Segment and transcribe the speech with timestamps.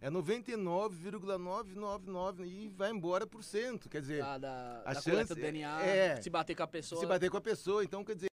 [0.00, 3.88] é 99,999 e vai embora por cento.
[3.88, 7.00] Quer dizer, Da, da, a da chance do DNA, é- se bater com a pessoa.
[7.00, 8.27] se bater com a pessoa, então quer dizer.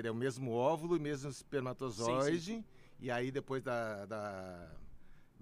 [0.00, 2.64] Seria o mesmo óvulo e mesmo espermatozoide.
[2.98, 4.06] E aí depois da.
[4.06, 4.70] da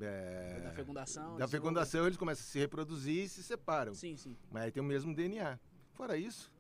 [0.01, 1.37] é, Da fecundação.
[1.37, 3.95] da fecundação eles começam a se reproduzir e se separam.
[3.95, 4.37] Sim, sim.
[4.51, 5.61] Mas aí tem o mesmo DNA.
[5.93, 6.53] Fora isso,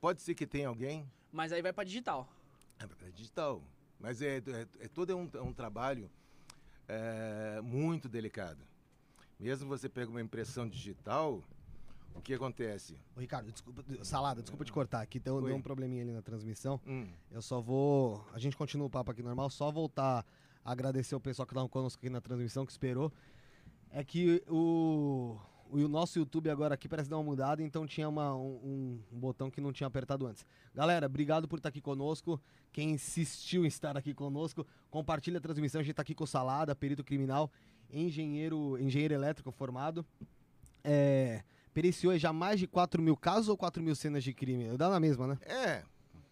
[0.00, 1.08] pode ser que tenha alguém.
[1.30, 2.28] Mas aí vai pra digital.
[2.80, 3.62] É pra digital.
[4.00, 6.10] Mas é, é, é todo um, um trabalho
[6.88, 8.66] é, muito delicado.
[9.38, 11.44] Mesmo você pega uma impressão digital,
[12.18, 12.96] o que acontece?
[13.16, 16.80] Ô, Ricardo, desculpa, Salada, desculpa te cortar aqui, deu, deu um probleminha ali na transmissão.
[16.86, 18.24] Hum, Eu só vou.
[18.32, 20.24] A gente continua o papo aqui normal, só voltar
[20.64, 23.12] a agradecer o pessoal que estava conosco aqui na transmissão, que esperou.
[23.90, 25.36] É que o,
[25.70, 29.50] o nosso YouTube agora aqui parece dar uma mudada, então tinha uma- um, um botão
[29.50, 30.44] que não tinha apertado antes.
[30.74, 32.38] Galera, obrigado por estar aqui conosco.
[32.70, 35.80] Quem insistiu em estar aqui conosco, compartilha a transmissão.
[35.80, 37.50] A gente está aqui com o Salada, perito criminal,
[37.90, 40.04] engenheiro, engenheiro elétrico formado.
[40.84, 41.42] É,
[41.78, 44.76] periciou já mais de 4 mil casos ou 4 mil cenas de crime?
[44.76, 45.38] Dá na mesma, né?
[45.42, 45.84] é.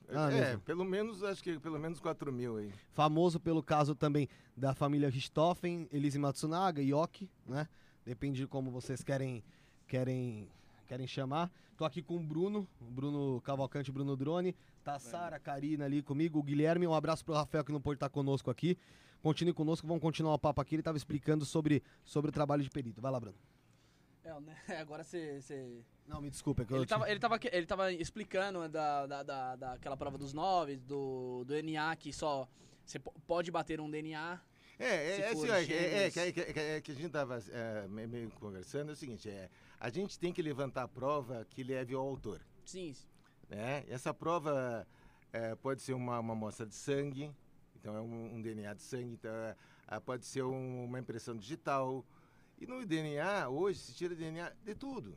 [0.08, 0.60] Ah, é, mesmo.
[0.60, 2.72] pelo menos, acho que pelo menos 4 mil aí.
[2.92, 7.68] famoso pelo caso também da família Richthofen, Elise Matsunaga, Yoki, né?
[8.04, 9.42] Depende de como vocês querem
[9.88, 10.48] querem
[10.86, 11.50] querem chamar.
[11.76, 15.86] Tô aqui com o Bruno, o Bruno Cavalcante, Bruno Drone, tá a Sara, a Karina
[15.86, 18.78] ali comigo, o Guilherme, um abraço pro Rafael que não pôde estar conosco aqui.
[19.22, 20.76] Continue conosco, vamos continuar o papo aqui.
[20.76, 23.00] Ele tava explicando sobre, sobre o trabalho de perito.
[23.00, 23.36] Vai lá, Bruno.
[24.26, 24.56] É, né?
[24.80, 25.84] Agora você.
[26.06, 29.06] Não, me desculpa, é que eu Ele te- tava, ele, tava, ele tava explicando da,
[29.06, 32.48] da, da, daquela prova dos nove, do, do DNA, que só.
[32.84, 34.40] Você po- pode bater um DNA.
[34.78, 36.32] É, é, é, assim, é, é, é, que- é,
[36.82, 37.38] que- é a gente estava
[37.88, 39.48] meio conversando, é o seguinte, é,
[39.80, 42.40] a gente tem que levantar a prova que leve ao autor.
[42.64, 42.94] Sim.
[43.48, 43.84] Né?
[43.88, 44.86] Essa prova
[45.32, 47.32] é, pode ser uma, uma amostra de sangue,
[47.80, 49.56] então é um, um DNA de sangue, então é,
[49.88, 52.04] ah, pode ser um- uma impressão digital.
[52.58, 55.16] E no DNA, hoje, se tira DNA de tudo.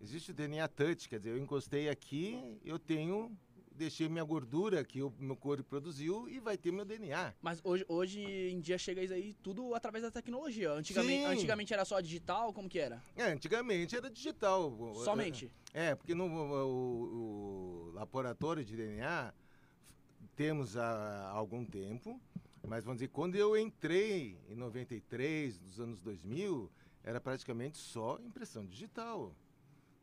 [0.00, 3.36] Existe o DNA touch, quer dizer, eu encostei aqui, eu tenho,
[3.72, 7.34] deixei minha gordura que o meu corpo produziu e vai ter meu DNA.
[7.42, 10.70] Mas hoje, hoje em dia chega isso aí tudo através da tecnologia.
[10.72, 11.26] Antigamente, Sim.
[11.26, 13.02] antigamente era só digital, como que era?
[13.16, 14.94] É, antigamente era digital.
[15.04, 15.50] Somente.
[15.74, 19.34] É, porque no o, o laboratório de DNA
[20.36, 22.20] temos há algum tempo,
[22.68, 26.70] mas vamos dizer, quando eu entrei em 93, nos anos 2000,
[27.02, 29.34] era praticamente só impressão digital.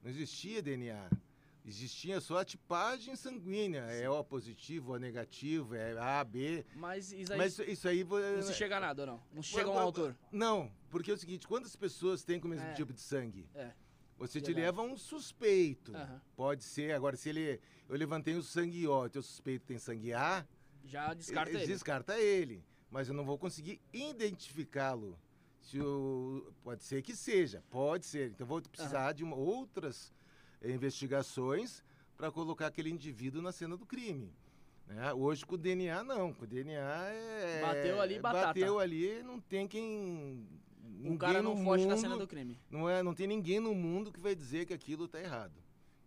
[0.04, 1.10] Não existia DNA.
[1.68, 6.64] Existia só a tipagem sanguínea, é O positivo, O negativo, é A, B.
[6.76, 8.04] Mas isso aí Mas isso aí...
[8.04, 9.22] não se chega a nada, não?
[9.34, 10.16] Não se chega a um autor.
[10.32, 12.74] Não, porque é o seguinte, quantas pessoas têm com o mesmo É.
[12.74, 13.50] tipo de sangue?
[13.56, 13.72] É.
[14.18, 15.96] Você te leva um suspeito.
[15.96, 16.22] Aham.
[16.36, 16.94] Pode ser.
[16.94, 17.60] Agora, se ele.
[17.90, 20.48] Eu levantei o sangue O, teu suspeito tem sangue A,
[20.86, 21.66] Já descarta ele.
[21.68, 22.64] descarta ele.
[22.92, 25.18] Mas eu não vou conseguir identificá-lo.
[25.60, 28.30] Se o, pode ser que seja, pode ser.
[28.30, 30.14] Então, vou precisar de uma- outras
[30.62, 31.84] eh, investigações
[32.16, 34.32] para colocar aquele indivíduo na cena do crime.
[34.88, 35.12] né?
[35.14, 36.32] Hoje, com o DNA, não.
[36.32, 36.80] Com o DNA
[37.10, 37.62] é.
[37.62, 38.46] Bateu ali, batata.
[38.48, 39.84] Bateu ali, não tem quem.
[39.84, 40.48] Um
[41.02, 42.60] ninguém cara não foge da mundo- cena do crime.
[42.70, 45.54] não, é, não tem ninguém no mundo que vai dizer que aquilo está errado.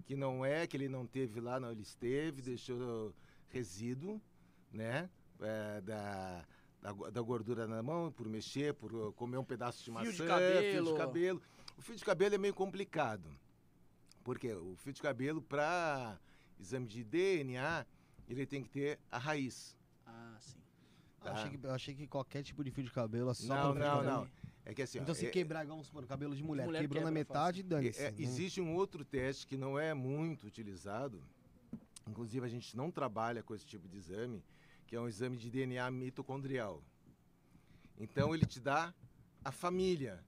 [0.07, 3.13] Que não é, que ele não teve lá, não, ele esteve, deixou
[3.49, 4.23] resíduo,
[4.73, 5.09] né?
[5.41, 6.45] é, da,
[6.81, 10.11] da, da gordura na mão, por mexer, por uh, comer um pedaço de Fio maçã,
[10.11, 10.93] de fio cabelo.
[10.93, 11.43] de cabelo.
[11.77, 13.31] O fio de cabelo é meio complicado.
[14.25, 16.19] Porque o fio de cabelo, para
[16.59, 17.87] exame de DNA,
[18.29, 19.77] ele tem que ter a raiz.
[20.07, 20.59] Ah, sim.
[21.25, 23.83] Eu achei, que, eu achei que qualquer tipo de fio de cabelo, só Não, fio
[23.83, 24.29] não, não.
[24.65, 26.81] É que assim, ó, Então se é- quebrar, vamos supor, o cabelo de mulher, mulher
[26.83, 28.03] quebrou na metade, dane-se.
[28.03, 31.23] É, Não- existe um outro teste que não é muito utilizado,
[32.07, 34.43] inclusive a gente não trabalha com esse tipo de exame,
[34.89, 36.83] que é um exame de DNA mitocondrial.
[37.99, 38.93] Então ele te dá
[39.45, 40.25] a família.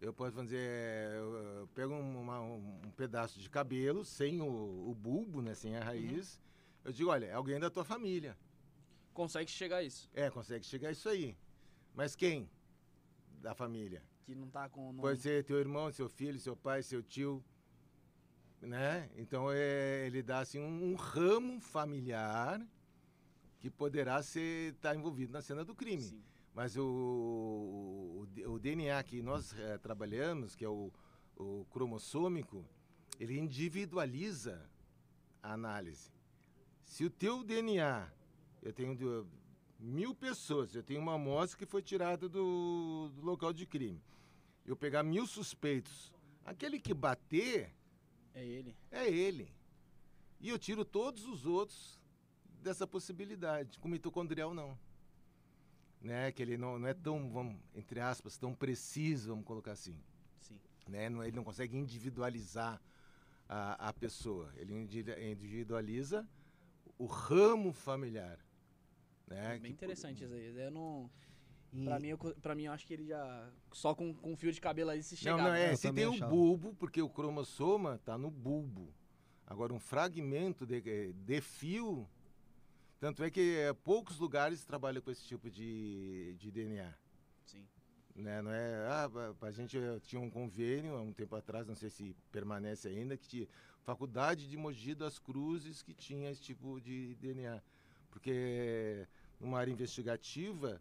[0.00, 5.40] Eu posso dizer, eu, pego um, uma- um- pedaço de cabelo sem o, o bulbo,
[5.40, 6.38] né, sem a raiz.
[6.84, 8.36] Eu digo, olha, é alguém da tua família.
[9.14, 10.10] Consegue chegar a isso.
[10.12, 11.34] É, consegue chegar a isso aí.
[11.94, 12.50] Mas quem
[13.40, 14.02] da família?
[14.26, 14.92] Que não tá com.
[14.92, 15.00] Não...
[15.00, 17.42] Pode ser teu irmão, seu filho, seu pai, seu tio.
[18.60, 19.08] né?
[19.16, 22.60] Então é, ele dá assim um, um ramo familiar
[23.64, 26.02] que poderá ser estar tá envolvido na cena do crime.
[26.02, 26.22] Sim.
[26.54, 30.92] Mas o, o, o DNA que nós é, trabalhamos, que é o,
[31.34, 32.62] o cromossômico,
[33.18, 34.68] ele individualiza
[35.42, 36.12] a análise.
[36.84, 38.06] Se o teu DNA,
[38.60, 39.26] eu tenho
[39.80, 44.02] mil pessoas, eu tenho uma amostra que foi tirada do, do local de crime.
[44.66, 46.12] Eu pegar mil suspeitos,
[46.44, 47.74] aquele que bater
[48.34, 48.76] É ele.
[48.90, 49.50] é ele.
[50.38, 52.03] E eu tiro todos os outros
[52.64, 53.78] dessa possibilidade.
[53.78, 54.76] Com mitocondrial, não.
[56.00, 56.32] Né?
[56.32, 59.96] Que ele não, não é tão, vamos, entre aspas, tão preciso, vamos colocar assim.
[60.40, 60.58] Sim.
[60.88, 61.08] Né?
[61.08, 62.80] Não, ele não consegue individualizar
[63.48, 64.52] a, a pessoa.
[64.56, 66.26] Ele indi- individualiza
[66.98, 68.38] o ramo familiar.
[69.26, 69.52] Né?
[69.58, 70.56] Bem Que- interessante isso aí.
[70.58, 71.10] Eu não.
[71.72, 73.50] E- Pra mim, eu, pra mim, eu acho que ele já.
[73.72, 75.42] Só com, com fio de cabelo aí se Não, chegava.
[75.42, 76.30] não, é, Eu se tem o achava.
[76.30, 78.94] bulbo, porque o cromossoma está no bulbo.
[79.46, 82.08] Agora, um fragmento de, eh, de fio,
[83.04, 86.90] tanto é que eh, poucos lugares trabalham com esse tipo de, de DNA.
[87.44, 87.62] Sim.
[88.16, 88.40] Né?
[88.40, 89.10] Não é, ah,
[89.42, 93.14] a gente eh, tinha um convênio há um tempo atrás, não sei se permanece ainda,
[93.14, 93.48] que tinha
[93.82, 97.62] Faculdade de Mogi das Cruzes que tinha esse tipo de DNA.
[98.10, 99.06] Porque
[99.38, 100.80] numa área investigativa,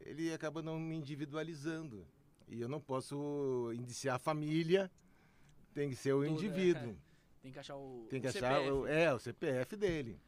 [0.00, 2.04] ele acaba não me individualizando.
[2.48, 4.90] E eu não posso indiciar a família,
[5.72, 6.32] tem que ser o Tudo, é.
[6.32, 6.96] indivíduo.
[7.40, 8.08] Tem que achar o.
[8.10, 8.70] Tem que o achar CPF.
[8.72, 10.20] o, é, o CPF dele.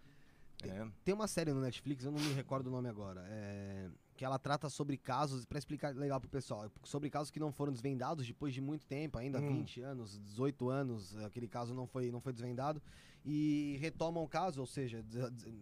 [0.62, 0.86] É.
[1.04, 4.38] Tem uma série no Netflix, eu não me recordo o nome agora, é, que ela
[4.38, 8.54] trata sobre casos, pra explicar legal pro pessoal, sobre casos que não foram desvendados depois
[8.54, 9.48] de muito tempo, ainda Hum.
[9.48, 12.80] 20 anos, 18 anos, aquele caso não foi, não foi desvendado,
[13.26, 15.04] e retomam o caso, ou seja,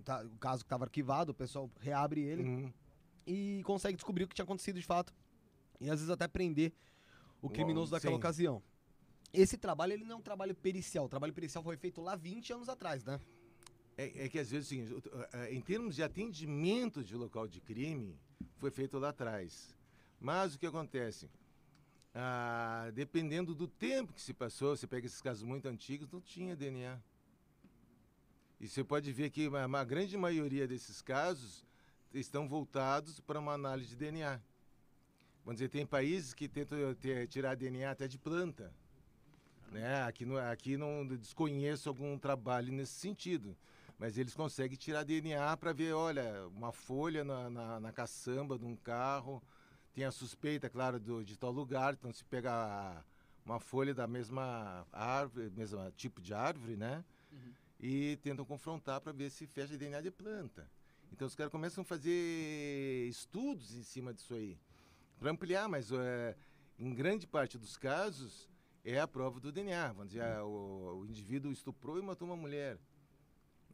[0.04, 2.72] tá- o caso que estava arquivado, o pessoal reabre ele Uhum.
[3.26, 5.12] e consegue descobrir o que tinha acontecido de fato,
[5.80, 6.72] e às vezes até prender
[7.40, 8.18] o criminoso Uau, daquela sim.
[8.18, 8.62] ocasião.
[9.32, 12.52] Esse trabalho, ele não é um trabalho pericial, o trabalho pericial foi feito lá 20
[12.52, 13.18] anos atrás, né?
[13.96, 17.46] É, é que às vezes é seguinte, o- eh, em termos de atendimento de local
[17.46, 18.16] de crime,
[18.56, 19.74] foi feito lá atrás.
[20.20, 21.28] Mas o que acontece?
[22.14, 26.54] Ah, dependendo do tempo que se passou, você pega esses casos muito antigos, não tinha
[26.56, 26.98] DNA.
[28.60, 31.64] E você pode ver que uma, uma grande maioria desses casos
[32.14, 34.40] estão voltados para uma análise de DNA.
[35.44, 38.72] Vamos dizer, tem países que tentam ter- tirar DNA até de planta.
[39.72, 40.02] Né?
[40.02, 43.56] Aqui, aqui não desconheço algum trabalho nesse sentido.
[44.02, 48.64] Mas eles conseguem tirar DNA para ver, olha, uma folha na, na, na caçamba de
[48.64, 49.40] um carro,
[49.94, 53.04] tem a suspeita, claro, do, de tal lugar, então se pega a-
[53.46, 57.04] uma folha da mesma árvore, mesmo tipo de árvore, né?
[57.31, 57.52] Uhum.
[57.78, 60.69] E tentam confrontar para ver se fecha DNA de planta.
[61.12, 64.58] Então os caras começam a fazer estudos em cima disso aí,
[65.16, 66.34] para ampliar, mas é,
[66.76, 68.50] em grande parte dos casos
[68.84, 69.93] é a prova do DNA.
[69.93, 72.81] Vamos dizer, ah, o, o indivíduo estuprou e matou uma mulher.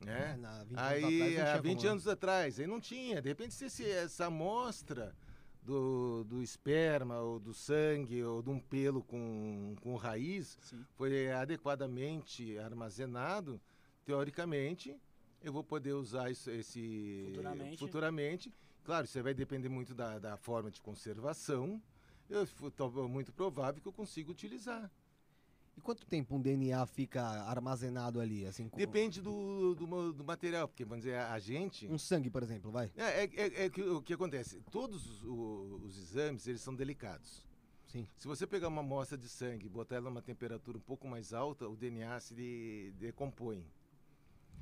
[0.04, 0.32] Né?
[0.34, 3.20] É, na 20 anos Aí, atrás há tinha 20 como, anos atrás, aí não tinha.
[3.22, 5.14] De repente, se essa amostra
[5.62, 10.84] do, do esperma, ou do sangue, ou de um pelo com, com raiz, Sim.
[10.94, 13.60] foi adequadamente armazenado,
[14.04, 14.96] teoricamente,
[15.42, 17.76] eu vou poder usar isso, esse Futuramente.
[17.78, 18.54] futuramente.
[18.84, 21.82] Claro, isso vai depender muito da, da forma de conservação.
[22.30, 24.90] Eu, tô- muito provável que eu consiga utilizar.
[25.78, 28.44] E quanto tempo um DNA fica armazenado ali?
[28.44, 31.86] Assim, com- Depende do, do, do material, porque, vamos dizer, a gente...
[31.86, 32.90] Um sangue, por exemplo, vai?
[32.96, 34.60] É, é, é- é que o que acontece?
[34.72, 37.46] Todos os, os exames, eles são delicados.
[37.86, 38.08] Sim.
[38.16, 41.32] Se você pegar uma amostra de sangue e botar ela numa temperatura um pouco mais
[41.32, 43.64] alta, o DNA se de- decompõe.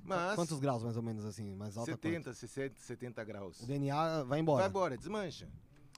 [0.04, 1.54] Mas Quantos graus, mais ou menos, assim?
[1.54, 3.62] Mais alta 70, 60, 70 graus.
[3.62, 4.60] O DNA vai embora.
[4.64, 5.48] Vai embora, desmancha.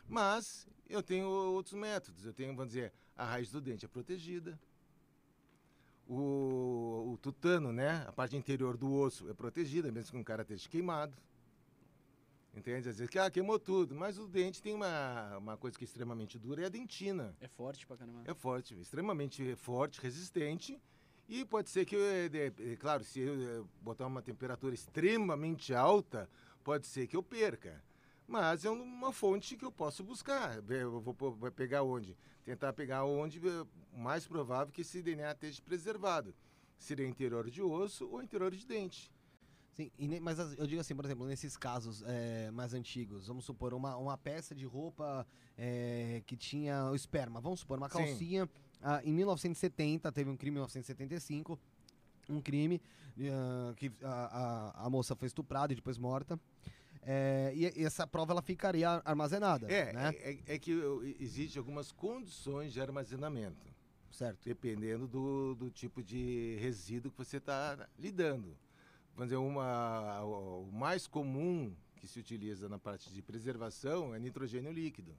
[0.09, 2.25] Mas eu tenho outros métodos.
[2.25, 4.57] Eu tenho, vamos dizer, a raiz do dente é protegida.
[6.09, 8.05] O, o tutano, né?
[8.09, 11.15] A parte interior do osso é protegida, mesmo que um cara esteja queimado.
[12.55, 12.89] Entende?
[12.89, 13.95] Às vezes, que, ah, queimou tudo.
[13.95, 17.37] Mas o dente tem uma, uma coisa que é extremamente dura, é a dentina.
[17.41, 18.23] É forte pra caramba.
[18.25, 20.81] É forte, extremamente forte, resistente.
[21.29, 21.97] E pode ser que,
[22.31, 26.29] de- eh, claro, se eu eh, botar uma temperatura extremamente alta,
[26.65, 27.83] pode ser que eu perca.
[28.29, 30.63] Mas é uma fonte que eu posso buscar.
[30.71, 31.15] Eu vou
[31.51, 32.15] pegar onde?
[32.45, 33.67] Tentar pegar onde o
[33.99, 36.35] mais provável que esse DNA esteja preservado.
[36.77, 39.11] Seria interior de osso ou interior de dente.
[39.73, 43.29] Sim, e ne- mas as- eu digo assim, por exemplo, nesses casos é, mais antigos,
[43.29, 47.89] vamos supor, uma, uma peça de roupa é, que tinha o esperma, vamos supor, uma
[48.09, 48.49] calcinha,
[48.83, 51.59] ah, em 1970, teve um crime em 1975,
[52.29, 52.81] um crime
[53.33, 56.39] ah, que a, a, a moça foi estuprada e depois morta,
[57.03, 60.11] é, e, e essa prova ela ficaria ar- armazenada, É, né?
[60.19, 63.67] é, é que eu- existe algumas condições de armazenamento.
[64.11, 64.39] Certo.
[64.45, 68.57] dependendo do, do tipo de resíduo que você está lidando.
[69.15, 74.73] Vamos dizer, uma, o mais comum que se utiliza na parte de preservação é nitrogênio
[74.73, 75.15] líquido.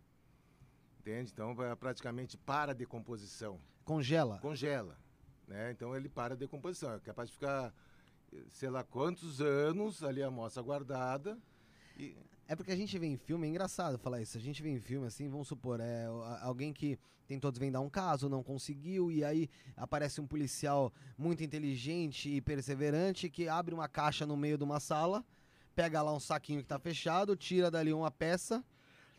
[0.99, 1.31] Entende?
[1.31, 3.59] Então, praticamente para a decomposição.
[3.85, 4.37] Congela.
[4.39, 4.97] Congela.
[5.47, 5.71] Né?
[5.71, 6.93] Então, ele para a decomposição.
[6.93, 7.73] É capaz de ficar,
[8.33, 11.37] eh, sei lá quantos anos ali a amostra guardada.
[11.99, 12.15] E,
[12.47, 14.35] É porque a gente vê em filme, é engraçado falar isso.
[14.37, 16.05] A gente vê em filme assim, vamos supor, é
[16.41, 22.27] alguém que tentou desvendar um caso, não conseguiu, e aí aparece um policial muito inteligente
[22.27, 25.23] e perseverante que abre uma caixa no meio de uma sala,
[25.75, 28.65] pega lá um saquinho que tá fechado, tira dali uma peça.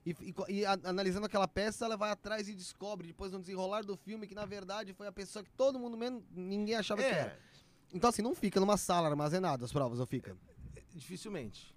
[0.04, 3.84] E, e e a- analisando aquela peça, ela vai atrás e descobre, depois no desenrolar
[3.84, 7.08] do filme, que na verdade foi a pessoa que todo mundo menos ninguém achava que
[7.08, 7.30] era.
[7.30, 7.38] é,
[7.92, 10.36] Então, assim, não fica numa sala armazenada as provas, ou fica?
[10.92, 11.72] dificilmente.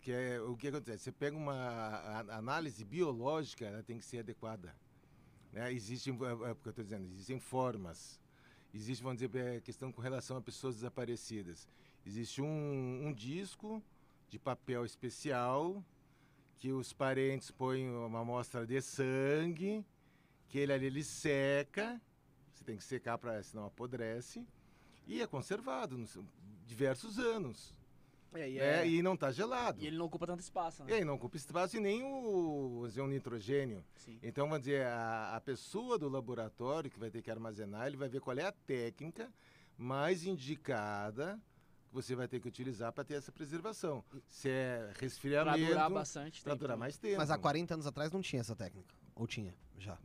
[0.00, 1.04] Que é, o que acontece?
[1.04, 4.74] Você pega uma análise biológica, ela tem que ser adequada.
[5.52, 5.72] Né?
[5.72, 8.20] Existem, é, é, porque eu estou dizendo, existem formas.
[8.72, 11.68] Existe, vamos dizer, é, questão com relação a pessoas desaparecidas.
[12.06, 13.82] Existe um, um disco
[14.30, 15.82] de papel especial
[16.58, 19.84] que os parentes põem uma amostra de sangue,
[20.48, 22.00] que ele ali ele seca,
[22.52, 24.44] você tem que secar para senão apodrece,
[25.06, 26.18] e é conservado nos
[26.66, 27.74] diversos anos.
[28.34, 28.82] É, e, né?
[28.82, 29.80] é- E não está gelado.
[29.82, 30.94] e ele não ocupa tanto espaço, E né?
[30.96, 33.84] aí não ocupa espaço e nem o, dizer, o nitrogênio.
[33.96, 34.18] Sim.
[34.22, 38.08] Então, vamos dizer, a, a pessoa do laboratório que vai ter que armazenar, ele vai
[38.08, 39.32] ver qual é a técnica
[39.76, 41.40] mais indicada
[41.88, 44.04] que você vai ter que utilizar para ter essa preservação.
[44.28, 46.80] Se é resfriamento, durar bastante para durar também.
[46.80, 47.16] mais tempo.
[47.16, 48.94] Mas há 40 anos atrás não tinha essa técnica.
[49.14, 49.54] Ou tinha?
[49.78, 49.96] Já.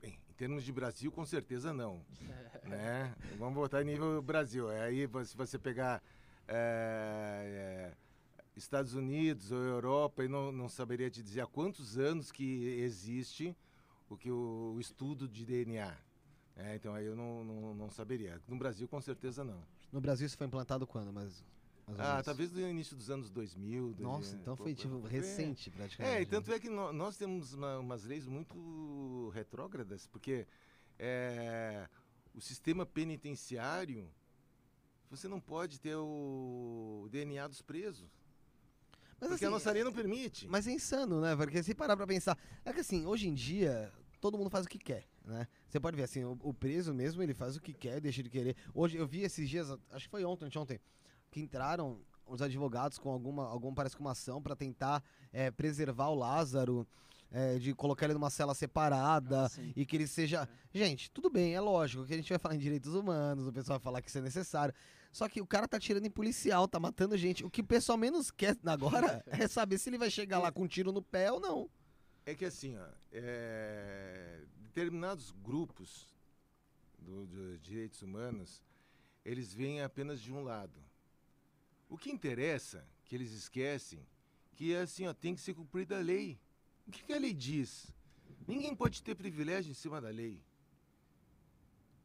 [0.00, 2.00] Bem, em termos de Brasil, com certeza não.
[2.64, 3.14] né?
[3.38, 4.68] Vamos voltar em nível Brasil.
[4.70, 6.02] Aí, se você pegar
[6.48, 7.96] é, é,
[8.56, 13.54] Estados Unidos ou Europa, eu não, não saberia te dizer há quantos anos que existe
[14.08, 15.94] o, que o, o estudo de DNA.
[16.56, 16.76] né?
[16.76, 18.40] então, aí eu não, não, não saberia.
[18.48, 19.62] No Brasil, com certeza não.
[19.92, 21.08] No Brasil isso foi implantado quando?
[21.88, 23.88] Ou Ah, talvez no início dos anos 2000.
[23.94, 25.10] dois- Nossa, é, então foi tipo é.
[25.10, 26.16] recente praticamente.
[26.16, 26.30] É, e né?
[26.30, 30.46] tanto é que nó- nós temos uma- umas leis muito retrógradas, porque
[30.98, 31.88] é,
[32.34, 34.08] o sistema penitenciário,
[35.10, 38.08] você não pode ter o DNA dos presos,
[39.20, 40.48] Mas, porque a assim, nossa lei não permite.
[40.48, 41.34] Mas é insano, né?
[41.36, 42.38] Porque se parar pra pensar.
[42.64, 45.46] É que assim, hoje em dia, todo mundo faz o que quer, né?
[45.68, 48.30] Você pode ver assim, o, o preso mesmo, ele faz o que quer, deixa de
[48.30, 48.56] querer.
[48.74, 50.80] Hoje eu vi esses dias, acho que foi ontem, ontem,
[51.30, 56.08] que entraram os advogados com alguma, algum parece com uma ação pra tentar é, preservar
[56.08, 56.86] o Lázaro,
[57.30, 60.48] é, de colocar ele numa cela separada Ah, e que ele seja.
[60.72, 63.78] Gente, tudo bem, é lógico que a gente vai falar em direitos humanos, o pessoal
[63.78, 64.74] vai falar que isso é necessário.
[65.12, 67.44] Só que o cara tá tirando em policial, tá matando gente.
[67.44, 70.64] O que o pessoal menos quer agora é saber se ele vai chegar lá com
[70.64, 71.70] um tiro no pé ou não.
[72.26, 76.06] É que assim, ó, é, determinados grupos
[76.98, 78.62] do- dos direitos humanos,
[79.24, 80.78] eles vêm apenas de um lado.
[81.88, 84.00] O que interessa, que eles esquecem,
[84.54, 86.38] que é assim, ó, tem que ser cumprida a lei.
[86.86, 87.86] O que, que a lei diz?
[88.46, 90.40] Ninguém pode ter privilégio em cima da lei.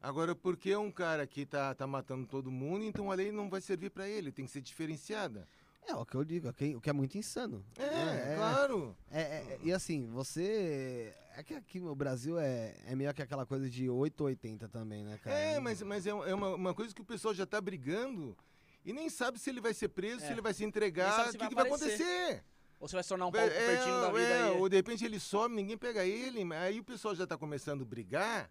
[0.00, 3.60] Agora, porque um cara que tá, tá matando todo mundo, então a lei não vai
[3.60, 5.46] servir para ele, tem que ser diferenciada.
[5.86, 6.74] É o que eu digo, ok?
[6.76, 7.64] o que é muito insano.
[7.76, 8.96] É, claro.
[9.10, 11.12] É, é, é, e assim, você.
[11.34, 14.68] É que aqui no Brasil é, é meio que aquela coisa de 8 ou 80
[14.68, 15.36] também, né, cara?
[15.36, 18.36] É, mas, mas é, um- é uma, uma coisa que o pessoal já está brigando
[18.84, 20.26] e nem sabe se ele vai ser preso, É.
[20.26, 22.44] se ele vai se entregar, o que, vai que vai acontecer.
[22.82, 24.58] Ou você vai se tornar um É, pouco pertinho da vida é, aí.
[24.58, 27.82] ou de repente ele some, ninguém pega ele, mas aí o pessoal já está começando
[27.82, 28.50] a brigar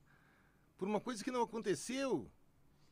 [0.77, 2.31] por uma coisa que não aconteceu.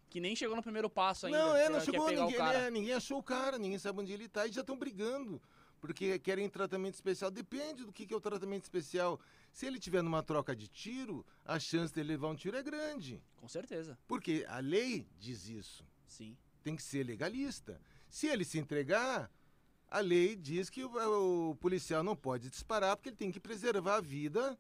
[0.10, 1.38] Que nem chegou no primeiro passo ainda.
[1.40, 4.26] não, é, não quer chegou, ninguém, né, ninguém achou o cara, ninguém sabe onde ele
[4.26, 5.42] está e já estão brigando.
[5.80, 7.32] Porque querem tratamento especial.
[7.32, 9.18] Depende do que, que é o tratamento especial.
[9.54, 13.24] Se ele tiver numa troca de tiro, a chance dele levar um tiro é grande.
[13.38, 13.98] Com certeza.
[14.06, 15.88] Porque a lei diz isso.
[16.06, 16.36] Sim.
[16.62, 17.80] tem que ser legalista.
[18.10, 19.32] Se ele se entregar,
[19.92, 23.96] a lei diz que o, o policial não pode disparar porque ele tem que preservar
[23.96, 24.58] a vida,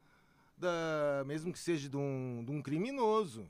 [0.57, 3.49] da, mesmo que seja de um, de um criminoso.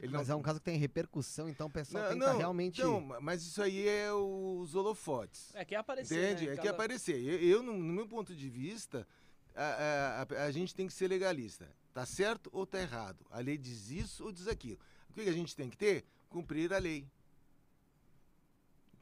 [0.00, 2.38] Ele Mas não, é um caso que tem repercussão, então o pessoal não, tenta não,
[2.38, 2.82] realmente.
[2.82, 5.54] não, mas isso aí é os holofotes.
[5.54, 6.32] É, quer aparecer.
[6.32, 6.46] Entende?
[6.46, 6.52] né?
[6.52, 7.16] É que Cada- aparecer.
[7.22, 9.06] Eu, eu, no, no meu ponto de vista,
[9.54, 11.68] a, a- a- a gente tem que ser legalista.
[11.92, 13.24] Tá certo ou tá errado?
[13.30, 14.78] A lei diz isso ou diz aquilo.
[15.08, 16.04] O que que a gente tem que ter?
[16.28, 17.06] Cumprir a lei.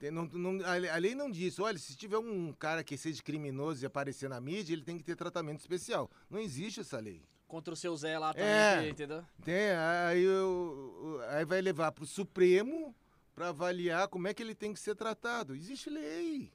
[0.02, 3.84] Tem- não- não- a, lei- não diz, olha, se tiver um cara que seja criminoso
[3.84, 6.10] e aparecer na mídia, ele tem que ter tratamento especial.
[6.28, 7.22] Não existe essa lei.
[7.46, 8.88] Contra o seu Zé lá também, É.
[8.88, 9.24] entendeu?
[9.44, 12.92] Tem, aí, o- aí vai levar para o Supremo
[13.32, 15.54] para avaliar como é que ele tem que ser tratado.
[15.54, 16.52] Existe lei.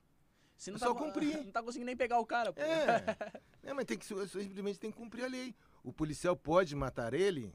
[0.57, 1.37] Se não É tá, só cumprir.
[1.47, 2.59] Não tá conseguindo nem pegar o cara, pô.
[2.59, 2.61] É.
[3.63, 5.55] é mas tem que, simplesmente tem que cumprir a lei.
[5.85, 7.53] O policial pode matar ele?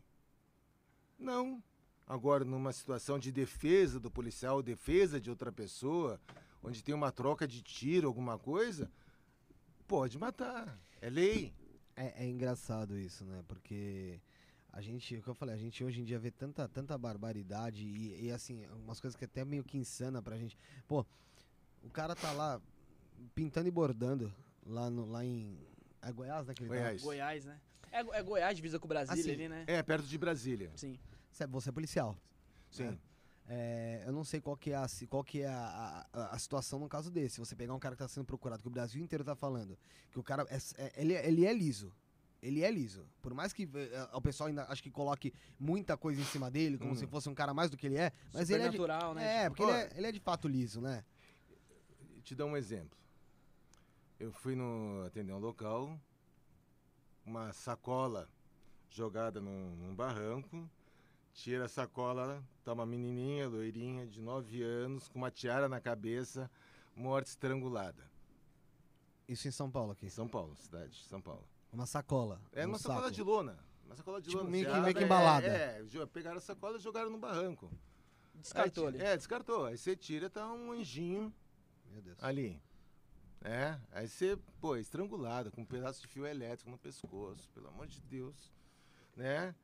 [1.18, 1.62] Não.
[2.12, 6.20] Agora, numa situação de defesa do policial, defesa de outra pessoa,
[6.62, 8.90] onde tem uma troca de tiro, alguma coisa,
[9.88, 10.78] pode matar.
[11.00, 11.54] É lei.
[11.96, 13.42] É, é engraçado isso, né?
[13.48, 14.20] Porque
[14.70, 17.82] a gente, o que eu falei, a gente hoje em dia vê tanta, tanta barbaridade
[17.82, 20.54] e, e, assim, umas coisas que é até meio que insana pra gente.
[20.86, 21.06] Pô,
[21.82, 22.60] o cara tá lá
[23.34, 24.30] pintando e bordando
[24.66, 25.58] lá, no, lá em.
[26.02, 26.52] É Goiás, né?
[26.52, 26.62] Tá?
[26.66, 27.02] Goiás.
[27.02, 27.58] Goiás, né?
[27.90, 29.64] É, é Goiás, divisa com Brasília Assim, ali, né?
[29.66, 30.70] É, perto de Brasília.
[30.76, 30.98] Sim.
[31.32, 32.16] Você é- Você é policial.
[32.70, 32.98] Sim.
[33.48, 36.78] É, eu não sei qual que é, a, qual que é a, a- a situação
[36.78, 37.38] no caso desse.
[37.40, 39.76] Você pegar um cara que está sendo procurado, que o Brasil inteiro tá falando,
[40.12, 41.92] que o cara é, é- ele, é- ele é liso.
[42.40, 43.06] Ele é liso.
[43.20, 46.76] Por mais que é, o pessoal ainda acho que coloque muita coisa em cima dele,
[46.78, 46.96] como Hum.
[46.96, 49.44] se fosse um cara mais do que ele é, mas ele é de, Supernatural, né?
[49.44, 51.04] é, porque ele é, ele é de fato liso, né?
[52.24, 52.96] Te dar um exemplo.
[54.18, 55.98] Eu fui no atender um local,
[57.26, 58.28] uma sacola
[58.90, 60.68] jogada num, num barranco,
[61.32, 66.50] tira a sacola, tá uma menininha, loirinha, de 9 anos, com uma tiara na cabeça,
[66.94, 68.10] morte estrangulada.
[69.28, 70.06] Isso em São Paulo aqui.
[70.06, 71.46] Em São Paulo, cidade de São Paulo.
[71.72, 72.40] Uma sacola.
[72.52, 73.12] É um uma sacola saco.
[73.12, 73.58] de lona.
[73.86, 74.50] Uma sacola de Tipo, lona.
[74.50, 75.46] meio meio que embalada.
[75.46, 77.70] É, é, pegaram a sacola e jogaram no barranco.
[78.34, 79.04] Descartou Aí ali.
[79.04, 79.64] É, descartou.
[79.66, 81.32] Aí você tira, tá um anjinho
[81.90, 82.18] Meu Deus.
[82.22, 82.60] ali.
[83.44, 87.86] É, aí você, pô, estrangulado, com um pedaço de fio elétrico no pescoço, pelo amor
[87.86, 88.52] de Deus.
[89.16, 89.54] Né?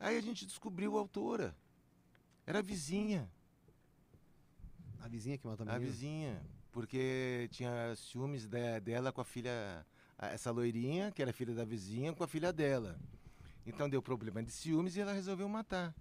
[0.00, 1.56] Aí a gente descobriu a autora.
[2.46, 3.30] Era a vizinha.
[5.00, 5.90] A vizinha que matou a A menina.
[5.92, 6.42] vizinha.
[6.72, 9.84] Porque tinha ciúmes de- dela com a filha,
[10.18, 12.98] a- essa loirinha, que era filha da vizinha, com a filha dela.
[13.66, 15.94] Então deu problema de ciúmes e ela resolveu matar.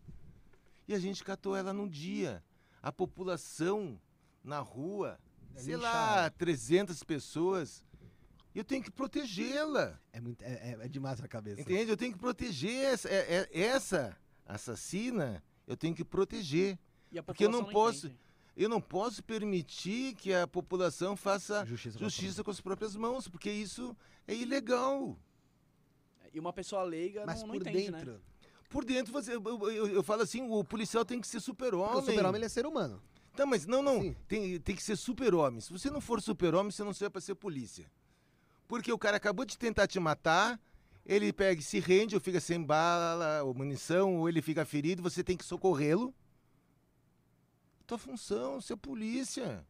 [0.88, 2.44] E a gente catou ela num dia.
[2.82, 4.00] A população
[4.44, 5.20] na rua,
[5.56, 6.22] É sei linchada.
[6.22, 7.84] lá, 300 pessoas.
[8.58, 10.00] Eu tenho que protegê-la.
[10.12, 11.62] É, muito, é, é- é demais a cabeça.
[11.62, 11.92] Entende?
[11.92, 15.44] Eu tenho que proteger essa, é- é- essa assassina.
[15.68, 16.78] Eu tenho que proteger.
[17.26, 18.22] Porque eu não população posso- entende.
[18.56, 22.00] Eu não posso permitir que a população faça Justiça.
[22.00, 23.96] com justiça com as próprias mãos, porque isso
[24.28, 25.16] é ilegal.
[26.34, 27.98] E uma pessoa leiga Mas não, não por entende, né?
[28.00, 28.22] dentro.
[28.70, 31.98] Por dentro, você, eu, eu- eu falo assim, o policial tem que ser super-homem.
[31.98, 33.00] o super-homem é ser humano.
[33.36, 34.16] Tá, mas não, não, Sim.
[34.28, 35.62] tem, tem que ser super-homem.
[35.62, 37.90] Se você não for super-homem, você não serve para ser polícia.
[38.68, 40.60] Porque o cara acabou de tentar te matar,
[41.06, 45.24] ele pega se rende, ou fica sem bala, ou munição, ou ele fica ferido, você
[45.24, 46.14] tem que socorrê-lo.
[47.86, 49.66] Tua função, ser polícia.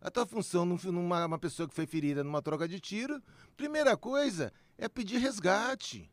[0.00, 3.20] A tua função num- numa uma pessoa que foi ferida numa troca de tiro,
[3.56, 6.10] primeira coisa é pedir resgate.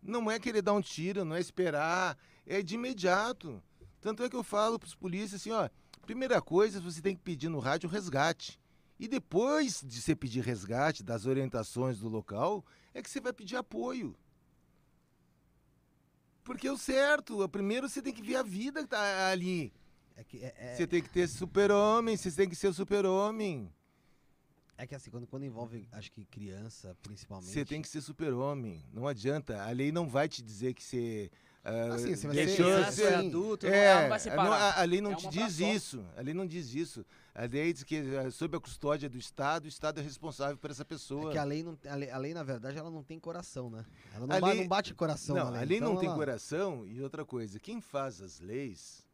[0.00, 2.16] Não é querer dar um tiro, não é esperar,
[2.46, 3.62] é de imediato.
[4.00, 5.68] Tanto é que eu falo para os polícias assim, ó,
[6.02, 8.60] primeira coisa você tem que pedir no rádio resgate.
[9.04, 12.64] E depois de você pedir resgate, das orientações do local,
[12.94, 14.16] é que você vai pedir apoio.
[16.42, 19.74] Porque é o certo, primeiro você tem que ver a vida que tá ali.
[20.16, 23.70] É que, é, é- Você tem que ter super-homem, você tem que ser super-homem.
[24.78, 27.52] é que assim, quando, quando envolve, acho que criança, principalmente.
[27.52, 28.82] Você tem que ser super-homem.
[28.90, 29.62] Não adianta.
[29.62, 31.30] A lei não vai te dizer que você.
[31.62, 34.18] ah, Assim, você vai deixou ser de criança, ser- é adulto, não, É, não vai
[34.18, 34.44] separar.
[34.44, 36.06] não, a, a lei não É te diz isso.
[36.16, 37.04] A lei não diz isso.
[37.34, 40.70] A lei diz que, ah, sob a custódia do Estado, o Estado é responsável por
[40.70, 41.30] essa pessoa.
[41.30, 43.68] É que a lei, não, a, lei, a lei, na verdade, ela não tem coração,
[43.68, 43.84] né?
[44.14, 45.66] Ela não, lei- não bate coração não, na a lei.
[45.70, 46.86] lei não então tem ela- coração.
[46.86, 49.04] E outra coisa, quem faz as leis,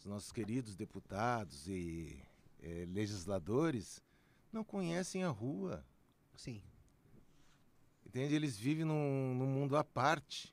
[0.00, 2.20] os nossos queridos deputados e
[2.60, 4.02] eh, legisladores,
[4.52, 5.84] não conhecem a rua.
[6.34, 6.60] Sim.
[8.04, 8.34] Entende?
[8.34, 10.52] Eles vivem num, num mundo à parte.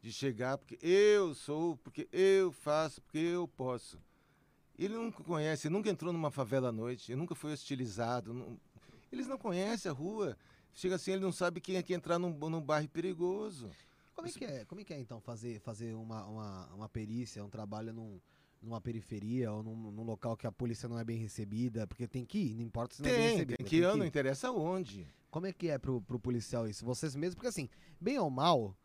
[0.00, 3.98] De chegar porque eu sou, porque eu faço, porque eu posso.
[4.78, 8.34] Ele nunca conhece, nunca entrou numa favela à noite, nunca foi hostilizado.
[8.34, 8.58] não-
[9.12, 10.36] eles não conhecem a rua.
[10.72, 13.70] Chega assim, ele não sabe quem é que entrar num, num bairro perigoso.
[14.14, 17.44] Como é que é, como é, que é então, fazer, fazer uma, uma, uma perícia,
[17.44, 18.20] um trabalho num,
[18.60, 21.86] numa periferia ou num, num local que a polícia não é bem recebida?
[21.86, 23.56] Porque tem que ir, não importa se não é bem Tem, recebida.
[23.58, 25.06] tem que ir, não interessa onde.
[25.30, 26.84] Como é que é pro, pro policial isso?
[26.84, 27.34] Vocês mesmos?
[27.36, 27.68] Porque assim,
[28.00, 28.76] bem ou mal,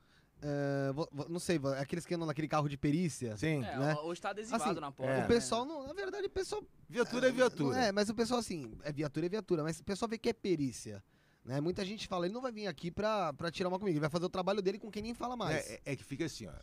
[0.94, 3.64] vo- não sei, aqueles que andam naquele carro de perícia, Sim.
[3.64, 3.96] É, né?
[4.04, 5.12] hoje tá adesivado Assim, na porta.
[5.14, 5.24] é.
[5.26, 5.86] o pessoal não.
[5.88, 6.64] Na verdade, o pessoal.
[6.88, 7.76] Viatura é viatura.
[7.76, 10.30] Não é, mas o pessoal assim, é viatura é viatura, mas o pessoal vê que
[10.30, 11.04] é perícia.
[11.44, 11.60] Né?
[11.62, 14.10] Muita gente fala, ele não vai vir aqui pra, pra tirar uma comigo, ele vai
[14.10, 15.56] fazer o trabalho dele com quem nem fala mais.
[15.70, 16.54] É, é- é que fica assim, ó.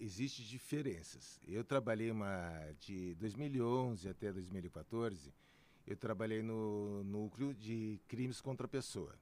[0.00, 1.38] Existem diferenças.
[1.46, 5.34] Eu trabalhei uma de 2011 até 2014.
[5.86, 9.14] Eu trabalhei no núcleo de crimes contra a pessoa,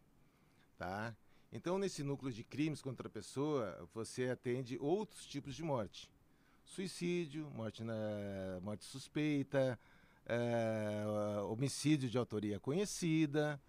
[0.78, 1.16] tá?
[1.52, 6.10] Então nesse núcleo de crimes contra a pessoa você atende outros tipos de morte:
[6.64, 7.94] suicídio, morte na
[8.62, 9.78] morte suspeita,
[10.26, 11.04] eh,
[11.50, 13.60] homicídio de autoria conhecida,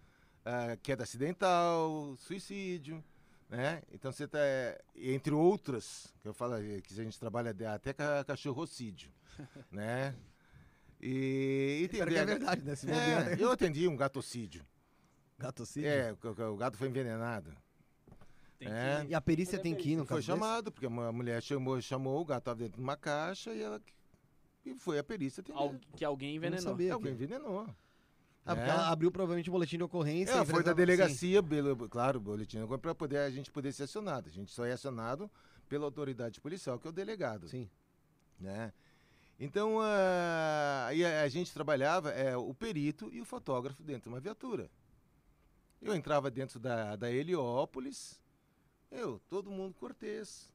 [0.45, 3.03] ah, queda acidental, suicídio
[3.49, 3.83] né?
[3.91, 7.93] Então você tá, é, entre outras, que eu falo é, que a gente trabalha até
[7.93, 9.11] ca- cachorrocídio,
[9.69, 10.15] né?
[10.99, 12.73] E, e é verdade, né?
[12.87, 14.65] É, eu atendi um gatocídio.
[15.37, 15.87] Gatocídio?
[15.89, 17.55] É, o- o gato foi envenenado.
[18.63, 19.01] Tem É.
[19.05, 21.11] que- E a perícia a tem que ir no Foi chamado, porque a mu- a
[21.11, 23.81] mulher chamou, chamou, o gato estava dentro de uma caixa e ela
[24.65, 25.57] e foi a perícia atender.
[25.59, 26.63] al- que alguém não envenenou.
[26.63, 26.93] sabia.
[26.93, 27.67] Alguém que- envenenou.
[28.45, 28.73] Ah, porque É.
[28.73, 30.33] ela abriu provavelmente o boletim de ocorrência.
[30.33, 33.83] É, a foi da delegacia, pelo, claro, o boletim, para poder a gente poder ser
[33.83, 34.27] acionado.
[34.29, 35.29] A gente só é acionado
[35.69, 37.47] pela autoridade policial, que é o delegado.
[37.47, 37.69] Sim.
[38.39, 38.73] né?
[39.39, 44.09] Então, ah, aí a, a gente trabalhava é, o perito e o fotógrafo dentro de
[44.09, 44.69] uma viatura.
[45.81, 48.21] Eu entrava dentro da, da Heliópolis,
[48.93, 50.51] eu, todo mundo cortês.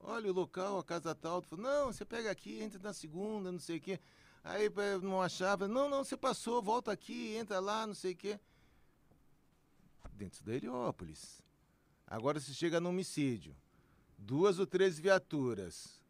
[0.00, 1.42] Olha o local, a casa tal.
[1.42, 4.00] Falei, não, você pega aqui, entra na segunda, não sei o quê.
[4.44, 4.70] Aí
[5.02, 8.40] não achava, não, não, você passou, volta aqui, entra lá, não sei o quê.
[10.12, 11.42] Dentro da Heliópolis.
[12.06, 13.54] Agora você chega no homicídio.
[14.16, 16.02] Duas ou três viaturas.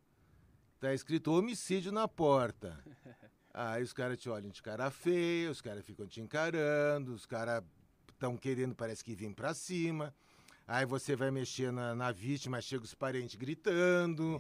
[0.80, 2.82] Tá escrito homicídio na porta.
[3.52, 7.64] Aí os caras te olham de cara feia, os caras ficam te encarando, os caras
[8.12, 10.14] estão querendo, parece que vir pra cima.
[10.68, 14.38] Aí você vai mexer na, na vítima, chega os parentes gritando,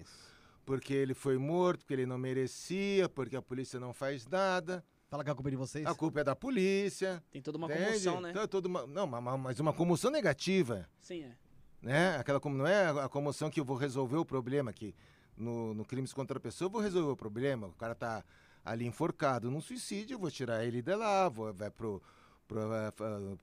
[0.66, 4.84] porque ele foi morto, porque ele não merecia, porque a polícia não faz nada.
[5.08, 5.86] Fala que a culpa é de vocês.
[5.86, 7.24] A culpa é da polícia.
[7.30, 7.82] Tem toda uma entende?
[7.86, 8.30] comoção, né?
[8.30, 11.32] Então, é toda uma- não, ma- ma- mas uma comoção negativa Sim, é.
[11.80, 12.16] né?
[12.18, 14.94] Aquela como não é a comoção que eu vou resolver o problema que
[15.34, 17.68] no, no crimes contra a pessoa eu vou resolver o problema.
[17.68, 18.22] O cara tá
[18.62, 22.02] ali enforcado num suicídio, eu vou tirar ele de lá, vou vai pro
[22.48, 22.90] pro, eh,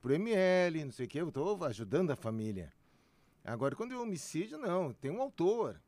[0.02, 2.74] pro ML, não sei o que, eu tô ajudando a família.
[3.44, 5.80] Agora quando é homicídio não, tem um autor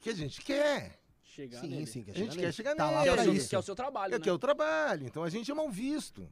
[0.00, 0.98] que a gente quer.
[1.22, 1.86] Chegar sim, nele.
[1.86, 2.52] sim, quer A gente chegar quer nele.
[2.52, 3.16] chegar Tá lá nele.
[3.16, 3.48] Que é, o isso.
[3.48, 4.22] que é o seu trabalho, É né?
[4.22, 6.28] que é o trabalho, então a gente é mal visto.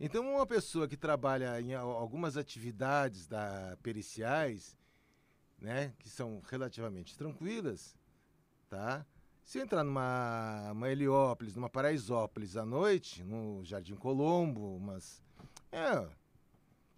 [0.00, 4.76] Então, uma pessoa que trabalha em al- algumas atividades da, periciais,
[5.60, 7.96] né, que são relativamente tranquilas,
[8.68, 9.04] tá?
[9.48, 15.22] Se entrar numa uma Heliópolis, numa Paraisópolis à noite, no Jardim Colombo, umas.
[15.72, 16.06] É.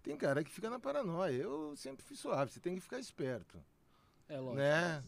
[0.03, 1.31] Tem cara que fica na paranoia.
[1.31, 3.57] Eu sempre fui suave, você tem que ficar esperto
[4.27, 4.57] É lógico.
[4.57, 5.01] né?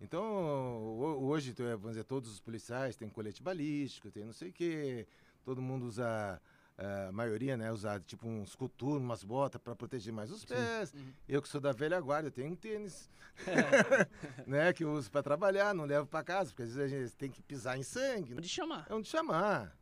[0.00, 4.52] Então, ho- hoje, vamos dizer, todos os policiais têm colete balístico, tem não sei o
[4.54, 5.06] quê,
[5.44, 6.40] todo mundo usa,
[6.78, 10.92] a maioria, né, usa tipo uns coturnos, umas botas para proteger mais os pés.
[10.92, 11.12] Uhum.
[11.28, 13.08] Eu que sou da velha guarda, eu tenho um tênis,
[14.46, 17.16] né, que eu uso para trabalhar, não levo para casa, porque às vezes a gente
[17.16, 18.34] tem que pisar em sangue.
[18.34, 18.86] Pode chamar.
[18.90, 19.74] É onde chamar.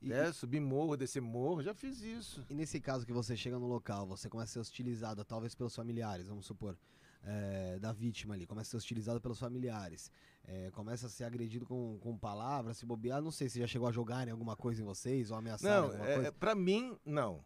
[0.00, 0.32] E- né?
[0.32, 2.44] Subir morro, descer morro, já fiz isso.
[2.50, 5.74] E nesse caso que você chega no local, você começa a ser hostilizado, talvez pelos
[5.76, 6.76] familiares, vamos supor,
[7.24, 10.10] é, da vítima ali, começa a ser hostilizado pelos familiares,
[10.44, 13.88] é, começa a ser agredido com, com palavras, se bobear, não sei se já chegou
[13.88, 16.28] a jogarem alguma coisa em vocês ou ameaçar Não, alguma é, coisa.
[16.28, 17.44] é, pra mim, não.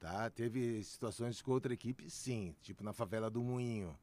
[0.00, 0.28] Tá?
[0.30, 2.54] Teve situações com outra equipe, sim.
[2.60, 3.96] Tipo na favela do Moinho.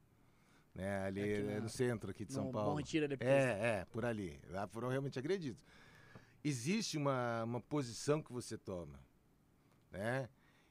[0.74, 1.06] Né?
[1.06, 2.72] Ali é na- no centro aqui de São Paulo.
[2.72, 3.16] Bom Retiro ali.
[3.20, 4.39] É, é, por ali.
[4.50, 5.62] Lá foram realmente agredidos.
[6.44, 9.00] Existe uma, uma posição que você toma.
[9.92, 10.28] Né?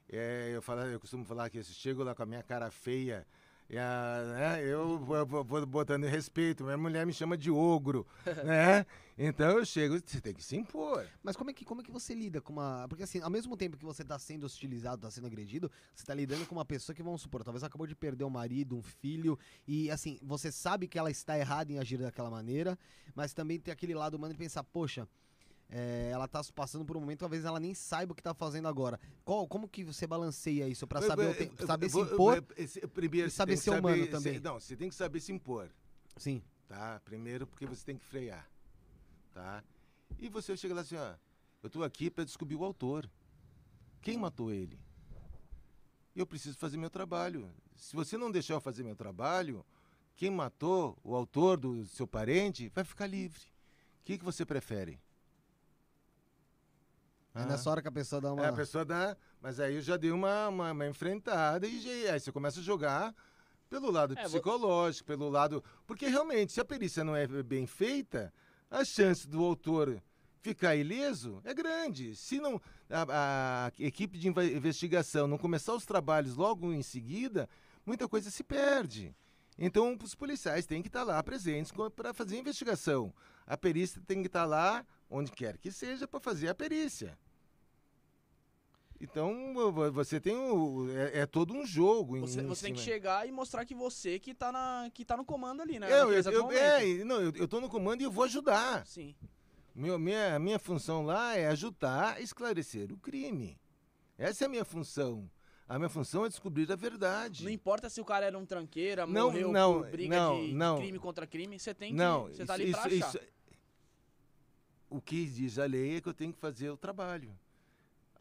[0.09, 3.25] É, eu, falo, eu costumo falar que eu chego lá com a minha cara feia.
[3.73, 8.05] E a, né, eu vou, botando respeito, minha mulher me chama de ogro,
[8.45, 8.85] né?
[9.17, 11.07] Então eu chego, você tem que se impor.
[11.23, 12.85] Mas como é, que, como é que você lida com uma.
[12.87, 16.13] Porque assim, ao mesmo tempo que você tá sendo hostilizado, tá sendo agredido, você tá
[16.13, 19.39] lidando com uma pessoa que, vamos supor, talvez acabou de perder um marido, um filho,
[19.67, 22.77] e assim, você sabe que ela está errada em agir daquela maneira,
[23.15, 25.07] mas também tem aquele lado humano de pensar, poxa.
[25.69, 28.67] É, ela tá passando por um momento, talvez ela nem saiba o que tá fazendo
[28.67, 28.99] agora.
[29.25, 32.37] Qual, como que você balanceia isso pra saber, te- Eu- saber eu se eu- impor?
[32.37, 34.39] eu- esse- primeiro, e saber ser humano também.
[34.39, 35.69] não, você tem que saber se impor,
[36.17, 36.41] Sim.
[36.67, 36.99] tá?
[37.03, 38.47] Primeiro porque você tem que frear,
[39.33, 39.63] tá?
[40.19, 41.15] E você chega lá assim, ó,
[41.63, 43.09] eu tô aqui para descobrir o autor.
[44.01, 44.77] Quem matou ele?
[46.15, 47.49] Eu preciso fazer meu trabalho.
[47.75, 49.65] Se você não deixar eu fazer meu trabalho,
[50.15, 53.41] quem matou o autor do seu parente vai ficar livre.
[54.01, 54.99] O que, que você prefere?
[57.35, 58.45] É nessa hora que a pessoa dá uma.
[58.45, 59.17] É, a pessoa dá.
[59.41, 62.63] Mas aí eu já dei uma, uma, uma enfrentada e já- aí você começa a
[62.63, 63.13] jogar
[63.69, 65.63] pelo lado É, psicológico, pelo lado.
[65.87, 68.31] Porque realmente, se a perícia não é bem feita,
[68.69, 70.01] a chance do autor
[70.41, 72.15] ficar ileso é grande.
[72.15, 77.49] Se não a, a equipe de investigação não começar os trabalhos logo em seguida,
[77.85, 79.15] muita coisa se perde.
[79.57, 83.13] Então, os policiais têm que estar lá presentes para fazer a investigação.
[83.45, 87.17] A perícia tem que estar lá, onde quer que seja, para fazer a perícia.
[89.03, 90.87] Então, vo- você tem o.
[90.89, 92.15] É, é todo um jogo.
[92.15, 95.03] em- Você, em você tem que chegar e mostrar que você que tá, na, que
[95.03, 95.91] tá no comando ali, né?
[95.91, 98.85] Eu, eu, eu, é, não, eu, eu tô no comando e eu vou ajudar.
[98.87, 99.13] Sim.
[99.75, 103.59] Meu, minha, minha função lá é ajudar a esclarecer o crime.
[104.17, 105.29] Essa é a minha função.
[105.67, 107.43] A minha função é descobrir a verdade.
[107.43, 110.53] Não importa se o cara era um tranqueira, Não, morreu não, por briga não, de
[110.53, 110.77] não.
[110.77, 111.97] crime contra crime, você tem que.
[111.97, 113.19] Não, Você tá ali pra achar.
[114.89, 117.37] o que diz a lei é que eu tenho que fazer o trabalho.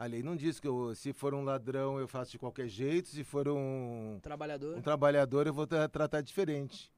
[0.03, 3.09] A lei não diz que eu, se for um ladrão eu faço de qualquer jeito,
[3.09, 4.77] se for um, Trabalhador.
[4.77, 6.91] um trabalhador eu vou tra- tratar diferente.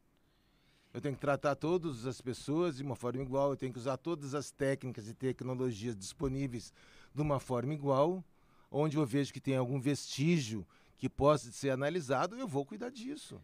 [0.90, 3.99] Eu tenho que tratar todas as pessoas de uma forma igual, eu tenho que usar
[3.99, 6.73] todas as técnicas e tecnologias disponíveis
[7.14, 8.25] de uma forma igual.
[8.71, 13.38] Onde eu vejo que tem algum vestígio que possa ser analisado, eu vou cuidar disso.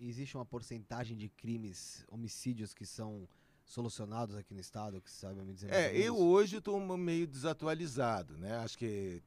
[0.00, 3.26] Existe uma porcentagem de crimes, homicídios que são
[3.64, 8.36] solucionados aqui no estado, que você sabe me dizer É, eu hoje estou meio desatualizado,
[8.38, 8.56] né?
[8.58, 9.22] Acho que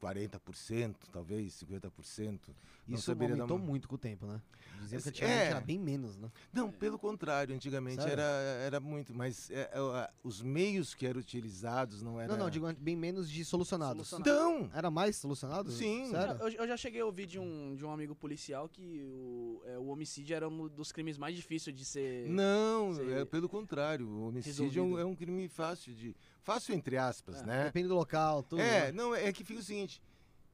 [0.00, 2.40] 40%, talvez 50%.
[2.86, 4.40] Não Isso aumentou uma- muito com o tempo, né?
[4.80, 5.46] Diziam que antigamente é.
[5.46, 6.30] era bem menos, né?
[6.52, 8.12] Não, pelo contrário, antigamente Sério?
[8.12, 12.34] era, era muito, mas é, é, os meios que eram utilizados não eram.
[12.36, 14.08] Não, não, digo bem menos de solucionados.
[14.08, 14.54] Solucionado.
[14.60, 15.72] Então, Era mais solucionado?
[15.72, 16.10] Sim.
[16.10, 16.36] Sério?
[16.40, 19.78] Eu, eu já cheguei a ouvir de um, de um amigo policial que o, é,
[19.78, 22.28] o homicídio era um dos crimes mais difíceis de ser.
[22.28, 24.06] não, ser é pelo contrário.
[24.06, 26.14] O homicídio é um, é um crime fácil de.
[26.46, 27.64] Fácil entre aspas, É, né?
[27.64, 28.62] Depende do local, tudo.
[28.62, 28.92] É, né?
[28.92, 30.00] não, é que fica o seguinte: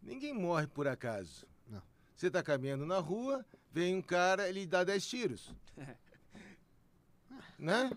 [0.00, 1.46] ninguém morre por acaso.
[1.68, 1.82] Não.
[2.16, 5.54] Você tá caminhando na rua, vem um cara, ele dá 10 tiros.
[7.58, 7.90] né?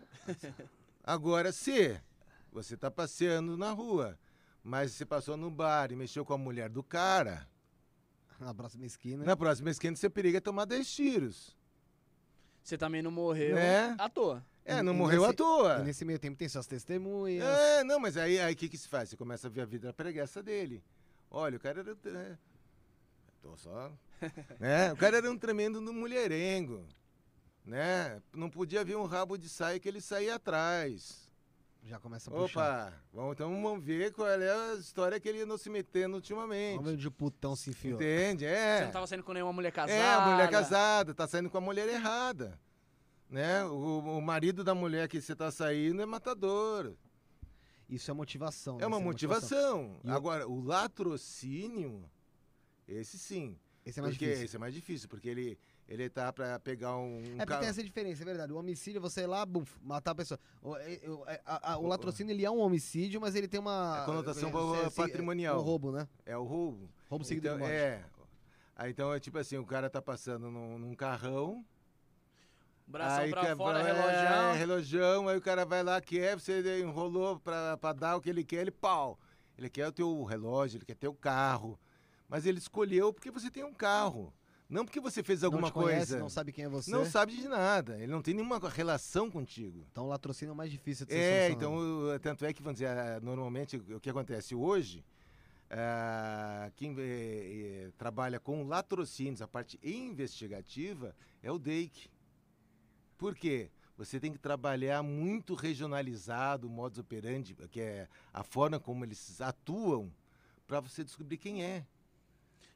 [1.03, 1.97] Agora, se
[2.51, 4.19] você tá passeando na rua,
[4.61, 7.47] mas você passou no bar e mexeu com a mulher do cara,
[8.37, 9.23] Na próxima esquina.
[9.23, 11.55] na próxima esquina você periga tomar 10 tiros.
[12.61, 13.95] Você também não morreu Né?
[13.97, 14.45] à toa.
[14.65, 15.77] É, não e morreu nesse- à toa.
[15.79, 17.45] E nesse meio tempo tem suas testemunhas.
[17.45, 19.09] É, não, mas aí o que, que se faz?
[19.09, 20.83] Você começa a ver a vida preguiça dele.
[21.29, 21.91] Olha, o cara era.
[21.91, 22.37] É,
[23.41, 23.91] tô só.
[24.59, 24.91] né?
[24.91, 26.83] O cara era um tremendo mulherengo.
[27.63, 28.21] Né?
[28.33, 31.25] Não podia ver um rabo de saia que ele saía atrás.
[31.83, 32.87] Já começa a puxar.
[32.87, 36.77] Opa, vamos, então vamos ver qual é a história que ele andou se metendo ultimamente.
[36.77, 37.95] Vamos ver onde o putão se enfiou.
[38.01, 38.45] Entende?
[38.45, 38.85] Você É.
[38.85, 39.93] não tava saindo com nenhuma mulher casada.
[39.99, 42.59] É, a mulher casada, tá saindo com a mulher errada.
[43.29, 43.63] Né?
[43.65, 46.93] O, o marido da mulher que você tá saindo é matador.
[47.89, 48.77] Isso é motivação.
[48.77, 48.87] É né?
[48.87, 49.99] uma Isso motivação.
[50.03, 52.03] E o- Agora, o latrocínio,
[52.87, 53.57] esse sim.
[53.85, 54.45] Esse é mais porque difícil.
[54.45, 57.17] esse é mais difícil, porque ele, ele tá pra pegar um.
[57.17, 58.51] um É porque ca- tem essa diferença, é verdade.
[58.51, 60.39] O homicídio, você ir lá, bum, matar a pessoa.
[60.61, 63.47] O, é- é- é- a- a- o O- latrocínio, ele é um homicídio, mas ele
[63.47, 63.99] tem uma...
[64.01, 65.57] É conotação é, é, patrimonial.
[65.57, 66.07] É um roubo, né?
[66.25, 66.89] É o roubo.
[67.07, 67.75] Roubo seguido então, de morte.
[67.75, 68.03] É.
[68.75, 71.63] Aí, então é tipo assim, o cara tá passando num, num carrão.
[72.87, 74.53] Bração aí pra quer- fora, é, relojão.
[74.53, 78.43] relojão, aí o cara vai lá, quer, você enrolou pra, pra dar o que ele
[78.43, 79.19] quer, ele pau.
[79.57, 81.79] Ele quer o teu relógio, ele quer teu carro.
[82.29, 84.33] Mas ele escolheu porque você tem um carro.
[84.67, 86.19] Não porque você fez alguma não conhece, coisa.
[86.19, 86.89] não sabe quem é você.
[86.91, 87.97] Não sabe de nada.
[87.99, 89.85] Ele não tem nenhuma relação contigo.
[89.91, 91.75] Então o latrocínio é o mais difícil de ser É, solucionado.
[92.09, 95.05] então, tanto é que, vamos dizer, ah, normalmente o que acontece hoje,
[95.69, 102.09] ah, quem eh, eh, trabalha com latrocínios, a parte investigativa, é o DEIC.
[103.17, 103.69] Por quê?
[103.97, 109.39] Você tem que trabalhar muito regionalizado o modus operandi, que é a forma como eles
[109.39, 110.11] atuam,
[110.67, 111.85] para você descobrir quem é.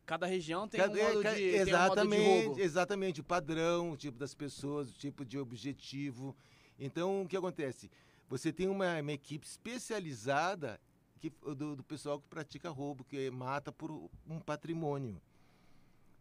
[0.06, 3.24] Cada região tem Cada- um modo ca- de, tem um modo de exatamente, exatamente, o
[3.24, 6.36] padrão, o tipo das pessoas, o tipo de objetivo.
[6.80, 7.92] Então, o que acontece?
[8.30, 10.80] Você tem uma, uma equipe especializada
[11.20, 13.92] que, do, do pessoal que pratica roubo, que mata por
[14.28, 15.22] um patrimônio.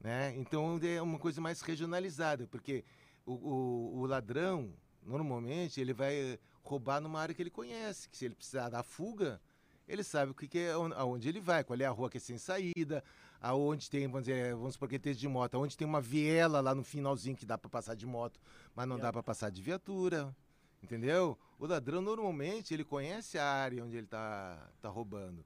[0.01, 0.35] Né?
[0.37, 2.85] Então, é uma coisa mais regionalizada, porque
[3.29, 8.25] o, o, o ladrão, normalmente, ele vai roubar numa área que ele conhece, que se
[8.27, 9.41] ele precisar dar fuga,
[9.87, 12.17] ele sabe o que, que é, on- aonde ele vai, qual é a rua que
[12.19, 13.03] é sem saída,
[13.41, 16.83] aonde tem, vamos dizer, vamos supor que de moto, aonde tem uma viela lá no
[16.85, 18.41] finalzinho que dá para passar de moto,
[18.75, 20.35] mas não dá para passar de viatura,
[20.83, 21.39] entendeu?
[21.59, 25.45] O ladrão normalmente ele conhece a área onde ele está tá roubando.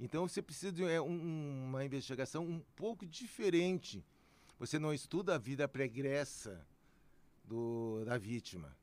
[0.00, 4.04] Então você precisa de é, um- uma investigação um pouco diferente.
[4.58, 6.66] Você não estuda a vida pregressa
[7.44, 8.74] do, da vítima.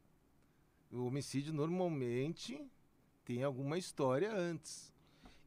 [0.92, 2.70] O homicídio normalmente
[3.26, 4.92] tem alguma história antes.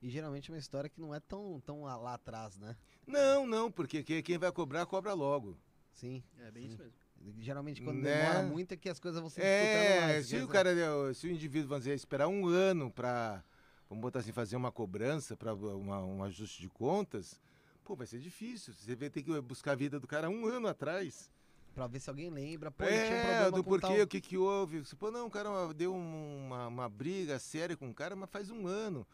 [0.03, 2.77] E geralmente é uma história que não é tão, tão lá atrás, né?
[3.07, 5.57] Não, não, porque que- quem vai cobrar, cobra logo.
[5.93, 6.23] Sim.
[6.39, 6.95] É bem isso mesmo.
[7.39, 8.19] Geralmente quando Né?
[8.19, 10.27] demora muito é que as coisas vão se disputando É, mais.
[10.27, 13.43] se o cara, se o indivíduo, vamos dizer, esperar um ano para,
[13.89, 17.41] vamos botar assim, fazer uma cobrança para um ajuste de contas,
[17.83, 18.75] pô, vai ser difícil.
[18.75, 21.31] Você vai ter que buscar a vida do cara um ano atrás.
[21.75, 22.71] Pra ver se alguém lembra.
[22.71, 24.83] Pô, um é, problema do porquê, o que que houve.
[24.97, 28.51] Pô, não, o cara deu um- uma, uma briga séria com o cara, mas faz
[28.51, 29.07] um ano.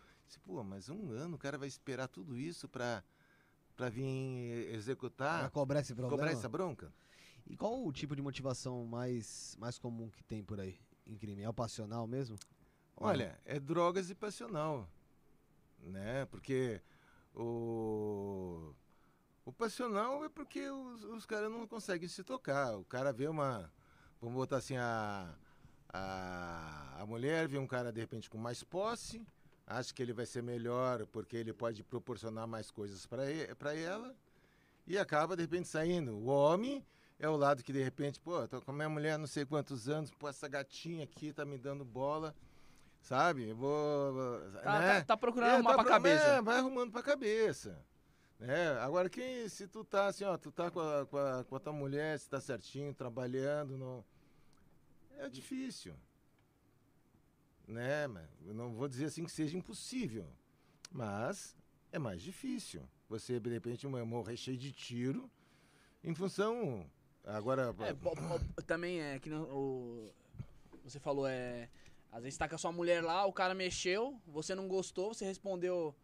[0.45, 3.03] Pô, mas um ano o cara vai esperar tudo isso para
[3.77, 6.19] para vir executar, Pra cobrar esse problema.
[6.19, 6.93] cobrar essa bronca?
[7.47, 11.43] E qual o tipo de motivação mais, mais comum que tem por aí em crime?
[11.43, 12.37] É o passional mesmo?
[12.97, 14.87] Olha, é drogas e passional,
[15.79, 16.27] né?
[16.27, 16.81] Porque
[17.35, 18.75] o,
[19.51, 22.77] O passional é porque os, os caras não conseguem se tocar.
[22.79, 23.69] O cara vê uma.
[24.21, 25.35] Vamos botar assim, a,
[25.93, 29.21] a, a mulher vê um cara de repente com mais posse,
[29.67, 34.15] acha que ele vai ser melhor porque ele pode proporcionar mais coisas para ela
[34.87, 36.13] e acaba de repente saindo.
[36.13, 36.87] O homem
[37.19, 39.89] é o lado que de repente, pô, tô com a minha mulher não sei quantos
[39.89, 42.37] anos, pô, essa gatinha aqui tá me dando bola,
[43.01, 43.49] sabe?
[43.49, 44.41] Eu vou.
[44.63, 45.01] Tá, né?
[45.01, 46.25] tá, tá procurando É, arrumar tá pra cabeça.
[46.25, 47.90] É, vai arrumando pra cabeça.
[48.43, 51.57] É, agora, quem, se tu tá assim, ó, tu tá com a, com a, com
[51.57, 54.05] a tua mulher, se tá certinho, trabalhando, não,
[55.19, 55.95] é difícil.
[57.69, 60.27] Né, mas não vou dizer assim que seja impossível,
[60.91, 61.55] mas
[61.93, 62.83] é mais difícil.
[63.09, 65.31] Você, de repente, um- morrer cheio de tiro
[66.03, 66.89] em função.
[67.25, 67.75] Agora.
[67.81, 70.11] É, também é que nem o.
[70.83, 71.69] Você falou, é.
[72.11, 75.25] Às vezes tá com a sua mulher lá, o cara mexeu, você não gostou, você
[75.25, 75.95] respondeu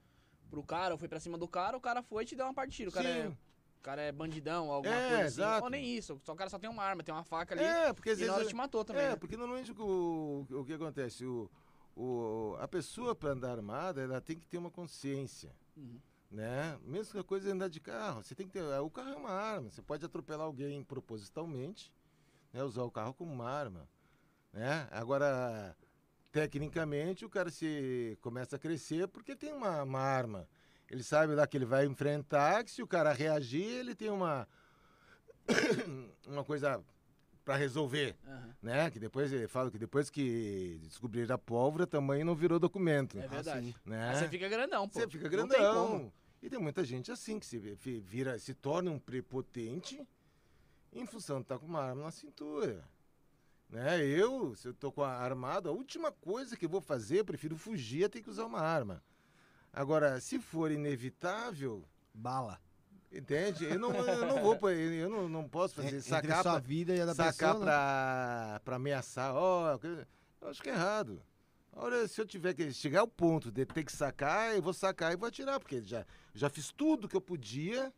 [0.50, 2.54] pro cara, ou foi pra cima do cara, o cara foi e te deu uma
[2.54, 2.88] partida.
[2.90, 3.36] O cara, é, Sim.
[3.78, 5.26] o cara é bandidão, alguma É, coisa assim.
[5.26, 5.64] exato.
[5.64, 7.64] Ou nem isso, só o cara só tem uma arma, tem uma faca ali.
[7.64, 8.38] É, porque às e na vezes.
[8.40, 9.04] hora te matou também.
[9.04, 9.16] É, né?
[9.16, 11.24] porque normalmente o, o que acontece?
[11.24, 11.50] O,
[11.96, 15.54] o, a pessoa, para andar armada, ela tem que ter uma consciência.
[15.76, 15.98] Uhum.
[16.30, 16.76] Né?
[16.82, 18.62] Mesmo que a coisa é andar de carro, você tem que ter.
[18.80, 19.70] O carro é uma arma.
[19.70, 21.92] Você pode atropelar alguém propositalmente,
[22.52, 22.62] né?
[22.64, 23.88] usar o carro como uma arma.
[24.52, 24.88] Né?
[24.90, 25.76] Agora,
[26.40, 30.46] tecnicamente, o cara se começa a crescer porque tem uma, uma arma.
[30.90, 34.46] Ele sabe lá que ele vai enfrentar, que se o cara reagir, ele tem uma,
[36.28, 36.84] uma coisa
[37.42, 38.54] para resolver Aham.
[38.60, 38.90] né?
[38.90, 43.26] Que depois ele fala que depois que descobriram a pólvora, também não virou documento, É
[43.26, 43.74] verdade.
[43.86, 44.10] né?
[44.10, 45.00] Aí você fica grandão, pô.
[45.00, 45.88] Você fica Não tem como.
[45.88, 46.12] grandão.
[46.42, 50.06] E tem muita gente assim que se vi- vira, se torna um prepotente
[50.92, 52.84] em função de estar com uma arma na cintura.
[53.68, 54.04] Né?
[54.04, 57.24] Eu, se eu tô com a armado, a última coisa que eu vou fazer, eu
[57.24, 59.02] prefiro fugir a ter que usar uma arma.
[59.72, 62.58] Agora, se for inevitável, Bala.
[63.12, 63.64] entende?
[63.64, 66.94] Eu não, eu não vou, eu não, não posso fazer Entre sacar sua pra- vida
[66.94, 67.64] e a da sacar pessoa, né?
[67.64, 69.34] pra, pra ameaçar.
[69.34, 70.06] Ó, que-
[70.40, 71.20] eu acho que é errado.
[71.72, 75.12] Olha, se eu tiver que chegar ao ponto de ter que sacar, eu vou sacar
[75.12, 77.92] e vou atirar, porque já, já fiz tudo que eu podia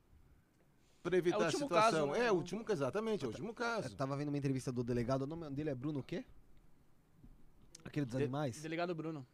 [1.03, 2.09] para evitar a último situação.
[2.09, 2.27] caso, né?
[2.27, 3.95] É, o último, exatamente, é o último Eu caso.
[3.97, 6.25] tava vendo uma entrevista do delegado, o nome dele é Bruno o quê?
[7.85, 8.61] Aquele dos De- animais?
[8.61, 9.27] Delegado Bruno.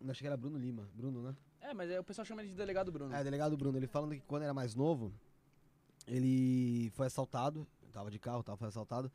[0.00, 0.88] Eu achei que era Bruno Lima.
[0.94, 1.36] Bruno, né?
[1.60, 3.14] É, mas aí o pessoal chama ele de Delegado Bruno.
[3.14, 5.12] É, delegado Bruno, ele falando que quando era mais novo,
[6.08, 9.12] ele foi assaltado, tava de carro, tava, foi assaltado,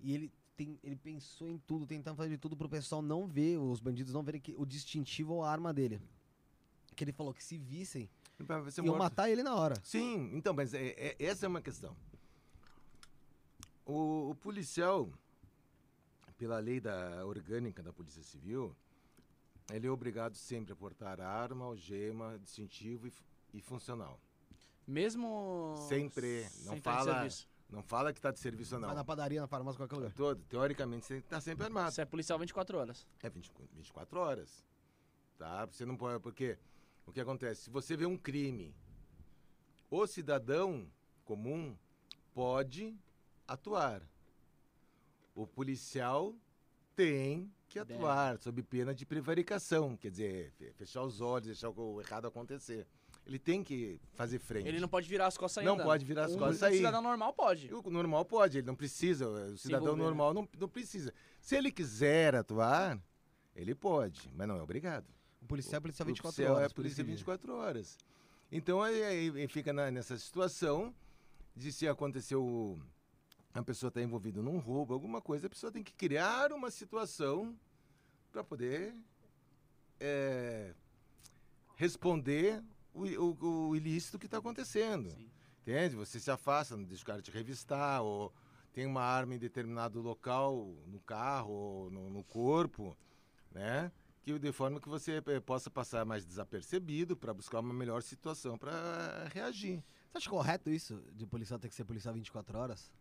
[0.00, 3.56] e ele, tem, ele pensou em tudo, tentando fazer de tudo pro pessoal não ver,
[3.58, 6.00] os bandidos não verem que, o distintivo ou a arma dele.
[6.94, 8.08] Que ele falou que se vissem,
[8.44, 8.98] Pra ser iam morto.
[8.98, 9.74] matar ele na hora.
[9.82, 11.96] Sim, então, mas é- é- essa é uma questão.
[13.84, 15.08] O, o policial,
[16.36, 18.76] pela lei da orgânica da Polícia Civil,
[19.72, 23.12] ele é obrigado sempre a portar arma, algema, distintivo e,
[23.54, 24.20] e funcional.
[24.86, 25.74] Mesmo.
[25.88, 27.48] Sempre, não sem fala- serviço.
[27.68, 28.86] Não fala que está de serviço não.
[28.86, 30.12] Vai na padaria, na farmácia, qualquer lugar.
[30.12, 31.90] Todo, teoricamente, você está sempre armado.
[31.90, 33.04] Você é policial 24 horas.
[33.20, 34.64] É 20 24 horas.
[35.36, 35.66] Tá?
[35.66, 36.20] Você não pode.
[36.22, 36.56] Porque
[37.06, 37.62] o que acontece?
[37.64, 38.74] Se você vê um crime,
[39.90, 40.86] o cidadão
[41.24, 41.76] comum
[42.34, 42.94] pode
[43.46, 44.02] atuar.
[45.34, 46.34] O policial
[46.94, 47.94] tem que Deve.
[47.94, 52.86] atuar sob pena de prevaricação, quer dizer, fe- fechar os olhos, deixar o errado acontecer.
[53.26, 54.68] Ele tem que fazer frente.
[54.68, 55.84] Ele não pode virar as costas Não ainda.
[55.84, 56.76] pode virar as um, costas um sair.
[56.76, 57.72] cidadão normal pode.
[57.74, 59.28] O normal pode, ele não precisa.
[59.28, 60.02] O cidadão né?
[60.04, 61.12] normal não, não precisa.
[61.40, 62.98] Se ele quiser atuar,
[63.54, 65.06] ele pode, mas não é obrigado.
[65.46, 66.70] O policial é policial O 24 policial horas.
[66.72, 67.12] É polícia civil.
[67.14, 67.98] 24 horas.
[68.50, 70.92] Então aí, aí- aí fica na- nessa situação
[71.54, 72.80] de se aconteceu
[73.54, 77.56] a pessoa está envolvida num roubo, alguma coisa, a pessoa tem que criar uma situação
[78.30, 78.94] para poder
[79.98, 80.74] é,
[81.76, 85.10] responder o, o- o ilícito que está acontecendo.
[85.10, 85.30] Sim.
[85.62, 85.96] Entende?
[85.96, 88.32] Você se afasta, não deixa o cara te revistar, ou
[88.72, 92.96] tem uma arma em determinado local, no carro, ou no, no corpo,
[93.52, 93.90] né?
[94.26, 98.58] Que de forma que você eh, possa passar mais desapercebido para buscar uma melhor situação
[98.58, 99.84] para reagir.
[100.10, 102.92] Você acha correto isso, de policial ter que ser policial 24 horas?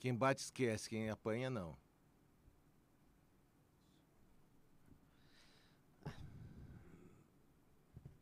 [0.00, 1.76] Quem bate esquece, quem apanha não.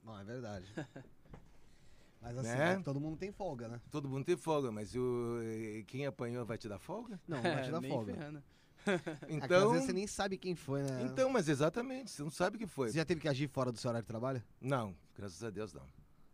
[0.05, 0.67] Não, é verdade.
[2.21, 2.83] Mas assim, Né?
[2.85, 3.81] todo mundo tem folga, né?
[3.91, 7.19] Todo mundo tem folga, mas o, eh, quem apanhou vai te dar folga?
[7.27, 8.13] Não, não vai te dar folga.
[8.15, 8.43] ferrando.
[8.87, 11.03] É que às Então, vezes você nem sabe quem foi, né?
[11.11, 12.89] então, mas exatamente, você não sabe o que foi.
[12.91, 14.43] Você já teve que agir fora do seu horário de trabalho?
[14.61, 15.87] Não, graças a Deus não.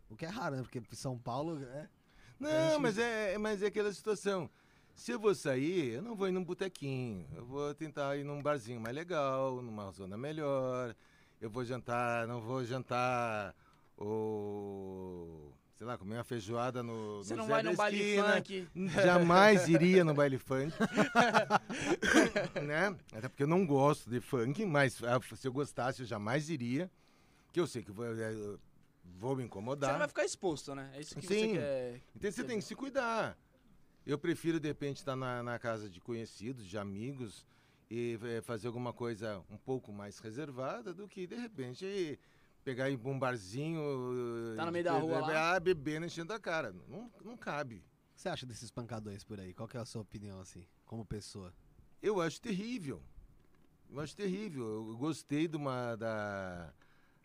[0.09, 0.61] O que é raro, né?
[0.63, 1.87] Porque São Paulo é.
[2.39, 4.49] Não, gente- mas é, mas é aquela situação.
[4.95, 7.25] Se eu vou sair, eu não vou ir num botequinho.
[7.35, 10.95] Eu vou tentar ir num barzinho mais legal, numa zona melhor.
[11.39, 13.55] Eu vou jantar, não vou jantar
[13.95, 18.67] ou sei lá, comer uma feijoada no, Você no não Zé vai num baile funk.
[19.01, 20.73] Jamais iria no baile funk.
[22.67, 22.93] né?
[23.13, 26.91] Até porque eu não gosto de funk, mas ah, se eu gostasse, eu jamais iria.
[27.53, 28.59] Que eu sei que vou, eu
[29.17, 29.93] vou me Você incomodar.
[29.93, 30.91] não vai ficar exposto, né?
[30.95, 31.27] É isso que Sim.
[31.27, 32.01] você quer.
[32.13, 33.37] Então você tem que se cuidar.
[34.05, 37.45] Eu prefiro, de repente, estar na, na casa de conhecidos, de amigos,
[37.89, 42.19] e eh, fazer alguma coisa um pouco mais reservada do que, de repente,
[42.69, 44.55] pegar e pra um barzinho.
[44.55, 45.55] Tá no meio da rua lá.
[45.55, 46.73] Ah, bebendo, enchendo a cara.
[46.87, 47.77] Não, não cabe.
[47.77, 49.53] O que você acha desses pancadões por aí?
[49.53, 51.53] Qual que é a sua opinião, assim, como pessoa?
[52.01, 53.01] Eu acho terrível.
[53.89, 54.63] Eu acho terrível.
[54.63, 56.71] Eu gostei de uma da,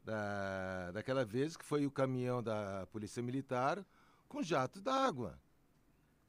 [0.02, 3.84] da daquela vez que foi o caminhão da Polícia Militar
[4.28, 5.38] com jato d'água.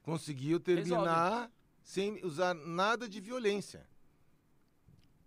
[0.04, 1.50] Conseguiu terminar
[1.82, 3.88] sem usar nada de violência.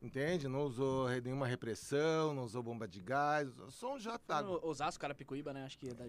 [0.01, 0.47] Entende?
[0.47, 4.61] Não usou nenhuma repressão, não usou bomba de gás, só um jato d'água.
[4.61, 5.65] No Osasco, Carapicuíba, né?
[5.65, 6.07] Acho que é da...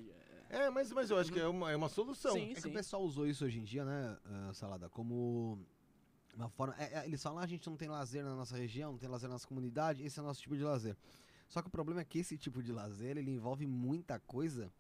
[0.49, 2.33] É, mas, mas eu acho que é uma, é uma solução.
[2.33, 2.53] Sim.
[2.55, 5.59] É que o pessoal usou isso hoje em dia, né, ah, Salada, como
[6.35, 6.75] uma forma...
[6.77, 9.09] é, é, eles falam, ah, a gente não tem lazer na nossa região, não tem
[9.09, 10.95] lazer na nossa comunidade, esse é o nosso tipo de lazer.
[11.47, 14.71] Só que o problema é que esse tipo de lazer, ele envolve muita coisa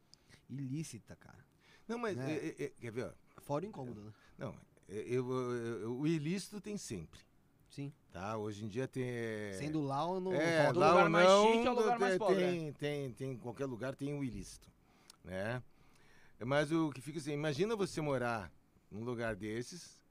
[0.47, 1.43] ilícita, cara.
[1.87, 2.31] Não, mas Né?
[2.31, 3.05] é- é- é- quer ver?
[3.05, 3.41] ó?
[3.41, 4.13] Fora o incômodo, né?
[4.37, 4.55] Não,
[4.87, 7.19] é- eu- eu- eu- o ilícito tem sempre.
[7.69, 7.91] Sim.
[8.11, 8.35] Tá?
[8.37, 9.03] Hoje em dia tem.
[9.07, 10.33] é, Sendo lá ou no...
[10.33, 13.31] É, do lá lugar mais não, chique ao lugar mais tem, pobre, tem, tem, tem-
[13.33, 14.67] em qualquer lugar tem o ilícito,
[15.23, 15.61] né?
[16.43, 18.51] Mas o que fica assim, imagina você morar
[18.91, 20.01] num lugar desses,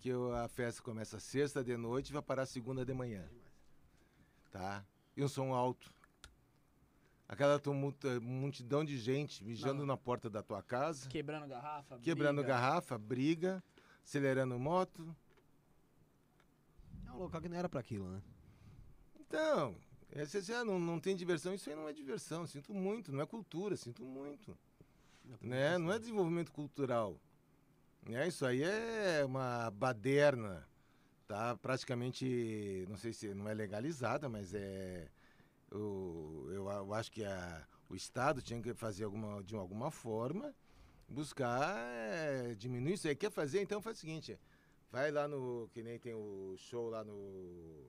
[0.00, 3.24] que o- a festa começa sexta de noite e vai parar segunda de manhã,
[4.50, 4.84] tá?
[5.16, 5.88] E um som alto.
[7.28, 9.86] Aquela tumulta- multidão de gente mijando Não.
[9.86, 11.98] na porta da tua casa, Quebrando garrafa.
[11.98, 12.48] quebrando briga.
[12.48, 13.62] garrafa, briga,
[14.04, 15.14] acelerando moto.
[17.16, 18.22] Um local que não era pra aquilo, né?
[19.20, 19.76] Então,
[20.12, 23.12] é, você, você, ah, não, não tem diversão, isso aí não é diversão, sinto muito,
[23.12, 24.56] não é cultura, sinto muito.
[25.40, 25.78] Né?
[25.78, 27.20] Não é desenvolvimento cultural.
[28.02, 28.28] Né?
[28.28, 30.66] Isso aí é uma baderna,
[31.28, 31.56] tá?
[31.56, 35.08] Praticamente, não sei se não é legalizada, mas é.
[35.72, 40.54] o- eu, eu acho que a, o Estado tinha que fazer alguma, de alguma forma,
[41.08, 43.16] buscar é, diminuir isso aí.
[43.16, 43.62] Quer fazer?
[43.62, 44.38] Então faz o seguinte:
[44.90, 45.68] vai lá no.
[45.72, 47.86] Que nem tem o show lá no.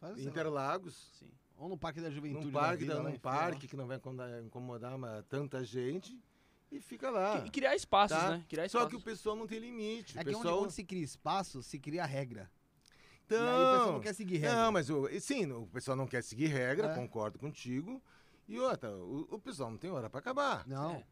[0.00, 0.94] Faz Interlagos.
[1.18, 1.30] Sim.
[1.56, 3.98] Ou no Parque da Juventude Num parque, da vida, num parque que não vai
[4.44, 6.20] incomodar, uma- tanta gente
[6.70, 7.42] e fica lá.
[7.46, 8.30] E criar espaços, tá?
[8.32, 8.44] né?
[8.46, 8.90] Criar Só espaços.
[8.90, 10.18] que o pessoal não tem limite.
[10.18, 10.62] É o que onde, pessoal...
[10.64, 12.50] onde se cria espaço, se cria regra.
[13.24, 14.56] Então, E aí o pessoal não quer seguir regra.
[14.64, 16.94] Não, mas o, sim, o pessoal não quer seguir regra, É.
[16.94, 18.02] concordo contigo.
[18.46, 20.66] E outra, o, o pessoal não tem hora para acabar.
[20.68, 20.92] Não.
[20.92, 21.06] É.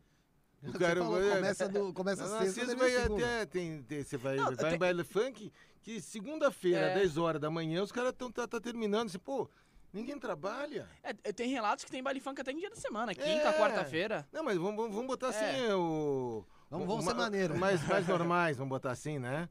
[0.68, 4.16] O cara falou, vai- começa, do, começa Na sexta, sexta vai até, tem, tem- você
[4.16, 5.52] vai, Não, vai tem- em baile funk,
[5.82, 6.94] que segunda-feira, É.
[6.94, 9.08] 10 horas da manhã, os caras estão tá, tá terminando.
[9.08, 9.48] Assim, pô,
[9.92, 10.88] ninguém trabalha.
[11.02, 13.14] É, é, tem relatos que tem baile funk até em dia da semana.
[13.14, 13.58] Quinta, É.
[13.58, 14.26] quarta-feira.
[14.32, 15.74] Não, mas vamos, vamos, botar assim É.
[15.74, 16.44] o.
[16.70, 17.56] Vamos- vamos ser maneiro.
[17.58, 19.48] Mais, mais normais, vamos botar assim, né?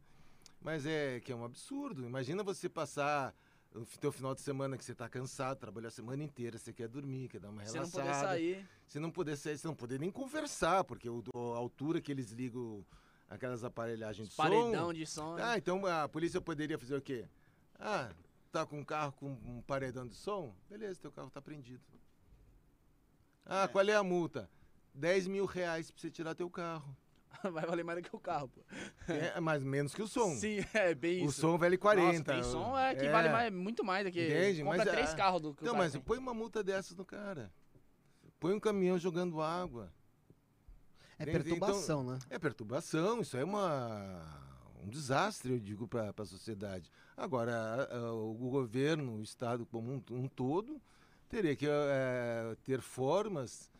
[0.62, 2.06] Mas é que é um absurdo.
[2.06, 3.34] Imagina você passar
[3.76, 6.72] o fi- teu final de semana que você tá cansado, trabalhou a semana inteira, você
[6.74, 8.06] quer dormir, quer dar uma Você não relaxada.
[8.08, 8.70] poder sair.
[8.88, 11.24] Se não puder sair, você não poder nem conversar, porque o,
[11.56, 12.86] a altura que eles ligam
[13.30, 14.44] aquelas aparelhagens de som.
[14.44, 15.36] Paredão de som.
[15.40, 17.26] Ah, então a polícia poderia fazer o quê?
[17.80, 18.12] Ah,
[18.52, 20.54] tá com um carro com um paredão de som?
[20.70, 21.82] Beleza, teu carro tá prendido.
[23.46, 23.68] Ah, É.
[23.68, 24.50] qual é a multa?
[24.94, 26.96] 10 mil reais pra você tirar teu carro.
[27.52, 28.62] Vai valer mais do que o carro, pô.
[29.12, 30.36] É, mais menos que o som.
[30.36, 31.42] Sim, é bem o isso.
[31.42, 32.08] som vale 40.
[32.12, 34.26] Nossa, tem som é que vale mais, muito mais do que.
[34.26, 34.64] Entende?
[34.64, 36.02] Compra Mas, três ah, carros do que o Então, cara mas tem.
[36.02, 37.52] põe uma multa dessas no cara.
[38.40, 39.92] Põe um caminhão jogando água.
[41.20, 41.44] É Entende?
[41.44, 42.20] perturbação, né?
[42.30, 44.26] É perturbação, isso é uma,
[44.84, 46.92] um desastre, eu digo, para a sociedade.
[47.16, 50.82] Agora, a- a- o governo, o Estado como um, um todo,
[51.30, 53.72] teria que eh, ter formas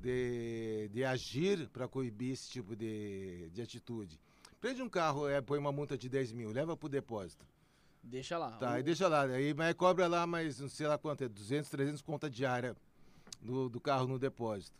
[0.00, 4.18] de, de agir para coibir esse tipo de, de atitude.
[4.60, 7.46] Prende um carro, eh, põe uma multa de 10 mil, leva para o depósito.
[8.02, 8.52] Deixa lá.
[8.52, 9.22] Tá, O- e deixa lá.
[9.24, 12.76] Aí mas cobra lá mais, não sei lá quanto, é 200, 300 conta diária
[13.40, 14.78] do, do carro no depósito.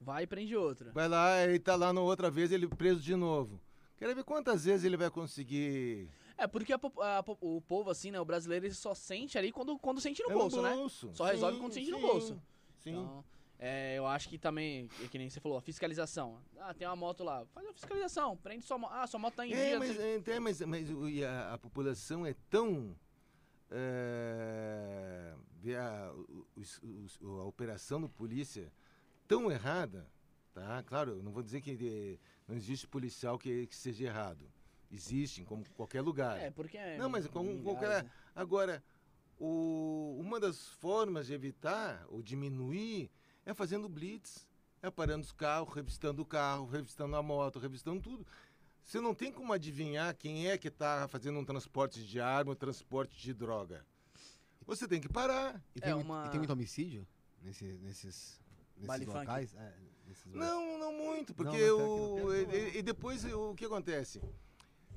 [0.00, 0.90] Vai e prende outra.
[0.92, 3.60] Vai lá, ele tá lá na outra vez, ele preso de novo.
[3.96, 6.08] Quero ver quantas vezes ele vai conseguir.
[6.36, 8.18] É, porque a a o povo, assim, né?
[8.20, 10.74] O brasileiro, ele só sente ali quando, quando sente no É bolso, né?
[10.74, 11.10] bolso.
[11.14, 12.42] Só resolve quando sente no sim, bolso.
[12.80, 12.90] Sim.
[12.90, 13.24] Então,
[13.64, 16.42] é, eu acho que também, é que nem você falou, a fiscalização.
[16.58, 17.46] Ah, tem uma moto lá.
[17.54, 18.36] Faz a fiscalização.
[18.36, 18.90] Prende sua moto.
[18.92, 19.78] Ah, sua moto tá em é, dia.
[19.78, 22.96] mas, tem- é, é, mas, mas e a, a população é tão.
[23.70, 26.12] É, vê a,
[27.22, 28.72] a operação do polícia
[29.28, 30.06] tão errada,
[30.52, 30.82] tá?
[30.82, 34.50] Claro, eu não vou dizer que de- não existe policial que, que seja errado.
[34.90, 36.38] Existe, em como qualquer lugar.
[36.38, 36.98] É, porque é.
[36.98, 38.02] Não, mas como qualquer.
[38.04, 38.10] né?
[38.34, 38.82] Agora,
[39.38, 43.10] o- uma das formas de evitar ou diminuir
[43.44, 44.46] É fazendo blitz,
[44.82, 48.26] é parando os carros, revistando o carro, revistando a moto, revistando tudo.
[48.84, 52.56] Você não tem como adivinhar quem é que está fazendo um transporte de arma, um
[52.56, 53.84] transporte de droga.
[54.66, 55.60] Você tem que parar.
[55.74, 57.06] E tem, É muito- uma- e tem muito homicídio
[57.42, 58.40] nesse, nesses,
[58.76, 59.54] nesses locais?
[59.54, 59.74] É,
[60.06, 64.20] nesses Não, não muito, porque Não, o- não e, e depois o o que acontece?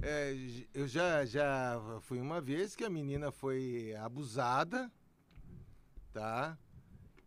[0.01, 0.33] É,
[0.73, 4.91] eu já, já fui uma vez que a menina foi abusada,
[6.13, 6.57] tá?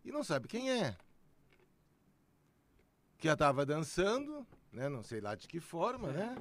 [0.05, 0.95] E não sabe quem é.
[3.19, 4.87] Que ela estava dançando, né?
[4.87, 6.37] Não sei lá de que forma, né?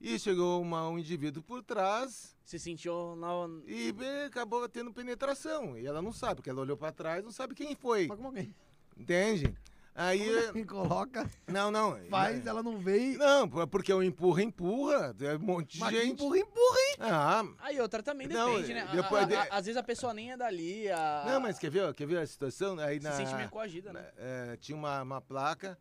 [0.00, 3.28] E chegou uma- um indivíduo por trás Se sentiu na.
[3.66, 5.76] e bem, acabou tendo penetração.
[5.78, 8.06] E ela não sabe, porque ela olhou para trás, não sabe quem foi.
[8.06, 8.54] Mas como alguém,
[8.96, 9.56] Entende?
[9.96, 10.46] Aí.
[10.48, 11.96] alguém coloca, Não, não.
[12.10, 13.16] faz, ela não e...
[13.16, 15.14] Não, por- porque o empurra, empurra.
[15.20, 16.12] É um monte de Mas gente.
[16.14, 16.96] empurra, empurra, hein?
[17.00, 18.80] Ah, Aí outra também Não, depende, né?
[18.82, 20.90] A- depois a- de- a- às vezes a pessoa nem é dali.
[20.90, 21.24] A...
[21.26, 22.76] não, mas quer ver, quer ver a situação?
[22.80, 24.10] Aí se na, sente meio coagida, né?
[24.16, 25.78] é, tinha uma, uma placa,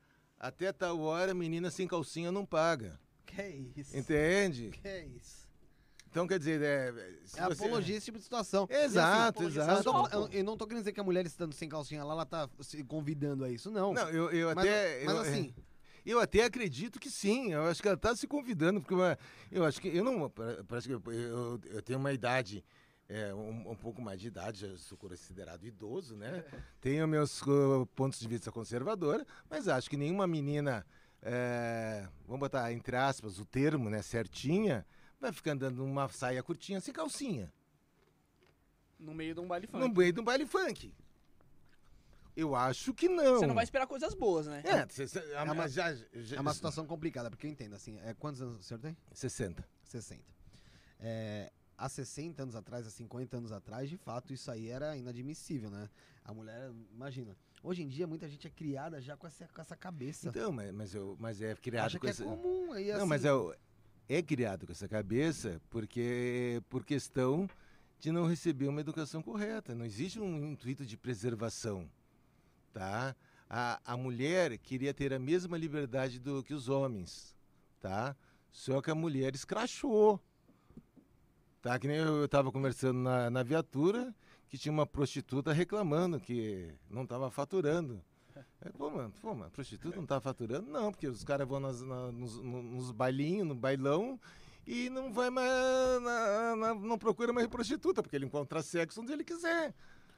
[0.47, 2.99] até tal hora, menina sem calcinha não paga.
[3.25, 3.41] Que
[3.75, 3.97] isso?
[3.97, 4.69] Entende?
[4.71, 5.43] Que isso?
[6.09, 6.91] Então, quer dizer, é,
[7.25, 8.67] se É você- apologia esse tipo de situação.
[8.69, 9.79] Exato, E assim, exato.
[9.79, 12.13] Eu, tô- eu- eu não tô querendo dizer que a mulher estando sem calcinha lá,
[12.13, 13.93] ela tá se convidando a isso, não.
[13.93, 15.03] Não, eu, eu mas, até.
[15.05, 15.55] mas eu, assim,
[16.05, 17.53] Eu até acredito que sim.
[17.53, 19.17] Eu acho que ela está se convidando, porque uma-
[19.49, 20.29] eu acho que eu não.
[20.29, 22.61] pa- Parece que eu, eu, eu tenho uma idade.
[23.09, 26.43] É, um, um pouco mais de idade, já sou considerado idoso, né?
[26.81, 30.85] Tenho meus uh, pontos de vista conservadora, mas acho que nenhuma menina,
[31.21, 34.85] é, vamos botar entre aspas o termo, né, certinha,
[35.19, 37.51] vai ficar andando numa saia curtinha sem calcinha,
[38.99, 39.97] No meio de um baile no funk.
[39.97, 40.93] meio de um baile funk.
[42.35, 43.37] Eu acho que não.
[43.37, 44.63] Você não vai esperar coisas boas, né?
[44.65, 47.75] É, cê- cê- a- uma- mas já, já, é uma situação complicada, porque eu entendo,
[47.75, 48.97] assim, é, quantos anos o senhor tem?
[49.13, 49.63] 60.
[49.83, 50.23] 60.
[50.99, 55.69] É, há 60 anos atrás, há 50 anos atrás, de fato, isso aí era inadmissível,
[55.69, 55.89] né?
[56.23, 57.35] A mulher, imagina.
[57.61, 60.29] Hoje em dia, muita gente é criada já com essa, com essa cabeça.
[60.29, 62.23] Então, mas, mas, eu, mas é criado Acha com que essa...
[62.23, 62.71] é comum.
[62.73, 63.31] Aí, Não, assim, mas é,
[64.09, 67.49] é criado com essa cabeça porque por questão
[68.03, 69.73] de não receber uma educação correta.
[69.73, 71.89] Não existe um intuito de preservação,
[72.73, 73.15] tá?
[73.49, 77.33] A, a mulher queria ter a mesma liberdade do que os homens,
[77.79, 78.13] tá?
[78.51, 80.19] Só que a mulher escrachou.
[81.63, 81.79] Tá?
[81.79, 84.13] Que nem eu estava conversando na, na viatura
[84.49, 88.03] que tinha uma prostituta reclamando que não estava faturando.
[88.77, 90.69] Pô, mano, pô, mano, prostituta não tá faturando?
[90.69, 94.19] Não, porque os caras vão nas- na- nos, no- nos bailinhos, no bailão,
[94.67, 95.49] e não vai mais.
[96.01, 99.73] na- na- não procura mais prostituta, porque ele encontra sexo onde ele quiser.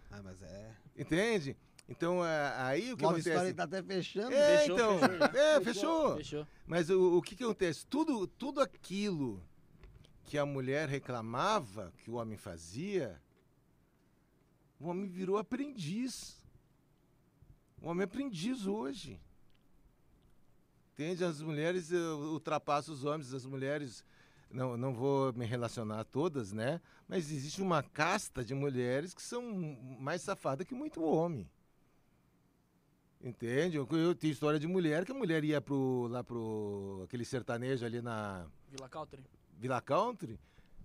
[0.09, 0.71] Ah, mas é.
[0.97, 1.55] Entende?
[1.87, 3.29] Então, é, aí o que Love acontece.
[3.37, 4.33] Story tá até fechando.
[4.33, 4.99] É, Fechou, então.
[4.99, 6.17] fechou é, fechou.
[6.17, 6.47] Fechou.
[6.65, 7.85] Mas o, o que, que acontece?
[7.85, 9.43] Tudo, tudo aquilo
[10.25, 13.21] que a mulher reclamava que o homem fazia,
[14.79, 16.43] o homem virou aprendiz.
[17.81, 19.19] O homem é aprendiz hoje.
[20.93, 21.23] Entende?
[21.23, 24.03] As mulheres ultrapassam os homens, as mulheres.
[24.49, 26.79] Não, não vou me relacionar a todas, né?
[27.07, 29.43] Mas existe uma casta de mulheres que são
[29.99, 31.49] mais safadas que muito homem.
[33.21, 33.77] Entende?
[33.77, 37.85] Eu, eu tenho história de mulher que a mulher ia pro, lá pro aquele sertanejo
[37.85, 39.23] ali na Vila Country.
[39.57, 40.39] Villa Country,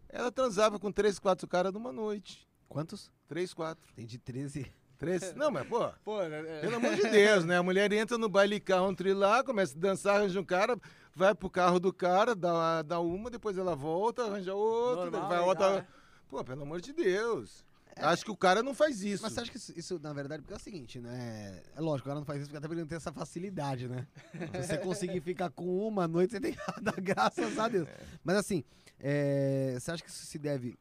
[0.09, 2.49] ela transava com três, quatro caras numa noite.
[2.69, 3.11] Quantos?
[3.29, 3.85] Três, quatro.
[3.95, 4.73] Tem de 13.
[4.99, 5.33] Três.
[5.35, 7.59] Não, mas, pô, Pô, é, pelo amor de Deus, né?
[7.59, 10.79] A mulher entra no baile country lá, começa a dançar, arranja um cara,
[11.15, 15.41] vai pro carro do cara, dá, dá uma, depois ela volta, arranja outro, Normal, vai
[15.41, 15.77] outra.
[15.77, 15.87] né?
[16.29, 17.65] Pô, pelo amor de Deus.
[17.97, 19.23] Acho que o cara não faz isso.
[19.23, 21.63] Mas você acha que isso, isso, na verdade, porque é o seguinte, né?
[21.75, 24.07] É lógico, o cara não faz isso porque até porque não tem essa facilidade, né?
[24.63, 27.89] Se você conseguir ficar com uma noite, você tem dar graças a Deus.
[28.25, 28.65] Mas assim,
[28.99, 30.79] é, você acha que isso se deve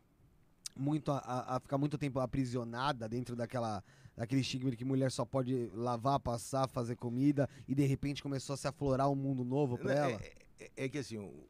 [0.76, 3.84] muito a, a- ficar muito tempo aprisionada dentro daquela
[4.16, 8.54] daquele estigma de que mulher só pode lavar, passar, fazer comida e de repente começou
[8.54, 10.22] a se aflorar um mundo novo pra Não, ela?
[10.22, 11.48] É, é- é que assim, o-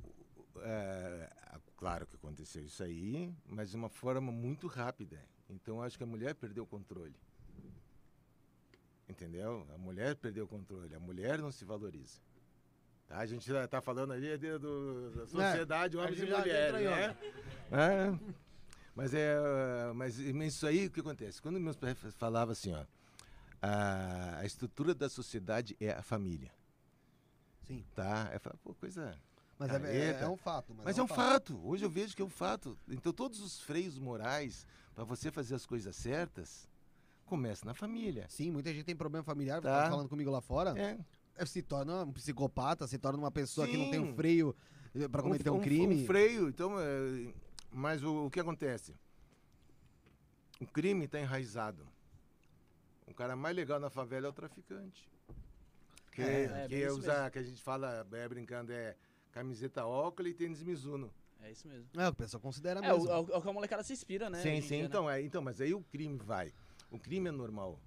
[0.61, 1.29] é,
[1.77, 5.19] claro que aconteceu isso aí, mas de uma forma muito rápida.
[5.49, 7.15] Então acho que a mulher perdeu o controle.
[9.07, 9.65] Entendeu?
[9.73, 10.93] A mulher perdeu o controle.
[10.93, 12.19] A mulher não se valoriza.
[13.07, 13.17] Tá?
[13.19, 17.17] A gente está falando ali de- do- da sociedade, a homens e mulheres, né?
[17.71, 18.35] É.
[18.93, 19.37] Mas é,
[19.95, 21.41] mas, isso aí o que acontece?
[21.41, 22.85] Quando meus pais falavam assim, ó,
[23.61, 26.51] a, a estrutura da sociedade é a família,
[27.63, 27.83] Sim.
[27.95, 28.29] tá?
[28.33, 29.17] Eu falo, pô, coisa
[29.57, 30.73] Mas é, é- é um fato.
[30.75, 31.59] Mas, mas é um fato.
[31.65, 32.77] Hoje eu vejo que é um fato.
[32.89, 34.67] Então todos os freios morais
[34.99, 36.67] para você fazer as coisas certas
[37.25, 38.25] começam na família.
[38.27, 39.83] Sim, muita gente tem problema familiar, Tá.
[39.83, 40.77] tá falando comigo lá fora.
[40.77, 40.97] É.
[41.37, 44.15] é, se torna um psicopata, se torna uma pessoa que não tem um Sim.
[44.15, 44.53] freio
[44.93, 46.03] eh, pra cometer um, crime.
[46.03, 46.49] Um freio.
[46.49, 47.33] Então, é,
[47.71, 48.93] mas o, o que acontece?
[50.59, 51.87] O crime está enraizado.
[53.07, 55.09] O cara mais legal na favela é o traficante.
[56.11, 58.97] Que, É, é que bem isso usa, que a gente fala, é, brincando, é
[59.31, 61.09] camiseta óculos e tênis Mizuno.
[61.41, 61.89] É isso mesmo.
[61.97, 63.09] É, o pessoal considera É, mesmo.
[63.09, 64.41] é o- é o que a molecada se inspira, né?
[64.41, 64.67] sim, sim.
[64.67, 64.83] dia, né?
[64.85, 66.53] então, é, então, mas aí o crime vai.
[66.91, 67.79] O crime é normal.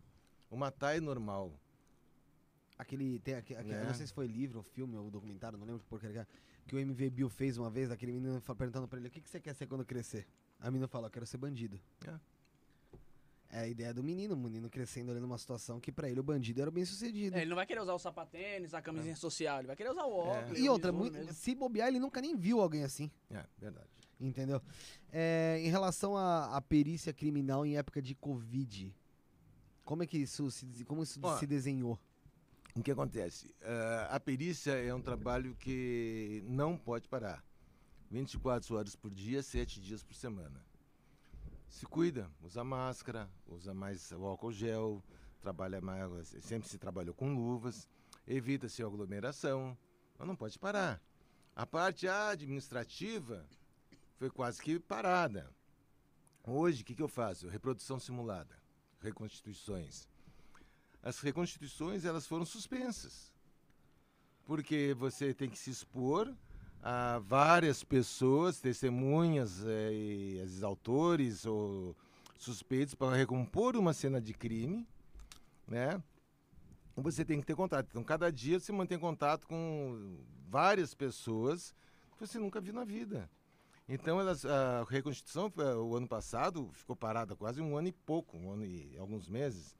[0.51, 1.53] O matar é normal.
[2.79, 3.81] Aquele, tem, aque- aque- É.
[3.83, 6.19] eu não sei se foi livro, ou filme, ou documentário, não lembro que porcaria que
[6.19, 6.29] era,
[6.67, 9.29] que o MV Bill fez uma vez, aquele menino perguntando pra ele, o que, que
[9.29, 10.27] você quer ser quando crescer?
[10.59, 11.79] A menina falou, eu quero ser bandido.
[12.07, 12.19] É.
[13.55, 16.23] É a ideia do menino, o menino crescendo ali numa situação que pra ele o
[16.23, 17.37] bandido era o bem sucedido.
[17.37, 20.05] É, ele não vai querer usar o sapatênis, a camisinha social, ele vai querer usar
[20.07, 20.59] o óculos.
[20.59, 23.91] e o outra, muito- se bobear, ele nunca nem viu alguém assim, É, verdade.
[24.19, 24.63] entendeu?
[25.13, 28.91] É, em relação à, à perícia criminal em época de Covid,
[29.85, 31.99] como é que isso se, como isso Ó, se desenhou?
[32.75, 33.55] O que acontece?
[33.61, 37.45] Ah, a perícia é um trabalho que não pode parar.
[38.11, 40.65] 24 horas por dia, 7 dias por semana.
[41.73, 45.03] Se cuida, usa máscara, usa mais o álcool gel,
[45.41, 47.89] trabalha mais, sempre se trabalhou com luvas,
[48.27, 49.77] evita-se aglomeração,
[50.19, 51.03] mas não pode parar.
[51.57, 53.49] A parte administrativa
[54.17, 55.51] foi quase que parada.
[56.45, 57.49] Hoje, o que, que eu faço?
[57.49, 58.55] Reprodução simulada,
[59.01, 60.07] reconstituições.
[61.03, 63.33] As reconstituições elas foram suspensas,
[64.45, 66.37] porque você tem que se expor
[66.83, 71.97] a várias pessoas, testemunhas, eh, e, às vezes autores ou
[72.37, 74.87] suspeitos para recompor uma cena de crime,
[75.67, 76.03] né?
[76.97, 77.87] Você tem que ter contato.
[77.89, 80.19] Então, cada dia você mantém contato com
[80.49, 81.73] várias pessoas
[82.19, 83.31] que você nunca viu na vida.
[83.89, 88.37] Então, elas, a reconstituição, eh, o ano passado, ficou parada quase um ano e pouco,
[88.37, 89.75] um ano e alguns meses.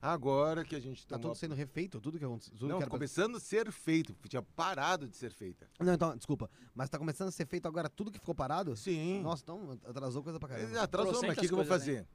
[0.00, 2.52] Agora que a gente Tá tomou tudo sendo refeito, tudo que aconteceu?
[2.56, 5.68] Tudo não, que era pra- começando a ser feito, tinha parado de ser feita.
[5.80, 8.76] Não, então, desculpa, mas tá começando a ser feito agora tudo que ficou parado?
[8.76, 9.20] Sim.
[9.22, 10.76] Nossa, então atrasou coisa pra caramba.
[10.76, 12.06] É, Atrasou, mas o que, que eu vou fazer?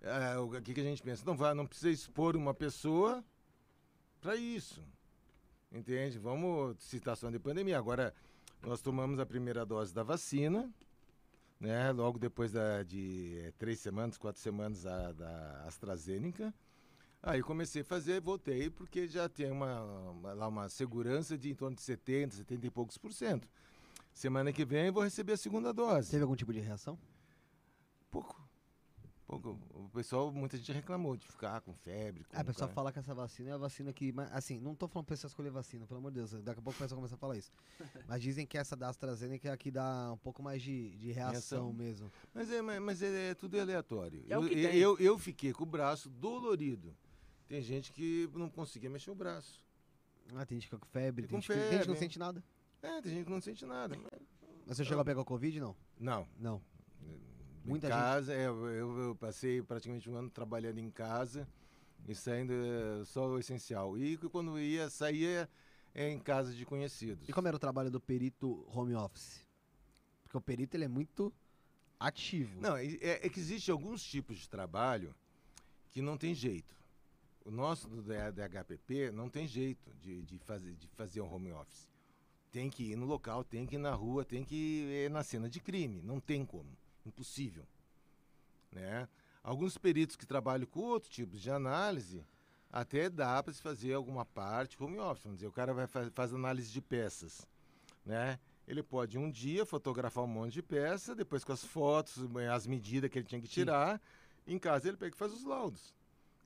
[0.00, 1.22] É, o que, que a gente pensa?
[1.26, 3.22] Não, vai, não precisa expor uma pessoa
[4.20, 4.82] para isso.
[5.70, 6.18] Entende?
[6.18, 7.76] Vamos, situação de pandemia.
[7.76, 8.14] Agora,
[8.62, 10.72] nós tomamos a primeira dose da vacina,
[11.60, 11.92] né?
[11.92, 16.54] Logo depois da, de eh, três semanas, quatro semanas a, da AstraZeneca.
[17.22, 21.54] Aí comecei a fazer, voltei, porque já tem uma, uma, lá uma segurança de em
[21.54, 23.48] torno de 70, 70 e poucos por cento.
[24.14, 26.10] Semana que vem eu vou receber a segunda dose.
[26.10, 26.98] Teve algum tipo de reação?
[28.10, 28.40] Pouco.
[29.26, 29.60] Pouco.
[29.74, 32.24] O pessoal, muita gente reclamou de ficar com febre.
[32.24, 34.10] Com Ah, o pessoal ca- fala que essa vacina é a vacina que.
[34.10, 36.30] mas, Assim, não tô falando pra pessoa escolher vacina, pelo amor de Deus.
[36.42, 37.52] Daqui a pouco o pessoal começa a falar isso.
[38.08, 41.12] Mas dizem que essa da AstraZeneca é a que dá um pouco mais de, de
[41.12, 41.32] reação,
[41.66, 41.72] Reação.
[41.74, 42.10] mesmo.
[42.32, 44.24] Mas, é, mas, mas é, é tudo aleatório.
[44.30, 44.76] É o eu, tem.
[44.78, 46.96] eu, eu fiquei com o braço dolorido.
[47.48, 49.64] Tem gente que não conseguia mexer o braço.
[50.34, 51.94] Ah, tem gente que fica com febre, tem com gente, que, tem gente que não
[51.94, 51.98] febre.
[52.00, 52.44] sente nada.
[52.82, 53.96] É, tem gente que não sente nada.
[53.96, 54.20] Mas,
[54.66, 55.74] Mas você chegou a pegar o Covid, não?
[55.98, 56.28] não.
[56.38, 56.62] Não.
[57.64, 60.90] Muita Muita em gente- casa, é, eu, eu, eu passei praticamente um ano trabalhando em
[60.90, 61.48] casa
[62.06, 63.98] e saindo é, só o essencial.
[63.98, 65.48] E quando ia, saía
[65.94, 67.28] é, em casa de conhecidos.
[67.28, 69.44] E como era o trabalho do perito home office?
[70.22, 71.32] Porque o perito ele é muito
[71.98, 72.60] ativo.
[72.60, 75.14] Não, é, é que existe alguns tipos de trabalho
[75.90, 76.77] que não tem jeito.
[77.48, 81.88] O nosso do DHPP não tem jeito de, de, fazer, de fazer um home office.
[82.52, 85.48] Tem que ir no local, tem que ir na rua, tem que ir na cena
[85.48, 86.02] de crime.
[86.02, 86.68] Não tem como.
[87.06, 87.64] Impossível.
[88.70, 89.08] Né?
[89.42, 92.22] Alguns peritos que trabalham com outros tipos de análise,
[92.70, 95.24] até dá para se fazer alguma parte home office.
[95.24, 97.48] Vamos dizer, o cara vai fa faz análise de peças.
[98.04, 98.38] Né?
[98.66, 102.18] Ele pode um dia fotografar um monte de peça, depois com as fotos,
[102.52, 103.98] as medidas que ele tinha que tirar,
[104.46, 105.94] em casa ele pega e faz os laudos.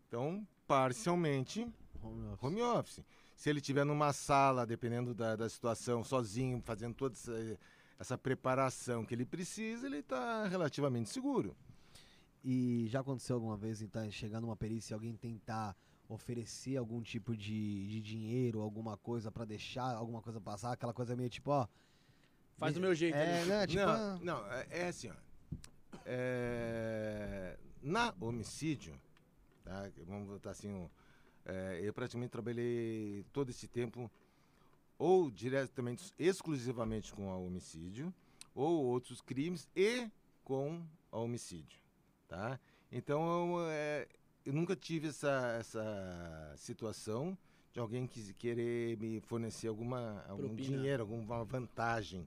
[0.07, 1.67] Então, parcialmente,
[2.03, 2.43] Home office.
[2.43, 3.05] home office.
[3.37, 7.59] Se ele estiver numa sala, dependendo da, da situação, sozinho, fazendo toda essa,
[7.99, 11.55] essa preparação que ele precisa, ele está relativamente seguro.
[12.45, 15.77] E já aconteceu alguma vez, então, chegar numa perícia e alguém tentar
[16.09, 21.15] oferecer algum tipo de, de dinheiro, alguma coisa pra deixar alguma coisa passar, aquela coisa
[21.15, 21.69] meio tipo, ó.
[22.57, 23.67] Faz do meu jeito É, né?
[23.69, 25.15] Tipo, não, ah, não, é, é assim, ó.
[26.05, 28.99] É, na homicídio,
[29.65, 29.91] tá?
[30.07, 30.89] vamos botar assim, um,
[31.45, 34.11] é, eu praticamente trabalhei todo esse tempo
[34.99, 38.15] ou diretamente, exclusivamente com o homicídio,
[38.55, 40.09] ou outros crimes e
[40.45, 41.81] com o homicídio,
[42.29, 42.59] tá?
[42.91, 44.07] Então, eu, é,
[44.45, 47.37] eu nunca tive essa, essa situação
[47.73, 50.77] de alguém que querer me fornecer alguma, algum Propina.
[50.77, 52.27] dinheiro, alguma vantagem,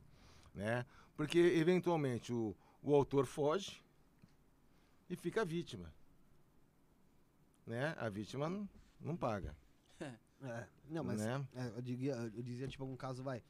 [0.53, 0.85] né?
[1.15, 3.81] Porque, eventualmente, o, o autor foge
[5.09, 5.93] e fica a vítima,
[7.65, 7.95] né?
[7.97, 8.67] A vítima não,
[8.99, 9.55] não paga,
[9.99, 11.45] é, não, mas né?
[11.55, 13.41] é, eu, diria, eu dizia, tipo, algum caso, vai.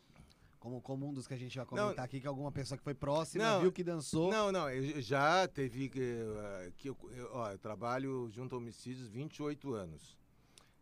[0.60, 2.04] Como, como um dos que a gente vai comentar Não.
[2.04, 3.62] aqui, que alguma pessoa que foi próxima, Não.
[3.62, 4.32] viu que dançou.
[4.32, 8.58] Não, não, eu já teve que, eh, que eu, eu- ó, eu trabalho junto a
[8.58, 10.18] homicídios 28 anos.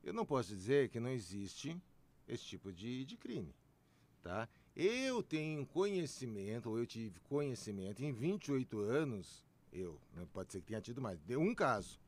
[0.02, 1.78] Eu não posso dizer que não existe
[2.26, 3.54] esse tipo de, de crime,
[4.22, 4.48] tá?
[4.74, 10.68] Eu tenho conhecimento, ou eu tive conhecimento em 28 anos, eu, né, pode ser que
[10.68, 12.00] tenha tido mais, de um caso.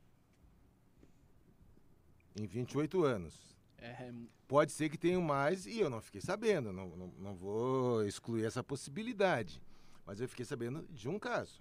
[2.38, 3.56] Em 28 anos.
[3.78, 4.12] É,
[4.46, 8.44] Pode ser que tenha mais e eu não fiquei sabendo, não, não, não vou excluir
[8.44, 9.60] essa possibilidade.
[10.04, 11.60] Mas eu fiquei sabendo de um caso.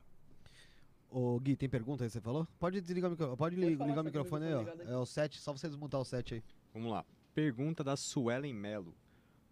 [1.10, 2.48] Ô, Gui, tem pergunta aí que você falou?
[2.60, 3.38] Pode desligar o microfone.
[3.38, 4.66] Pode, li- ligar o microfone aí, ó.
[4.92, 6.44] É o 7, só você desmontar o 7 aí.
[6.74, 7.06] Vamos lá.
[7.34, 8.94] Pergunta da Suelen Melo.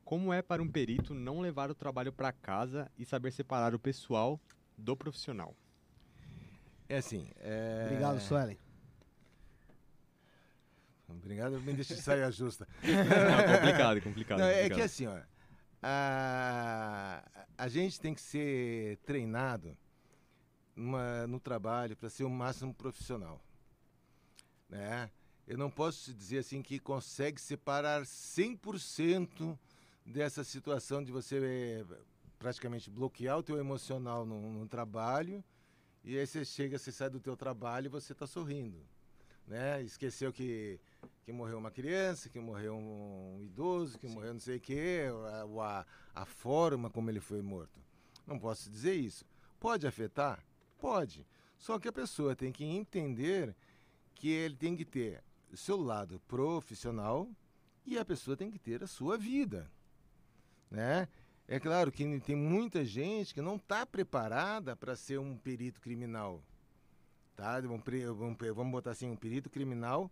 [0.04, 3.80] Como é para um perito não levar o trabalho para casa e saber separar o
[3.80, 4.40] pessoal
[4.78, 5.56] do profissional?
[6.90, 7.28] É assim.
[7.38, 7.84] É...
[7.88, 8.58] Obrigado, Suelen.
[11.08, 12.68] Obrigado, me deixa de sair justa.
[12.84, 14.40] Não, complicado, complicado.
[14.40, 14.78] Não, é complicado.
[14.78, 15.20] que assim, ó.
[15.82, 17.22] A,
[17.58, 19.78] a gente tem que ser treinado
[20.76, 23.44] numa- no trabalho para ser o máximo profissional.
[24.70, 25.10] Né?
[25.46, 29.58] Eu não posso dizer assim que consegue separar 100%
[30.06, 31.96] dessa situação de você eh,
[32.40, 35.44] praticamente bloquear o teu emocional no, no trabalho
[36.04, 38.78] e aí você chega, você sai do teu trabalho e você está sorrindo.
[39.48, 39.82] Né?
[39.84, 40.80] Esqueceu que,
[41.24, 45.46] que morreu uma criança, que morreu um, idoso, que morreu não sei o quê, a,
[45.62, 45.86] a,
[46.22, 47.80] a forma como ele foi morto.
[48.26, 49.26] Não posso dizer isso.
[49.60, 50.46] Pode afetar?
[50.80, 51.26] Pode.
[51.58, 53.56] Só que a pessoa tem que entender
[54.16, 57.30] que ele tem que ter o seu lado profissional
[57.86, 59.72] e a pessoa tem que ter a sua vida.
[60.70, 61.08] Né?
[61.48, 66.44] É claro que tem muita gente que não está preparada para ser um perito criminal.
[67.36, 67.62] Tá?
[67.62, 70.12] Vamos botar assim, um perito criminal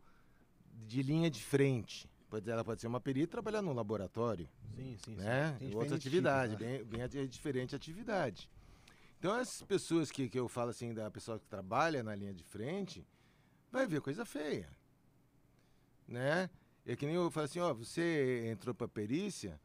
[0.87, 2.09] de linha de frente.
[2.29, 5.55] Pode, ela pode ser uma perita e trabalhar no laboratório Sim, sim, né?
[5.59, 6.77] Tem Outra atividade, tipos, né?
[6.77, 8.49] bem, bem ati- diferente atividade.
[9.19, 12.43] Então, essas pessoas que, que eu falo assim, da pessoa que trabalha na linha de
[12.43, 13.05] frente,
[13.71, 14.69] vai ver coisa feia,
[16.07, 16.49] né?
[16.85, 19.59] É que nem eu falo assim, ó, você entrou para perícia,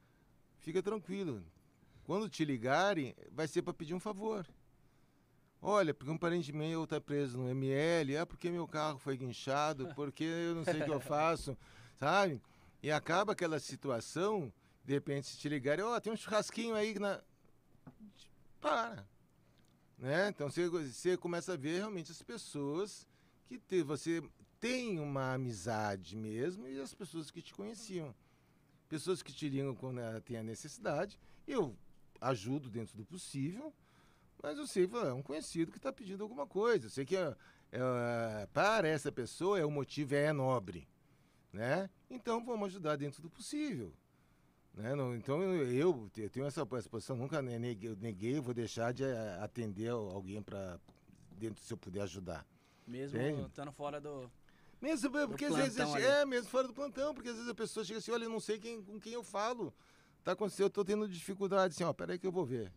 [0.61, 1.43] fica tranquilo.
[2.05, 4.47] Quando te ligarem, vai ser para pedir um favor.
[5.69, 9.89] Olha, porque um parente meu está preso no ML, ah, porque meu carro foi guinchado,
[9.97, 11.59] porque eu não sei o que eu faço,
[11.99, 12.41] sabe?
[12.81, 14.53] E acaba aquela situação,
[14.85, 17.21] de repente, se te ligarem, ó, tem um churrasquinho aí na.
[18.61, 19.05] Para.
[19.99, 20.29] Né?
[20.29, 23.05] Então você, você começa a ver realmente as pessoas
[23.49, 24.23] que te, você
[24.61, 28.15] tem uma amizade mesmo e as pessoas que te conheciam.
[28.89, 31.19] Pessoas que te ligam quando ela tem a necessidade.
[31.45, 31.77] Eu
[32.21, 33.75] ajudo dentro do possível,
[34.43, 36.87] mas eu sei, é um conhecido que está pedindo alguma coisa.
[36.87, 37.35] Eu sei que é,
[37.73, 40.89] é, para essa pessoa é, o motivo é nobre.
[41.53, 41.89] Né?
[42.11, 43.93] Então vamos ajudar dentro do possível.
[44.75, 44.95] Né?
[44.95, 48.53] Não- então eu, eu te- eu tenho essa, essa posição, nunca ne- neguei, neguei, vou
[48.53, 50.79] deixar de eh, atender alguém para
[51.33, 52.47] dentro se eu puder ajudar.
[52.87, 53.47] mesmo Entende?
[53.49, 54.31] estando fora do.
[54.81, 56.03] Mesmo porque às vezes ali.
[56.05, 58.39] é mesmo fora do plantão, porque às vezes a pessoa chega assim, olha, eu não
[58.41, 59.73] sei quem, com quem eu falo.
[60.23, 62.71] Tá acontecendo, eu tô tendo dificuldade, assim, ó, peraí que eu vou ver.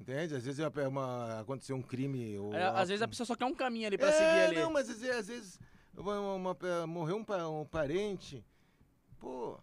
[0.00, 0.34] Entende?
[0.34, 3.46] Às vezes é uma, aconteceu um crime ou É, às vezes a pessoa só quer
[3.46, 4.56] um caminho ali pra é, seguir ali.
[4.56, 5.60] Não, mas às vezes, às vezes
[5.96, 8.44] uma- morreu um, um parente,
[9.18, 9.58] pô,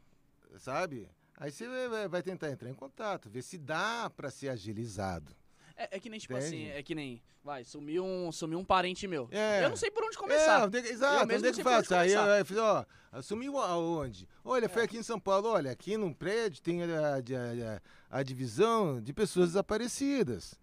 [0.58, 1.10] sabe?
[1.38, 5.36] Aí você vai, vai tentar entrar em contato, ver se dá para ser agilizado.
[5.76, 7.22] É, é que nem, tipo assim, é que nem.
[7.44, 9.28] Vai, sumiu um, sumiu um parente meu.
[9.32, 9.66] É.
[9.66, 10.70] Eu não sei por onde começar.
[10.74, 11.92] É, é exato, onde é que faz?
[11.92, 14.28] Aí eu, eu falei, ó, assumiu aonde?
[14.46, 14.70] Olha, É.
[14.70, 19.02] foi aqui em São Paulo, olha, aqui num prédio tem a, a- a- a divisão
[19.02, 20.56] de pessoas desaparecidas.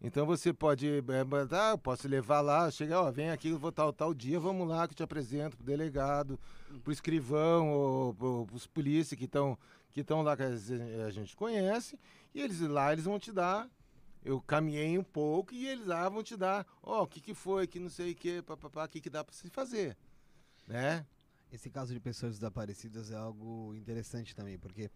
[0.00, 3.92] Então você pode é, mandar, eu posso levar lá, chegar, ó, vem aqui, vou tal,
[3.92, 6.38] tal dia, vamos lá que eu te apresento pro delegado,
[6.70, 6.78] Hum.
[6.82, 9.58] pro escrivão, ou pro, pros polícia que estão
[9.92, 11.96] que estão lá que a gente conhece,
[12.34, 13.68] e eles lá eles vão te dar
[14.24, 17.66] eu caminhei um pouco e eles lá vão te dar, ó, o que que foi,
[17.66, 19.96] que não sei o que, papapá, o que que dá para se fazer,
[20.66, 21.06] né?
[21.52, 24.90] Esse caso de pessoas desaparecidas é algo interessante também, porque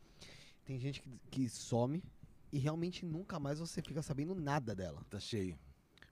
[0.65, 2.03] tem gente que, que some
[2.51, 5.05] e realmente nunca mais você fica sabendo nada dela.
[5.09, 5.59] Tá cheio,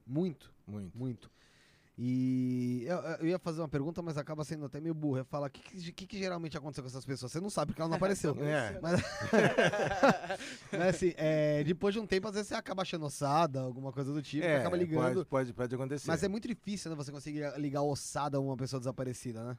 [0.07, 0.97] Muito, muito.
[0.97, 1.31] muito.
[1.99, 5.18] E eu, eu ia fazer uma pergunta, mas acaba sendo até meio burro.
[5.18, 7.32] Eu falo, o que, que, que geralmente aconteceu com essas pessoas?
[7.32, 8.36] Você não sabe porque ela não apareceu.
[8.47, 8.78] É.
[8.82, 9.01] Mas,
[10.70, 14.12] mas assim, é, depois de um tempo, às vezes você acaba achando ossada, alguma coisa
[14.12, 15.24] do tipo, É, acaba ligando.
[15.24, 16.07] Pode, pode, pode acontecer.
[16.07, 16.97] Mas é muito difícil, né?
[16.97, 19.57] Você conseguir ligar ossada a uma pessoa desaparecida, né?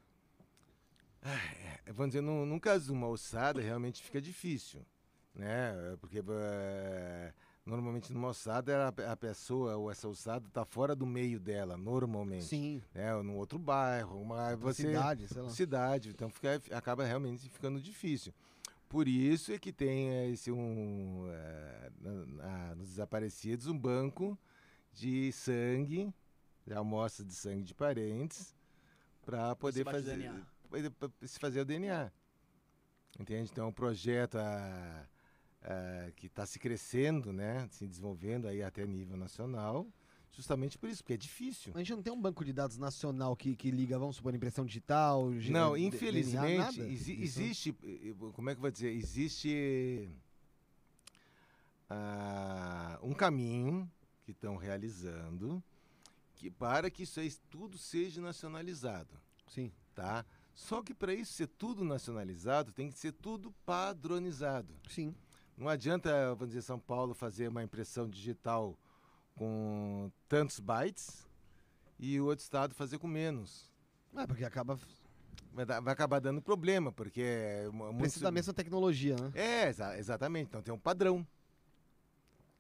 [1.24, 4.86] É, Vamos dizer, num, num caso de uma ossada, realmente fica difícil,
[5.34, 5.74] né?
[6.00, 7.34] Porque é,
[7.68, 12.46] normalmente numa ossada, a, a pessoa ou essa ossada tá fora do meio dela, normalmente.
[12.46, 12.82] Sim.
[12.94, 13.14] Né?
[13.14, 14.84] Ou num outro bairro, uma, você...
[14.84, 15.50] cidade, sei lá.
[15.50, 18.34] cidade, então fica, acaba realmente ficando difícil.
[18.88, 24.40] Por isso é que tem eh, esse um, eh, na- na- nos desaparecidos um banco
[24.94, 26.14] de sangue,
[26.66, 28.56] de amostras de sangue de parentes,
[29.26, 30.32] para poder o fazer,
[31.22, 32.10] se fazer o DNA.
[33.20, 33.50] Entende?
[33.52, 35.06] Então, é um projeto ah,
[35.70, 37.68] ah, que está se crescendo, né?
[37.72, 39.86] Se desenvolvendo aí até nível nacional,
[40.32, 41.74] justamente por isso, porque é difícil.
[41.76, 44.66] A gente não tem um banco de dados nacional que, que liga, vamos supor, impressão
[44.66, 45.30] digital?
[45.50, 48.92] Não, D- infelizmente, DNA, exi- Isso- existe, eh, eh, como é que eu vou dizer,
[48.94, 50.10] existe
[51.90, 53.90] ah, um caminho
[54.24, 55.64] que estão realizando
[56.36, 59.10] que para que isso aí tudo seja nacionalizado,
[59.48, 59.72] Sim.
[59.96, 60.24] tá?
[60.54, 64.74] Só que para isso ser tudo nacionalizado, tem que ser tudo padronizado.
[64.90, 65.16] Sim.
[65.58, 68.78] Não adianta, vamos dizer, São Paulo fazer uma impressão digital
[69.36, 71.28] com tantos bytes
[72.00, 73.72] e o outro estado fazer com menos.
[74.16, 74.80] É, porque acaba.
[75.52, 78.02] Vai, acabar dando problema, porque é uma- muito...
[78.02, 79.32] Precisa da mesma tecnologia, né?
[79.34, 80.48] É, exa- exatamente.
[80.50, 81.26] Então tem um padrão.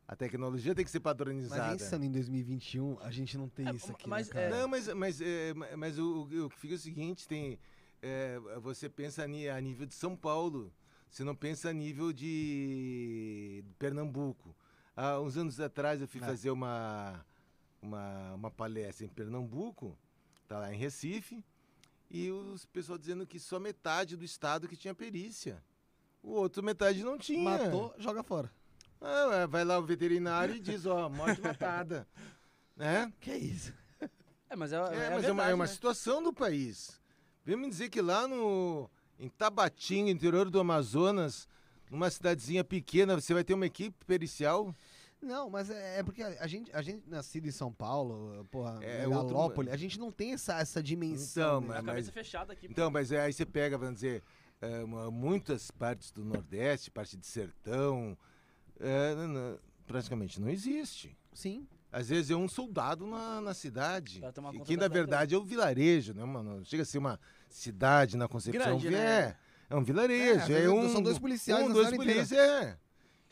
[0.08, 1.72] A tecnologia tem que ser Mas padronizada.
[1.78, 4.50] pensando em 2021, a gente não tem É, isso aqui, mas, né, cara?
[4.50, 7.60] Não, mas, mas, é, ma- mas o, o- que fica é o seguinte, tem,
[8.02, 10.72] é, você pensa a nível de São Paulo,
[11.10, 14.56] você não pensa a nível de Pernambuco.
[14.96, 16.26] Há uns anos atrás eu fui É.
[16.26, 17.24] fazer uma,
[17.82, 19.98] uma, uma palestra em Pernambuco,
[20.48, 21.44] tá lá em Recife,
[22.10, 25.62] e os pessoal dizendo que só metade do estado que tinha perícia.
[26.24, 27.44] O outro metade não tinha.
[27.44, 28.52] Matou, joga fora.
[29.00, 32.08] Ah, é, vai lá o veterinário e diz, ó, morte matada.
[32.76, 33.12] né?
[33.20, 33.74] Que isso?
[34.50, 35.72] É, mas é, É, é, mas é uma, verdade, é uma né?
[35.72, 37.00] situação do país.
[37.46, 38.90] Vem me dizer que lá no
[39.20, 41.48] em Tabatinga, interior do Amazonas,
[41.90, 44.74] numa cidadezinha pequena, você vai ter uma equipe pericial?
[45.22, 48.78] Não, mas é, é porque a, a gente, a gente nascido em São Paulo, porra,
[48.84, 51.62] É, megalópole, a gente não tem essa, essa Então, dimensão.
[51.62, 51.68] né?
[51.78, 52.68] A mas- cabeça fechada aqui.
[52.70, 54.22] Então, mas é, aí você pega, vamos dizer,
[54.62, 58.16] é, uma- muitas partes do Nordeste, parte de sertão,
[58.80, 61.18] é, n- n- praticamente não existe.
[61.34, 61.68] Sim.
[61.92, 64.22] Às vezes é um soldado na, na cidade.
[64.66, 66.58] Que, na verdade é o vilarejo, né, mano?
[66.58, 67.20] Não Chega a ser uma
[67.50, 68.78] cidade na concepção.
[68.80, 69.36] Grande, é, né?
[69.70, 70.40] é um É, vilarejo.
[70.42, 72.78] às É, vezes um, são dois policiais um, na dois polícias, é.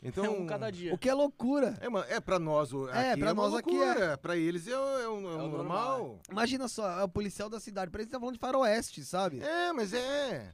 [0.02, 0.94] Então, É um cada dia.
[0.94, 1.76] O que é loucura.
[1.80, 3.84] É, mano, é pra nós, o- É, aqui pra é uma nós aqui é.
[3.86, 4.18] loucura.
[4.18, 5.48] Pra eles é, o- é o, é É o normal.
[5.50, 7.90] normal, Imagina só, é o policial da cidade.
[7.90, 9.40] Parece que tá falando de faroeste, sabe?
[9.40, 10.52] É, mas é.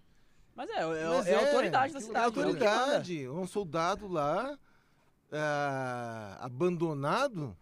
[0.55, 2.19] Mas é, é, Mas é a autoridade da É cidade.
[2.23, 3.29] é autoridade.
[3.29, 4.57] Um soldado lá,
[5.33, 7.57] ah, abandonado.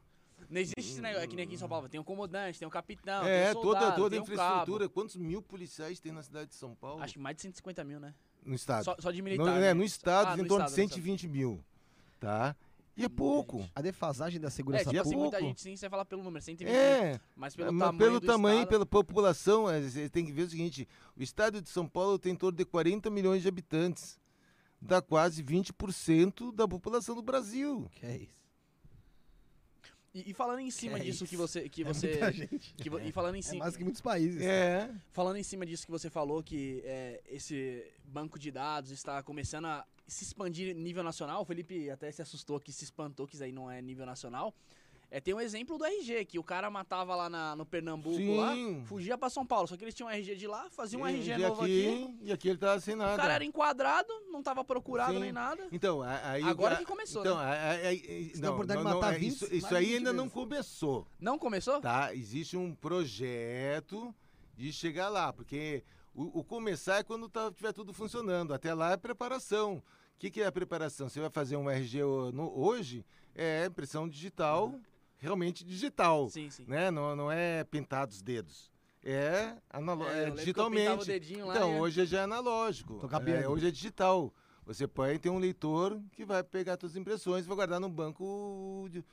[0.50, 1.88] Não existe esse negócio, é que nem aqui em São Paulo.
[1.88, 4.88] Tem um comandante, tem um capitão, é, tem um toda, soldado, toda a tem infraestrutura.
[4.88, 7.00] Quantos mil policiais tem na cidade de São Paulo?
[7.02, 8.12] Acho que mais de 150 mil, né?
[8.44, 8.84] No estado.
[8.84, 9.56] Só, só de no, militar.
[9.56, 9.74] é, né?
[9.74, 11.64] no estado, Ah, em no torno de estado, no 120 mil.
[12.18, 12.56] Tá?
[12.96, 13.66] E é pouco.
[13.74, 15.30] A defasagem da É, segurança tipo é assim, pouco.
[15.30, 16.76] muita gente sim, você vai falar pelo número, 120 mil.
[16.76, 20.42] É, Mas pelo mas tamanho pelo do tamanho, estado, pela população, você tem que ver
[20.42, 24.18] o seguinte: o estado de São Paulo tem em torno de 40 milhões de habitantes.
[24.82, 27.88] Dá quase 20% da população do Brasil.
[27.94, 28.39] Que é isso?
[30.12, 31.26] E, e falando em cima é disso isso?
[31.26, 31.68] que você...
[31.68, 32.74] Que É você muita gente.
[32.74, 33.64] que vo- e falando em É cima...
[33.64, 34.42] mais que muitos países.
[34.42, 34.90] É.
[35.12, 39.66] Falando em cima disso que você falou, que é, esse banco de dados está começando
[39.66, 43.44] a se expandir nível nacional, o Felipe até se assustou que se espantou que isso
[43.44, 44.52] aí não é nível nacional.
[45.12, 48.54] É, tem um exemplo do RG, que o cara matava lá na- no Pernambuco, lá,
[48.54, 48.84] Sim.
[48.86, 51.36] fugia pra São Paulo, só que eles tinham um RG de lá, faziam um RG
[51.36, 53.14] novo aqui, E aqui ele tá sem nada.
[53.14, 55.18] o cara era enquadrado, não tava procurado Sim.
[55.18, 55.66] nem nada.
[55.72, 56.44] Então, a- aí.
[56.44, 57.42] Agora a- que começou, então, né?
[57.42, 59.52] a- a- a- e- Você tem a não, oportunidade não, matar não, é, 20, isso,
[59.54, 61.06] isso aí 20 ainda não começou.
[61.18, 61.80] Não começou?
[61.80, 62.14] Tá?
[62.14, 64.14] Existe um projeto
[64.56, 65.82] de chegar lá, porque
[66.14, 68.54] o, o começar é quando tá, tiver tudo funcionando.
[68.54, 69.76] Até lá é preparação.
[70.14, 71.08] O que, que é a preparação?
[71.08, 72.00] Você vai fazer um RG
[72.32, 73.04] no- hoje,
[73.34, 74.74] é impressão digital,
[75.20, 76.28] realmente digital.
[76.30, 76.64] Sim, sim.
[76.66, 76.90] Né?
[76.90, 78.70] Não, não é pintar os dedos.
[79.02, 81.06] É, analo- É, é digitalmente.
[81.06, 82.98] dedinho lá Então, e- hoje já é analógico.
[83.44, 84.34] É, hoje é digital.
[84.66, 88.88] Você põe, tem um leitor que vai pegar suas impressões e vai guardar no banco
[88.90, 89.04] de-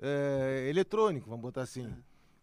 [0.00, 1.92] é, eletrônico, vamos botar assim.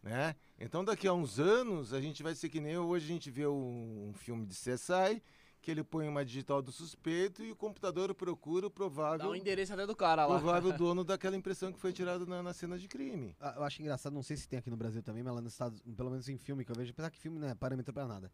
[0.04, 0.36] Né?
[0.60, 3.46] Então, daqui a uns anos, a gente vai ser que nem hoje a gente vê
[3.48, 5.22] um, um filme de CSI,
[5.62, 9.36] que ele põe uma digital do suspeito e o computador procura o Dá provável, o
[9.36, 10.40] endereço até do cara lá.
[10.40, 13.36] provável dono daquela impressão que foi tirada na, na cena de crime.
[13.40, 15.54] Ah, Eu acho engraçado, não sei se tem aqui no Brasil também, mas lá nos
[15.54, 18.08] Estados pelo menos em filme que eu vejo, apesar que filme não é parâmetro pra
[18.08, 18.32] nada.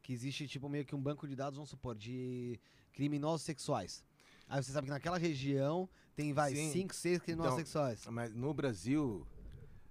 [0.00, 2.60] Que existe, tipo, meio que um banco de dados, vamos supor, de
[2.92, 4.04] criminosos sexuais.
[4.48, 6.70] Aí você sabe que naquela região tem, vai, Sim.
[6.72, 8.06] 5, 6 criminosos Então, sexuais.
[8.06, 9.26] Mas no Brasil,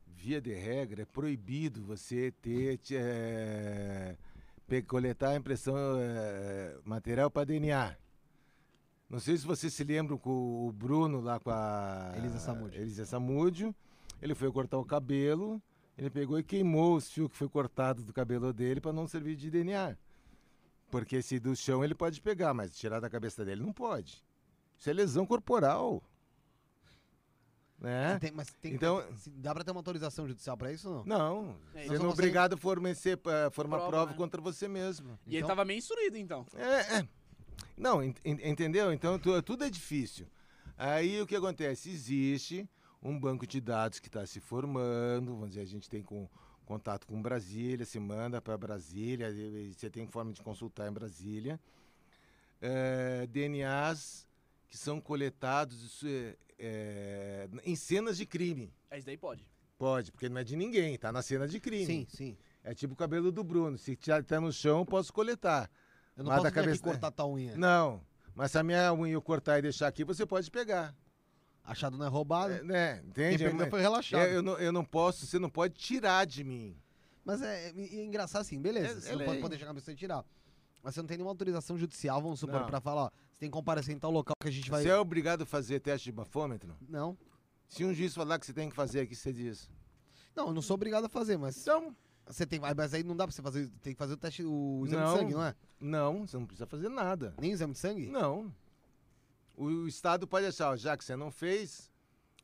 [0.08, 4.18] via de regra, é proibido você ter te- é,
[4.88, 7.96] coletar a impressão é, material para DNA.
[9.10, 12.82] Não sei se vocês se lembram com o Bruno lá com a Elisa Samúdio.
[12.82, 13.74] Elisa Samúdio.
[14.22, 15.62] Ele foi cortar o cabelo,
[15.98, 19.36] ele pegou e queimou os fios que foi cortado do cabelo dele para não servir
[19.36, 19.96] de DNA.
[20.92, 24.24] Porque se do chão ele pode pegar, mas tirar da cabeça dele não pode.
[24.78, 26.04] Isso é lesão corporal.
[27.80, 28.18] Né?
[28.20, 31.06] Tem- mas tem, Então- se- dá pra ter uma autorização judicial pra isso ou não?
[31.06, 34.18] Não, É, você não é obrigado a fornecer, eh, formar Prova, prova né?
[34.18, 35.18] contra você mesmo.
[35.28, 36.44] E ele Então- tava meio instruído, então.
[36.56, 37.08] É, é.
[37.78, 38.92] Não, en- en- entendeu?
[38.92, 40.26] Então tu- tudo é difícil.
[40.76, 41.92] Aí o que acontece?
[41.92, 42.68] Existe
[43.02, 46.28] um banco de dados que está se formando, vamos dizer, a gente tem com,
[46.66, 50.92] contato com Brasília, se manda para Brasília, e- e você tem forma de consultar em
[50.92, 51.60] Brasília.
[52.60, 54.26] É, DNAs
[54.68, 56.08] que são coletados isso
[56.60, 58.74] é, em cenas de crime.
[58.90, 59.46] É, isso daí pode.
[59.78, 61.86] Pode, porque não é de ninguém, tá na cena de crime.
[61.86, 62.38] Sim, sim.
[62.64, 63.78] É tipo o cabelo do Bruno.
[63.78, 65.70] Se tá no chão, eu posso coletar.
[66.16, 67.56] Eu não Mas posso cabeça- cortar tua unha.
[67.56, 68.02] Não,
[68.34, 70.96] mas se a minha unha eu cortar e deixar aqui, você pode pegar.
[71.64, 72.54] Achado não é roubado.
[72.54, 72.96] É, né?
[73.14, 73.44] Quem Entende?
[73.44, 74.22] pegou Mas- foi relaxado.
[74.22, 76.76] é, eu, não, eu não posso, você não pode tirar de mim.
[77.24, 78.88] Mas é, é engraçado assim, beleza.
[78.98, 79.42] É- você é não pode lei.
[79.42, 80.26] poder chegar na pessoa e tirar.
[80.88, 82.66] Mas você não tem nenhuma autorização judicial, vamos supor, Não.
[82.66, 84.82] pra falar, ó, você tem que comparecer em tal local que a gente vai.
[84.84, 86.78] Você é obrigado a fazer teste de bafômetro?
[86.88, 87.18] Não.
[87.68, 89.70] Se um juiz falar que você tem que fazer aqui, você diz.
[90.34, 91.58] Não, eu não sou obrigado a fazer, mas.
[91.62, 91.94] Então,
[92.26, 93.68] Você tem, mas aí não dá pra você fazer.
[93.82, 95.14] Tem que fazer o teste, o exame Não.
[95.14, 95.56] de sangue, não é?
[95.78, 97.36] não, você não precisa fazer nada.
[97.38, 98.08] Nem o exame de sangue?
[98.08, 98.56] Não.
[99.58, 101.92] O, o Estado pode achar, ó, já que você não fez,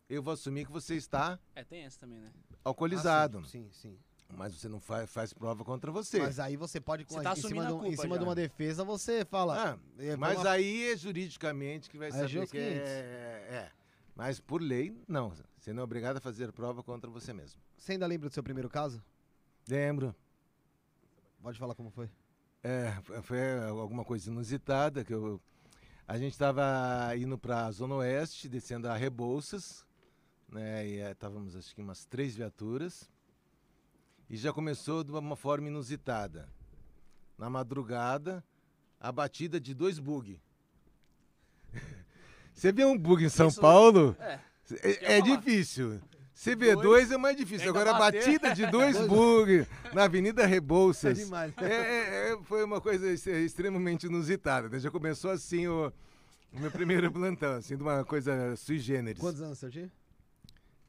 [0.10, 2.30] eu vou assumir que você está É, tem essa também, né?
[2.62, 3.40] alcoolizado.
[3.40, 3.92] Ah, sim, sim.
[3.94, 4.00] sim.
[4.30, 6.20] Mas você não faz, faz prova contra você.
[6.20, 8.84] Mas aí você pode, Você tá em cima, de, um- em cima de uma defesa,
[8.84, 9.74] você fala.
[9.74, 10.52] Ah, é, Mas lá.
[10.54, 13.72] aí é juridicamente que vai Aí é saber que é, é.
[14.16, 15.34] Mas por lei, não.
[15.60, 17.62] Você não é obrigado a fazer prova contra você mesmo.
[17.78, 19.04] Você ainda lembra do seu primeiro caso?
[19.68, 20.16] Lembro.
[21.42, 22.10] Pode falar como foi.
[22.64, 25.40] É, foi- foi alguma coisa inusitada que eu.
[26.08, 29.86] A gente estava indo para a Zona Oeste, descendo a Rebouças,
[30.50, 30.88] né?
[30.88, 33.10] E estávamos acho que umas três viaturas.
[34.34, 36.50] E já começou de uma forma inusitada.
[37.38, 38.44] Na madrugada,
[39.00, 40.42] a batida de dois bug.
[42.52, 44.18] Você vê um bug em São Isso- Paulo?
[44.20, 44.40] É.
[44.82, 46.02] É, é difícil.
[46.36, 47.70] CB2 é mais difícil.
[47.70, 51.20] Agora, a batida de dois bug na Avenida Rebouças.
[51.20, 51.54] É demais.
[51.58, 54.68] É, é, é, foi uma coisa ex- extremamente inusitada.
[54.68, 54.80] né?
[54.80, 55.94] Já começou assim o,
[56.52, 59.20] o meu primeiro plantão, assim, de uma coisa sui generis.
[59.22, 59.92] Quantos anos você tinha?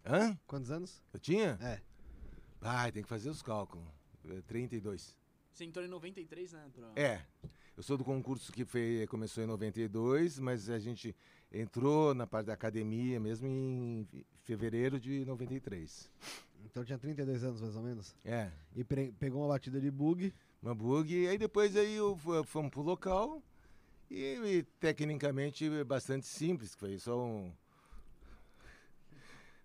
[0.07, 0.35] Hã?
[0.47, 1.03] Quantos anos?
[1.13, 1.59] Eu tinha?
[1.61, 1.79] É.
[2.67, 3.87] Ai, tem que fazer os cálculos.
[4.29, 5.17] É, 32.
[5.53, 6.69] Você entrou em 93, né?
[6.75, 6.87] Pro...
[6.97, 7.23] É.
[7.77, 11.15] Eu sou do concurso que foi, começou em 92, mas a gente
[11.53, 14.09] entrou na parte da academia mesmo em
[14.43, 16.11] fevereiro de 93.
[16.65, 18.15] Então tinha 32 anos mais ou menos.
[18.25, 18.51] É.
[18.75, 20.33] E pre- pegou uma batida de bug.
[20.63, 21.15] uma bug.
[21.15, 23.43] E aí depois aí eu fomos pro local
[24.11, 27.53] e, e tecnicamente bastante simples, que foi só um.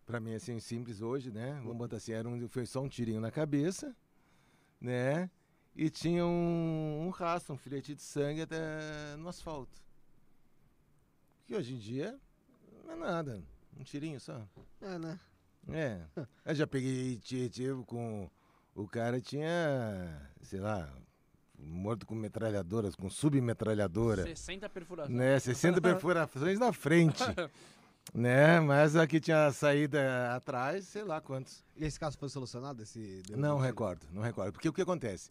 [0.09, 1.59] Pra mim, assim, simples hoje, né?
[1.61, 3.95] Vamos botar assim, era um, foi só um tirinho na cabeça,
[4.81, 5.29] né?
[5.75, 9.79] E tinha um, um rastro, um filete de sangue até no asfalto.
[11.45, 12.19] Que hoje em dia
[12.83, 13.43] não é nada,
[13.79, 14.41] um tirinho só.
[14.81, 15.19] É, né?
[15.67, 16.01] É.
[16.43, 18.27] Eu já peguei tive com.
[18.73, 20.91] O cara tinha, sei lá,
[21.55, 24.23] morto com metralhadoras, com submetralhadora.
[24.23, 25.15] 60 perfurações.
[25.15, 25.37] Né?
[25.37, 27.21] 60 perfurações na frente.
[28.13, 28.59] né?
[28.59, 31.63] Mas aqui tinha saída atrás, sei lá quantos.
[31.75, 32.81] E esse caso foi solucionado?
[32.83, 34.53] Esse Não recordo, não recordo.
[34.53, 35.29] Porque o que acontece?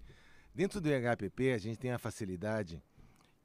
[0.55, 2.83] Dentro do IHPP, a gente tem a facilidade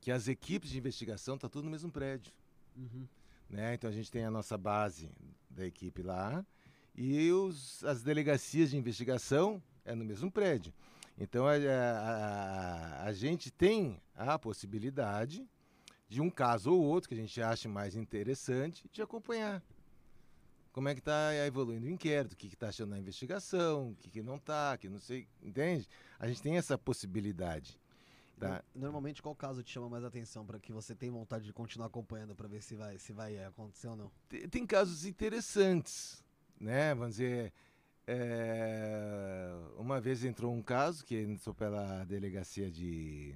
[0.02, 2.32] que as equipes de investigação estão tudo no mesmo prédio.
[2.76, 3.08] Uhum.
[3.50, 3.76] né?
[3.76, 5.08] Então a gente tem a nossa base
[5.50, 6.44] da equipe lá
[6.96, 10.74] e os, as delegacias de investigação é no mesmo prédio.
[11.20, 15.48] Então a, a- a- a gente tem a possibilidade
[16.14, 19.64] de um caso ou outro que a gente ache mais interessante de acompanhar.
[20.72, 24.12] Como é que está evoluindo o inquérito, o que está achando na investigação, o que,
[24.12, 25.88] que não está, que não sei, entende?
[26.20, 27.80] A gente tem essa possibilidade.
[28.40, 28.64] Tá?
[28.76, 31.88] No- Normalmente, qual caso te chama mais atenção para que você tenha vontade de continuar
[31.88, 34.12] acompanhando para ver se vai, se vai é, acontecer ou não?
[34.30, 36.24] Tem, tem casos interessantes,
[36.60, 36.94] né?
[36.94, 37.52] Vamos dizer,
[38.06, 43.36] é, uma vez entrou um caso que entrou pela delegacia de,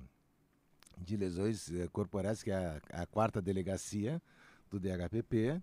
[0.97, 4.21] de lesões eh, corporais, que é a, a quarta delegacia
[4.69, 5.61] do DHPP,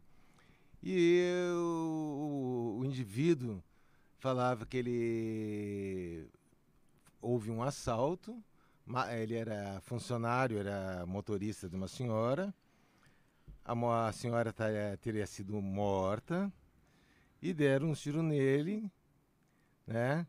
[0.83, 1.23] e
[1.55, 3.63] o, o indivíduo
[4.19, 6.29] falava que ele
[7.21, 8.43] houve um assalto,
[9.11, 12.55] ele era funcionário, era motorista de uma senhora,
[13.65, 14.55] a, senhora
[15.01, 16.53] teria sido morta
[17.41, 18.91] e deram um tiro nele,
[19.87, 20.27] né?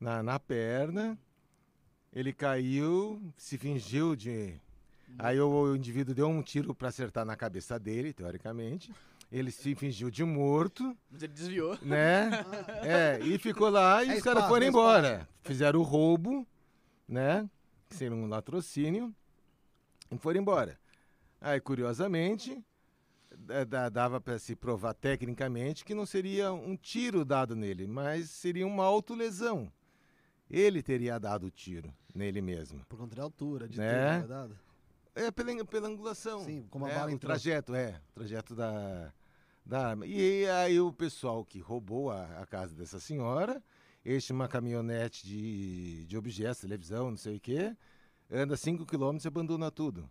[0.00, 1.18] Na, na perna.
[2.12, 4.54] Ele caiu, se fingiu de.
[5.18, 8.92] Aí o, o indivíduo deu um tiro para acertar na cabeça dele, teoricamente.
[9.30, 11.78] Ele se fingiu de morto, Mas ele desviou.
[11.82, 12.30] né?
[12.82, 15.28] É, e ficou lá e É os caras foram é embora.
[15.42, 16.46] Fizeram o roubo,
[17.06, 17.48] né?
[17.88, 19.14] que seria um latrocínio,
[20.10, 20.78] e foram embora.
[21.40, 22.62] Aí, curiosamente,
[23.34, 28.28] da- da- dava para se provar tecnicamente que não seria um tiro dado nele, mas
[28.30, 29.70] seria uma autolesão.
[30.50, 32.84] Ele teria dado o tiro nele mesmo.
[32.88, 33.90] Por conta da altura, de Né?
[33.90, 34.54] ter na verdade.
[35.14, 36.44] É pela, pela angulação.
[36.44, 38.00] Sim, como a é, bala o trajeto, é.
[38.10, 39.12] O trajeto da,
[39.66, 40.06] da arma.
[40.06, 43.62] E aí o pessoal que roubou a, a casa dessa senhora,
[44.06, 47.76] enche uma caminhonete de, de objetos, televisão, não sei o quê,
[48.30, 50.08] anda 5 quilômetros e abandona tudo.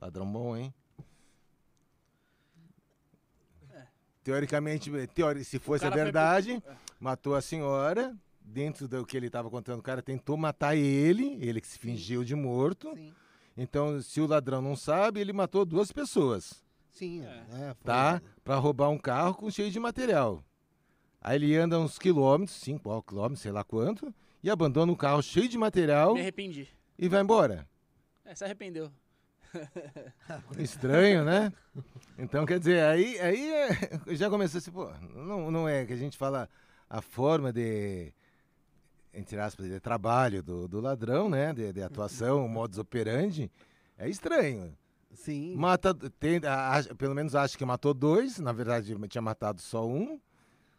[0.00, 0.72] Ladrão bom, hein?
[4.22, 5.90] Teoricamente, teori, se fosse a É.
[5.90, 6.76] foi verdade, é.
[6.98, 8.16] matou a senhora.
[8.46, 12.22] Dentro do que ele estava contando, o cara tentou matar ele, ele que se fingiu
[12.22, 12.92] de morto.
[12.94, 13.12] Sim.
[13.56, 17.44] Então, se o ladrão não sabe, ele matou duas pessoas, Sim, É.
[17.52, 17.74] é.
[17.74, 18.20] foi- tá?
[18.44, 20.44] Pra roubar um carro com cheio de material.
[21.20, 25.48] Aí ele anda uns quilômetros, 5 quilômetros, sei lá quanto, e abandona o carro cheio
[25.48, 26.68] de material Me arrependi.
[26.98, 27.66] e vai embora.
[28.24, 28.90] É, se arrependeu.
[30.58, 31.52] Estranho, né?
[32.18, 33.68] Então, quer dizer, aí, aí é-
[34.14, 36.48] já começou assim, pô, não, não é que a gente fala
[36.90, 38.12] a forma de,
[39.14, 41.52] entre aspas, de trabalho do, do ladrão, né?
[41.52, 43.50] De, de atuação, o modus operandi,
[43.96, 44.76] é estranho.
[45.12, 45.54] Sim.
[45.56, 49.86] Mata, tem, a- a- pelo menos acha que matou dois, na verdade tinha matado só
[49.86, 50.20] um,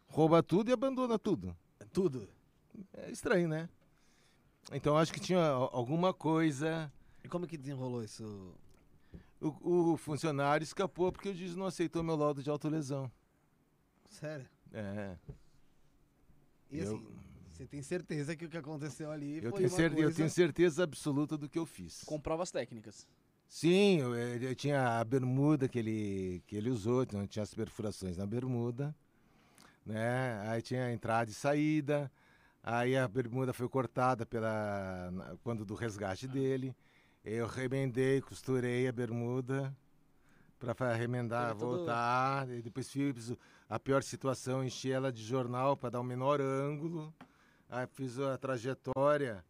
[0.08, 1.56] rouba tudo e abandona tudo.
[1.92, 2.28] Tudo.
[2.92, 3.68] É estranho, né?
[4.72, 6.92] Então acho que tinha al- alguma coisa.
[7.24, 8.52] E como que desenrolou isso?
[9.40, 13.10] O, o funcionário escapou porque o juiz não aceitou meu laudo de autolesão.
[14.10, 14.46] Sério?
[14.72, 15.16] É.
[16.70, 17.06] E Eu- assim,
[17.56, 20.16] você tem certeza que o que aconteceu ali Eu foi tenho, uma cer- eu coisa...
[20.16, 22.02] tenho certeza absoluta do que eu fiz.
[22.04, 23.06] Com provas técnicas.
[23.48, 28.16] Sim, eu, eu tinha a bermuda que ele, que ele usou, então tinha as perfurações
[28.16, 28.94] na bermuda,
[29.84, 30.40] né?
[30.48, 32.10] Aí tinha a entrada e saída,
[32.62, 36.74] aí a bermuda foi cortada pela, quando do resgate dele.
[37.24, 39.74] Eu remendei, costurei a bermuda
[40.58, 43.38] para remendar, Teve voltar, e depois fiz o-
[43.68, 47.14] a pior situação, enchi ela de jornal para dar um menor ângulo.
[47.68, 49.44] Aí fiz a trajetória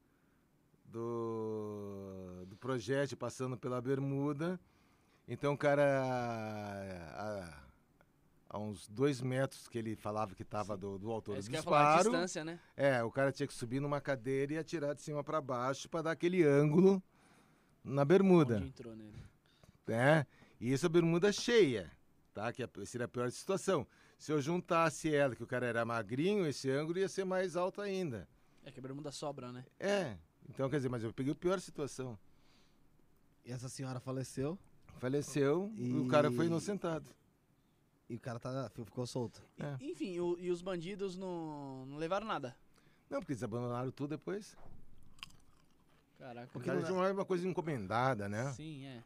[0.85, 4.59] do, do projétil passando pela bermuda.
[5.29, 5.83] Então o cara,
[7.15, 11.51] a, a uns dois metros que ele falava que estava do, do É autor isso
[11.51, 12.61] do disparo, distância, né?
[12.77, 16.03] é, o cara tinha que subir numa cadeira e atirar de cima para baixo para
[16.03, 17.03] dar aquele ângulo
[17.85, 19.23] na bermuda, Onde entrou nele.
[19.87, 20.27] né?
[20.61, 21.91] E isso a bermuda cheia,
[22.33, 22.53] tá?
[22.53, 23.87] Que a- seria a pior situação.
[24.19, 27.81] Se eu juntasse ela, que o cara era magrinho, esse ângulo ia ser mais alto
[27.81, 28.27] ainda.
[28.65, 29.65] É que a bermuda sobra, né?
[29.79, 30.17] É,
[30.49, 32.19] então quer dizer, mas eu peguei a pior situação.
[33.45, 34.59] E essa senhora faleceu
[34.99, 37.09] Faleceu e o cara foi E- inocentado.
[38.09, 39.43] e o cara tá, ficou solto.
[39.59, 39.77] É.
[39.85, 42.57] Enfim, o- e os bandidos não, não levaram nada.
[43.11, 44.57] Não, porque eles abandonaram tudo depois.
[46.19, 46.49] Caraca.
[46.53, 48.51] Porque não é uma coisa encomendada, né?
[48.55, 49.03] Sim, é.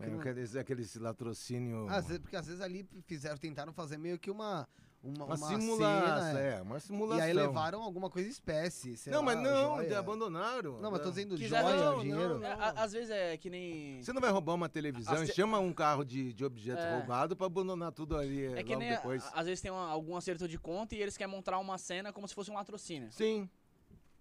[0.00, 1.88] É, aqueles, aqueles latrocínio.
[1.88, 4.66] Às vezes- porque às vezes ali fizeram, tentaram fazer meio que uma.
[5.06, 7.18] Uma, uma, uma simulação, cena, é, uma simulação.
[7.26, 8.96] E aí levaram alguma coisa espécie.
[8.96, 9.98] sei Não, lá, mas não, joia.
[9.98, 10.80] abandonaram.
[10.80, 12.38] Não, mas tô dizendo joia, Não, dinheiro.
[12.38, 14.02] não, É, a- às vezes é que nem.
[14.02, 16.96] Você não vai roubar uma televisão As e chama um carro de, de objeto É.
[16.96, 18.92] roubado pra abandonar tudo ali É que logo nem.
[18.92, 19.22] a- depois.
[19.34, 22.26] Às vezes tem uma- algum acerto de conta e eles querem montar uma cena como
[22.26, 23.12] se fosse um latrocínio.
[23.12, 23.46] Sim,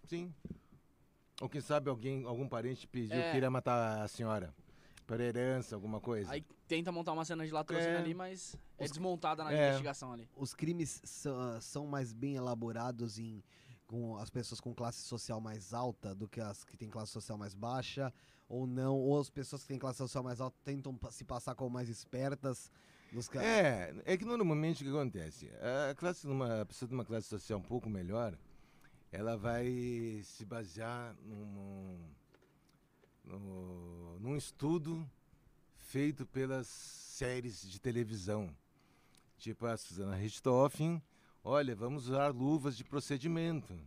[0.03, 0.33] sim.
[1.41, 3.31] Ou quem sabe alguém, algum parente pediu É.
[3.31, 4.53] que iria matar a senhora.
[5.05, 6.31] Por herança, alguma coisa.
[6.31, 7.97] Aí tenta montar uma cena de latrocínio É.
[7.97, 9.67] ali, mas é Os- desmontada na É.
[9.67, 10.29] investigação ali.
[10.35, 13.43] Os crimes são, são mais bem elaborados em
[13.85, 17.37] com as pessoas com classe social mais alta do que as que têm classe social
[17.37, 18.11] mais baixa
[18.47, 21.69] ou não, ou as pessoas que têm classe social mais alta tentam se passar como
[21.69, 22.71] mais espertas
[23.11, 25.51] dos ca- É, é que normalmente o que acontece?
[25.91, 28.35] A classe numa a pessoa de uma classe social um pouco melhor,
[29.11, 31.99] ela vai se basear num,
[33.23, 35.09] no- num estudo
[35.77, 38.55] feito pelas séries de televisão.
[39.37, 41.01] Tipo a Susana Richthofen,
[41.43, 43.77] olha, vamos usar luvas de procedimento.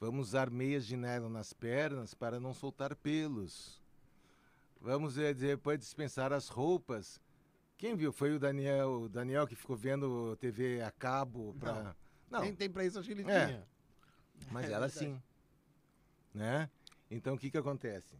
[0.00, 3.80] Vamos usar meias de nylon nas pernas para não soltar pelos.
[4.80, 7.20] Vamos eh, depois dispensar as roupas
[7.76, 8.12] quem viu?
[8.12, 11.94] Foi o Daniel, o Daniel que ficou vendo TV a cabo pra.
[12.28, 13.46] Não, Nem tem pra isso, acho que ele É.
[13.46, 13.68] tinha.
[14.50, 15.12] mas É ela verdade.
[15.14, 15.22] sim.
[16.34, 16.68] Né?
[17.08, 18.16] Então o que que acontece?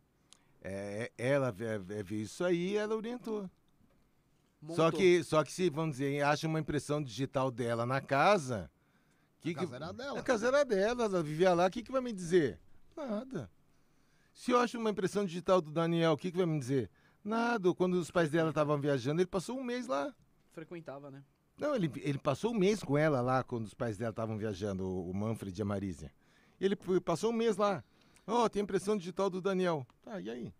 [0.62, 3.48] É, ela vê, vê- vê isso aí ela orientou.
[4.70, 4.92] Só Montou.
[4.92, 8.68] que, só que se, vamos dizer, acha uma impressão digital dela na casa.
[9.40, 10.18] Que A casa era dela.
[10.18, 12.58] A casa era dela, ela vivia lá, o que, que vai me dizer?
[12.96, 13.48] Nada.
[14.34, 16.90] Se eu acho uma impressão digital do Daniel, o que, que vai me dizer?
[17.24, 17.72] Nada.
[17.74, 20.12] Quando os pais dela estavam viajando, ele passou um mês lá.
[20.52, 21.22] Frequentava, né?
[21.56, 24.88] Não, ele, ele passou um mês com ela lá, quando os pais dela estavam viajando,
[24.88, 26.12] o, Manfred e a Marísia.
[26.60, 27.82] Ele passou um mês lá.
[28.28, 29.86] Ó, tem impressão digital do Daniel.
[30.02, 30.52] Tá, e aí?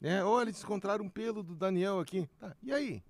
[0.00, 2.28] É, olha, eles encontraram um pelo do Daniel aqui.
[2.38, 3.02] Tá, e aí?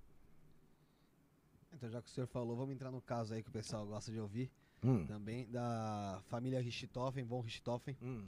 [1.71, 4.11] Então, já que o senhor falou, vamos entrar no caso aí que o pessoal gosta
[4.11, 4.49] de ouvir
[4.83, 7.95] Hum, também, da família Richthofen, von Richthofen.
[8.01, 8.27] hum.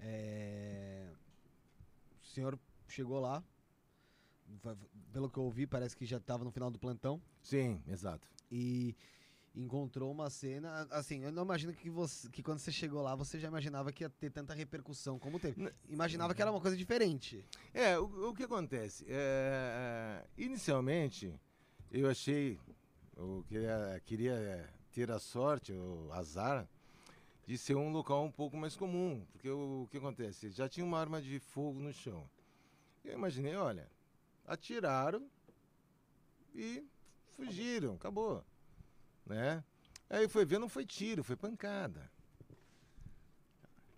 [0.00, 1.06] É,
[2.22, 2.58] O senhor
[2.88, 3.42] chegou lá,
[5.12, 8.26] pelo que eu ouvi, parece que já estava no final do plantão Sim, exato.
[8.50, 8.94] e
[9.58, 10.86] encontrou uma cena.
[10.90, 14.04] Assim, eu não imagino que, você, que quando você chegou lá você já imaginava que
[14.04, 15.70] ia ter tanta repercussão como teve.
[15.88, 17.44] Imaginava que era uma coisa diferente.
[17.74, 19.04] É, o, o que acontece?
[19.08, 21.34] É, inicialmente,
[21.90, 22.58] eu achei,
[23.16, 26.66] eu queria, queria é, ter a sorte, o azar,
[27.46, 29.26] de ser um local um pouco mais comum.
[29.32, 30.50] Porque o, o que acontece?
[30.50, 32.28] Já tinha uma arma de fogo no chão.
[33.04, 33.90] Eu imaginei, olha,
[34.46, 35.28] atiraram
[36.54, 36.84] e
[37.34, 38.44] fugiram, acabou.
[39.28, 39.62] Né?
[40.08, 42.10] Aí foi ver, não foi tiro, foi pancada.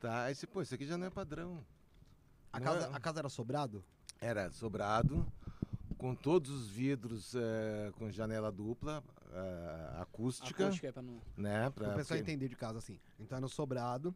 [0.01, 1.65] Tá, aí você, pô, isso aqui já não é padrão.
[2.53, 3.85] A Não casa, é- a casa era sobrado?
[4.21, 5.27] era sobrado,
[5.97, 9.03] com todos os vidros eh, com janela dupla,
[9.33, 11.21] eh, acústica, Acústica é pra não...
[11.37, 11.71] né?
[11.71, 12.99] Para Pra, o pessoal porque- entender de casa assim.
[13.19, 14.15] Então era no sobrado,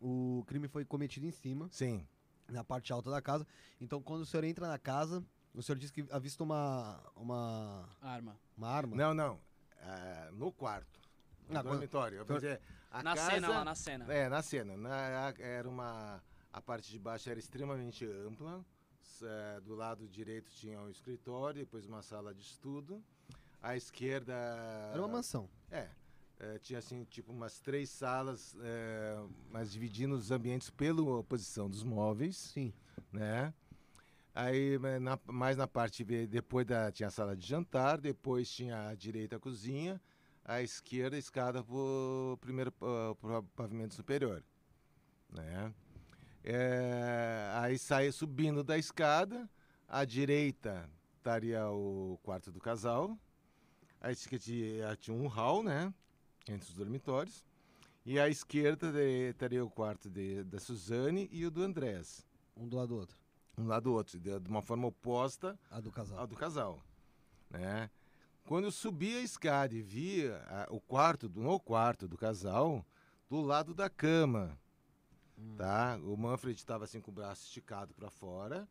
[0.00, 2.06] o crime foi cometido em cima, Sim,
[2.48, 3.46] na parte alta da casa.
[3.80, 5.24] Então quando o senhor entra na casa,
[5.54, 8.36] o senhor disse que avista uma, uma, Arma.
[8.56, 8.96] uma arma.
[8.96, 9.40] não, não,
[9.80, 11.00] eh, no quarto,
[11.48, 12.24] no Ah, quando- dormitório.
[12.24, 14.12] Vou dizer, a na casa, cena lá, na cena.
[14.12, 14.76] É, na cena.
[14.76, 18.64] Na- a- era uma, a parte de baixo era extremamente ampla.
[19.22, 23.04] eh, do lado direito tinha um escritório, depois uma sala de estudo.
[23.62, 25.46] À esquerda Era uma mansão.
[25.70, 25.88] É,
[26.38, 31.82] é, tinha assim, tipo umas três salas, é, mas dividindo os ambientes pela posição dos
[31.84, 32.72] móveis, Sim.
[33.12, 33.52] né?
[34.34, 38.88] Aí, mas na- mais na parte, depois da, tinha a sala de jantar, depois tinha
[38.88, 40.00] à direita a cozinha,
[40.44, 44.42] à esquerda a escada para o primeiro pa- pro pavimento superior,
[45.32, 45.74] né?
[46.44, 49.48] É, aí saía subindo da escada,
[49.86, 53.18] à direita estaria o quarto do casal,
[54.02, 55.92] Aí tinha, tinha- um hall, né?
[56.48, 57.44] Entre os dormitórios.
[58.02, 62.26] E à esquerda de- estaria o quarto de- da Suzane e o do Andrés.
[62.56, 63.19] Um do lado do outro.
[63.58, 66.18] Um lado do outro, de, uma forma oposta A do casal.
[66.18, 66.80] ao do casal.
[67.50, 67.90] Né?
[68.44, 72.84] Quando eu subi a escada e vi a- o quarto, do, no quarto do casal,
[73.28, 74.58] do lado da cama,
[75.38, 75.54] Hum.
[75.56, 75.98] tá?
[76.02, 78.68] O Manfred estava assim com o braço esticado para fora,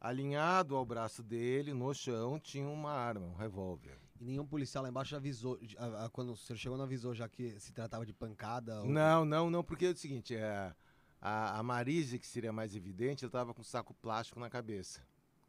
[0.00, 3.98] alinhado ao braço dele, no chão, tinha uma arma, um revólver.
[4.20, 5.58] E nenhum policial lá embaixo avisou.
[5.78, 8.80] a- a- quando o senhor chegou, não avisou já que se tratava de pancada?
[8.80, 10.74] ou- Não, não, não, porque é o seguinte, é,
[11.20, 15.00] a, a Marise, que seria mais evidente, ela estava com um saco plástico na cabeça,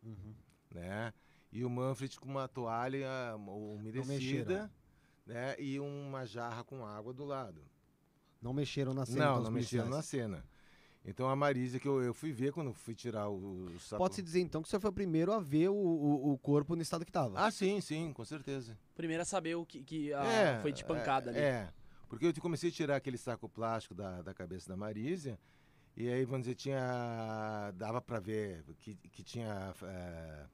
[0.03, 0.33] Uhum.
[0.71, 1.13] né?
[1.51, 4.71] E o Manfred com uma toalha umedecida,
[5.25, 5.55] né?
[5.59, 7.61] E uma jarra com água do lado.
[8.41, 9.25] Não mexeram na cena.
[9.25, 10.43] não, então, não mexeram na cena.
[11.03, 13.97] Então a Marise, que eu, eu fui ver quando fui tirar o, o saco...
[14.03, 16.81] Pode-se dizer então que senhor foi o primeiro a ver o, o, o corpo no
[16.81, 17.39] estado que estava.
[17.39, 18.77] Ah, sim, sim, com certeza.
[18.95, 21.39] Primeiro a saber o que, que a- é, foi de pancada é, ali.
[21.39, 21.73] É,
[22.07, 25.39] porque eu comecei a tirar aquele saco plástico da, da cabeça da Marísia,
[25.95, 27.71] e aí, vamos dizer, tinha.
[27.75, 30.45] dava para ver que, que tinha é,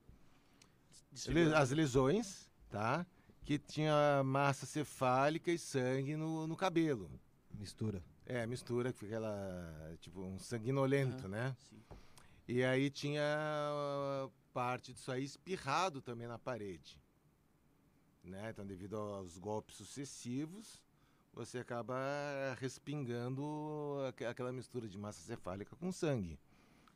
[1.55, 3.05] as lesões, tá?
[3.43, 7.09] Que tinha massa cefálica e sangue no, no cabelo.
[7.53, 8.03] Mistura.
[8.25, 9.95] É, mistura, que fica aquela.
[9.99, 11.55] tipo, um sanguinolento, né?
[11.69, 11.81] Sim.
[12.47, 17.01] E aí tinha ah, parte disso aí espirrado também na parede.
[18.23, 18.49] Né?
[18.49, 20.81] Então, devido aos golpes sucessivos,
[21.37, 21.95] você acaba
[22.59, 23.43] respingando
[24.07, 26.39] aque- aquela mistura de massa cefálica com sangue.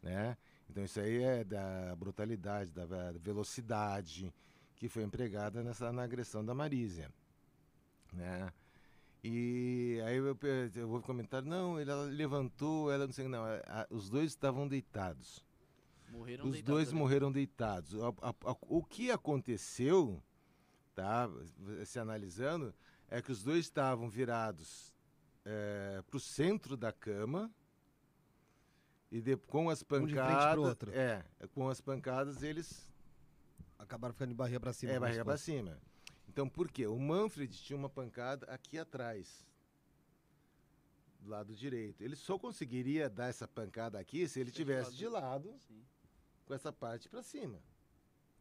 [0.02, 0.36] Né?
[0.70, 4.34] Então, isso aí é da brutalidade, da ve- velocidade
[4.76, 7.12] que foi empregada nessa, na agressão da Marísia.
[8.12, 8.52] Né?
[9.24, 10.36] E aí eu,
[10.76, 14.32] eu vou comentar, não, ele ela levantou, ela não sei, não, a- a- os dois
[14.32, 15.46] estavam deitados.
[16.10, 16.98] Morreram Os deitados dois ali.
[16.98, 17.94] morreram deitados.
[18.02, 20.22] A- a- o que aconteceu,
[20.96, 21.30] tá,
[21.86, 22.74] se analisando,
[23.12, 24.92] é que os dois estavam virados
[26.08, 27.54] para o centro da cama
[29.12, 30.92] e de- com as Um de pancadas, outro.
[30.94, 31.24] é,
[31.54, 32.90] com as pancadas eles
[33.78, 34.92] Acabaram ficando de barriga pra cima.
[34.94, 35.78] é barriga para cima.
[36.30, 36.86] Então por quê?
[36.88, 39.46] O Manfred tinha uma pancada aqui atrás,
[41.20, 42.02] do lado direito.
[42.02, 44.96] Ele só conseguiria dar essa pancada aqui se ele de tivesse lado.
[44.98, 45.60] de lado
[46.46, 47.60] com essa parte para cima.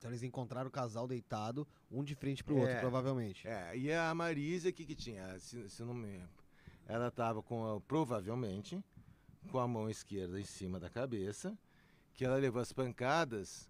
[0.01, 2.81] Então eles encontraram o casal deitado, um de frente pro outro, É.
[2.81, 3.47] provavelmente.
[3.47, 5.39] É, e a Marisa, o que que tinha?
[5.39, 6.23] Se, se não me...
[6.87, 8.83] Ela estava com, a- provavelmente,
[9.51, 11.55] com a mão esquerda em cima da cabeça,
[12.15, 13.69] que ela levou as pancadas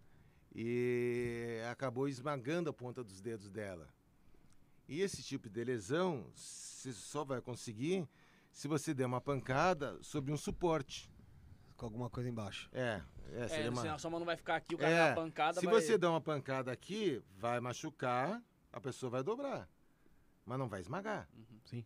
[0.54, 3.88] e acabou esmagando a ponta dos dedos dela.
[4.88, 8.08] E esse tipo de lesão, você só vai conseguir
[8.52, 11.10] se você der uma pancada sobre um suporte.
[11.80, 12.68] Com alguma coisa embaixo.
[12.74, 13.00] É,
[13.32, 13.80] é, É, uma...
[13.80, 15.64] senão a sua mão não vai ficar aqui, o cara É, dá uma pancada, Se
[15.64, 15.74] vai...
[15.80, 19.66] você der uma pancada aqui, vai machucar, a pessoa vai dobrar.
[20.44, 21.26] Mas não vai esmagar.
[21.34, 21.58] Uhum.
[21.64, 21.84] Sim.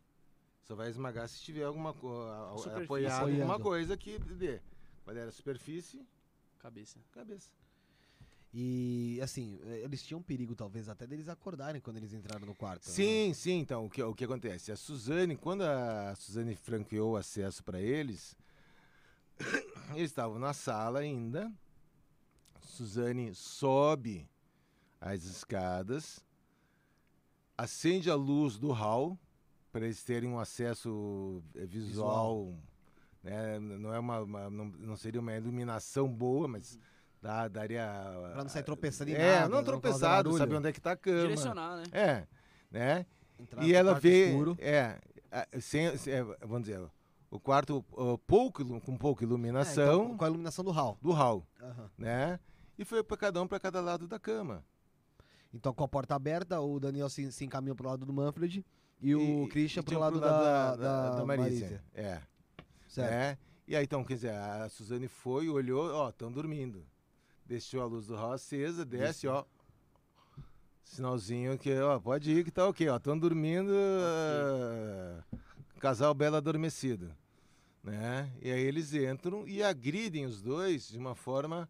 [0.65, 3.63] Só vai esmagar se tiver alguma coisa apoiado alguma Apoiando.
[3.63, 4.61] coisa que dê.
[5.05, 6.05] Qual era a superfície?
[6.59, 6.99] Cabeça.
[7.13, 7.51] Cabeça.
[8.53, 12.85] E, assim, eh, eles tinham perigo, talvez, até deles acordarem quando eles entraram no quarto.
[12.89, 12.93] né?
[12.93, 13.59] Sim, sim.
[13.61, 14.73] Então, o que, o que acontece?
[14.73, 18.37] A Suzane, quando a Suzane franqueou o acesso para eles,
[19.91, 21.53] eles estavam na sala ainda.
[22.61, 24.29] Suzane sobe
[25.01, 26.25] as escadas,
[27.57, 29.19] acende a luz do hall
[29.71, 32.55] para eles terem um acesso eh, visual.
[33.23, 33.59] né?
[33.59, 36.79] Não, é uma, uma- não, não seria uma iluminação boa, mas
[37.21, 37.87] dá- daria.
[38.33, 39.49] Pra não sair tropeçando em É, nada.
[39.49, 40.39] não tropeçado, barulho.
[40.39, 41.21] saber onde é que tá a cama.
[41.23, 41.85] Direcionar, né?
[41.93, 42.27] É,
[42.71, 43.07] né?
[43.39, 44.57] Entrar e ela vê, escuro.
[44.61, 44.99] é,
[45.61, 46.81] sem, sem- vamos dizer,
[47.35, 50.97] o quarto ó, pouco, com pouca É, iluminação então, com a iluminação do hall.
[51.03, 51.91] do hall, Aham.
[51.99, 52.39] né?
[52.79, 54.65] E foi para cada um para cada lado da cama.
[55.53, 58.65] Então, com a porta aberta, o Daniel se, se encaminha pro lado do Manfred
[59.01, 61.61] e, o E- Christian e pro tinha lado, da, da, da Marísia.
[61.69, 61.85] Marísia.
[61.95, 62.21] É,
[62.89, 63.11] Certo.
[63.11, 63.39] né?
[63.67, 66.85] E aí, então, quer dizer, a Suzane foi, olhou, ó, estão dormindo.
[67.47, 69.45] Deixou a luz do hall acesa, desce, ó.
[70.85, 72.97] Sinalzinho que, ó, pode ir que tá ok, ó.
[72.97, 73.73] Estão dormindo.
[73.75, 75.23] ah,
[75.81, 77.11] casal belo adormecido.
[77.85, 78.33] Né?
[78.41, 81.69] E aí eles entram e agridem os dois de uma forma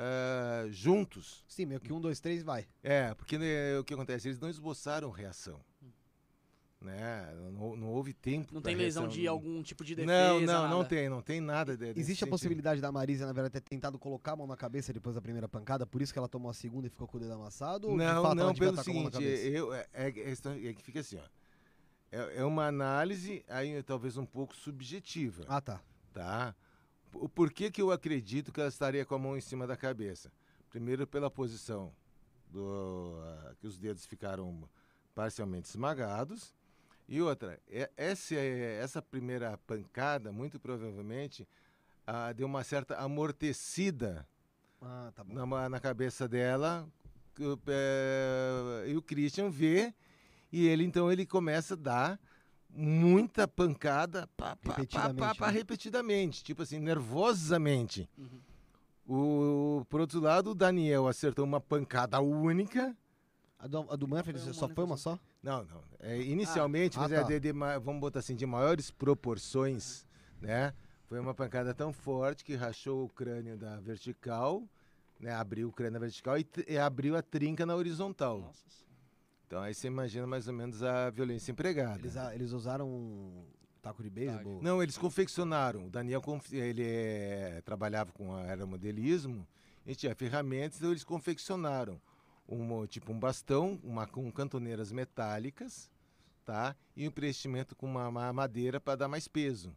[0.00, 1.44] ah, juntos.
[1.48, 2.64] Sim, meio que um, dois, três, vai.
[2.80, 4.28] É, porque né, o que acontece?
[4.28, 5.60] Eles não esboçaram reação.
[6.80, 7.34] Né?
[7.52, 8.54] Não, não houve tempo.
[8.54, 9.20] Não tem lesão reação.
[9.20, 10.88] de algum tipo de defesa, Não, não, não nada.
[10.88, 11.76] tem, não tem nada.
[11.76, 12.30] de- Existe a sentido.
[12.30, 15.48] possibilidade da Marisa, na verdade, ter tentado colocar a mão na cabeça depois da primeira
[15.48, 17.88] pancada, por isso que ela tomou a segunda e ficou com o dedo amassado?
[17.88, 19.42] ou de Não, fato ela não, pelo seguinte, cabeça?
[19.48, 21.37] eu, é, é, é, é que fica assim, ó.
[22.10, 25.80] É, é uma análise aí talvez um pouco subjetiva, Ah, tá.
[26.12, 26.54] tá?
[27.12, 30.30] O porquê que eu acredito que ela estaria com a mão em cima da cabeça?
[30.70, 31.92] Primeiro pela posição
[32.50, 34.68] do ah, que os dedos ficaram
[35.14, 36.54] parcialmente esmagados
[37.08, 41.46] e outra, é- essa, é- essa primeira pancada muito provavelmente
[42.06, 44.26] ah, deu uma certa amortecida
[44.80, 46.88] Ah, tá na, na cabeça dela
[47.66, 49.94] é, e o Christian vê
[50.52, 52.20] e ele então ele começa a dar
[52.70, 55.52] muita pancada pá, pá, pá, pá, Repetidamente, pá, né?
[55.52, 58.40] repetidamente tipo assim nervosamente Uhum.
[59.06, 62.96] o por outro lado o Daniel acertou uma pancada única
[63.58, 65.18] A do, a do Manfred Foi só foi uma só?
[65.42, 67.28] não não é, inicialmente Ah, mas ah, é tá.
[67.28, 70.06] de- de ma- vamos botar assim de maiores proporções
[70.40, 70.72] né
[71.06, 74.62] foi uma pancada tão forte que rachou o crânio da vertical
[75.18, 78.38] né, abriu o crânio na vertical e, e abriu a trinca na horizontal.
[78.38, 78.87] Nossa senhora.
[79.48, 81.98] Então aí você imagina mais ou menos a violência empregada.
[82.00, 83.46] Eles, a- eles usaram um
[83.80, 84.60] taco de beisebol?
[84.62, 85.86] Não, eles confeccionaram.
[85.86, 86.22] O Daniel
[86.52, 89.48] ele é, trabalhava com aeromodelismo
[89.86, 91.98] e tinha ferramentas, então eles confeccionaram
[92.46, 95.90] um, tipo um bastão, uma, com cantoneiras metálicas,
[96.44, 96.76] tá?
[96.94, 99.74] E um preenchimento com uma, uma madeira para dar mais peso.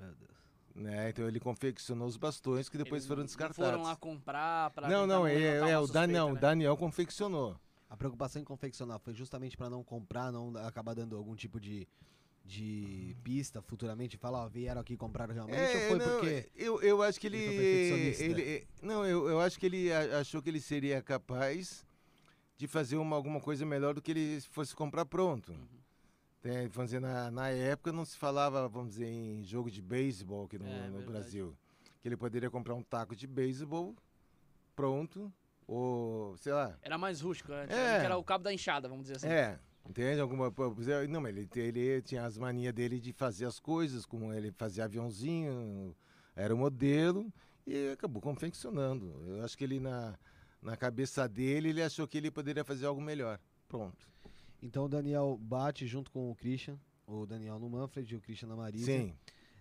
[0.00, 0.34] Meu Deus.
[0.74, 1.10] Né?
[1.10, 3.70] Então ele confeccionou os bastões que depois Eles foram descartados.
[3.70, 6.40] Foram lá comprar pra não, não, é, é uma o Daniel, suspeita, o né?
[6.40, 7.60] Daniel confeccionou.
[7.88, 11.86] A preocupação em confeccionar foi justamente para não comprar, não acabar dando algum tipo de,
[12.44, 14.16] de pista futuramente?
[14.16, 15.58] Falar, ó, vieram aqui e compraram realmente?
[15.60, 16.48] ou foi É, não, porque...
[16.56, 20.48] eu, eu acho que ele, ele ele- não, eu, eu acho que ele achou que
[20.50, 21.86] ele seria capaz
[22.56, 25.52] de fazer uma, alguma coisa melhor do que ele fosse comprar pronto.
[25.52, 25.66] Uhum.
[26.42, 30.44] Tem, vamos dizer, na, na época não se falava, vamos dizer, em jogo de beisebol
[30.44, 31.00] aqui no, É, no.
[31.02, 31.56] Brasil.
[32.02, 33.94] Que ele poderia comprar um taco de beisebol
[34.76, 35.32] pronto,
[35.66, 36.76] ou sei lá.
[36.82, 37.64] Era mais rústico, né?
[37.64, 38.00] É.
[38.00, 39.28] Que era o cabo da enxada, vamos dizer assim.
[39.28, 39.58] É,
[39.88, 40.20] entende?
[40.20, 40.46] Alguma,
[40.78, 44.52] exemplo, não, mas ele, ele tinha as manias dele de fazer as coisas, como ele
[44.52, 45.94] fazia aviãozinho,
[46.36, 47.32] era o modelo,
[47.66, 49.22] e acabou confeccionando.
[49.26, 50.18] Eu acho que ele, na,
[50.60, 53.38] na cabeça dele, ele achou que ele poderia fazer algo melhor.
[53.68, 54.08] Pronto.
[54.62, 58.48] Então o Daniel bate junto com o Christian, o Daniel no Manfred e o Christian
[58.48, 58.86] na Marisa.
[58.86, 59.14] Sim.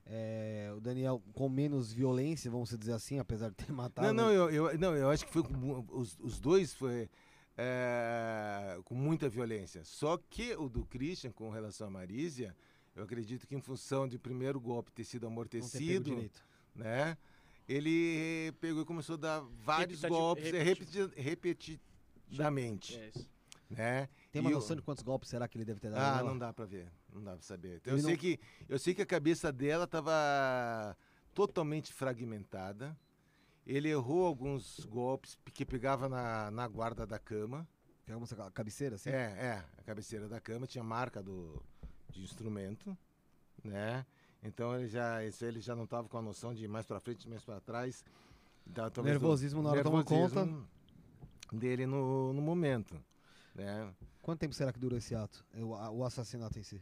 [0.05, 4.07] É, o Daniel com menos violência, vamos dizer assim, apesar de ter matado.
[4.13, 7.09] Não, não, eu, eu, não, eu acho que foi com os, os dois foi
[7.57, 9.84] é, com muita violência.
[9.85, 12.55] Só que o do Christian, com relação à Marísia,
[12.95, 16.43] eu acredito que em função de primeiro golpe ter sido ter amortecido, direito.
[16.75, 17.17] né?
[17.67, 23.30] Ele pegou e começou a dar vários Repetitivo- golpes é, repeti- repetidamente, É isso.
[23.69, 24.09] né?
[24.31, 26.19] Tem uma E noção o- de quantos golpes será que ele deve ter dado?
[26.19, 27.77] Ah, não dá pra ver, não dá pra saber.
[27.77, 30.95] Então, eu Ele sei não- que eu sei que a cabeça dela estava
[31.34, 32.98] totalmente fragmentada.
[33.65, 37.68] Ele errou alguns golpes que pegava na, na guarda da cama.
[38.06, 39.10] Pega uma ca- cabeceira, assim?
[39.10, 41.64] É, é, a cabeceira da cama tinha marca do
[42.11, 42.95] de instrumento,
[43.64, 44.06] né?
[44.44, 47.44] Então ele já, ele já não estava com a noção de mais para frente, mais
[47.44, 48.03] para trás.
[48.68, 50.45] Então, talvez do- Nervosismo na hora toma conta.
[50.45, 50.68] nervosismo
[51.52, 53.02] dele no, no momento,
[53.56, 53.91] né?
[54.22, 55.44] Quanto tempo será que dura esse ato?
[55.53, 56.81] É O, o assassinato em si?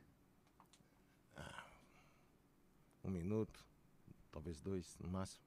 [3.04, 3.66] Um minuto,
[4.32, 5.44] talvez dois, no máximo.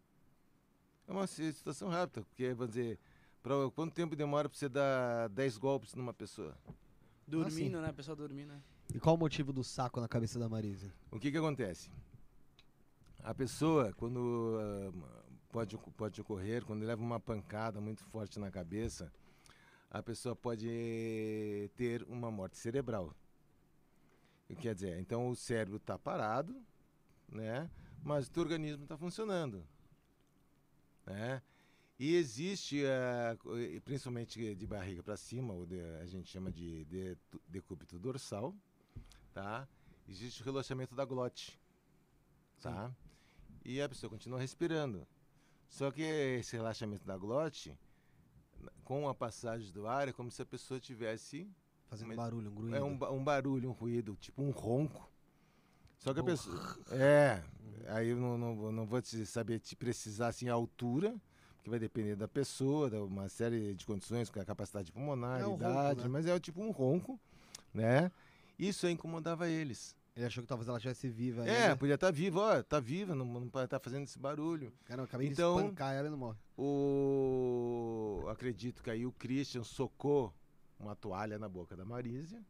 [1.07, 2.99] É uma si- situação rápida, porque, vamos dizer,
[3.43, 6.57] pra, quanto tempo demora para você dar 10 golpes numa pessoa?
[7.27, 7.89] Dormindo, né?
[7.89, 8.49] A pessoa dormindo.
[8.49, 8.63] né?
[8.95, 10.93] E qual o motivo do saco na cabeça da Marisa?
[11.11, 11.91] O que que acontece?
[13.23, 19.11] A pessoa, quando ah, pode, pode ocorrer, quando leva uma pancada muito forte na cabeça,
[19.91, 23.15] a pessoa pode ter uma morte cerebral.
[24.45, 26.55] O que Quer dizer, então o cérebro está parado,
[27.35, 27.69] né?
[28.03, 29.67] Mas o teu organismo está funcionando,
[31.07, 31.43] né?
[31.99, 32.83] E existe,
[33.71, 37.17] e principalmente de barriga para cima, o de- a gente chama de, de
[37.49, 38.55] decúbito dorsal,
[39.33, 39.69] tá?
[40.09, 41.59] Existe o relaxamento da glote,
[42.61, 42.93] tá?
[43.65, 45.07] E a pessoa continua respirando.
[45.69, 47.77] Só que esse relaxamento da glote,
[48.83, 51.49] com a passagem do ar, é como se a pessoa tivesse
[51.89, 52.77] Fazendo Mas- barulho, um grunhido.
[52.77, 55.09] é um, um barulho, um ruído, tipo um ronco.
[56.05, 56.77] Só que a pessoa.
[56.91, 57.43] É.
[57.89, 61.15] Aí eu não, não, vou- não vou te saber te precisar assim a altura,
[61.57, 65.47] porque vai depender da pessoa, de uma série de condições, com a capacidade pulmonar, É
[65.47, 66.09] um ronco, idade, né?
[66.09, 67.19] mas é tipo um ronco,
[67.73, 68.13] né?
[68.59, 69.97] Isso aí incomodava eles.
[70.17, 71.77] Ele achou que talvez ela estivesse viva É, ainda.
[71.77, 74.73] podia estar viva, ó, tá viva, não, não pode estar fazendo esse barulho.
[74.85, 76.39] Cara, eu acabei Então- de espancar ela e não morre.
[76.57, 80.33] O acredito que aí o Christian socou
[80.79, 82.41] uma toalha na boca da Marísia.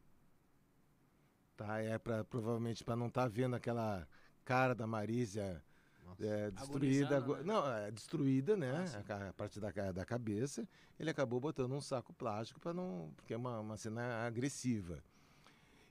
[1.57, 4.09] Tá, é para provavelmente para não estar vendo aquela
[4.45, 5.63] cara da Marísia
[6.05, 6.25] Nossa.
[6.27, 7.43] é, destruída, Agonizando, ago- né?
[7.45, 8.73] não, é, destruída, né?
[9.09, 10.69] Ah, a, a parte da, da cabeça.
[10.99, 15.03] Ele acabou botando um saco plástico para não, porque é uma, uma cena agressiva.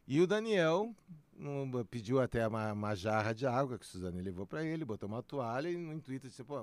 [0.05, 0.93] E o Daniel
[1.37, 5.07] hum, pediu até uma, uma jarra de água que a Suzane levou para ele, botou
[5.07, 6.61] uma toalha e no intuito de, pô,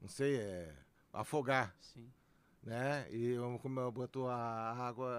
[0.00, 0.74] não sei, é,
[1.12, 2.08] afogar, Sim.
[2.62, 3.06] Né?
[3.10, 4.36] E eu, como eu botou a
[4.72, 5.10] água,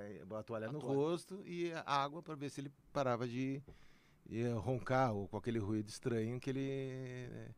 [0.00, 0.96] eh, a toalha A no toalha.
[0.96, 3.62] rosto e a água para ver se ele parava de,
[4.26, 7.50] de roncar ou com aquele ruído estranho que ele eh,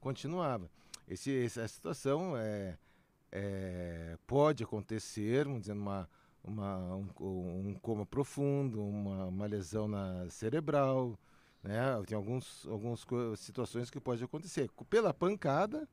[0.00, 0.70] continuava.
[1.06, 2.78] Esse, essa situação é,
[3.32, 6.08] é, pode acontecer, vamos dizer, uma,
[6.42, 11.18] uma, um, um coma profundo, uma, uma lesão na cerebral,
[11.62, 11.80] né?
[12.06, 13.04] Tem alguns, algumas
[13.38, 14.70] situações que pode acontecer.
[14.88, 15.88] Pela pancada,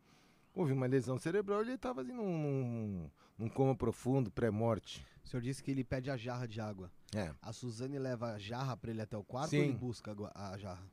[0.55, 5.05] houve uma lesão cerebral, ele estava assim, num, num, coma profundo, pré-morte.
[5.23, 6.89] O senhor disse que ele pede a jarra de água.
[7.13, 7.31] É.
[7.41, 9.57] A Suzane leva a jarra pra ele até o quarto Sim.
[9.57, 10.83] ou ele busca a jarra?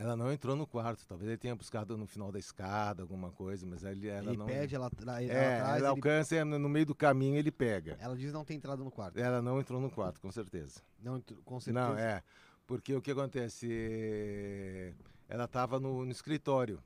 [0.00, 3.66] Ela não entrou no quarto, talvez ele tenha buscado no final da escada, alguma coisa,
[3.66, 4.46] mas ele, ela ele não.
[4.46, 7.96] pede, ela, ela é, traz, ela ele- alcança e no meio do caminho ele pega.
[8.00, 9.18] ela diz não ter entrado no quarto.
[9.18, 10.80] Ela não entrou no quarto, com certeza.
[11.02, 11.88] Não, com certeza.
[11.88, 12.22] Não, é.
[12.64, 14.94] Porque o que acontece?
[15.28, 16.80] Ela estava no, no escritório.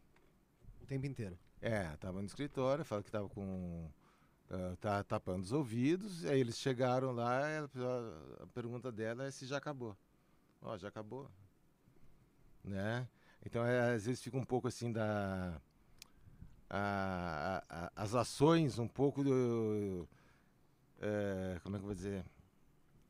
[0.93, 1.39] Tempo inteiro.
[1.63, 3.89] É, estava no escritório, fala que estava com.
[4.51, 7.71] ah, tá tapando os ouvidos, aí eles chegaram lá, ela,
[8.43, 9.97] a pergunta dela é se já acabou.
[10.61, 11.31] Ó, já acabou.
[12.63, 13.09] Né?
[13.43, 15.59] Então, é, às vezes fica um pouco assim da.
[16.69, 20.07] a- a- a- as ações um pouco do.
[21.01, 22.23] é, como é que eu vou dizer?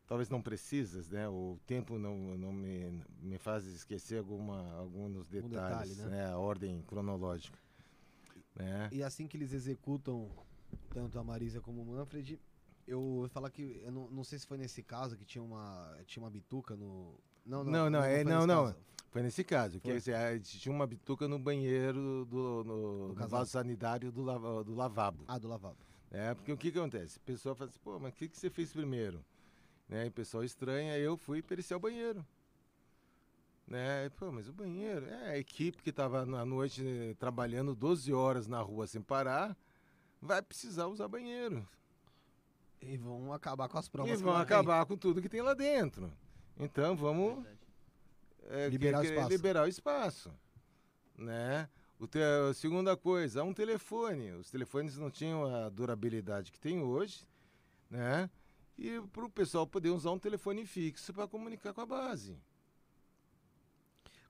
[0.07, 1.29] Talvez não precisas, né?
[1.29, 6.07] O tempo não, não me, me faz esquecer alguma, alguns detalhe, detalhes, né?
[6.11, 6.31] né?
[6.31, 7.61] A ordem cronológica.
[8.55, 8.89] Né?
[8.93, 10.31] E assim que eles executam
[10.91, 12.41] tanto a Marisa como o Manfred,
[12.87, 15.97] eu vou falar que eu não, não sei se foi nesse caso que tinha uma
[16.07, 18.65] tinha uma bituca no Não, Não, não, é- foi não, nesse não.
[18.65, 18.77] caso.
[19.11, 19.93] Foi nesse caso, Foi.
[20.15, 23.29] a gente tinha uma bituca no banheiro do, no, casal.
[23.41, 25.24] vaso sanitário do, lava- do lavabo.
[25.29, 25.77] Ah, do lavabo.
[26.11, 26.35] né?
[26.35, 27.19] Porque o que, que acontece?
[27.19, 29.23] O pessoal fala assim, pô, mas o que, que você fez primeiro?
[29.87, 30.07] Né?
[30.07, 32.24] E o pessoal estranha, eu fui periciar o banheiro.
[33.66, 34.10] Né?
[34.16, 38.47] Pô, mas o banheiro, é a equipe que estava na noite eh, trabalhando 12 horas
[38.47, 39.56] na rua sem parar,
[40.20, 41.66] vai precisar usar banheiro.
[42.80, 44.18] E vão acabar com as provas.
[44.20, 44.43] e vão tem.
[44.43, 46.12] acabar com tudo que tem lá dentro.
[46.59, 47.47] Então vamos
[48.51, 49.30] é, Liberar o que- que- espaço.
[49.30, 50.32] liberar o espaço,
[51.16, 51.68] né?
[51.98, 54.32] O te, a segunda coisa, um telefone.
[54.32, 57.24] Os telefones não tinham a durabilidade que tem hoje,
[57.89, 58.28] né?
[58.76, 62.36] E para o pessoal poder usar um telefone fixo para comunicar com a base.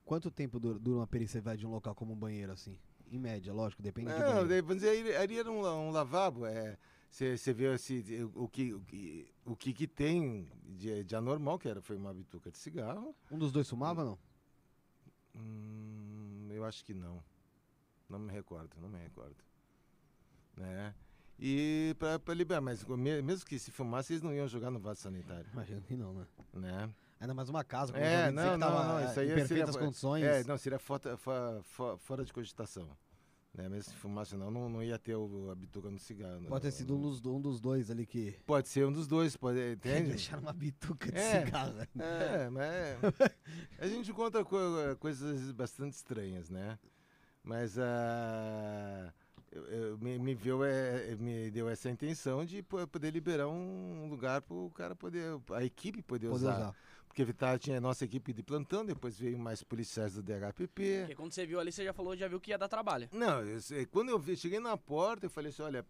[0.05, 2.77] Quanto tempo dura, uma perícia vai de um local como um banheiro, assim?
[3.11, 4.67] Em média, lógico, depende Não, banheiro.
[4.67, 6.47] vamos dizer, ali era um, um lavabo.
[6.47, 6.77] É,
[7.11, 8.03] você vê assim,
[8.35, 12.13] o, que, o, que, o que, que tem de, de anormal, que era, foi uma
[12.13, 13.15] bituca de cigarro.
[13.31, 14.19] Um dos dois fumava, não?
[15.35, 17.23] Hum, eu acho que não.
[18.09, 19.37] Não me recordo, não me recordo.
[20.57, 20.95] Né?
[21.39, 25.01] E para liberar, mas me- mesmo que se fumasse, eles não iam jogar no vaso
[25.01, 26.27] sanitário, Imagino que não, né?
[26.53, 26.95] né?
[27.23, 29.77] Ainda mais uma casa, É, não, não, tava não, é, isso aí em seria- perfeitas
[29.77, 30.25] condições.
[30.25, 31.31] É, não, seria fota- fo-
[31.63, 32.89] fo- fora de cogitação.
[33.55, 33.69] Né?
[33.69, 36.41] Mas se fumasse não, não, não ia ter o, a bituca no cigarro.
[36.41, 36.49] não.
[36.49, 38.33] Pode ter sido um dos, um dos dois ali que.
[38.45, 40.09] Pode ser um dos dois, pode, entende?
[40.09, 41.45] Deixaram uma bituca de É.
[41.45, 41.73] cigarro.
[41.75, 41.87] né?
[41.97, 42.99] É, mas é-
[43.79, 44.57] a gente conta co-
[44.99, 46.77] coisas bastante estranhas, né?
[47.45, 49.13] Mas a
[50.01, 54.55] me, me, viu, é, me deu essa intenção de po- poder liberar um lugar para
[54.57, 56.57] o cara poder, a equipe poder, Poder usar.
[56.57, 56.75] usar.
[57.13, 61.01] Porque Vitar tinha a nossa equipe de plantão, depois veio mais policiais do DHPP.
[61.01, 63.07] Porque quando você viu ali, você já falou, já viu que ia dar trabalho.
[63.13, 63.61] Não, eu
[63.91, 65.85] quando eu vi, cheguei na porta, eu falei assim, olha,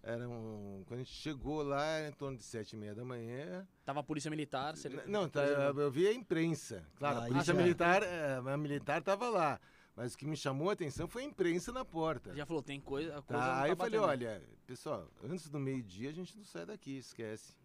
[0.00, 3.04] era um, quando a gente chegou lá, era em torno de sete e meia da
[3.04, 3.66] manhã.
[3.84, 4.76] Tava a polícia militar.
[4.76, 4.88] Você...
[5.08, 5.76] Não, tá, militar.
[5.76, 6.86] eu vi a imprensa.
[6.94, 9.60] Claro, Ah, a polícia militar, é, a militar tava lá.
[9.96, 12.32] Mas o que me chamou a atenção foi a imprensa na porta.
[12.32, 13.10] Já falou, tem coisa.
[13.22, 16.44] Coisa Tá, não aí tá eu falei, olha, pessoal, antes do meio-dia a gente não
[16.44, 17.56] sai daqui, esquece.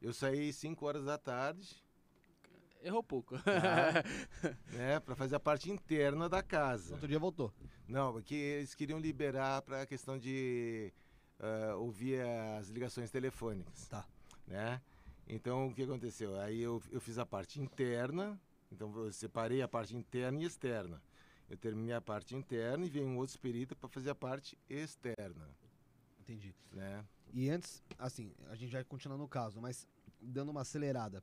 [0.00, 1.82] Eu saí 5 horas da tarde,
[2.82, 3.36] Errou pouco.
[3.38, 4.02] Tá.
[4.72, 6.94] né, para fazer a parte interna da casa.
[6.94, 7.52] Outro dia voltou.
[7.86, 10.92] Não, porque eles queriam liberar para a questão de
[11.38, 12.20] ah, ouvir
[12.58, 13.88] as ligações telefônicas.
[13.88, 14.06] Tá.
[14.46, 14.80] Né?
[15.26, 16.38] Então, o que aconteceu?
[16.40, 18.40] Aí eu, eu fiz a parte interna,
[18.70, 21.02] então eu separei a parte interna e externa.
[21.50, 25.48] Eu terminei a parte interna e veio um outro perito para fazer a parte externa.
[26.20, 26.54] Entendi.
[26.72, 27.04] Né?
[27.32, 29.86] E antes, assim, a gente vai continuar no caso, mas
[30.20, 31.22] dando uma acelerada.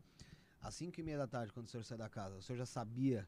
[0.61, 2.65] Às 5 e meia da tarde, quando o senhor saiu da casa, o senhor já
[2.65, 3.27] sabia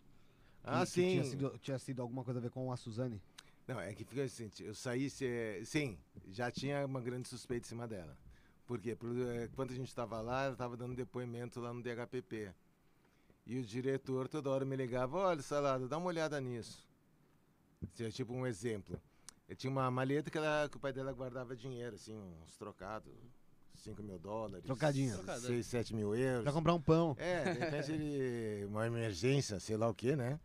[0.63, 3.21] Ah, que, tinha, sido, tinha sido alguma coisa a ver com a Suzane?
[3.67, 5.97] Não, é que fica assim, eu saí, se- sim,
[6.29, 8.17] já tinha uma grande suspeita em cima dela.
[8.67, 8.95] Por quê?
[8.95, 12.53] Por, eh, quando a gente estava lá, ela estava dando depoimento lá no DHPP.
[13.45, 16.87] E o diretor toda hora me ligava, olha, Salada, dá uma olhada nisso.
[17.93, 18.99] Assim, é tipo um exemplo.
[19.47, 23.13] Eu tinha uma maleta que, ela- que o pai dela guardava dinheiro, assim, uns trocados,
[23.76, 24.65] 5 mil dólares.
[24.65, 25.18] Trocadinho.
[25.39, 26.43] 6, 7 mil euros.
[26.43, 27.15] Pra comprar um pão.
[27.18, 28.65] É, de repente ele.
[28.65, 30.39] Uma emergência, sei lá o que, né?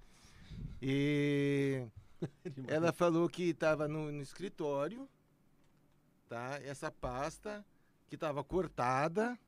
[0.80, 1.86] E
[2.68, 5.08] ela falou que estava no, no escritório,
[6.28, 6.60] tá?
[6.62, 7.64] Essa pasta
[8.08, 9.38] que estava cortada,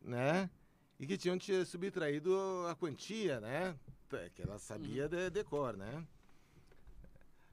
[0.00, 0.50] né?
[0.98, 2.36] E que tinham te subtraído
[2.68, 3.74] a quantia, né?
[4.34, 6.06] Que ela sabia de decor, né?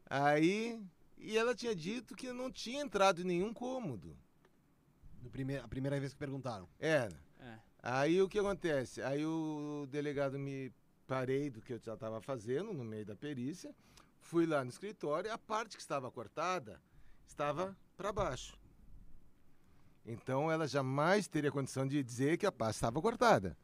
[0.10, 0.82] Aí.
[1.18, 4.18] E ela tinha dito que não tinha entrado em nenhum cômodo.
[5.30, 6.68] Prime a primeira vez que perguntaram.
[6.80, 7.15] Era.
[7.39, 7.56] É.
[7.84, 9.02] Aí o que acontece?
[9.02, 10.72] Aí o delegado me
[11.07, 13.73] parei do que eu já estava fazendo no meio da perícia,
[14.19, 16.80] fui lá no escritório e a parte que estava cortada
[17.27, 18.57] estava para baixo.
[20.06, 23.57] Então ela jamais teria condição de dizer que a pasta estava cortada.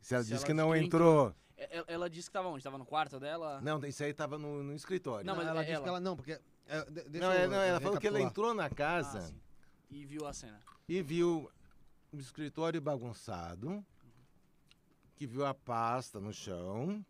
[0.00, 1.34] Se ela Se disse ela que não que entrou.
[1.56, 2.62] É, Ela, ela disse que tava onde?
[2.62, 3.60] Tava no quarto dela?
[3.60, 5.26] Não, isso aí estava no, no escritório.
[5.26, 5.82] Não, mas ela é disse ela.
[5.82, 6.32] que ela não, porque.
[6.32, 6.40] é,
[7.18, 9.34] Não, eu é, não, ela falou que ela entrou na Ah, casa sim.
[9.90, 10.60] E viu a cena.
[10.88, 11.50] e viu
[12.12, 13.84] o escritório bagunçado,
[15.16, 17.04] que viu a pasta no chão,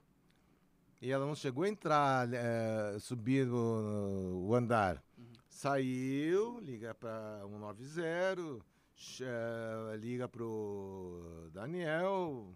[1.00, 5.02] e ela não chegou a entrar, eh, subir o, o andar.
[5.48, 8.64] Saiu, liga para 190,
[8.96, 12.52] ch- eh, liga pro Daniel,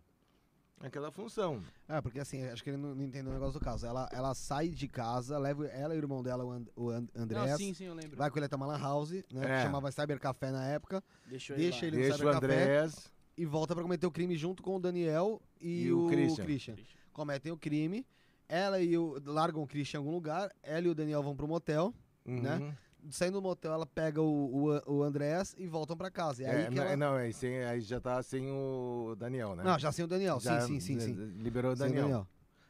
[0.82, 1.62] aquela função.
[1.88, 3.86] É, porque assim, acho que ele não, não entendeu o negócio do caso.
[3.86, 7.08] Ela, ela sai de casa, leva ela e o irmão dela, o, And, o And-
[7.14, 8.16] Andrés, Não, sim, sim, eu lembro.
[8.16, 9.22] vai com ele até uma lan house, né?
[9.30, 9.62] que É.
[9.62, 12.90] chamava Cyber Café na época, Deixou deixa ele ele no Deixa o Cyber Café
[13.36, 16.44] e volta pra cometer o crime junto com o Daniel e, E o o, Christian.
[16.44, 16.74] Christian.
[17.12, 18.06] Cometem o crime,
[18.48, 19.20] ela e o.
[19.24, 21.94] largam o Christian em algum lugar, ela e o Daniel vão pro motel.
[22.24, 22.76] né?
[23.10, 26.42] Saindo do motel, ela pega o, o, o Andrés e voltam pra casa.
[26.42, 26.96] E aí É, que não, ela...
[26.96, 29.64] não, aí, sem- aí já tá sem o Daniel, né?
[29.64, 31.12] Não, já sem o Daniel, Já sim, sim, sim, sim.
[31.42, 32.26] Liberou o Sem Daniel.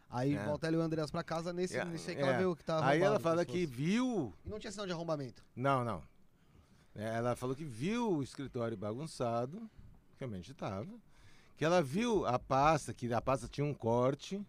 [0.09, 0.45] Aí É.
[0.45, 2.47] volta ela e o Andrés pra casa nesse, É, nesse aí que ela é.
[2.47, 4.33] o que tá Aí ela fala que viu.
[4.45, 5.43] E não tinha sinal de arrombamento.
[5.57, 6.03] Não, não.
[6.95, 9.69] É, Ela falou que viu o escritório bagunçado,
[10.19, 10.87] realmente estava.
[11.57, 14.45] Que ela viu a pasta, que a pasta tinha um corte,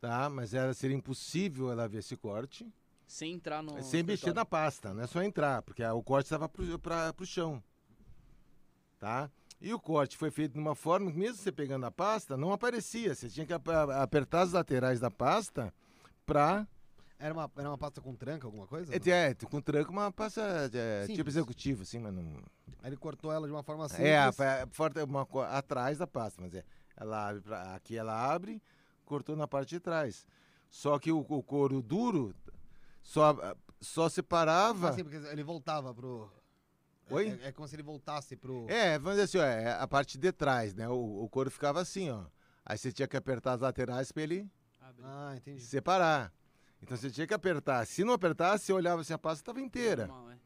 [0.00, 0.28] tá?
[0.28, 2.66] Mas era seria impossível ela ver esse corte
[3.06, 3.70] Sem entrar no.
[3.82, 4.34] sem mexer escritório.
[4.34, 7.62] na pasta, não é só entrar, porque o corte estava pro, pra, pro chão,
[8.98, 9.30] tá?
[9.60, 12.52] E o corte foi feito de uma forma que mesmo você pegando a pasta, não
[12.52, 13.14] aparecia.
[13.14, 13.68] Você tinha que ap-
[14.02, 15.72] apertar as laterais da pasta
[16.26, 16.66] para
[17.18, 18.92] Era uma, era uma pasta com tranca, alguma coisa?
[18.94, 18.98] É,
[19.30, 20.42] é, com tranco uma passa
[20.74, 21.36] é, tipo Simples.
[21.36, 22.22] executivo, assim, mas não.
[22.82, 24.06] Aí ele cortou ela de uma forma simples.
[24.06, 26.62] É, a- a- forte- uma, atrás da pasta, mas é.
[26.94, 28.62] Ela abre pra- aqui ela abre,
[29.06, 30.26] cortou na parte de trás.
[30.68, 32.34] Só que o, o couro duro
[33.06, 34.90] só, só separava.
[34.90, 36.28] Assim, porque ele voltava pro...
[37.08, 37.38] Oi?
[37.40, 38.66] É, é como se ele voltasse pro...
[38.68, 40.88] É, vamos dizer assim, ó, é a parte de trás, né?
[40.88, 42.24] O, o couro ficava assim, ó.
[42.64, 44.50] Aí você tinha que apertar as laterais para ele
[44.80, 45.02] Abre.
[45.04, 45.60] Ah, entendi.
[45.60, 46.32] separar.
[46.82, 47.86] Então você tinha que apertar.
[47.86, 50.08] Se não apertasse, você olhava assim, a pasta estava inteira.
[50.08, 50.38] Normal, é.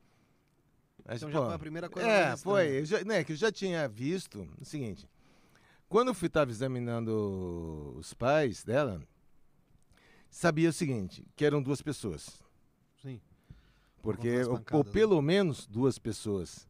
[1.03, 2.81] Mas, Então já pô, foi a primeira coisa É, foi.
[2.81, 5.09] Eu já, né, que eu já tinha visto o seguinte.
[5.89, 9.03] Quando eu fui estava examinando os pais dela,
[10.29, 12.43] sabia o seguinte, que eram duas pessoas.
[14.03, 14.91] Porque, ou, ou né?
[14.93, 16.69] pelo menos duas pessoas.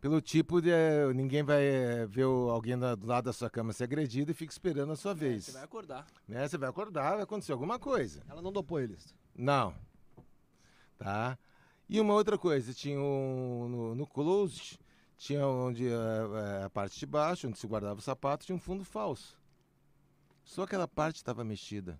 [0.00, 0.70] Pelo tipo de.
[0.70, 4.52] eh, ninguém vai eh, ver alguém do lado da sua cama ser agredido e fica
[4.52, 5.46] esperando a sua É, vez.
[5.46, 6.06] Você vai acordar.
[6.28, 6.46] Né?
[6.46, 8.22] Você vai acordar, vai acontecer alguma coisa.
[8.28, 9.12] Ela não dopou eles.
[9.34, 9.74] Não.
[10.96, 11.36] Tá?
[11.88, 14.78] E uma outra coisa, tinha um, no, no closet,
[15.16, 18.84] tinha onde a, a parte de baixo, onde se guardava o sapato, tinha um fundo
[18.84, 19.36] falso.
[20.44, 21.98] Só aquela parte estava mexida.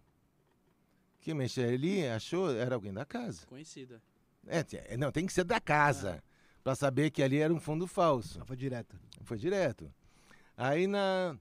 [1.21, 3.45] Quem mexeu ali achou era alguém da casa.
[3.47, 4.01] Conhecida.
[4.49, 6.23] É, tinha- não, tem que ser da casa.
[6.65, 8.39] Pra saber que ali era um fundo falso.
[8.39, 8.97] Ela foi direta.
[9.23, 9.91] Foi direto.
[10.57, 11.37] Aí na,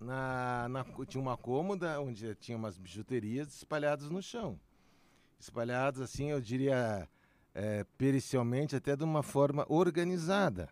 [0.00, 4.58] na, na- tinha uma cômoda onde tinha umas bijuterias espalhadas no chão.
[5.38, 7.08] Espalhadas assim, eu diria,
[7.54, 10.68] é, pericialmente, até de uma forma organizada.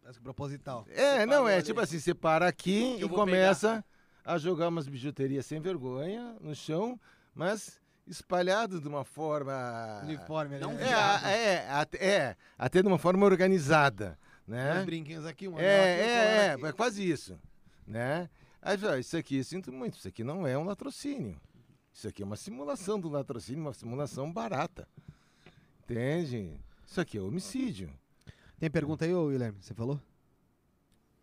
[0.00, 0.84] Parece que proposital.
[0.90, 1.62] É, Separou não, é ali.
[1.62, 3.84] tipo assim, você para aqui e começa
[4.24, 6.98] a jogar umas bijuterias sem vergonha no chão,
[7.34, 10.00] mas espalhado de uma forma...
[10.02, 10.64] Uniforme ali.
[10.64, 10.72] Não?
[10.78, 14.80] É, é, até, é, até de uma forma organizada, né?
[14.80, 17.38] Uns brinquinhos aqui, um É, é, é, é quase isso,
[17.86, 18.28] né?
[18.60, 21.38] Aí, fala, isso aqui, eu sinto muito, isso aqui não é um latrocínio.
[21.92, 24.88] Isso aqui é uma simulação do latrocínio, uma simulação barata.
[25.84, 26.58] Entende?
[26.86, 27.90] Isso aqui é homicídio.
[28.58, 29.58] Tem pergunta aí, ô Guilherme?
[29.60, 30.00] Você falou?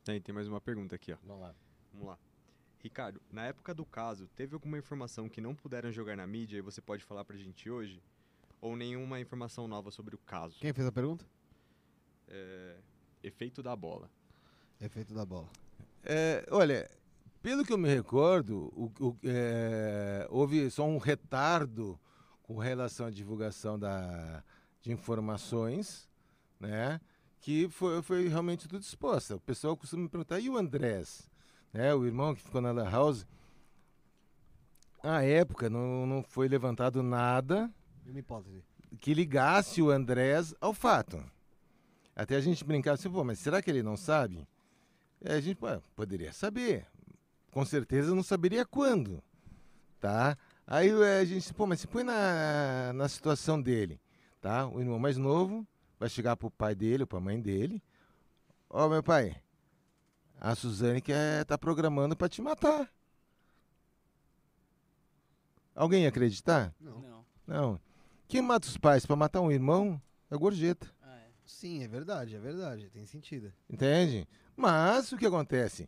[0.03, 1.17] Tem, tem mais uma pergunta aqui, ó.
[1.25, 1.55] Vamos lá.
[1.93, 2.17] Vamos lá.
[2.81, 6.61] Ricardo, na época do caso, teve alguma informação que não puderam jogar na mídia e
[6.61, 8.01] você pode falar pra gente hoje?
[8.59, 10.59] Ou nenhuma informação nova sobre o caso?
[10.59, 11.25] Quem fez a pergunta?
[12.27, 12.77] É,
[13.23, 14.09] efeito da bola.
[14.79, 15.47] Efeito da bola.
[16.03, 16.89] É, olha,
[17.41, 21.99] pelo que eu me recordo, o- o- é, houve só um retardo
[22.43, 24.43] com relação à divulgação da,
[24.81, 26.09] de informações,
[26.59, 26.99] né?
[27.39, 29.35] Que foi, foi realmente tudo exposta.
[29.35, 31.30] O pessoal costuma me perguntar, e o Andrés?
[31.73, 33.25] Né, o irmão que ficou na La House?
[35.03, 37.71] À época não, não foi levantado nada
[38.99, 41.23] que ligasse o Andrés ao fato.
[42.15, 44.47] Até a gente brincava assim, pô, mas será que ele não sabe?
[45.21, 46.85] É, a gente pô, poderia saber.
[47.51, 49.23] Com certeza não saberia quando.
[49.99, 50.37] Tá?
[50.67, 53.99] Aí é, a gente, pô, mas se põe na, na situação dele.
[54.41, 54.67] Tá?
[54.67, 55.65] O irmão mais novo
[55.99, 57.81] vai chegar pro pai dele ou pra mãe dele.
[58.69, 59.35] Ó, meu pai,
[60.41, 62.89] a Suzane quer tá programando pra te matar.
[65.75, 66.73] Alguém ia acreditar?
[66.79, 67.25] Não.
[67.47, 67.79] Não.
[68.27, 70.87] Quem mata os pais pra matar um irmão é gorjeta.
[71.01, 71.27] Ah, é.
[71.45, 72.89] Sim, é verdade, é verdade.
[72.89, 73.53] Tem sentido.
[73.69, 74.27] Entende?
[74.55, 75.87] Mas o que acontece?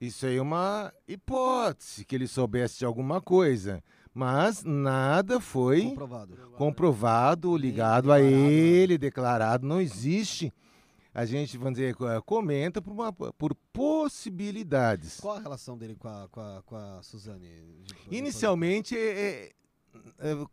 [0.00, 3.82] Isso aí é uma hipótese que ele soubesse de alguma coisa.
[4.12, 6.36] Mas nada foi Comprovado.
[6.56, 9.66] comprovado, ligado a ele, declarado.
[9.66, 10.52] Não existe.
[11.14, 15.20] A gente, vamos dizer, co- comenta por, uma- por possibilidades.
[15.20, 17.48] Qual a relação dele com a, com a, com a Suzane?
[18.10, 19.52] Inicialmente, é,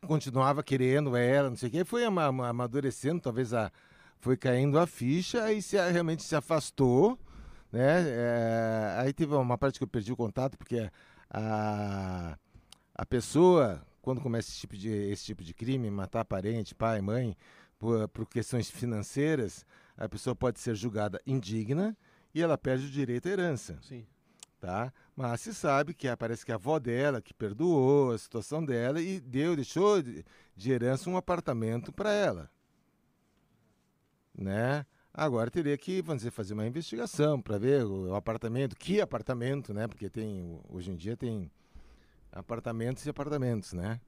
[0.05, 3.71] continuava querendo ela, não sei o quê, foi ama- ama- amadurecendo, talvez a,
[4.19, 7.17] foi caindo a ficha, e se, realmente se afastou,
[7.71, 8.03] né?
[8.05, 10.89] É, aí teve uma parte que eu perdi o contato, porque
[11.29, 12.37] a,
[12.95, 17.33] a pessoa, quando começa esse tipo de, esse tipo de crime, matar parente, pai, mãe,
[17.77, 19.65] por, por questões financeiras,
[19.99, 21.95] a pessoa pode ser julgada indigna
[22.33, 24.05] e ela perde o direito à herança Sim.
[24.59, 24.93] tá?
[25.15, 29.01] Mas se sabe que a- parece que a avó dela que perdoou a situação dela
[29.01, 30.23] e deu, deixou de,
[30.55, 32.49] de herança um apartamento para ela,
[34.33, 34.85] né?
[35.13, 39.73] Agora teria que, vamos dizer, fazer uma investigação para ver o, o apartamento, que apartamento,
[39.73, 39.87] né?
[39.87, 41.51] Porque tem hoje em dia tem
[42.31, 43.99] apartamentos e apartamentos, né?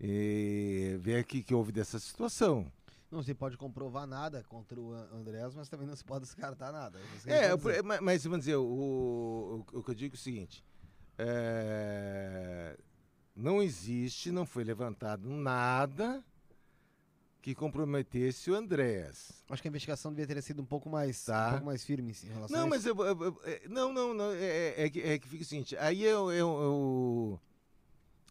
[0.00, 2.70] E ver o que, que houve dessa situação.
[3.10, 6.72] Não se pode comprovar nada contra o An- Andrés, mas também não se pode descartar
[6.72, 6.98] nada.
[7.22, 7.32] que eu
[7.70, 10.64] É, mas vamos dizer, o, o, o que eu digo é o seguinte:
[11.18, 12.76] é,
[13.34, 16.24] não existe, não foi levantado nada
[17.40, 19.44] que comprometesse o Andréas.
[19.48, 21.46] Acho que a investigação devia ter sido um pouco mais, Tá.
[21.46, 22.88] um pouco mais firme em relação Não, a mas isso.
[22.88, 25.46] eu, eu- eu- é, não, não, não, é, é- é que, é que fica o
[25.46, 27.38] seguinte: aí é, é, é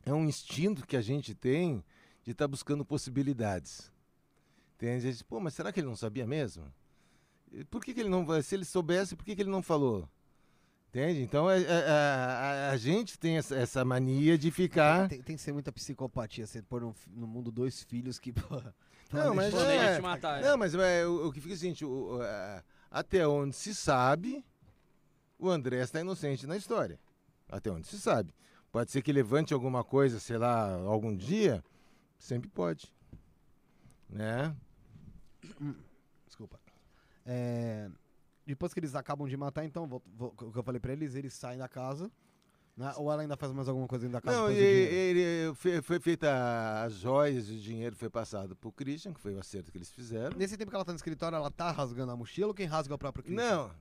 [0.07, 1.83] é um instinto que a gente tem
[2.23, 3.89] de estar buscando possibilidades.
[4.75, 5.07] Entende?
[5.07, 6.65] A gente, Pô, mas será que ele não sabia mesmo?
[7.69, 8.25] Por que, que ele não.
[8.41, 10.09] Se ele soubesse, por que, que ele não falou?
[10.89, 11.21] Entende?
[11.21, 15.07] Então é- é- a, a- a gente tem essa, essa mania de ficar.
[15.09, 18.61] Tem, tem que ser muita psicopatia você pôr no, no mundo dois filhos que, pô.
[19.11, 20.47] Não, mas é, te matar, é.
[20.49, 23.55] Não, mas é, o, o que fica é o seguinte: o- o- a- até onde
[23.55, 24.43] se sabe,
[25.39, 26.99] o André está inocente na história.
[27.49, 28.33] Até onde se sabe.
[28.71, 31.63] Pode ser que levante alguma coisa, sei lá, algum dia.
[32.17, 32.91] Sempre pode.
[34.09, 34.55] Né?
[36.25, 36.59] Desculpa.
[37.25, 37.89] É,
[38.45, 41.15] depois que eles acabam de matar, então, vou- vou- o que eu falei pra eles,
[41.15, 42.11] eles saem da casa.
[42.77, 42.91] né?
[42.97, 44.37] Ou ela ainda faz mais alguma coisa dentro da casa?
[44.37, 44.93] Não, dinheiro?
[44.93, 49.39] ele, foi, foi feita as joias, o dinheiro foi passado pro Christian, que foi o
[49.39, 50.35] acerto que eles fizeram.
[50.37, 52.93] Nesse tempo que ela tá no escritório, ela tá rasgando a mochila ou quem rasga
[52.93, 53.49] é o próprio Christian?
[53.49, 53.71] Não.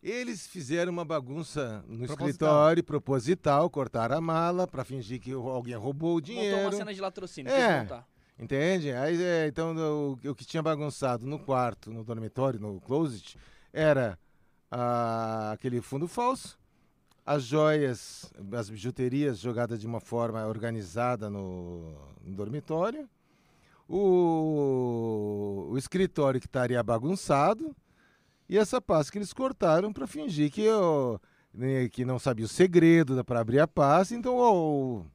[0.00, 2.28] Eles fizeram uma bagunça no Proposital.
[2.28, 6.76] escritório, proposital, cortaram a mala pra fingir que alguém roubou o Montou uma dinheiro.
[6.76, 7.50] cena de latrocínio.
[7.50, 8.04] É.
[8.38, 8.92] Entende?
[8.92, 13.36] Aí, é, então, o, o que tinha bagunçado no quarto, no dormitório, no closet,
[13.72, 14.16] era
[14.70, 16.58] ah, aquele fundo falso,
[17.26, 23.08] as joias, as bijuterias jogadas de uma forma organizada no, no dormitório,
[23.88, 27.74] o, o escritório que estaria bagunçado
[28.48, 31.20] e essa pasta que eles cortaram para fingir que, eu,
[31.52, 35.06] né, que não sabia o segredo para abrir a pasta, então o,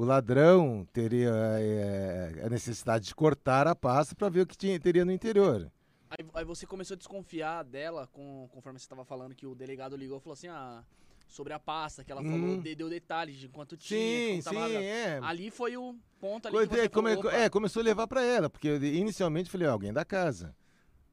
[0.00, 4.80] o ladrão teria eh, a necessidade de cortar a pasta para ver o que tinha,
[4.80, 5.70] teria no interior.
[6.08, 9.94] Aí, aí você começou a desconfiar dela, com, conforme você estava falando, que o delegado
[9.96, 10.82] ligou e falou assim, ah,
[11.28, 12.62] sobre a pasta, que ela falou, Hum.
[12.62, 15.20] de- deu detalhes de quanto tinha, Sim, sim, é.
[15.22, 18.24] Ali foi o ponto ali que você come- falou, opa, é, começou a levar para
[18.24, 20.56] ela, porque eu, inicialmente falei, "Ó, alguém da casa.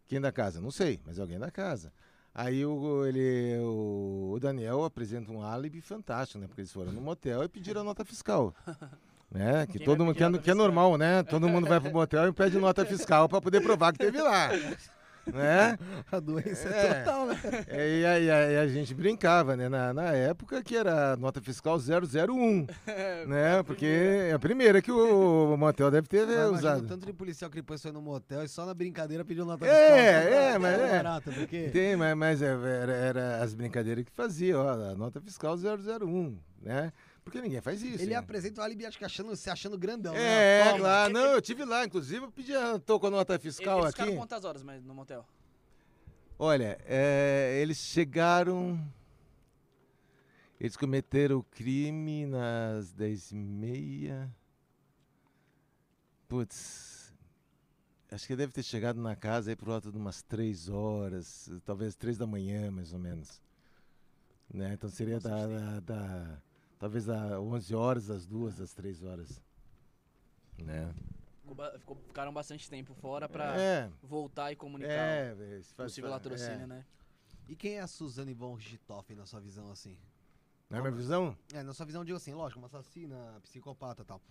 [0.07, 0.61] Quem da casa?
[0.61, 1.91] Não sei, mas é alguém da casa.
[2.37, 6.45] Aí o, ele, o, Daniel apresenta um álibi fantástico, né?
[6.45, 8.53] Porque eles foram no motel e pediram a nota fiscal.
[9.33, 9.65] né?
[9.65, 11.23] Que Quem todo mundo que é, que é normal, né?
[11.23, 14.49] Todo mundo vai pro motel e pede nota fiscal para poder provar que teve lá.
[15.33, 15.77] né?
[16.11, 16.87] A doença É.
[16.87, 17.39] é total, né?
[17.67, 19.67] É, E aí, aí a gente brincava, né?
[19.69, 22.67] Na, na época que era a nota fiscal 001,
[23.27, 23.63] né?
[23.63, 26.87] Porque é a primeira que o, o motel deve ter Mas usado.
[26.87, 29.81] tanto de policial que depois foi no motel e só na brincadeira pediu nota fiscal.
[29.83, 30.87] É, é, mas é.
[30.97, 31.69] barato, porque...
[31.69, 36.37] Tem, mas, mas é, era, era as brincadeiras que fazia, ó, a nota fiscal 001,
[36.61, 36.91] né?
[37.27, 38.01] Porque ninguém faz isso.
[38.01, 38.15] Ele né?
[38.15, 40.13] apresenta o alibi, acho que achando, se achando grandão.
[40.13, 40.59] né?
[40.61, 40.79] É, Toma.
[40.79, 41.13] claro.
[41.13, 43.99] Não, eu tive lá, inclusive, eu pedi, a- tô com a nota fiscal Eles aqui.
[44.01, 45.25] ficaram quantas horas mas, no motel?
[46.39, 48.79] Olha, é, eles chegaram.
[50.59, 54.29] Eles cometeram o crime nas 10h30.
[56.27, 57.13] Putz.
[58.09, 61.93] Acho que deve ter chegado na casa aí por volta de umas 3 horas, talvez
[61.93, 63.41] 3 da manhã, mais ou menos.
[64.53, 64.73] Né?
[64.73, 66.41] Então seria da, da, da-
[66.79, 69.41] Talvez da 11 horas, das 2, das 3 horas.
[70.59, 70.93] Né?
[71.79, 75.33] Ficou ficaram bastante tempo fora pra É, voltar e comunicar é.
[75.33, 76.67] o esse faz- possível latrocínio, é.
[76.67, 76.85] né?
[77.47, 79.97] E quem é a Suzane von Richthofen na sua visão, assim?
[80.69, 81.35] Na minha visão?
[81.53, 84.21] É, na sua visão, eu digo assim, lógico, uma assassina, psicopata e tal.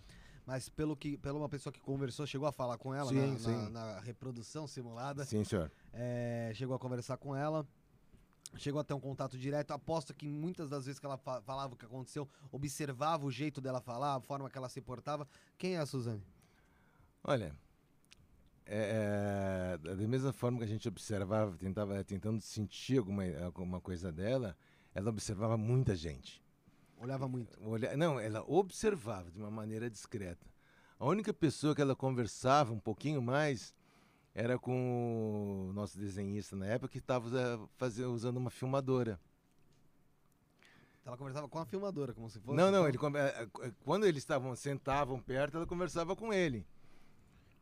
[0.45, 3.39] Mas pelo que, pela uma pessoa que conversou, chegou a falar com ela Sim, na,
[3.39, 3.51] sim.
[3.51, 5.71] na- na reprodução simulada, Sim, senhor.
[5.91, 7.67] é, chegou a conversar com ela,
[8.55, 9.71] chegou a ter um contato direto.
[9.71, 13.59] Aposto que muitas das vezes que ela fa- falava o que aconteceu, observava o jeito
[13.59, 15.27] dela falar, a forma que ela se portava.
[15.57, 16.23] Quem é a Suzane?
[17.23, 17.53] Olha,
[18.65, 24.11] é, é, da mesma forma que a gente observava, tentava, tentando sentir alguma, alguma coisa
[24.11, 24.57] dela,
[24.93, 26.43] ela observava muita gente.
[26.97, 27.57] Olhava muito.
[27.63, 30.47] Olha, não, ela observava de uma maneira discreta.
[30.99, 33.73] A única pessoa que ela conversava um pouquinho mais
[34.39, 37.27] era com o nosso desenhista na época que estava
[38.13, 39.19] usando uma filmadora.
[41.03, 42.55] Ela conversava com a filmadora, como se fosse.
[42.55, 46.67] não, não, então- ele, eh, eh, quando eles estavam sentavam perto, ela conversava com ele.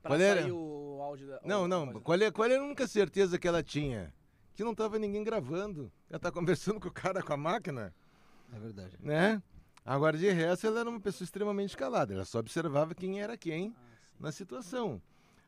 [0.02, 0.53] Pra Qual era?
[0.53, 1.39] o áudio da.
[1.45, 1.93] Não, não.
[2.02, 4.14] Qual é, qual era a única certeza que ela tinha?
[4.53, 5.89] Que não estava ninguém gravando.
[6.10, 7.93] Ela tá conversando com o cara com a máquina,
[8.52, 8.97] É verdade.
[8.99, 9.41] né?
[9.85, 12.14] Agora, de resto, ela era uma pessoa extremamente calada.
[12.14, 13.81] Ela só observava quem era quem Ah,
[14.19, 15.02] na situação.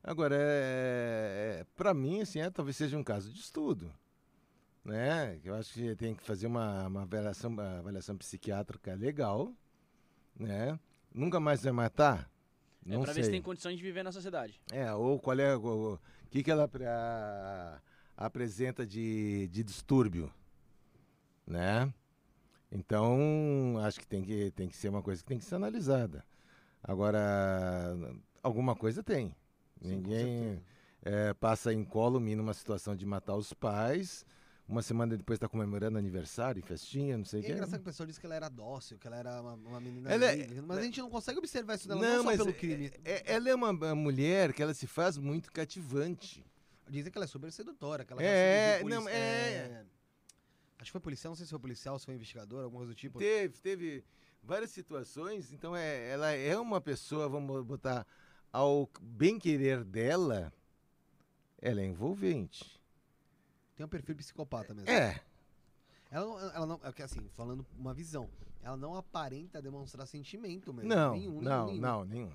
[0.08, 3.94] Agora, é, é, para mim, assim, é, talvez seja um caso de estudo.
[4.86, 5.38] Né?
[5.44, 9.54] Eu acho que tem que fazer uma, uma avaliação, uma avaliação psiquiátrica legal.
[10.40, 10.80] Né?
[11.14, 12.32] Nunca mais vai matar?
[12.86, 13.22] É Não pra sei.
[13.22, 14.62] ver se tem condições de viver na sociedade.
[14.72, 16.00] É, ou qual é o,
[16.32, 16.72] que, que ela
[18.16, 20.32] apresenta de, de distúrbio,
[21.46, 21.94] né?
[22.72, 26.24] Então, acho que tem, que tem que ser uma coisa que tem que ser analisada.
[26.82, 27.94] Agora,
[28.42, 29.36] alguma coisa tem.
[29.82, 30.62] Sim, Ninguém
[31.04, 34.26] é, passa incólume numa situação de matar os pais,
[34.68, 37.54] uma semana depois está comemorando aniversário, festinha, não sei o E é que.
[37.54, 40.12] engraçado que o pessoal disse que ela era dócil, que ela era uma, uma menina.
[40.12, 42.54] Ela é- mas a gente não consegue observar isso dela não, só mas pelo é-
[42.54, 42.92] crime.
[43.06, 46.46] é- ela é uma, mulher que ela se faz muito cativante.
[46.90, 49.86] Dizem que ela é super sedutora, que ela É, não, polici- é.
[50.80, 52.96] Acho que foi policial, não sei se foi policial, se foi investigador, alguma coisa do
[52.96, 53.18] tipo.
[53.18, 54.04] Teve, teve
[54.44, 58.06] várias situações, então é, ela é uma pessoa, vamos botar,
[58.58, 60.52] ao bem querer dela,
[61.62, 62.82] ela é envolvente.
[63.76, 64.90] Tem um perfil psicopata mesmo.
[64.90, 65.22] É,
[66.10, 68.28] Ela não, ela não, é que assim, falando uma visão,
[68.64, 70.90] ela não aparenta demonstrar sentimento mesmo.
[70.90, 72.32] não, nenhum, não, nenhum, não, nenhum.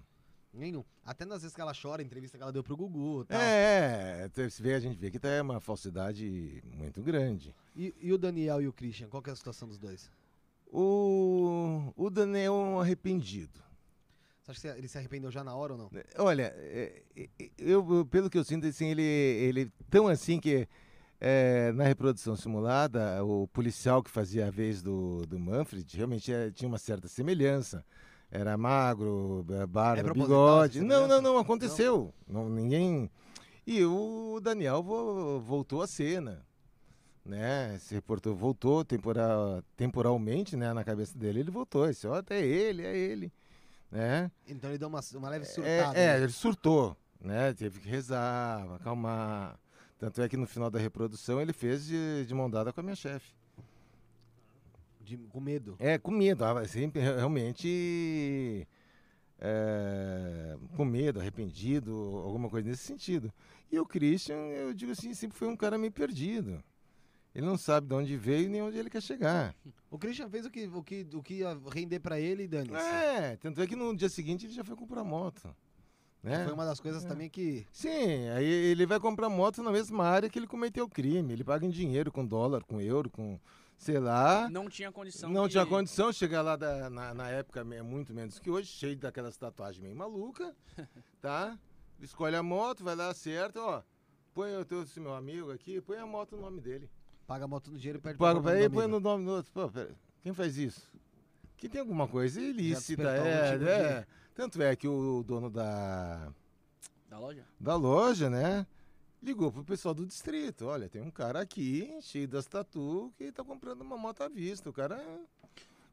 [0.54, 0.84] Nenhum.
[1.04, 3.40] Até nas vezes que ela chora, entrevista que ela deu pro Gugu tal.
[3.40, 7.52] É, é, você vê, a gente vê que tá é uma falsidade muito grande.
[7.74, 10.10] E, e o Daniel e o Christian, qual que é a situação dos dois?
[10.70, 13.71] O, o Daniel é um arrependido.
[14.44, 15.90] Você acha que ele se arrependeu já na hora ou não?
[16.18, 17.28] Olha, é, é,
[17.58, 20.66] eu, pelo que eu sinto, assim, ele, ele tão assim que
[21.20, 26.50] é, na reprodução simulada, o policial que fazia a vez do, do Manfred realmente é,
[26.50, 27.84] tinha uma certa semelhança.
[28.32, 30.80] Era magro, ba- barba, É bigode.
[30.80, 32.12] Não, não, não, aconteceu.
[32.26, 33.08] Não, ninguém.
[33.64, 36.44] E o Daniel vo- voltou à cena.
[37.24, 37.76] Né?
[37.78, 40.72] Se reportou, voltou temporal, temporalmente, né?
[40.72, 41.88] Na cabeça dele, ele voltou.
[41.88, 43.32] Esse, ó, é ele, é ele.
[43.92, 44.30] Né?
[44.48, 45.98] Então ele deu uma, uma leve É, surtada.
[45.98, 46.22] é, né?
[46.24, 47.52] ele surtou, né?
[47.52, 49.60] Teve que rezar, acalmar.
[49.98, 52.82] Tanto é que no final da reprodução ele fez de, de mão dada com a
[52.82, 53.34] minha chefe.
[55.02, 55.76] De- com medo.
[55.78, 58.66] É, com medo, ah, sempre re- realmente
[59.38, 61.92] é, com medo, arrependido,
[62.24, 63.30] alguma coisa nesse sentido.
[63.70, 66.62] E o Christian, eu digo assim, sempre foi um cara meio perdido.
[67.34, 69.54] Ele não sabe de onde veio nem onde ele quer chegar.
[69.90, 72.70] O Christian fez o que, o que, o que ia render pra ele e dane
[72.74, 75.54] É, tanto é que no dia seguinte ele já foi comprar moto.
[76.22, 76.44] Né?
[76.44, 77.08] Foi uma das coisas É.
[77.08, 77.66] também que.
[77.72, 81.32] Sim, aí ele vai comprar moto na mesma área que ele cometeu o crime.
[81.32, 83.40] Ele paga em dinheiro, com dólar, com euro, com
[83.76, 84.48] sei lá.
[84.48, 88.14] Não tinha condição Não de- tinha condição chegar lá da- na, na época, é muito
[88.14, 90.54] menos que hoje, cheio daquelas tatuagens meio maluca,
[91.20, 91.58] tá?
[92.00, 93.82] Escolhe a moto, vai lá, acerta, ó.
[94.32, 96.88] Põe o teu, esse meu amigo aqui, põe a moto no nome dele.
[97.32, 99.24] Paga a moto no dinheiro e perde Paga pra pra ele, nome põe no nome
[99.24, 99.50] do outro.
[99.54, 99.90] Pô, pera,
[100.20, 100.92] quem faz isso?
[101.56, 104.06] Que tem alguma coisa ilícita, é, tipo é.
[104.34, 106.30] Tanto é que o dono da,
[107.08, 107.42] Da loja?
[107.58, 108.66] da loja, né?
[109.22, 110.66] Ligou pro pessoal do distrito.
[110.66, 114.68] Olha, tem um cara aqui, cheio das tatu, que tá comprando uma moto à vista.
[114.68, 114.96] O cara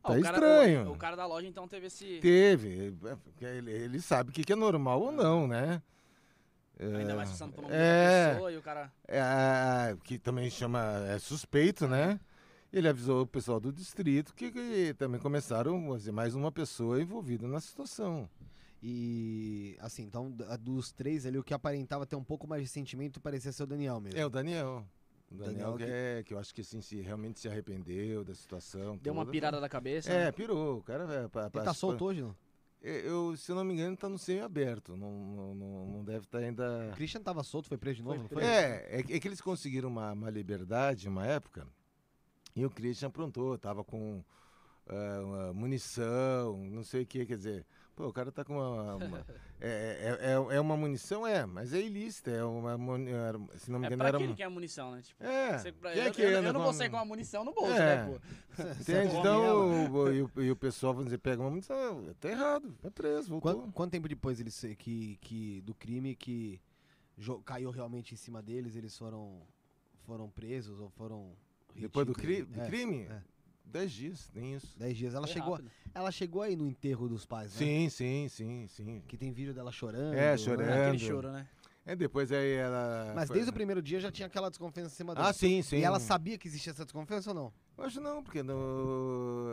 [0.03, 0.89] Ah, Tá o cara, estranho.
[0.89, 2.19] O, o cara da loja então teve esse.
[2.19, 2.93] teve.
[3.41, 5.81] é, Ele, ele sabe o que, que é normal ou não, né?
[6.79, 8.91] Ainda mais passando por nome é, da pessoa e o cara.
[9.07, 12.19] é, que também chama é suspeito, né?
[12.71, 17.01] Ele avisou o pessoal do distrito que, que também começaram vamos dizer, mais uma pessoa
[17.01, 18.29] envolvida na situação.
[18.81, 20.31] E assim, então
[20.61, 23.67] dos três ali, o que aparentava ter um pouco mais de sentimento parecia ser o
[23.67, 24.17] Daniel mesmo.
[24.17, 24.85] É o Daniel.
[25.31, 28.33] O Daniel, Daniel que, é, que eu acho que assim, se realmente se arrependeu da
[28.33, 28.97] situação.
[28.97, 29.31] Deu uma toda.
[29.31, 30.11] pirada da cabeça.
[30.11, 30.77] É, pirou.
[30.77, 32.35] O cara é, pa- Ele pa- tá solto hoje, não?
[32.81, 34.95] É, Eu, se eu não me engano, tá no semi-aberto.
[34.95, 35.11] Não,
[35.55, 36.89] não, não, deve estar ainda.
[36.91, 38.43] O Christian tava solto, foi preso de novo, Foi não foi?
[38.43, 41.67] É, é, que- é que eles conseguiram uma, uma liberdade uma época
[42.55, 44.23] e o Christian aprontou, tava com
[45.23, 47.65] uma munição, não sei o que, quer dizer.
[47.99, 48.95] Pô, o cara tá com uma.
[48.95, 49.25] uma-
[49.59, 49.67] é,
[50.21, 52.31] é, é, é uma munição, é, mas é ilícita.
[52.31, 52.71] É uma.
[53.09, 54.17] era- Se não me É engano, pra era.
[54.17, 55.01] que ele um- quer munição, né?
[55.01, 57.03] Tipo, É, você- pra- quem é eu, que eu- eu não vou sair com uma
[57.03, 57.97] munição no bolso, É.
[57.97, 58.21] né, pô?
[58.79, 59.15] Entende?
[59.17, 62.89] Então, o, e, o, e o pessoal, vamos dizer, pega uma munição, tá errado, é
[62.89, 63.53] preso, voltou.
[63.53, 66.57] Quanto, quanto tempo depois eles se- que, que do crime que
[67.17, 69.41] jo- caiu realmente em cima deles, eles foram
[70.05, 71.33] foram presos ou foram
[71.75, 73.01] Depois do, cri- do É, crime?
[73.09, 73.21] é.
[73.71, 74.77] Dez dias, nem isso.
[74.77, 75.13] Dez dias.
[75.13, 75.71] Ela Foi chegou, rápido.
[75.93, 77.57] ela chegou aí no enterro dos pais, né?
[77.59, 79.03] Sim, sim, sim, sim.
[79.07, 80.13] Que tem vídeo dela chorando.
[80.13, 80.37] É, né?
[80.37, 80.69] chorando.
[80.69, 80.99] Aquele Ando.
[80.99, 81.47] choro, né?
[81.85, 83.13] É, depois aí ela.
[83.15, 85.29] Mas foi- desde o primeiro dia já tinha aquela desconfiança em cima dela.
[85.29, 85.77] Ah, sim, sim.
[85.77, 87.53] E ela sabia que existia essa desconfiança ou não?
[87.77, 89.47] Eu acho não, porque no.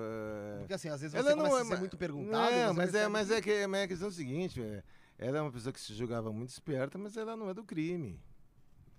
[0.60, 2.32] Porque assim, às vezes Ela você não começa é a ser muito perguntado.
[2.54, 4.14] Não, você mas é, percebe mas que- é que mas é a questão é o
[4.14, 4.82] seguinte, é,
[5.18, 8.20] ela é uma pessoa que se julgava muito esperta, mas ela não é do crime.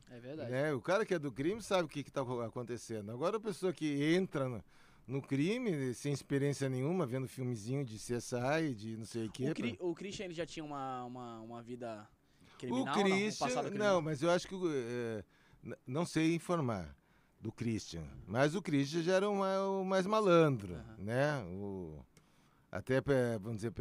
[0.09, 0.49] É verdade.
[0.49, 0.73] Né?
[0.73, 3.11] O cara que é do crime sabe o que está acontecendo.
[3.11, 4.63] Agora a pessoa que entra no,
[5.07, 9.49] no crime, sem experiência nenhuma, vendo filmezinho de CSI, de não sei o quê.
[9.49, 12.07] O, Cri- o Christian ele já tinha uma, uma, uma vida
[12.55, 12.93] O criminal, não?
[12.93, 14.01] Um Christian, não, criminal?
[14.01, 15.23] mas eu acho que é,
[15.85, 16.93] não sei informar
[17.39, 20.95] do Christian, mas o Christian já era o ma- o mais malandro, Aham.
[20.97, 21.39] né?
[21.43, 22.03] O,
[22.71, 22.99] até
[23.39, 23.71] vamos dizer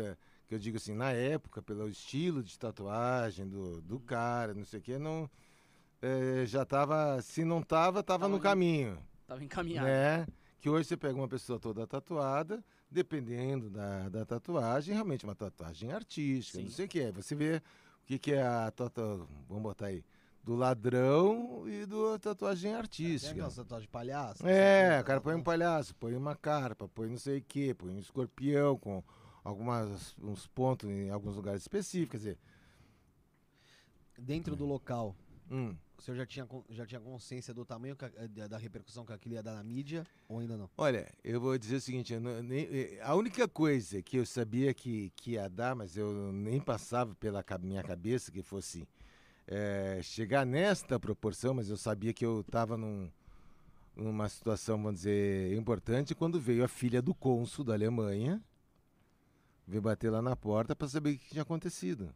[0.47, 4.79] que eu digo assim, na época, pelo estilo de tatuagem do, do cara, não sei
[4.79, 5.29] o que, não
[6.01, 9.87] é, já tava, se não tava, tava no caminho, Tava encaminhado.
[9.89, 10.25] né?
[10.59, 15.93] Que hoje você pega uma pessoa toda tatuada, dependendo da, da tatuagem, realmente uma tatuagem
[15.93, 16.75] artística, não Sim.
[16.75, 17.13] sei o que é.
[17.13, 17.57] Você vê
[18.03, 20.05] o que, que é a tatuagem, vamos botar aí,
[20.43, 23.33] do ladrão e do tatuagem artística.
[23.33, 24.47] aquela tatuagem de palhaço.
[24.47, 27.75] É, assim, o cara põe um palhaço, põe uma carpa, põe não sei o que,
[27.75, 29.03] põe um escorpião com
[29.45, 32.39] algumas uns pontos em alguns lugares específicos, quer dizer,
[34.19, 35.15] Dentro do local,
[35.51, 38.07] hum, o senhor já tinha, já tinha consciência do tamanho que
[38.49, 40.69] da, repercussão que aquilo ia dar na mídia ou ainda não?
[40.77, 44.73] Olha, eu vou dizer o seguinte, não- nem- eh, a única coisa que eu sabia
[44.75, 48.87] que, que ia dar, mas eu nem passava pela minha cabeça que fosse
[49.47, 53.11] eh, chegar nesta proporção, mas eu sabia que eu estava num,
[53.95, 58.43] numa situação, vamos dizer, importante, quando veio a filha do cônsul da Alemanha
[59.67, 62.15] veio bater lá na porta para saber o que tinha acontecido.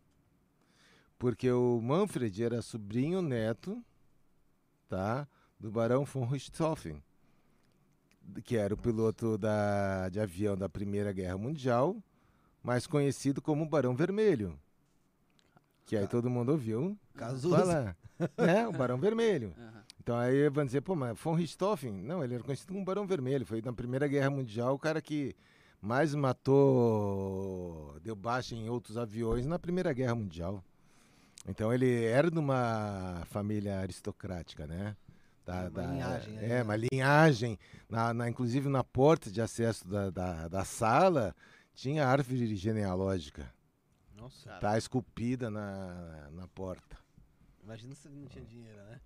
[1.21, 3.85] Porque o Manfred era sobrinho neto,
[4.89, 5.29] tá,
[5.59, 7.03] do Barão von Richthofen,
[8.43, 11.95] que era o piloto da, de avião da Primeira Guerra Mundial,
[12.63, 14.59] mais conhecido como Barão Vermelho.
[15.85, 17.59] Que aí todo mundo ouviu Cazuza.
[17.59, 17.97] falar,
[18.39, 19.55] né, o Barão Vermelho.
[19.59, 19.85] Aham.
[20.03, 23.45] Então aí vão dizer, pô, mas von Richthofen, não, ele era conhecido como Barão Vermelho,
[23.45, 25.37] foi na Primeira Guerra Mundial o cara que
[25.83, 30.65] mais matou, deu baixa em outros aviões na Primeira Guerra Mundial.
[31.51, 34.97] Então ele era de uma família aristocrática, né?
[35.44, 36.62] Da, Uma linhagem, é, né?
[36.62, 37.59] uma linhagem.
[37.89, 41.35] Na, na- inclusive na porta de acesso da, da, da sala
[41.74, 43.52] tinha árvore genealógica,
[44.14, 44.59] Nossa.
[44.60, 46.97] tá esculpida na, na porta.
[47.64, 49.01] Imagina se ele não tinha dinheiro, né?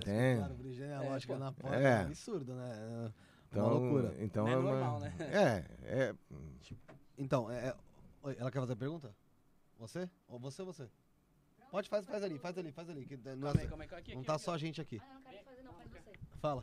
[0.00, 0.40] Tem.
[0.42, 1.76] Árvore genealógica É, na porta.
[1.76, 1.82] É.
[1.84, 2.00] É.
[2.02, 3.12] absurdo, né?
[3.50, 4.14] Então, Uma loucura.
[4.20, 5.14] Então Não é uma- normal, né?
[5.18, 6.14] É, é,
[7.18, 7.76] Então, é, é-
[8.22, 9.14] Oi, ela quer fazer a pergunta?
[9.78, 10.08] Você?
[10.28, 10.88] Ou você ou você?
[11.70, 13.06] Pode, faz, faz ali, faz ali, faz ali.
[13.06, 13.22] Que não,
[13.52, 15.00] Calma aí, calma aí, aqui, não aqui, tá aqui, só a gente aqui.
[15.02, 16.12] Ah, eu não quero fazer, não, faz você.
[16.40, 16.60] Fala.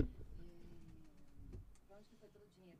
[1.87, 2.77] Pra onde que foi todo o dinheiro?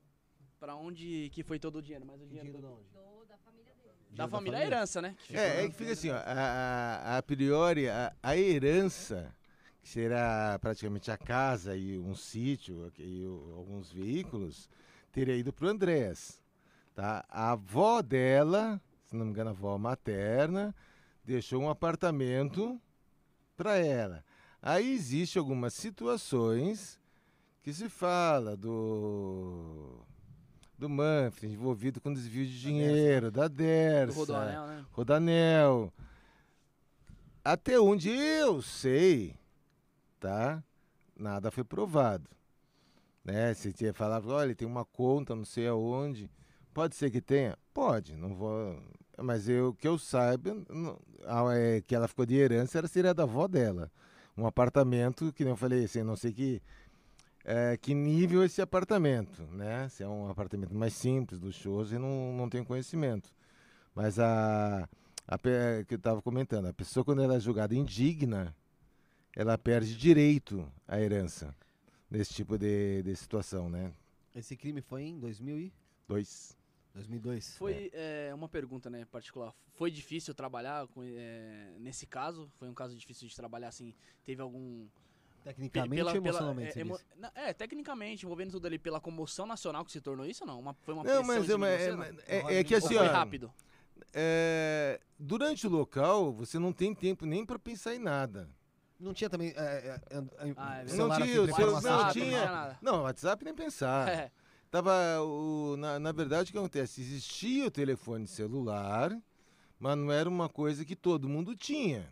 [0.60, 2.06] Pra onde que foi todo o dinheiro?
[2.06, 3.20] Mas o dinheiro Dinheiro do- de onde?
[3.22, 3.90] Do, da família dele.
[4.10, 5.16] da Dinheiro família é herança, né?
[5.26, 9.34] Que É, é que fica assim, ó, a, a, priori, a, a herança,
[9.82, 14.70] que será praticamente a casa e um sítio e o- alguns veículos,
[15.14, 16.42] teria ido para o Andrés.
[16.94, 17.24] Tá?
[17.30, 20.76] A avó dela, se não me engano, a avó materna,
[21.28, 22.80] deixou um apartamento
[23.58, 24.24] para ela.
[24.62, 26.98] Aí existe algumas situações
[27.62, 30.00] que se fala do
[30.78, 34.86] do Manfred envolvido com desvio de dinheiro, da do Dersa, Rodoanel, né?
[34.92, 35.94] Rodanel.
[37.44, 39.36] Até onde eu sei,
[40.20, 40.64] tá?
[41.16, 42.30] Nada foi provado.
[43.24, 43.54] Né?
[43.54, 46.30] Se tinha falado, olha, tem uma conta, não sei aonde.
[46.74, 47.58] Pode ser que tenha?
[47.74, 48.82] Pode, não vou.
[49.18, 50.56] Mas eu que eu saiba,
[51.56, 53.92] é, que ela ficou de herança era seria da avó dela.
[54.38, 56.62] Um apartamento, que nem eu falei, assim, não sei que,
[57.44, 59.90] é, que nível esse apartamento, né?
[59.90, 63.34] Se é um apartamento mais simples, luxuoso, eu não, não tenho conhecimento.
[63.96, 64.88] Mas a,
[65.28, 68.56] a pe- que eu estava comentando, a pessoa quando ela é julgada indigna,
[69.36, 71.56] ela perde direito à herança
[72.10, 73.92] nesse tipo de, de situação, né?
[74.36, 75.74] Esse crime foi em 2000 e...
[76.08, 76.57] Dois.
[76.98, 77.58] 2002.
[77.58, 79.54] Foi é, uma pergunta, né, particular.
[79.74, 82.52] Foi difícil trabalhar com, é, nesse caso?
[82.58, 83.94] Foi um caso difícil de trabalhar, assim?
[84.26, 84.88] Teve algum...
[85.44, 87.00] Tecnicamente ou emocionalmente, é, você emo-
[87.34, 90.60] é, tecnicamente, envolvendo tudo ali pela comoção nacional que se tornou isso ou não?
[90.60, 92.50] Uma, foi uma Não, pressão mas é, uma- de você, é, não?
[92.50, 93.54] é- é que assim, foi ó, rápido?
[94.14, 98.50] é, durante o local, você não tem tempo nem para pensar em nada.
[99.00, 99.54] Não tinha também...
[99.56, 102.80] É, é, é, é, Ah, é Não tinha, assim, seu- não não tinha nada.
[102.82, 104.32] Não, WhatsApp nem pensar.
[104.70, 104.92] Tava
[105.22, 107.02] o, na, na verdade, o que acontece?
[107.02, 109.18] Existia o telefone celular,
[109.80, 112.06] mas não era uma coisa que todo mundo tinha.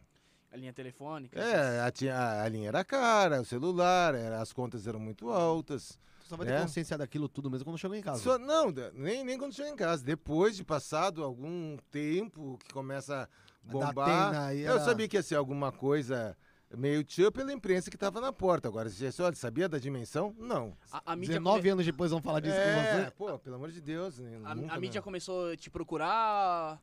[0.52, 1.38] a linha telefônica.
[1.38, 5.30] É, a, tinha- a- a linha era cara, o celular, era- as contas eram muito
[5.30, 6.00] altas.
[6.22, 6.62] Tu só vai ter É.
[6.62, 8.24] consciência daquilo tudo mesmo quando chegou em casa.
[8.24, 10.02] Só- não, nem, nem quando chega em casa.
[10.02, 14.28] Depois de passado algum tempo que começa a Da bombar.
[14.30, 16.38] Atena aí Eu era- sabia que ia ser alguma coisa
[16.78, 18.68] meio tio pela imprensa que estava na porta.
[18.68, 20.36] Agora, se você olha, sabia da dimensão?
[20.38, 20.76] Não.
[20.92, 23.12] A, a mídia 19 come- anos depois vão falar disso com é, você.
[23.12, 24.20] pô, pelo amor de Deus.
[24.20, 26.82] né, a, nunca, a mídia começou a te procurar.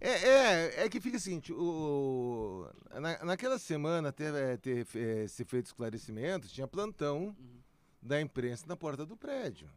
[0.00, 2.66] É, é, é que fica assim, o,
[3.00, 7.60] na, naquela semana até ter é, se feito esclarecimento, tinha plantão Uhum.
[8.00, 9.68] da imprensa na porta do prédio.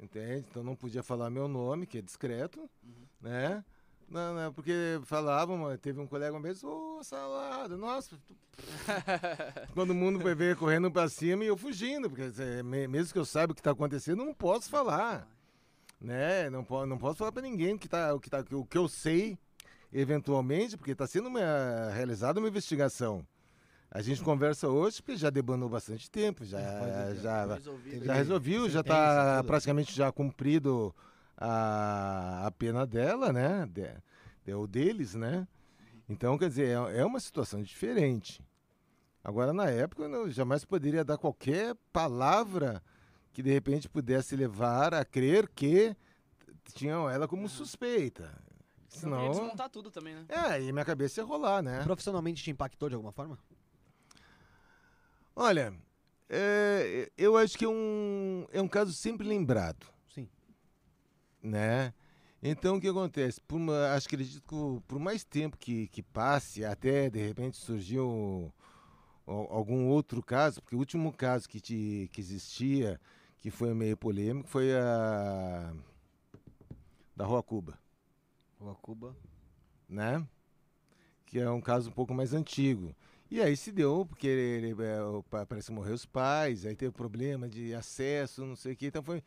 [0.00, 0.44] Entende?
[0.50, 3.06] Então não podia falar meu nome, que é discreto, Uhum.
[3.20, 3.64] né?
[4.12, 8.16] Não, não, porque falavam, mas teve um colega uma vez, ô, salada, nossa.
[9.74, 13.18] Todo mundo vai ver correndo pra cima e eu fugindo, porque é, me- mesmo que
[13.18, 15.26] eu saiba o que tá acontecendo, não posso falar
[16.00, 16.50] né?
[16.50, 18.88] Não, po não posso falar para ninguém que tá, o, que tá, o que eu
[18.88, 19.38] sei,
[19.92, 23.24] eventualmente, porque está sendo uma, realizada uma investigação.
[23.88, 28.04] A gente conversa hoje porque já debanou bastante tempo, já, É, já, Resolvido.
[28.04, 29.46] já já sentença, está tudo.
[29.46, 30.92] praticamente já cumprido
[31.42, 33.66] a, a pena dela, né?
[33.66, 33.88] De,
[34.44, 35.46] de- o deles, né?
[36.08, 38.40] Então, quer dizer, é, é uma situação diferente.
[39.24, 42.82] Agora, na época, eu não, jamais poderia dar qualquer palavra
[43.32, 45.96] que de repente pudesse levar a crer que
[46.74, 48.32] tinham ela como suspeita.
[48.88, 49.18] Senão...
[49.26, 50.26] Ia Senão, desmontar tudo também, né?
[50.28, 51.82] é, e minha cabeça ia rolar, né?
[51.82, 53.38] Profissionalmente te impactou de alguma forma?
[55.34, 55.72] Olha,
[56.28, 59.86] é, eu acho que é um, é um caso sempre lembrado.
[61.42, 61.92] Né?
[62.42, 63.40] Então o que acontece?
[63.40, 67.56] Por uma- acho que acredito que por mais tempo que, que passe, até de repente
[67.56, 68.52] surgiu
[69.26, 73.00] al- algum outro caso, porque o último caso que, te, que existia,
[73.40, 75.72] que foi meio polêmico, foi a
[77.16, 77.78] da Rua Cuba,
[78.60, 79.16] Rua Cuba.
[79.88, 80.26] né?
[81.26, 82.94] Que é um caso um pouco mais antigo.
[83.30, 86.92] E aí se deu, porque ele, ele, é, parece que morreu os pais, aí teve
[86.92, 89.22] problema de acesso, não sei o que, então foi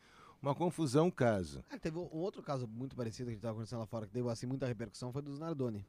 [0.46, 1.64] uma confusão o caso.
[1.70, 4.12] Ah, teve um outro caso muito parecido que a gente tava acontecendo lá fora, que
[4.12, 5.84] deu assim muita repercussão, foi dos Nardoni.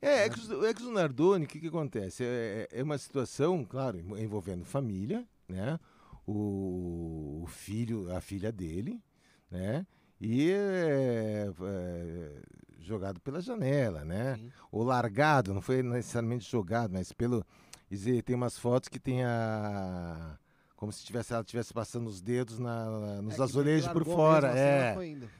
[0.00, 2.24] É, é é que os Nardoni, o que, que acontece?
[2.24, 5.78] É, é uma situação, claro, envo- envolvendo família, né?
[6.26, 9.02] O, o filho, a filha dele,
[9.50, 9.86] né?
[10.20, 12.42] E é, é,
[12.80, 14.36] jogado pela janela, né?
[14.36, 14.52] Sim.
[14.70, 17.44] Ou largado, não foi necessariamente jogado, mas pelo.
[17.90, 20.38] dizer, tem umas fotos que tem a.
[20.76, 24.52] Como se tivesse, ela estivesse passando os dedos na, na- nos É, azulejos por fora.
[24.52, 24.94] assim, é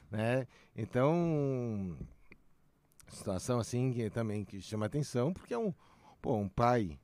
[0.09, 0.47] né?
[0.75, 1.97] Então,
[3.09, 5.73] situação assim que também que chama atenção, porque é um,
[6.21, 6.97] pô, um pai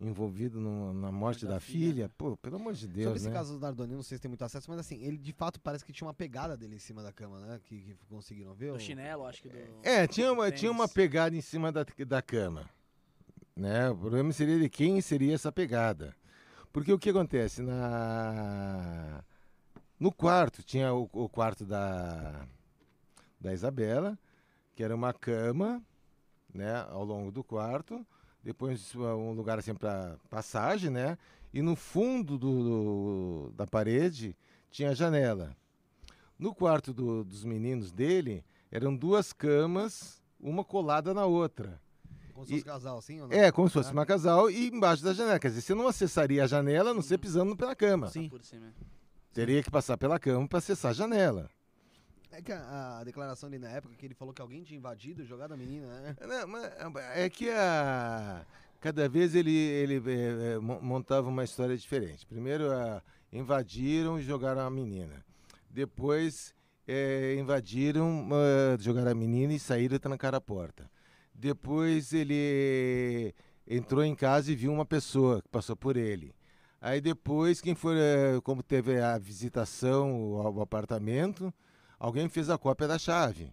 [0.00, 3.28] envolvido no- na morte da da, filha, filha, pô, pelo amor de Deus, Sobre esse
[3.28, 3.32] né?
[3.32, 5.84] caso do Nardoni, não sei se tem muito acesso, mas assim, ele de fato parece
[5.84, 7.60] que tinha uma pegada dele em cima da cama, né?
[7.64, 8.72] Que, que conseguiram ver.
[8.72, 9.56] Do chinelo, acho que do.
[9.82, 12.68] É, tinha uma, tinha uma pegada em cima da, da cama,
[13.54, 13.88] né?
[13.90, 16.14] O problema seria de quem seria essa pegada.
[16.76, 19.24] Porque o que acontece na
[19.98, 22.46] no quarto tinha o, o quarto da
[23.40, 24.18] da Isabela,
[24.74, 25.82] que era uma cama,
[26.52, 28.06] né, ao longo do quarto,
[28.44, 31.16] depois um lugar assim para passagem, né?
[31.50, 32.62] E no fundo do,
[33.48, 34.36] do- da parede
[34.70, 35.56] tinha a janela.
[36.38, 41.80] No quarto do- dos meninos dele eram duas camas, uma colada na outra.
[42.36, 43.36] Como se fosse e- casal, assim ou não?
[43.36, 43.92] É, como se fosse Ah.
[43.92, 45.38] uma casal e embaixo da janela.
[45.38, 48.08] Quer dizer, você não acessaria a janela a não ser pisando pela cama.
[48.10, 48.28] Sim.
[48.28, 48.66] Por cima.
[49.32, 51.48] Teria que passar pela cama para acessar a janela.
[52.30, 55.22] É que a, a declaração dele na época que ele falou que alguém tinha invadido
[55.22, 56.16] e jogado a menina, né?
[56.26, 58.44] Não, mas É que a...
[58.80, 62.26] cada vez ele, ele é, é, mo- montava uma história diferente.
[62.26, 63.02] Primeiro, a-
[63.32, 65.24] invadiram e jogaram a menina.
[65.70, 66.54] Depois,
[66.86, 70.90] é, invadiram, ah, jogaram a menina e saíram e trancaram a porta.
[71.38, 73.34] Depois, ele
[73.66, 76.34] entrou em casa e viu uma pessoa que passou por ele.
[76.80, 81.52] Aí depois, quem foi, eh, como teve a visitação ao apartamento,
[81.98, 83.52] alguém fez a cópia da chave,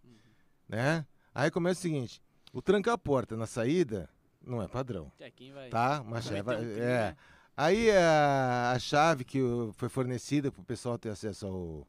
[0.68, 1.06] né?
[1.34, 4.10] Aí começa o seguinte, o tranca-porta na saída
[4.46, 5.70] não é padrão, É, quem vai.
[5.70, 6.02] tá?
[6.02, 7.10] Uma vai chave, meter um é.
[7.10, 7.16] né?
[7.56, 9.40] Aí a, a chave que
[9.74, 11.88] foi fornecida para o pessoal ter acesso ao,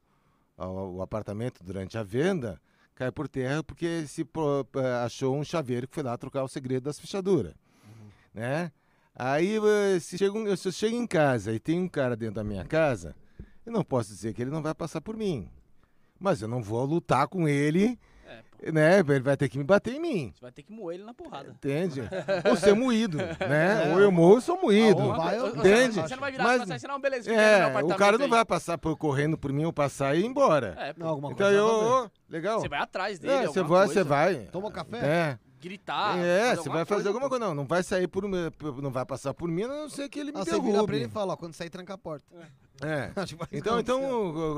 [0.57, 2.61] ao, ao apartamento durante a venda
[2.95, 4.27] cai por terra porque se
[5.05, 7.55] achou um chaveiro que foi lá trocar o segredo das fechaduras,
[8.33, 8.71] né?
[9.17, 12.35] Aí eh, se, chega um- se eu chego em casa e tem um cara dentro
[12.37, 13.15] da minha casa,
[13.65, 15.49] eu não posso dizer que ele não vai passar por mim,
[16.19, 18.99] mas eu não vou lutar com ele, É, né?
[19.01, 20.33] Ele vai ter que me bater em mim.
[20.35, 21.51] Você vai ter que moer ele na porrada.
[21.51, 22.01] Entende?
[22.49, 23.93] ou ser moído, né?
[23.93, 25.01] ou eu morro ou sou moído.
[25.03, 26.01] ou vai, Ou- Entende?
[26.01, 26.71] Você não vai virar Mas- mas...
[26.71, 28.31] assim, não, beleza, É, o cara não aí.
[28.31, 30.75] vai passar por, correndo por mim ou passar e ir embora.
[30.79, 30.95] É.
[30.97, 32.61] Não, alguma então coisa eu, legal.
[32.61, 34.35] Você vai atrás dele, É, você vai, você vai.
[34.53, 34.99] Toma café?
[34.99, 36.19] É, Gritar.
[36.19, 37.45] é você vai fazer alguma coisa.
[37.45, 40.33] Não, não vai sair por não vai passar por mim, a não ser que ele
[40.33, 41.09] me Ah, você vira pra ele e derrube.
[41.15, 42.25] fala, ó, quando sair, tranca a porta.
[42.83, 43.11] É.
[43.17, 44.03] Acho que vai Então, então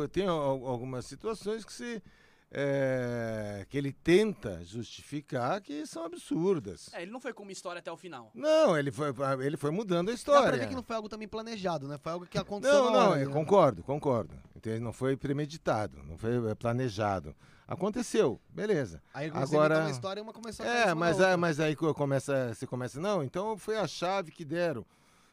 [0.01, 2.03] eu- tem al- algumas situações que se
[2.51, 6.89] é, que ele tenta justificar que são absurdas.
[6.93, 8.31] É, ele não foi com uma história até o final.
[8.35, 9.13] Não, ele foi,
[9.45, 10.49] ele foi mudando a Dá história.
[10.49, 11.99] pra ver que não foi algo também planejado, né?
[11.99, 13.35] Foi algo que aconteceu Não, na não, hora, eu né?
[13.35, 14.35] concordo, concordo.
[14.55, 14.81] Entende?
[14.81, 17.35] Não foi premeditado, não foi é, planejado.
[17.69, 19.03] Aconteceu, beleza.
[19.13, 21.37] Aí você Agora- uma história e uma começou a É, mas, outra.
[21.37, 24.87] mas aí co- começa, você começa, não, então foi a chave que deram,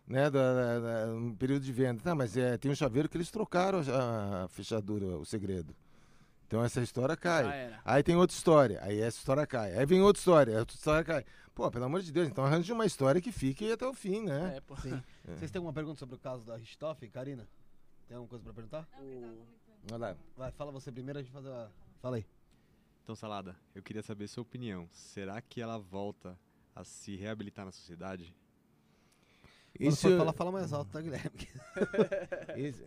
[0.07, 2.01] né, da, da- da- no período de venda.
[2.01, 5.75] Tá, mas é, tem um chaveiro que eles trocaram a, a fechadura, o segredo.
[6.47, 7.73] Então essa história cai.
[7.83, 9.75] Aí tem outra história, aí essa história cai.
[9.77, 11.25] Aí vem outra história, outra história cai.
[11.55, 14.57] Pô, pelo amor de Deus, então arranje uma história que fique até o fim, né?
[14.57, 14.75] É, pô.
[14.77, 15.01] Sim.
[15.37, 17.47] Vocês têm alguma pergunta sobre o caso da Richthofen, Karina?
[18.07, 18.87] Tem alguma coisa pra perguntar?
[18.99, 19.45] O-
[19.91, 20.17] Olha lá.
[20.37, 21.69] Vai, fala você primeiro, a gente faz a...
[22.01, 22.25] Fala aí.
[23.03, 24.87] Então, Salada, eu queria saber sua opinião.
[24.91, 26.39] Será que ela volta
[26.75, 28.33] a se reabilitar na sociedade?
[29.75, 31.29] Quando Isso, for falar, fala mais alto, tá, Guilherme?
[32.57, 32.85] isso-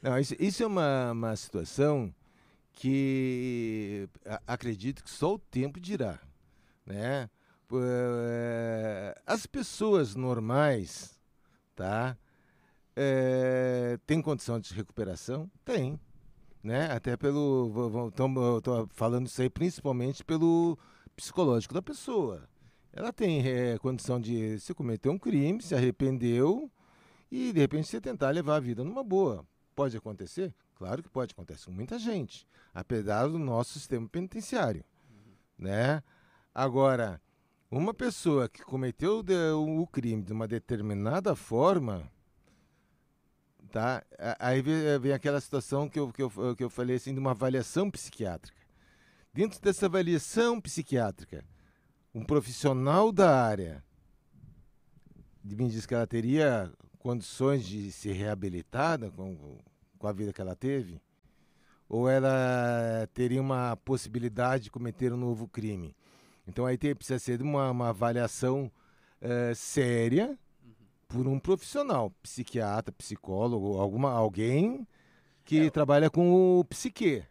[0.00, 2.14] não, isso, isso é uma, uma situação
[2.78, 4.08] que
[4.46, 6.20] acredito que só o tempo dirá,
[6.86, 7.28] né?
[7.72, 11.18] É, As pessoas normais,
[11.74, 12.16] tá?
[12.94, 15.50] É, tem condição de recuperação?
[15.64, 15.98] Tem,
[16.62, 16.84] né?
[16.92, 20.78] Até pelo, tô falando isso aí principalmente pelo
[21.16, 22.48] psicológico da pessoa.
[22.92, 26.70] Ela tem é, condição de se cometer um crime, se arrependeu
[27.28, 29.44] e de repente você tentar levar a vida numa boa.
[29.74, 30.54] Pode acontecer?
[30.78, 34.84] Claro que pode, acontece com muita gente, apesar do nosso sistema penitenciário,
[35.58, 36.04] né?
[36.54, 37.20] Agora,
[37.68, 39.24] uma pessoa que cometeu
[39.56, 42.08] o crime de uma determinada forma,
[43.72, 44.04] tá?
[44.38, 47.90] Aí vem, aquela situação que eu, que, eu, que eu falei assim de uma avaliação
[47.90, 48.62] psiquiátrica.
[49.34, 51.44] Dentro dessa avaliação psiquiátrica,
[52.14, 53.84] um profissional da área
[55.42, 59.58] me diz que ela teria condições de ser reabilitada com,
[59.98, 61.00] com a vida que ela teve?
[61.88, 65.96] Ou ela teria uma possibilidade de cometer um novo crime?
[66.46, 68.70] Então aí tem, precisa ser uma, uma avaliação
[69.20, 70.38] eh, séria
[71.08, 74.86] por um profissional, psiquiatra, psicólogo, alguma, alguém
[75.44, 77.24] que É, trabalha com o psique.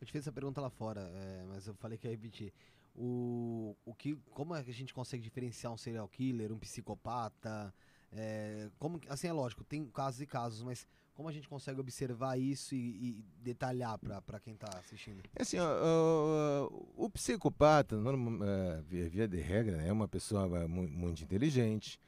[0.00, 2.52] Eu te fiz essa pergunta lá fora, é, mas eu falei que ia repetir.
[2.94, 7.74] O, o que, como é que a gente consegue diferenciar um serial killer, um psicopata?
[8.12, 10.86] É, como, assim, é lógico, tem casos e casos, mas
[11.18, 12.78] como a gente consegue observar isso e,
[13.18, 15.20] e detalhar para quem tá assistindo?
[15.34, 20.46] É Assim, ó, ó, o psicopata, eh, via, via de regra, né, é uma pessoa
[20.68, 21.98] mu- muito inteligente,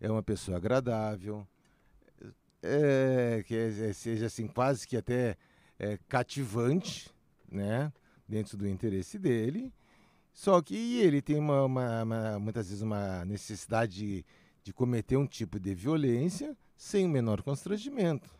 [0.00, 1.44] é uma pessoa agradável,
[2.62, 5.36] é, que é- seja assim quase que até
[5.76, 7.10] eh, cativante,
[7.50, 7.92] né,
[8.28, 9.72] dentro do interesse dele.
[10.32, 14.24] Só que ele tem uma, uma- uma- muitas vezes uma necessidade de,
[14.62, 18.30] de cometer um tipo de violência sem o menor constrangimento,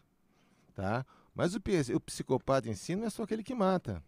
[0.81, 1.05] tá?
[1.35, 1.59] Mas o,
[1.95, 4.03] o psicopata em si não é só aquele que mata.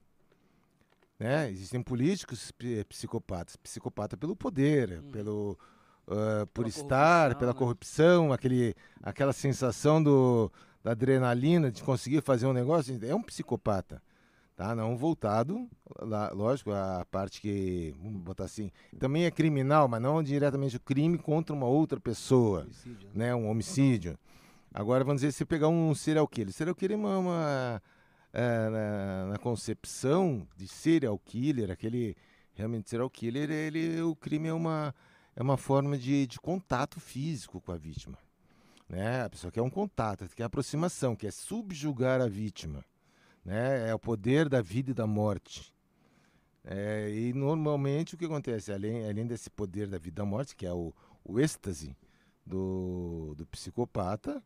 [1.19, 1.51] Né?
[1.51, 2.51] Existem políticos
[2.89, 3.57] psicopatas.
[3.57, 5.11] Psicopata pelo poder, Hum.
[5.13, 5.59] pelo,
[6.09, 7.59] ah, por Pela estar, corrupção, pela né?
[7.59, 10.51] corrupção, aquele, aquela sensação do,
[10.83, 12.99] da adrenalina de conseguir fazer um negócio.
[13.05, 14.03] É um psicopata.
[14.57, 14.75] Tá?
[14.75, 15.69] Não voltado,
[15.99, 20.81] lá, lógico, a parte que, vamos botar assim, também é criminal, mas não diretamente o
[20.81, 23.27] crime contra uma outra pessoa Homicídio, né?
[23.27, 24.19] né, um homicídio.
[24.75, 26.53] Agora, vamos dizer, se pegar um serial killer.
[26.53, 27.83] Serial killer é uma, uma,
[28.33, 32.17] é, na, na concepção de serial killer, aquele
[32.55, 34.95] realmente serial killer, ele, o crime é uma,
[35.37, 38.17] é uma forma de, de contato físico com a vítima.
[38.89, 39.23] Né?
[39.23, 42.85] A pessoa quer um contato, quer aproximação, quer subjugar a vítima.
[43.45, 43.91] Né?
[43.91, 45.73] É o poder da vida e da morte.
[46.65, 50.55] É, e normalmente o que acontece, além, além desse poder da vida e da morte,
[50.55, 50.95] que é o,
[51.25, 51.97] o êxtase
[52.47, 54.43] do, do psicopata,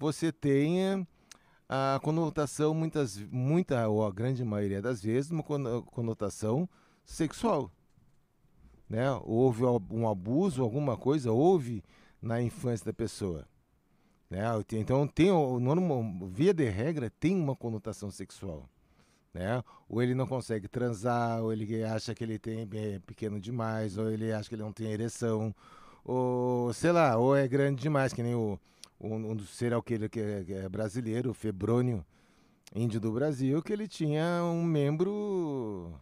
[0.00, 1.04] você eh,
[1.68, 6.68] a conotação, muitas, muita ou a grande maioria das vezes, uma cono- conotação
[7.04, 7.70] sexual.
[8.88, 9.04] Né?
[9.22, 11.84] Houve um abuso, alguma coisa, houve
[12.20, 13.46] na infância da pessoa.
[14.28, 14.42] Né?
[14.72, 18.68] Então, tem, normal, via de regra, tem uma conotação sexual.
[19.34, 19.62] Né?
[19.88, 24.10] Ou ele não consegue transar, ou ele acha que ele tem é pequeno demais, ou
[24.10, 25.54] ele acha que ele não tem ereção,
[26.04, 28.58] ou sei lá, ou é grande demais, que nem o,
[29.00, 32.04] um, um dos serial killer que é, que é brasileiro, o Febrônio,
[32.74, 35.92] índio do Brasil, que ele tinha um membro,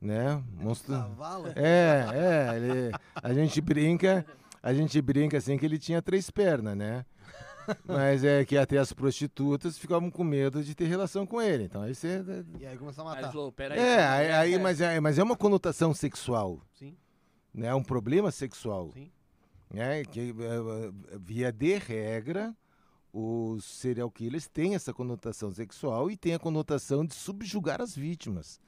[0.00, 0.92] né, monstro...
[0.94, 1.48] Cavalo?
[1.56, 4.24] É, é, ele- a gente brinca,
[4.62, 7.04] a gente brinca assim que ele tinha três pernas, né?
[7.86, 11.64] Mas é que até as prostitutas ficavam com medo de ter relação com ele.
[11.64, 12.22] Então aí você.
[12.60, 13.32] E aí começou a Aí matar.
[13.32, 13.78] falou, peraí.
[13.78, 16.60] É, aí, aí- mas, é, mas é uma conotação sexual.
[16.74, 16.94] Sim.
[17.54, 17.68] Né?
[17.68, 18.90] É um problema sexual.
[18.92, 19.10] Sim.
[19.74, 20.04] Né?
[20.04, 22.56] Que, eh, eh, via de regra,
[23.12, 28.60] os serial killers têm essa conotação sexual e tem a conotação de subjugar as vítimas.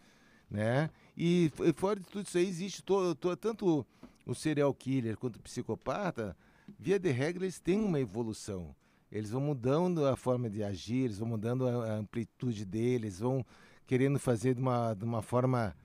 [0.51, 0.91] Né?
[1.17, 3.87] E fora de tudo isso aí, existe to, to- tanto
[4.27, 6.37] o serial killer quanto o psicopata,
[6.79, 8.75] via de regra, eles têm uma evolução.
[9.11, 13.47] Eles vão mudando a forma de agir, eles vão mudando a, a amplitude deles, vão
[13.87, 15.77] querendo fazer de uma, de uma forma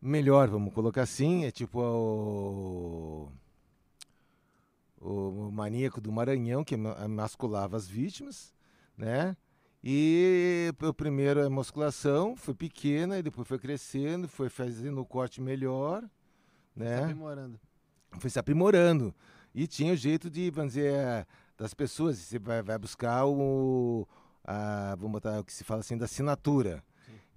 [0.00, 1.44] melhor, vamos colocar assim.
[1.46, 3.32] É tipo o
[5.62, 8.52] maníaco do Maranhão, que ma- masculava as vítimas,
[8.96, 9.36] né?
[9.84, 15.40] E o primeiro é musculação, foi pequena, e depois foi crescendo, foi fazendo o corte
[15.40, 16.04] melhor,
[16.74, 17.02] né?
[17.02, 17.60] aprimorando.
[18.18, 19.14] foi se aprimorando.
[19.54, 21.26] E tinha o jeito de, vamos dizer, eh,
[21.58, 22.18] das pessoas.
[22.18, 24.06] Você vai, vai buscar o.
[24.44, 26.82] A, vamos botar o que se fala assim, da assinatura.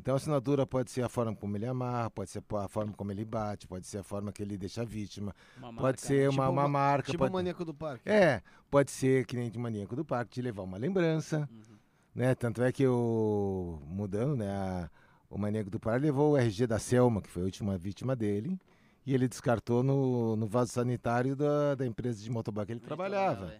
[0.05, 3.11] Então a assinatura pode ser a forma como ele amarra, pode ser a forma como
[3.11, 6.13] ele bate, pode ser a forma que ele deixa a vítima, Uma pode marca, ser
[6.21, 6.23] né?
[6.25, 7.05] uma, Tipo uma uma- marca.
[7.11, 7.31] Tipo pode...
[7.31, 8.07] o maníaco do parque.
[8.07, 11.49] É, pode ser que nem de maníaco do parque, de levar uma lembrança.
[11.51, 11.75] Uhum.
[12.13, 12.35] Né?
[12.35, 13.79] Tanto é que o.
[13.87, 14.47] Mudando, né?
[14.51, 14.91] a-
[15.27, 18.59] o maníaco do parque levou o RG da Selma, que foi a última vítima dele.
[19.07, 23.51] E ele descartou no, no vaso sanitário da, da empresa de motoboy que ele trabalhava,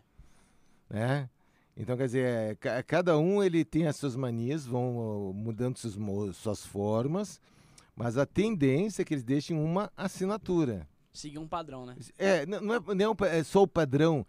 [0.91, 0.93] é.
[0.93, 1.29] né?
[1.77, 5.77] Então, quer dizer, é, ca- cada um ele tem as suas manias, vão ó, mudando
[5.77, 5.97] seus,
[6.37, 7.39] suas formas,
[7.95, 10.87] mas a tendência é que eles deixem uma assinatura.
[11.11, 11.95] Seguir um padrão, né?
[12.17, 14.25] É, n- não é, não é é só o padrão,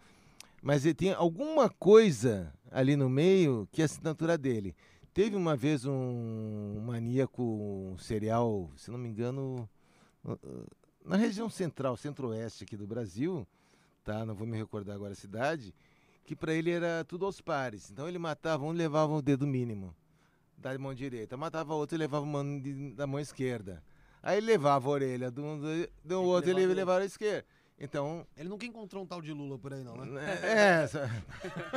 [0.61, 4.75] mas ele tem alguma coisa ali no meio que é a assinatura dele.
[5.13, 9.67] Teve uma vez um maníaco um serial, se não me engano,
[10.23, 10.67] uh, uh,
[11.03, 13.47] na região central, centro-oeste aqui do Brasil,
[14.03, 14.25] tá?
[14.25, 15.73] Não vou me recordar agora a cidade,
[16.27, 17.89] que para ele era tudo aos pares.
[17.89, 19.95] Então ele matava um e levava o dedo mínimo.
[20.59, 23.81] da mão direita, matava outro e levava o mano de- da mão esquerda.
[24.23, 27.45] Aí ele levava a orelha do, do, do outro e ele levava a esquerda.
[27.79, 30.19] Então, Ele nunca encontrou um tal de Lula por aí, não, né?
[30.43, 30.83] é.
[30.83, 31.07] essa-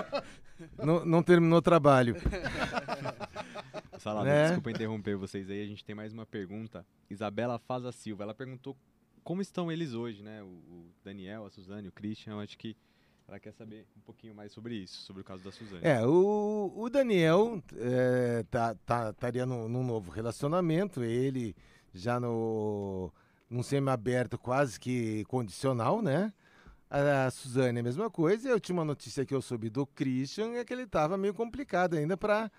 [0.82, 2.16] não, não terminou o trabalho.
[3.98, 4.44] Salada, Né?
[4.44, 5.62] desculpa interromper vocês aí.
[5.62, 6.86] A gente tem mais uma pergunta.
[7.10, 8.22] Isabela Faza Silva.
[8.24, 8.77] Ela perguntou
[9.22, 10.43] como estão eles hoje, né?
[10.43, 12.32] O, o Daniel, a Suzane, o Christian.
[12.32, 12.74] Eu acho que
[13.31, 15.82] ela quer saber um pouquinho mais sobre isso, sobre o caso da Suzane.
[15.85, 21.55] É, o, o Daniel é, tá, tá, estaria num, num novo relacionamento, ele
[21.94, 23.12] já no,
[23.48, 26.32] num semi-aberto quase que condicional, né?
[26.90, 29.86] A, a Suzane é a mesma coisa, e a última notícia que eu soube do
[29.86, 32.51] Christian é que ele estava meio complicado ainda para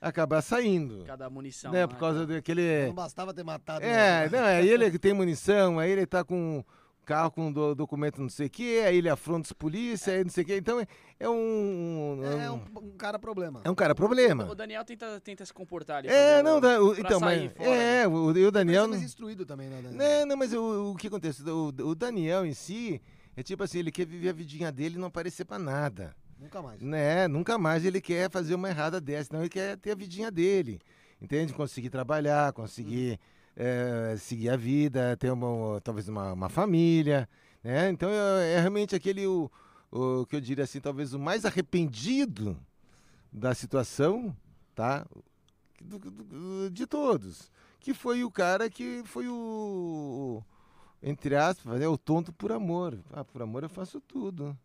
[0.00, 1.72] acabar saindo, Cada munição.
[1.72, 1.80] né?
[1.80, 2.34] né, Por causa cara?
[2.34, 2.86] daquele...
[2.86, 3.84] Não bastava ter matado.
[3.84, 4.38] É, né?
[4.38, 6.64] não, aí ele tem munição, aí ele tá com
[7.10, 10.30] carro com do- documento não sei o quê, aí ele afronta os polícia, aí não
[10.30, 10.56] sei o quê.
[10.58, 10.86] Então é,
[11.18, 13.60] é um, É um, um cara problema.
[13.64, 14.44] é um cara problema.
[14.48, 16.08] O Daniel tenta, tenta se comportar ali.
[16.08, 18.06] É, não, o- da- o- pra então, mas fora, é, né?
[18.06, 19.76] o, o Daniel Ele não, é mais instruído também, né?
[19.82, 19.98] Daniel?
[19.98, 21.42] né, não, mas o, o que acontece?
[21.50, 23.02] O, o Daniel em si
[23.36, 26.62] é tipo assim, ele quer viver a vidinha dele e não aparecer pra nada, Nunca
[26.62, 26.80] mais.
[26.80, 27.26] né?
[27.26, 30.78] Nunca mais ele quer fazer uma errada dessa, não ele quer ter a vidinha dele,
[31.20, 31.52] entende?
[31.52, 33.18] Conseguir trabalhar, conseguir
[33.62, 37.28] eh, seguir a vida, ter uma, talvez uma, uma família,
[37.62, 37.90] né?
[37.90, 39.50] Então é, é realmente aquele o,
[39.92, 42.56] o que eu diria assim, talvez o mais arrependido
[43.30, 44.34] da situação,
[44.74, 45.06] tá?
[45.80, 50.42] Do- do- de todos, que foi o cara que foi o
[51.02, 52.98] entre aspas, né, o tonto por amor.
[53.12, 54.56] Ah, por amor eu faço tudo.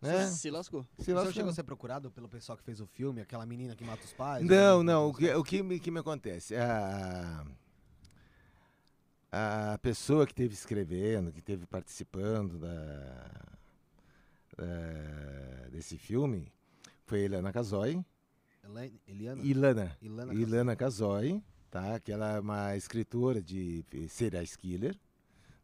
[0.00, 0.26] Né?
[0.26, 0.84] Se lascou.
[0.98, 1.32] Se lascou.
[1.32, 4.12] chegou a ser procurado pelo pessoal que fez o filme, aquela menina que mata os
[4.12, 4.44] pais?
[4.46, 4.92] Não, né?
[4.92, 5.08] não.
[5.08, 6.54] O que, o que, me, que me acontece?
[6.54, 7.44] A,
[9.34, 13.26] a pessoa que esteve escrevendo, que esteve participando da,
[14.56, 16.46] da- desse filme
[17.04, 18.04] foi Helena Casoy.
[19.06, 19.42] Eliana?
[19.42, 19.96] Ilana.
[20.00, 21.98] Ilana Ilana Casoy, tá?
[22.00, 24.96] Que ela é uma escritora de serial killer,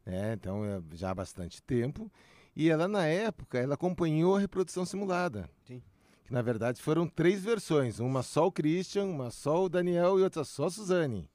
[0.05, 0.34] né?
[0.34, 2.10] Então, é já há bastante tempo.
[2.55, 5.48] E ela, na época, ela acompanhou a reprodução simulada.
[5.64, 5.80] Sim.
[6.24, 8.01] Que, na verdade, foram três versões.
[8.01, 11.30] Uma só o Christian, uma só o Daniel e outra só a Suzane.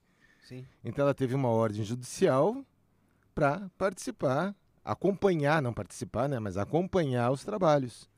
[0.46, 0.66] Sim.
[0.84, 2.64] Então, ela teve uma ordem judicial
[3.34, 6.40] para participar, acompanhar, não participar, né?
[6.40, 8.10] Mas acompanhar os trabalhos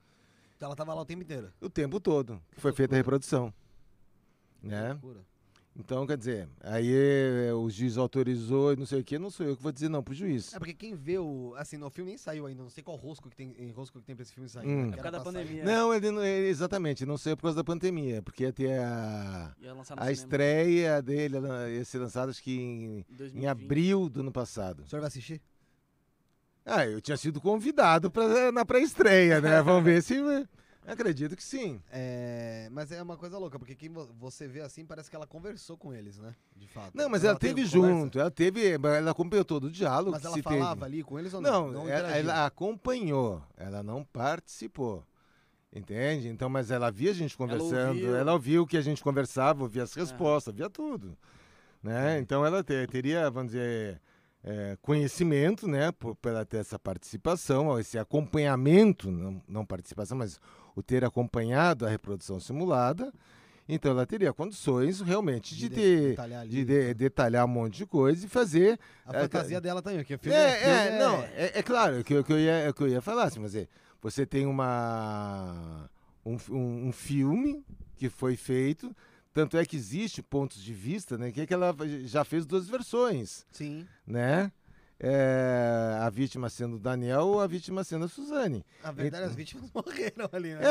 [0.56, 1.52] Então ela tava lá o tempo inteiro.
[1.60, 3.52] o tempo todo que foi feita a reprodução.
[4.62, 4.90] Né?
[4.90, 5.22] Loucura.
[5.80, 9.46] Então, quer dizer, aí eh, o juiz autorizou e não sei o que, não sou
[9.46, 10.52] eu que vou dizer não pro juiz.
[10.56, 11.54] É porque quem vê o.
[11.56, 12.64] Assim, no filme nem saiu ainda.
[12.64, 14.68] Não sei qual rosco que tem, em rosco que tem pra esse filme sair.
[14.68, 14.88] Hum.
[14.88, 15.64] né, É que por causa da pandemia.
[15.64, 19.56] Não, ele não, ele- exatamente, não saiu por causa da pandemia, porque ia ter a,
[19.62, 21.38] Ia lançar no a cinema estreia dele,
[21.76, 23.44] ia ser lançada acho que em, em 2020.
[23.44, 24.82] em abril do ano passado.
[24.84, 25.40] O senhor vai assistir?
[26.66, 29.62] Ah, eu tinha sido convidado pra, na pré-estreia, né?
[29.62, 30.16] Vamos ver se.
[30.88, 31.82] Acredito que sim.
[31.92, 35.28] É, mas é uma coisa louca, porque quem vo- você vê assim parece que ela
[35.28, 36.34] conversou com eles, né?
[36.56, 36.92] De fato.
[36.96, 40.36] Não, mas ela, teve, junto, ela teve, ela acompanhou todo o diálogo Mas que ela
[40.38, 40.86] se falava teve.
[40.86, 41.72] ali com eles ou não?
[41.72, 45.04] Não, ela, ela acompanhou, ela não participou.
[45.74, 46.30] Entende?
[46.30, 49.84] Então, mas ela via a gente conversando, ela ouviu o que a gente conversava, ouvia
[49.84, 51.16] as respostas, via tudo.
[51.84, 52.18] Né?
[52.20, 54.02] Então ela te- teria, vamos dizer,
[54.44, 60.40] é, conhecimento, né, por, pela ter essa participação, esse acompanhamento, não, não participação, mas
[60.78, 63.12] o ter acompanhado a reprodução simulada.
[63.68, 66.50] Então ela teria condições realmente de, de ter, detalhar ali.
[66.52, 70.06] de de- detalhar um monte de coisa e fazer A é, fantasia dela também, o
[70.06, 72.88] filme é, filme é, não, é, é claro, que, eu- que, eu ia, que eu
[72.88, 73.68] ia falar, assim, mas é,
[74.02, 75.90] você tem uma,
[76.26, 78.96] um, um, um filme que foi feito,
[79.34, 81.76] tanto é que existe pontos de vista, né, que, é que ela
[82.06, 83.86] já fez duas versões, Sim.
[84.06, 84.50] né,
[85.00, 88.66] É, a vítima sendo o Daniel ou a vítima sendo a Suzane.
[88.84, 90.62] A verdade, as vítimas morreram ali, né?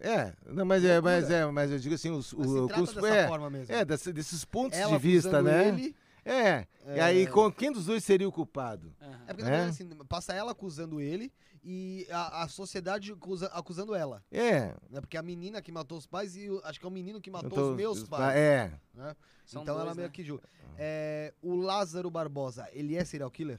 [0.00, 2.66] É, é, não, mas, é, mas, é, mas eu digo assim, os, Mas se o,
[2.66, 3.72] trata os- dessa é, forma mesmo.
[3.74, 7.70] é, desse- desses pontos Ela de vista, né, ele, é, e é, aí com, quem
[7.70, 8.92] dos dois seria o culpado?
[9.00, 9.12] Aham.
[9.26, 9.52] É porque, na É.
[9.64, 11.32] verdade, assim, passa ela acusando ele
[11.62, 14.24] e a, a sociedade acusa- acusando ela.
[14.32, 15.00] É, Né?
[15.00, 17.30] Porque a menina que matou os pais e o- acho que é o menino que
[17.30, 18.36] matou então, os meus os- pais.
[18.36, 19.14] É, né?
[19.50, 20.12] Então ela dois, meio né?
[20.12, 20.42] que julga.
[20.76, 23.58] É, o Lázaro Barbosa, ele é serial killer?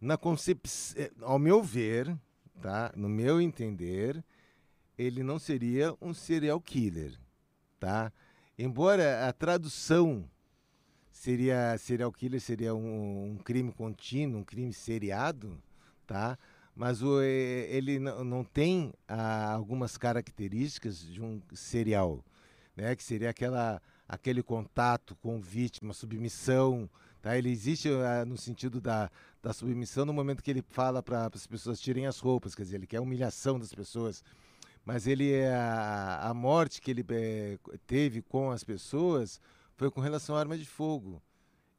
[0.00, 2.16] Na concepção, ao meu ver,
[2.60, 2.92] tá?
[2.94, 4.22] No meu entender,
[4.96, 7.18] ele não seria um serial killer,
[7.80, 8.12] tá?
[8.58, 10.28] Embora a tradução
[11.10, 15.60] seria serial killer seria um, um crime contínuo, um crime seriado,
[16.06, 16.38] tá?
[16.76, 22.24] Mas o, eh, ele não tem ah, algumas características de um serial,
[22.76, 22.94] né?
[22.94, 26.90] Que seria aquela aquele contato com vítima, submissão,
[27.24, 27.36] tá?
[27.38, 29.10] Ele existe ah, no sentido da,
[29.42, 32.76] da submissão no momento que ele fala para as pessoas tirem as roupas, quer dizer,
[32.76, 34.22] ele quer a humilhação das pessoas
[34.84, 39.40] Mas ele é a, a morte que ele eh, teve com as pessoas
[39.76, 41.22] foi com relação à arma de fogo.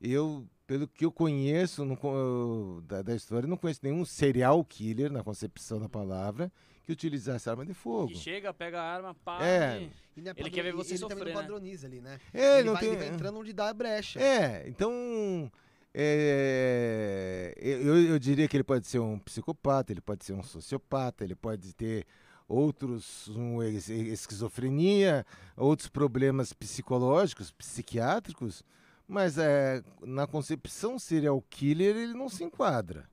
[0.01, 5.11] Eu, pelo que eu conheço não co- da, da história, não conheço nenhum serial killer,
[5.11, 6.51] na concepção da palavra,
[6.85, 8.07] que utilizasse arma de fogo.
[8.09, 9.43] Que chega, pega a arma, pá.
[9.45, 9.81] É.
[9.81, 11.41] e- E é Ele quer ver você ele sofrer, também né?
[11.41, 12.19] não padroniza ali, né?
[12.33, 12.89] É, ele, não vai, tem...
[12.91, 14.19] ele vai entrando onde dá a brecha.
[14.21, 15.51] É, então
[15.93, 21.23] é, eu, eu diria que ele pode ser um psicopata, ele pode ser um sociopata,
[21.23, 22.05] ele pode ter
[22.47, 25.25] outros, um, es- esquizofrenia,
[25.57, 28.63] outros problemas psicológicos, psiquiátricos,
[29.07, 33.09] mas é, na concepção serial killer ele não se enquadra.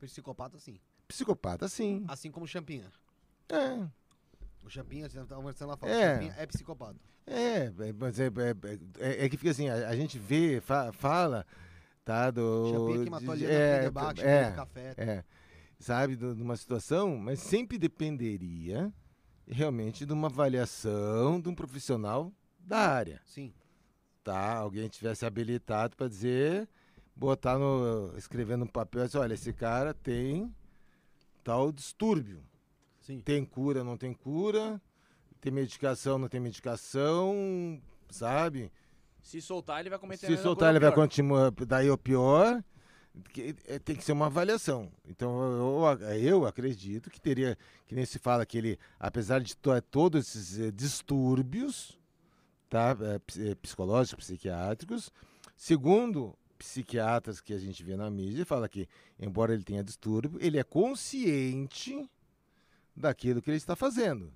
[0.00, 0.78] Psicopata, sim.
[1.12, 2.04] Psicopata, sim.
[2.08, 2.90] Assim como o Champinha.
[3.48, 3.86] É,
[4.64, 5.92] O Champinha, você tá conversando lá fora.
[5.92, 5.96] É.
[6.08, 6.96] O Champinha é psicopata.
[7.26, 8.30] é, é, mas é, é,
[8.98, 11.46] é- é que fica assim, a, a gente vê, fa- fala,
[12.04, 12.70] tá, do...
[12.72, 14.94] Champinha que matou ali de- frente é, é, do café.
[14.96, 15.24] É,
[15.78, 18.92] sabe, de de uma situação, mas sempre dependeria
[19.46, 23.52] realmente de uma avaliação de um profissional da área, Sim.
[24.24, 24.54] tá?
[24.54, 26.68] Alguém tivesse habilitado para dizer,
[27.14, 30.54] botar no, escrever no papel, assim, olha, esse cara tem
[31.42, 32.42] tal distúrbio,
[33.00, 33.20] Sim.
[33.20, 34.80] tem cura, não tem cura,
[35.40, 38.70] tem medicação, não tem medicação, sabe?
[39.20, 41.50] Se soltar, ele vai cometer Se soltar, ele vai continuar.
[41.66, 42.62] Daí o pior.
[43.28, 44.90] que- é, tem que ser uma avaliação.
[45.06, 45.38] Então,
[46.00, 47.58] eu, eu- acredito que teria.
[47.86, 52.00] Que nem se fala que ele, apesar de to- todos esses eh, distúrbios
[52.70, 52.96] tá,
[53.38, 55.10] eh, psicológicos, psiquiátricos,
[55.54, 60.58] segundo psiquiatras que a gente vê na mídia, fala que, embora ele tenha distúrbio, ele
[60.58, 62.08] é consciente
[62.96, 64.32] daquilo que ele está fazendo.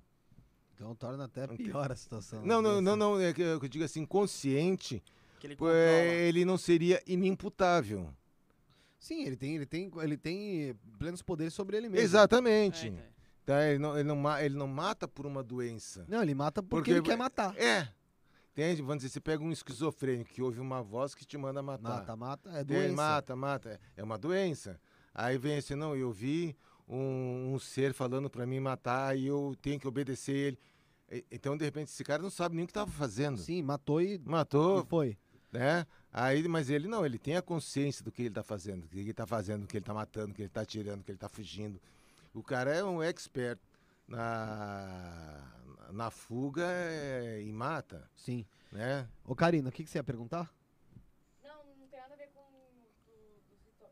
[0.75, 2.45] Então torna até pior a situação.
[2.45, 5.03] Não, não, Desse- não, não, é que eu digo assim, consciente
[5.39, 8.13] Que ele é, ele não seria inimputável.
[8.99, 12.01] Sim, ele tem, ele tem, ele tem plenos poderes sobre ele mesmo.
[12.01, 12.87] É, Exatamente.
[12.87, 13.17] então.
[13.45, 13.65] Tá?
[13.65, 16.05] Ele, não, ele, não, ele não mata por uma doença.
[16.07, 17.55] Não, ele mata porque, Porque ele quer matar.
[17.57, 17.87] É.
[18.57, 18.81] Entende?
[18.81, 21.99] Vamos dizer, você pega um esquizofrênico que ouve uma voz que te manda matar.
[21.99, 22.95] Mata, mata, é doença.
[22.95, 23.79] mata, mata.
[23.95, 24.81] É uma doença.
[25.13, 26.55] Aí vem assim, não, eu vi
[26.87, 30.59] um, um ser falando pra mim matar e eu tenho que obedecer ele.
[31.11, 33.37] E- Então, de repente, esse cara não sabe nem o que estava fazendo.
[33.37, 35.17] Sim, matou e, Matou, e foi.
[35.53, 35.85] né?
[36.11, 38.97] Aí, mas ele não, ele tem a consciência do que ele está fazendo, do que
[38.97, 41.11] ele está fazendo, do que ele está matando, do que ele está tirando, do que
[41.11, 41.79] ele está fugindo.
[42.33, 43.59] O cara é um expert
[44.07, 45.43] na,
[45.91, 48.45] na fuga é, e mata, Sim.
[48.71, 49.07] né?
[49.25, 50.53] Ô, Karina, o que, que você ia perguntar?
[51.43, 52.41] Não, não tem nada a ver com
[53.05, 53.89] do, rito-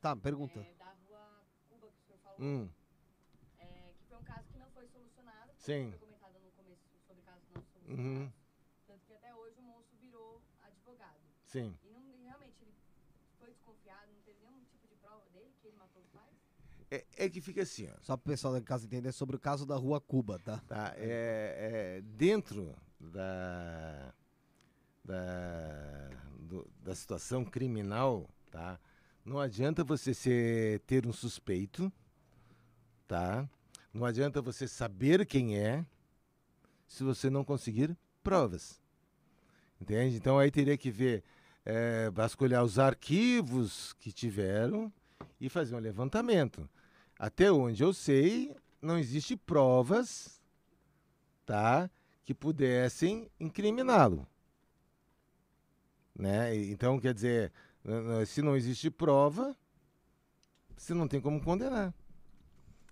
[0.00, 0.58] Tá, pergunta.
[0.60, 2.40] é, da rua Cuba que o senhor falou.
[2.40, 2.68] Hum,
[3.58, 5.52] é, que foi um caso que não foi solucionado.
[5.58, 5.90] Sim.
[5.90, 8.04] Foi comentado no começo sobre casos não solucionados.
[8.04, 8.32] uhum,
[8.86, 11.20] Tanto que até hoje o monstro virou advogado.
[11.46, 11.76] sim.
[11.84, 12.74] E, não, e realmente ele
[13.38, 16.34] foi desconfiado, não teve nenhum tipo de prova dele que ele matou os pais.
[16.90, 17.94] É, é que fica assim, ó.
[18.02, 20.58] Só pro pessoal da casa entender sobre o caso da rua Cuba, tá?
[20.66, 24.12] Tá, é, é, dentro da,
[25.04, 26.10] da,
[26.40, 28.78] do- da situação criminal, tá?
[29.24, 31.92] Não adianta você ser, ter um suspeito,
[33.06, 33.48] tá?
[33.94, 35.84] Não adianta você saber quem é
[36.88, 38.80] se você não conseguir provas.
[39.80, 40.16] Entende?
[40.16, 41.22] Então aí teria que ver,
[41.64, 44.92] é, vasculhar os arquivos que tiveram
[45.40, 46.68] e fazer um levantamento.
[47.20, 50.40] Até onde eu sei, não existe provas,
[51.44, 51.90] tá,
[52.24, 54.26] que pudessem incriminá-lo,
[56.16, 56.56] né?
[56.56, 57.52] Então, quer dizer,
[58.26, 59.54] se não existe prova,
[60.74, 61.92] você não tem como condenar,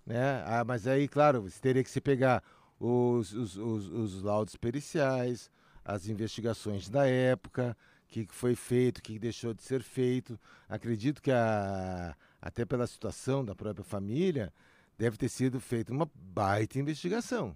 [0.05, 0.43] né?
[0.45, 2.43] Ah, mas aí, claro, você teria que se pegar
[2.79, 5.49] os, os, os, os laudos periciais,
[5.83, 10.39] as investigações da época, o que foi feito, o que deixou de ser feito.
[10.67, 14.53] Acredito que a, até pela situação da própria família,
[14.97, 17.55] deve ter sido feita uma baita investigação,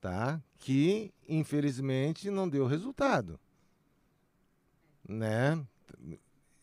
[0.00, 0.40] tá?
[0.58, 3.38] Que infelizmente não deu resultado,
[5.08, 5.64] né?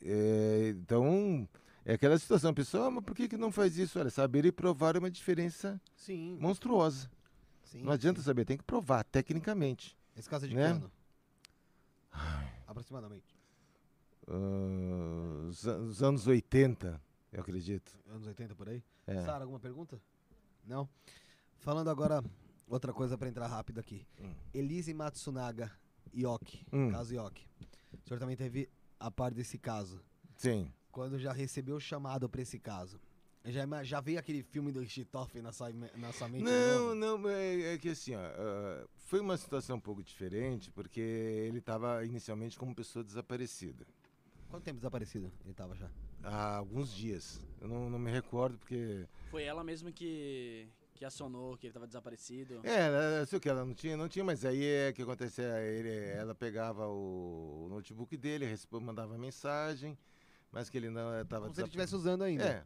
[0.02, 1.48] É, então
[1.86, 4.00] é aquela situação, pessoal, "Ah, mas por que, que não faz isso?
[4.00, 6.38] Olha, saber e provar é uma diferença Sim.
[6.40, 7.10] monstruosa.
[7.64, 8.26] sim Não adianta sim.
[8.26, 9.98] saber, tem que provar tecnicamente.
[10.16, 10.82] Esse caso é de né?
[12.68, 13.33] Aproximadamente.
[14.28, 17.02] Ah, os, an- os anos 80,
[17.32, 17.92] eu acredito.
[18.08, 18.84] Anos 80 por aí?
[19.08, 19.22] É.
[19.22, 20.00] Sara, alguma pergunta?
[20.66, 20.88] Não?
[21.58, 22.24] Falando agora,
[22.68, 24.06] outra coisa pra entrar rápido aqui.
[24.20, 24.34] Hum.
[24.54, 25.72] Elise Matsunaga
[26.16, 26.90] Yoki, Hum.
[26.92, 27.48] caso Yoki.
[27.94, 28.70] O senhor também teve
[29.00, 30.02] a par desse caso.
[30.38, 30.72] Sim.
[30.92, 33.00] Quando já recebeu o chamado pra esse caso.
[33.46, 36.44] Já, já veio aquele filme do Chitoff na sua, na sua mente?
[36.46, 36.96] Não, novo?
[37.24, 41.58] não, é, é que assim, ó, ah, foi uma situação um pouco diferente, porque ele
[41.60, 43.86] estava inicialmente como pessoa desaparecida.
[44.54, 45.90] Quanto tempo desaparecido ele tava já?
[46.22, 47.42] Há alguns dias.
[47.60, 49.08] Eu não, não me recordo, porque.
[49.32, 52.62] Foi ela mesma que, que acionou, que ele tava desaparecido.
[52.64, 55.60] É, sei o que, ela não tinha, não tinha, mas aí é o que acontecia,
[55.64, 58.46] ele, ela pegava o, o notebook dele,
[58.80, 59.98] mandava mensagem,
[60.52, 62.64] mas que ele não estava Como se ele estivesse usando ainda.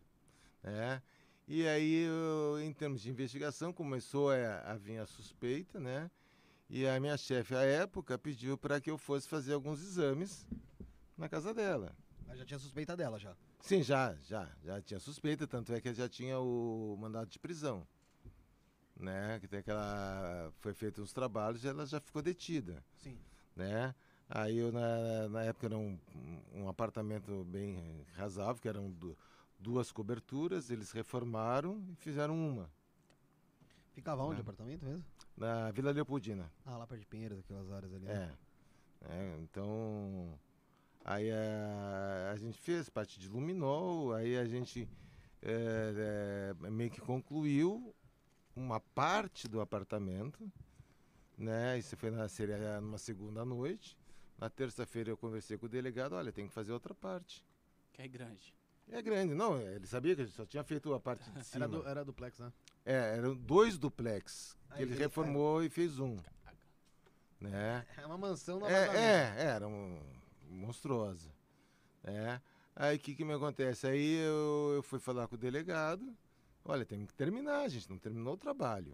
[0.66, 1.02] É, é.
[1.48, 6.12] E aí, eu, em termos de investigação, começou a, a vir a suspeita, né?
[6.70, 10.46] E a minha chefe, à época, pediu para que eu fosse fazer alguns exames
[11.18, 11.96] na casa dela.
[12.26, 13.36] Mas já tinha suspeita dela já.
[13.62, 17.88] Sim, já, já, já tinha suspeita, tanto é que já tinha o mandado de prisão,
[18.96, 19.40] né?
[19.40, 23.18] Que tem aquela, foi feito uns trabalhos e ela já ficou detida, Sim.
[23.56, 23.94] né?
[24.30, 25.98] Aí eu, na, na época era um,
[26.54, 29.18] um apartamento bem razoável, que eram du-
[29.58, 32.70] duas coberturas, eles reformaram e fizeram uma,
[33.94, 34.38] Ficava onde É.
[34.40, 35.04] o apartamento mesmo?
[35.36, 36.52] na Vila Leopoldina.
[36.66, 38.06] Ah, lá perto de Pinheiros, aquelas áreas ali.
[38.06, 38.36] né?
[39.02, 39.08] É.
[39.10, 40.38] É, então,
[41.08, 44.88] aí a, a gente fez parte de luminol, aí a gente
[45.42, 47.96] é, é, meio que concluiu
[48.56, 50.52] uma parte do apartamento,
[51.38, 51.78] né?
[51.80, 53.98] Isso foi na, seria numa segunda noite.
[54.38, 57.44] Na terça-feira eu conversei com o delegado, olha, tem que fazer outra parte.
[57.94, 58.54] Que é grande.
[58.90, 61.66] É grande, não, ele sabia que a gente só tinha feito a parte de cima.
[61.66, 62.52] Era, du- era duplex, né?
[62.86, 66.18] É, eram dois duplex, que Aí ele ele- reformou e fez um.
[67.40, 67.86] Né?
[67.98, 70.00] É uma mansão na É, é, era um,
[70.50, 71.30] monstruosa.
[72.04, 72.40] É.
[72.76, 73.88] Aí o que, que me acontece?
[73.88, 76.16] Aí eu, eu fui falar com o delegado.
[76.64, 78.94] Olha, tem que terminar, a gente não terminou o trabalho.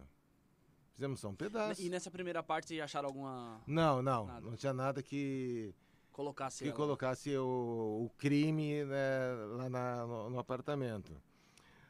[0.93, 1.81] Fizemos só um pedaço.
[1.81, 3.61] E nessa primeira parte acharam alguma.
[3.65, 4.41] Não, não, Nada.
[4.41, 5.73] não tinha nada que,
[6.11, 6.77] Colocasse que ela?
[6.77, 11.11] colocasse o, o crime né, lá na- no, no apartamento.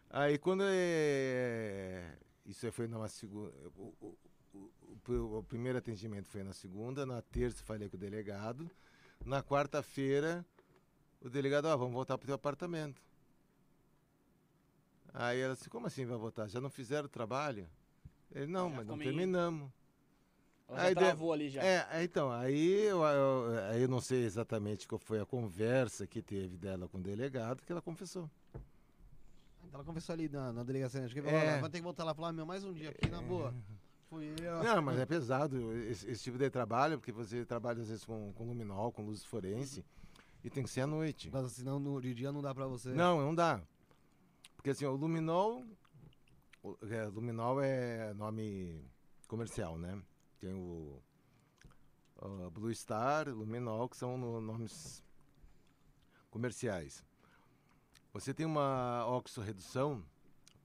[0.09, 3.51] Aí quando é, isso foi numa segunda.
[3.75, 8.69] O- o- o primeiro atendimento foi na segunda, na terça falei com o delegado,
[9.25, 10.45] na quarta-feira
[11.21, 13.01] o delegado, ó, vamos voltar pro teu apartamento.
[15.13, 16.47] Aí ela disse, como assim vai voltar?
[16.47, 17.67] Já não fizeram o trabalho?
[18.33, 19.69] Ele, não, Já mas não terminamos.
[20.67, 21.63] Ela já Aí de- travou ali já.
[21.63, 26.21] É, então, aí eu, eu, aí eu não sei exatamente qual foi a conversa que
[26.21, 28.29] teve dela com o delegado, que ela confessou.
[29.65, 31.05] Então ela confessou ali na, na delegacia.
[31.05, 31.59] Acho que É.
[31.59, 33.53] vai ter que voltar lá e falar, meu, mais um dia aqui, na boa.
[34.13, 34.63] Fui eu.
[34.63, 38.31] Não, mas é pesado esse, esse tipo de trabalho, porque você trabalha às vezes com,
[38.33, 39.83] com luminol, com luz forense,
[40.43, 41.31] e tem que ser à noite.
[41.31, 42.89] Mas senão no, de dia não dá pra você.
[42.89, 43.59] Não, não dá.
[44.55, 45.65] Porque assim, o luminol,
[46.61, 48.85] o, é, luminol é nome
[49.27, 49.99] comercial, né?
[50.39, 51.01] Tem o,
[52.21, 55.03] o Blue Star, Luminol, que são no- nomes
[56.29, 57.03] comerciais.
[58.13, 60.03] Você tem uma oxorredução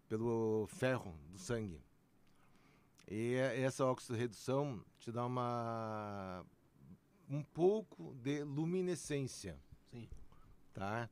[0.07, 1.81] pelo ferro do sangue.
[3.11, 6.45] E é- essa oxorredução te dá uma
[7.31, 9.59] um pouco de luminescência
[9.91, 10.09] Sim.
[10.73, 11.09] tá?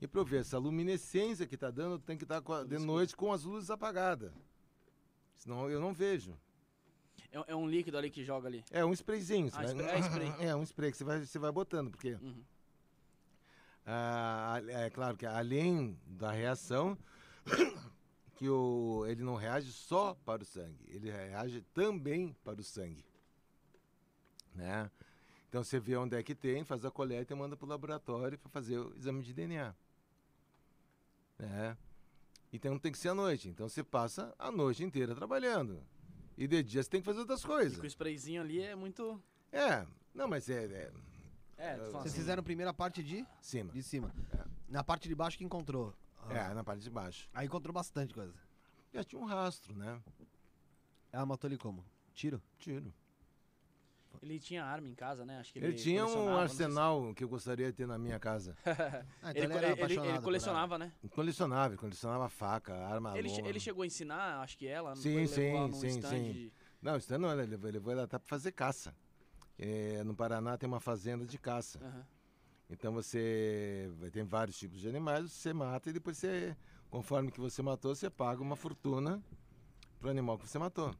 [0.00, 3.44] E para ver essa luminescência que tá dando, tem que estar de noite com as
[3.44, 4.32] luzes apagadas.
[5.36, 6.34] Senão eu não vejo.
[7.30, 8.64] É, é um líquido ali que joga ali.
[8.70, 9.50] É um sprayzinho.
[9.52, 10.32] Ah, vai- é spray.
[10.50, 12.42] É um spray que você vai, você vai botando, porque Uhum.
[13.86, 16.96] ah, é claro que além da reação,
[18.40, 23.04] que o, ele não reage só para o sangue, ele reage também para o sangue.
[24.54, 24.90] Né?
[25.46, 28.38] Então você vê onde é que tem, faz a coleta e manda para o laboratório
[28.38, 29.74] para fazer o exame de DNA.
[31.38, 31.76] Né?
[32.50, 33.46] Então tem que ser à noite.
[33.50, 35.78] Então você passa a noite inteira trabalhando.
[36.38, 37.76] E de dia você tem que fazer outras E coisas.
[37.78, 39.22] com o sprayzinho ali é muito.
[39.52, 40.90] É, não, mas é, é
[41.58, 42.10] É, Vocês assim.
[42.20, 43.70] fizeram a primeira parte de, cima.
[43.70, 44.14] de cima.
[44.32, 44.44] É.
[44.66, 45.94] Na parte de baixo que encontrou.
[46.28, 47.28] Ah, É, na parte de baixo.
[47.32, 48.34] Aí encontrou bastante coisa.
[48.92, 50.00] Já tinha um rastro, né?
[51.12, 51.84] Ela matou ele como?
[52.14, 52.42] Tiro?
[52.58, 52.92] Tiro.
[54.20, 55.38] Ele tinha arma em casa, né?
[55.38, 58.18] Acho que ele, Ele, tinha um colecionava, arsenal que eu gostaria de ter na minha
[58.18, 58.56] casa.
[59.22, 60.92] Ah, então Ele, ele, ele- ele- colecionava, né?
[61.10, 63.48] Colecionável, colecionava faca, arma Ele, che- longa.
[63.48, 66.52] ele chegou a ensinar, acho que ela, não Sim, sim, sim, stand sim.
[66.82, 68.94] Não, isso não, ele levou, ele levou ela até para fazer caça.
[69.58, 71.78] É, no Paraná tem uma fazenda de caça.
[71.82, 72.06] Aham.
[72.70, 76.56] Então você vai- tem vários tipos de animais, você mata e depois você,
[76.88, 79.22] conforme que você matou, você paga uma fortuna
[79.98, 80.94] pro animal que você matou.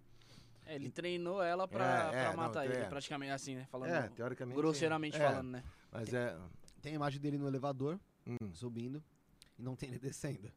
[0.67, 2.85] É, ele treinou ela pra, É, é, pra não, matar ele, é.
[2.89, 3.67] praticamente assim, né?
[3.71, 4.57] Falando É, teoricamente.
[4.57, 5.65] grosseiramente é, falando, né?
[5.93, 6.37] Mas é.
[6.83, 8.37] Tem a imagem dele no elevador, hum.
[8.55, 9.03] subindo,
[9.59, 10.51] e não tem ele descendo.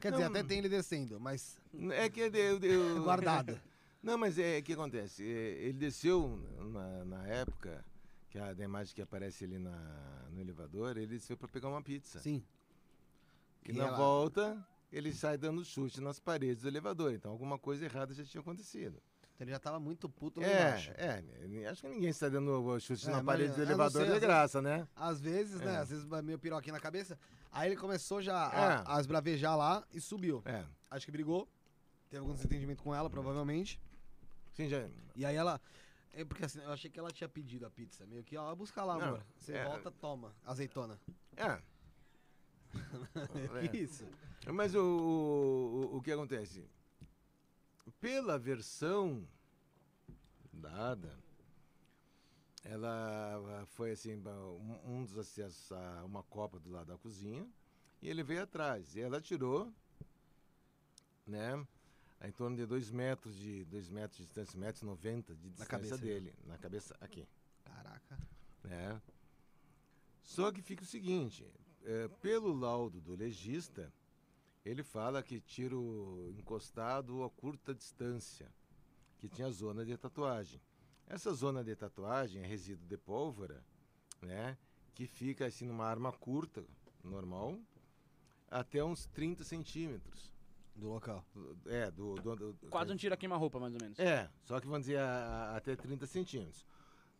[0.00, 1.58] Quer Não, dizer, até tem ele descendo, mas
[1.92, 2.58] É que eu, eu,
[3.04, 3.58] guardado.
[4.02, 5.22] Não, mas é o que acontece.
[5.22, 5.26] é,
[5.64, 6.38] ele desceu
[6.72, 7.84] na, na época,
[8.30, 11.82] que a da imagem que aparece ali na, no elevador, ele desceu para pegar uma
[11.82, 12.18] pizza.
[12.20, 12.42] Sim.
[13.64, 17.12] E E na ela- volta, ele sai dando chute nas paredes do elevador.
[17.12, 19.02] Então alguma coisa errada já tinha acontecido.
[19.34, 20.92] Então ele já tava muito puto lá É, embaixo.
[20.96, 24.20] é, acho que ninguém está dando chute É, na parede do a elevador ser, de
[24.20, 24.86] graça, né?
[24.94, 25.74] Às vezes, né?
[25.74, 25.76] É.
[25.78, 27.18] Às vezes vai meio piroquinha na cabeça.
[27.50, 28.56] Aí ele começou já É.
[28.86, 30.42] a, a esbravejar lá e subiu.
[30.44, 30.64] É.
[30.90, 31.48] Acho que brigou.
[32.08, 33.80] Teve algum desentendimento com ela, provavelmente.
[34.52, 34.86] Sim, já.
[35.16, 35.60] E aí ela.
[36.12, 38.04] É porque assim, eu achei que ela tinha pedido a pizza.
[38.06, 39.26] Meio que, ó, busca lá, Não, amor.
[39.38, 39.64] Você é.
[39.64, 40.34] volta, toma.
[40.44, 41.00] Azeitona.
[41.36, 41.60] É.
[43.70, 44.06] Que isso?
[44.52, 46.64] Mas o, o, o que acontece?
[48.00, 49.26] Pela versão
[50.52, 51.18] dada,
[52.64, 54.22] ela foi assim,
[54.84, 57.46] um dos acessos a uma copa do lado da cozinha,
[58.00, 58.94] e ele veio atrás.
[58.94, 59.72] E ela tirou,
[61.26, 61.66] né?
[62.22, 65.66] Em torno de 2 metros de 2 metros de distância, 1,90 metros 90 de distância
[65.66, 66.34] cabeça dele.
[66.44, 67.26] Na cabeça aqui
[67.64, 68.18] Caraca.
[68.62, 69.00] né?
[70.22, 71.46] Só que fica o seguinte,
[71.82, 73.92] é, pelo laudo do legista,
[74.64, 78.52] ele fala que tiro encostado a curta distância,
[79.18, 80.60] que tinha zona de tatuagem.
[81.06, 83.64] Essa zona de tatuagem é resíduo de pólvora,
[84.20, 84.56] né?
[84.94, 86.62] Que fica assim numa arma curta,
[87.02, 87.58] normal,
[88.50, 90.32] até uns 30 centímetros.
[90.80, 91.22] Do local.
[91.66, 92.14] É, do...
[92.14, 93.98] do, do- do- Quase um tiro a queima-roupa, mais ou menos.
[93.98, 96.64] é, só que vamos dizer a- a- até 30 centímetros.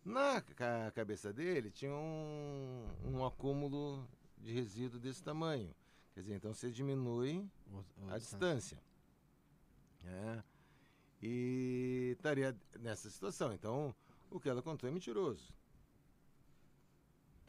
[0.02, 4.08] Na ca- cabeça dele tinha um, um acúmulo
[4.38, 5.74] de resíduo desse tamanho.
[6.14, 7.46] Quer dizer, então você diminui
[8.08, 8.82] a distância.
[10.06, 10.42] É.
[11.22, 13.52] E estaria nessa situação.
[13.52, 13.94] Então,
[14.30, 15.52] o que ela contou é mentiroso.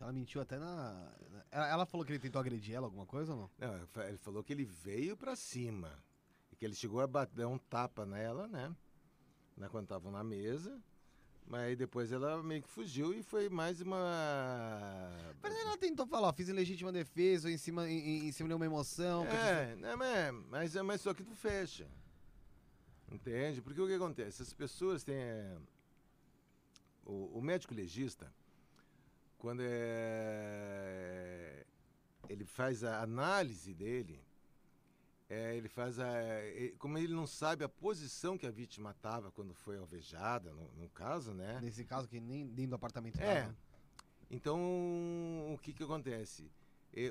[0.02, 1.12] Ela mentiu até na.
[1.52, 3.50] Ela, ela falou que ele tentou agredir ela, alguma coisa ou não?
[3.68, 6.04] Não, ele fa- ele falou que ele veio pra cima.
[6.52, 8.76] E que ele chegou a bater dar um tapa nela, né?
[9.56, 10.82] Na, quando estavam na mesa.
[11.46, 13.98] Mas aí depois ela meio que fugiu e foi mais uma.
[15.42, 18.56] Mas ela tentou falar, ó, fiz em legítima defesa, em cima, em, em- cima de
[18.56, 19.26] uma emoção.
[19.28, 21.88] É, né, mas, mas, mas só que tu fecha.
[23.12, 23.62] Entende?
[23.62, 24.42] Porque o que acontece?
[24.42, 25.16] As pessoas têm.
[25.16, 25.58] é,
[27.06, 28.32] o, o médico legista,
[29.42, 29.62] quando
[30.72, 31.66] é,
[32.30, 34.24] ele faz a análise dele,
[35.28, 36.06] é, ele faz a.
[36.46, 40.72] e- Como ele não sabe a posição que a vítima estava quando foi alvejada, no,
[40.74, 41.60] no caso, né?
[41.60, 43.42] Nesse caso, que nem dentro do apartamento É.
[43.44, 43.56] tava.
[44.30, 44.60] Então,
[45.54, 46.50] o que que acontece?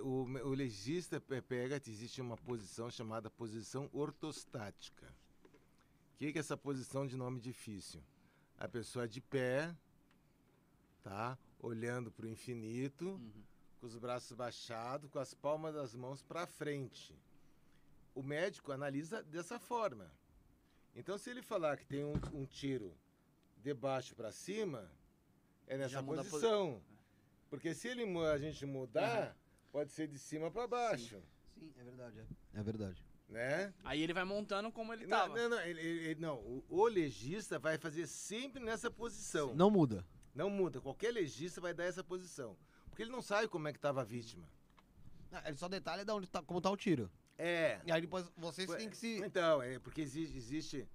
[0.02, 5.06] O, o legista pe- pega, existe uma posição chamada posição ortostática.
[6.14, 8.00] O que que é essa posição de nome difícil?
[8.58, 9.74] A pessoa de pé,
[11.02, 11.36] tá?
[11.60, 13.42] Olhando para o infinito, Uhum.
[13.80, 17.14] com os braços baixados, com as palmas das mãos para frente.
[18.14, 20.10] O médico analisa dessa forma.
[20.94, 22.92] Então, se ele falar que tem um, um tiro
[23.58, 24.90] de baixo para cima,
[25.66, 26.82] é nessa a posi- posição.
[27.48, 29.36] Porque se ele, a gente mudar,
[29.70, 31.20] pode ser de cima para baixo,
[31.58, 32.20] Sim, é verdade.
[32.54, 33.04] É, é verdade.
[33.28, 33.74] né?
[33.84, 35.36] Aí ele vai montando como ele Não, tava.
[35.36, 39.54] não, não, ele- ele- não, o, o legista vai fazer sempre nessa posição.
[39.54, 40.04] Não muda.
[40.34, 40.80] Não muda.
[40.80, 42.56] Qualquer legista vai dar essa posição.
[42.88, 44.48] Porque ele não sabe como é que estava a vítima.
[45.32, 47.10] Ah, Ele só detalha de onde tá, como tá o tiro.
[47.38, 47.80] É.
[47.86, 49.18] E aí depois vocês Foi- têm que se.
[49.18, 50.36] Então, é porque existe.
[50.36, 50.88] existe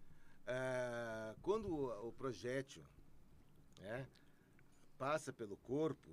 [0.47, 2.83] ah, quando o, o projétil
[3.79, 4.07] né,
[4.97, 6.09] passa pelo corpo,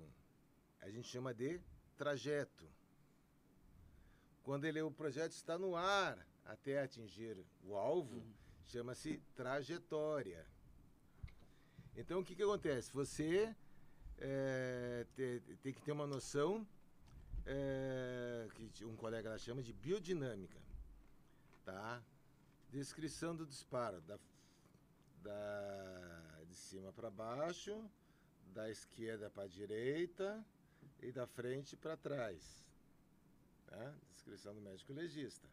[0.81, 1.61] a gente chama de
[1.97, 2.65] trajeto.
[4.41, 8.21] Quando ele, o projétil está no ar até atingir o alvo,
[8.65, 10.45] chama-se trajetória.
[11.95, 12.91] Então, o que, que acontece?
[12.93, 13.55] Você
[14.19, 16.65] é, te- tem que ter uma noção
[17.45, 20.63] é, que um colega lá chama de biodinâmica
[21.63, 22.01] tá?
[22.69, 24.19] Descrição do disparo da,
[25.21, 27.89] da de cima para baixo,
[28.53, 30.43] da esquerda para a direita
[31.01, 32.63] e da frente para trás,
[33.67, 33.93] tá?
[34.13, 35.47] Descrição do médico legista.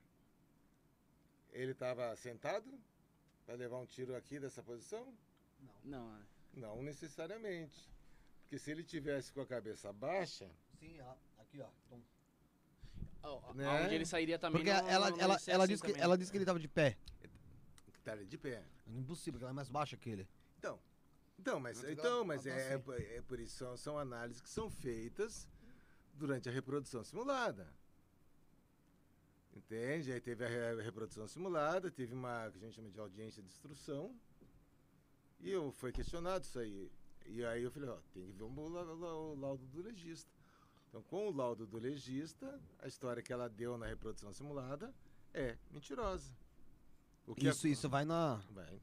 [1.53, 2.71] Ele estava sentado
[3.45, 5.13] para levar um tiro aqui dessa posição?
[5.85, 6.30] Não, é.
[6.55, 7.89] Não necessariamente,
[8.43, 11.69] porque se ele tivesse com a cabeça baixa, Sim, ó, aqui, ó.
[13.23, 13.67] Ó, Né?
[13.67, 16.03] Aonde ele sairia também Porque não- ela, não ela, ela, assim disse que, também.
[16.03, 16.97] ela disse que ele tava de pé.
[17.99, 18.65] estaria de pé.
[18.87, 20.27] Impossível, porque ela é mais baixa que ele.
[20.59, 20.81] Então,
[21.39, 22.81] então, mas, então, mas é, é, noção.
[22.83, 25.47] por- é por isso são, são análises que são feitas
[26.15, 27.69] durante a reprodução simulada.
[29.55, 30.13] Entende?
[30.13, 33.49] Aí teve a re- reprodução simulada, teve uma que a gente chama de audiência de
[33.49, 34.19] instrução.
[35.41, 36.91] E eu foi questionado isso aí.
[37.27, 40.31] E aí eu falei, ó, tem que ver o, la- la- o laudo do legista.
[40.89, 44.93] Então, com o laudo do legista, a história que ela deu na reprodução simulada
[45.33, 46.35] é mentirosa.
[47.27, 48.81] O que Isso, é- isso vai na, Vai.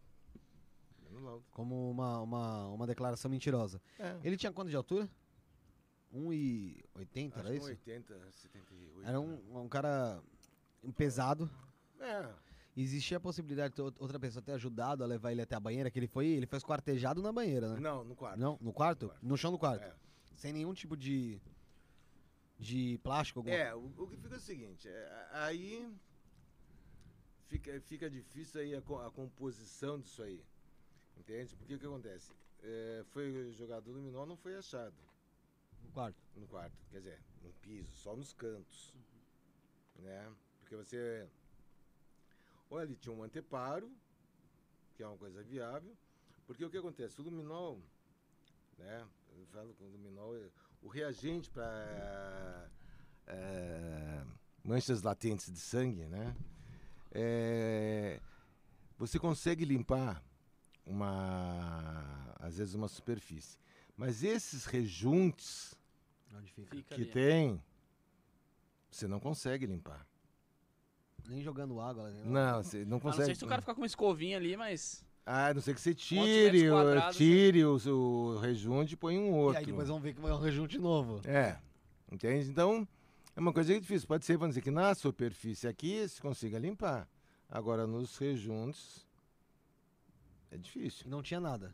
[1.11, 1.45] No laudo.
[1.51, 3.81] como uma, uma, uma declaração mentirosa.
[3.99, 4.17] É.
[4.23, 5.09] Ele tinha quanto de altura?
[6.15, 7.65] 1,80, Acho era isso?
[7.65, 9.03] um 80, 78.
[9.07, 10.21] Era um, um cara
[10.95, 11.49] pesado.
[11.99, 12.33] É,
[12.79, 15.97] Existia a possibilidade de outra pessoa ter ajudado a levar ele até a banheira, que
[15.97, 17.79] ele foi, ele foi esquartejado na banheira, né?
[17.79, 18.39] não, no quarto.
[18.39, 19.01] Não, no quarto?
[19.05, 19.25] No quarto.
[19.25, 19.83] No chão do quarto.
[19.83, 19.95] É.
[20.35, 21.41] Sem nenhum tipo de
[22.59, 25.91] de plástico alguma É, o, o que fica é o seguinte, é, aí
[27.47, 30.43] fica, fica difícil aí a, a composição disso aí.
[31.17, 31.55] Entende?
[31.55, 32.31] Porque o que acontece?
[32.61, 34.95] É, foi jogado o luminol, não foi achado
[35.83, 36.17] No quarto.
[36.35, 36.75] no quarto.
[36.91, 38.93] Quer dizer, no piso, só nos cantos.
[39.99, 40.31] Né?
[40.59, 41.27] Porque você.
[42.69, 43.91] Olha, ali tinha um anteparo,
[44.95, 45.95] que é uma coisa viável.
[46.45, 47.19] Porque o que acontece?
[47.19, 47.81] O luminol,
[48.77, 49.05] né?
[49.37, 50.49] Eu falo com o luminol, é-
[50.81, 52.69] o reagente para
[54.63, 56.35] manchas latentes de sangue, né?
[57.11, 58.19] É,
[58.97, 60.21] você consegue limpar
[60.85, 63.57] uma, às vezes uma superfície,
[63.95, 65.73] mas esses rejuntes
[66.35, 66.75] Onde fica?
[66.75, 67.11] Fica que ali.
[67.11, 67.63] tem,
[68.91, 70.05] você não consegue limpar.
[71.27, 72.09] Nem jogando água.
[72.09, 72.21] né?
[72.25, 73.25] Não, você não A não consegue.
[73.25, 75.05] ser se o cara ficar com uma escovinha ali, mas.
[75.25, 79.17] Ah, a não ser que você tire, o- quadrados, tire o, o rejunte e põe
[79.19, 79.59] um E outro.
[79.59, 81.19] aí depois vamos ver que vai um rejunte novo.
[81.27, 81.57] É,
[82.09, 82.49] entende?
[82.49, 82.87] Então,
[83.35, 84.07] é uma coisa que é difícil.
[84.07, 87.09] Pode ser, vamos dizer, que na superfície aqui se consiga limpar.
[87.49, 89.05] Agora, nos rejuntes,
[90.49, 91.07] é difícil.
[91.07, 91.73] E não tinha nada.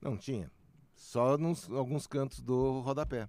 [0.00, 0.50] Não tinha.
[0.96, 3.28] Só nos alguns cantos do rodapé.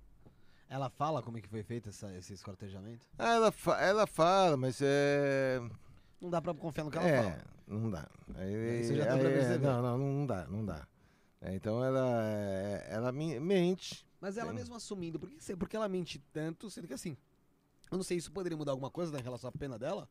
[0.69, 3.07] Ela fala como é que foi feito essa- esse escortejamento?
[3.17, 5.59] Ela, fa- ela fala, mas é...
[6.19, 7.43] Não dá pra confiar no que ela é, fala.
[7.67, 8.07] não dá.
[8.35, 9.65] Aí, É, isso já dá aí, pra é, perceber.
[9.67, 10.87] não, não, não dá, não dá.
[11.41, 14.05] É, então ela, é, ela men- mente.
[14.19, 17.15] Mas ela mesmo assumindo, por que, você- por que ela mente tanto, sendo que assim,
[17.91, 20.09] eu não sei, isso poderia mudar alguma coisa né, em relação à pena dela?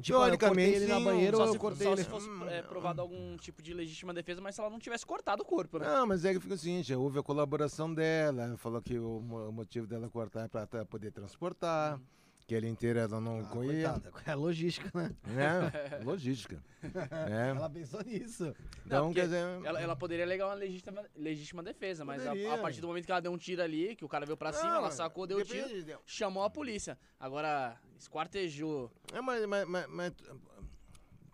[0.00, 2.04] Tipo, ah, eu cortei Teoricamente, ele na banheira ou Só, eu se, cortei só ele...
[2.04, 5.42] se fosse é, provado algum tipo de legítima defesa, mas se ela não tivesse cortado
[5.42, 5.86] o corpo, né?
[5.86, 9.20] Não, mas é que fica o seguinte, houve a colaboração dela, ela falou que o,
[9.20, 12.00] mo- o motivo dela cortar é para poder transportar,
[12.46, 13.90] que ela inteira ela não Ah, conhecia.
[13.92, 15.10] coitada, é logística, né?
[15.24, 16.02] Né?
[16.04, 16.62] Logística.
[16.82, 17.50] É.
[17.50, 18.54] Ela pensou nisso.
[18.84, 19.64] Então, porque quer dizer.
[19.64, 23.12] Ela, ela poderia alegar uma legítima, legítima defesa, mas a, a partir do momento que
[23.12, 25.44] ela deu um tiro ali, que o cara veio pra cima, ela sacou, deu o
[25.44, 26.98] tiro, de- chamou a polícia.
[27.18, 28.90] Agora, esquartejou.
[29.12, 30.12] É, mas, mas, mas- mas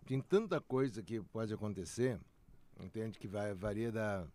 [0.06, 2.18] tem tanta coisa que pode acontecer,
[2.80, 3.18] entende?
[3.18, 4.26] Que vai, varia da,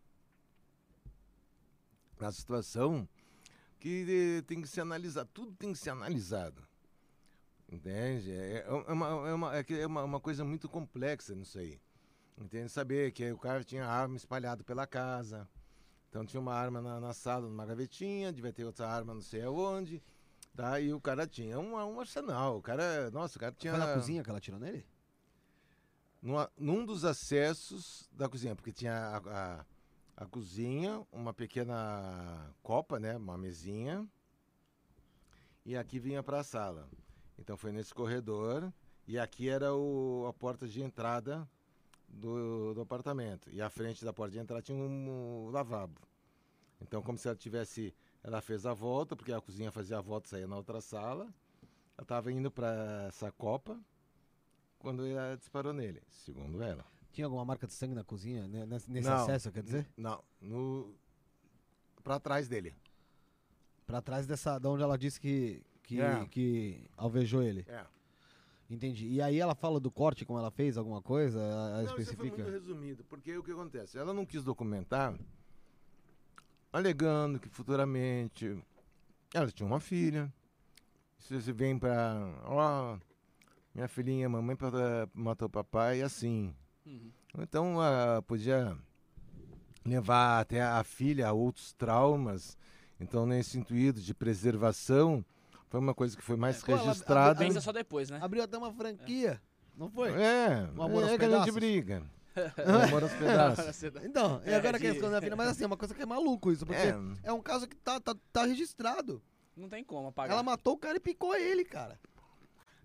[2.19, 3.07] da situação,
[3.83, 5.29] que eh, tem que ser analisado.
[5.33, 6.65] Tudo tem que ser analisado.
[7.69, 8.31] Entende?
[8.31, 11.81] É, é uma, é, uma, é é uma, uma coisa muito complexa nisso aí.
[12.37, 12.69] Entende?
[12.71, 15.47] Saber que o cara tinha arma espalhada pela casa.
[16.09, 19.41] Então tinha uma arma na, na sala, numa gavetinha, devia ter outra arma não sei
[19.43, 20.01] aonde.
[20.55, 20.79] Tá?
[20.79, 22.59] E o cara tinha um, um arsenal.
[22.59, 23.73] O cara, nossa, o cara tinha.
[23.73, 24.85] Foi na cozinha que ela atirou nele?
[26.21, 29.17] numa- num dos acessos da cozinha, porque tinha a,
[29.59, 29.65] a,
[30.15, 34.07] a cozinha, uma pequena copa, né, uma mesinha,
[35.65, 36.87] e aqui vinha para a sala.
[37.37, 38.71] Então foi nesse corredor
[39.07, 41.47] e aqui era o, a porta de entrada
[42.07, 45.99] do, do apartamento e à frente da porta de entrada tinha um, lavabo.
[46.81, 47.93] Então como se ela tivesse,
[48.23, 51.25] ela fez a volta porque a cozinha fazia a volta, e saía na outra sala.
[51.95, 53.79] Ela estava indo para essa copa
[54.79, 56.92] quando ela disparou nele, segundo ela.
[57.13, 59.15] Tinha alguma marca de sangue na cozinha, né, nesse nesse Não.
[59.15, 59.87] acesso, quer dizer?
[59.95, 60.93] Não, no
[62.03, 62.75] para trás dele.
[63.85, 66.25] Pra trás dessa, da onde ela disse que, que, É.
[66.25, 67.65] que alvejou ele.
[67.69, 67.85] É.
[68.69, 69.07] Entendi.
[69.07, 71.39] E aí ela fala do corte, como ela fez, alguma coisa?
[71.39, 72.37] Ela Não, isso foi especifica?
[72.43, 73.97] muito resumido, porque o que acontece?
[73.97, 75.13] Ela não quis documentar,
[76.71, 78.57] alegando que futuramente
[79.33, 80.33] ela tinha uma filha.
[81.19, 82.15] Se você vem pra.
[82.45, 82.97] Ó,
[83.73, 84.57] minha filhinha, mamãe
[85.13, 86.53] matou o papai, assim.
[86.85, 87.11] Uhum.
[87.39, 88.77] Então ah, podia
[89.85, 92.57] levar até a filha a outros traumas.
[92.99, 95.25] Então, nesse intuito de preservação,
[95.67, 97.39] foi uma coisa que foi mais Pô, ela- registrada.
[97.39, 98.19] Pensa só depois, né?
[98.21, 99.41] Abriu até uma franquia,
[99.75, 100.09] não foi?
[100.11, 101.53] É, Um amor é que a gente pedaços.
[101.55, 102.03] briga.
[102.65, 103.83] Um amor aos pedaços.
[104.03, 106.01] Então, e É, agora que de- a a filha, mas assim, é uma coisa que
[106.01, 106.95] é maluco isso, porque É.
[107.23, 109.21] é, um caso que tá, tá, tá registrado.
[109.55, 110.31] Não tem como apagar.
[110.33, 111.99] Ela matou o cara e picou ele, cara.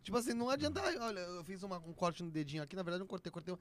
[0.03, 0.83] Tipo assim, não adianta.
[1.01, 3.57] Olha, eu fiz uma- um corte no dedinho aqui, na verdade eu não cortei, cortei.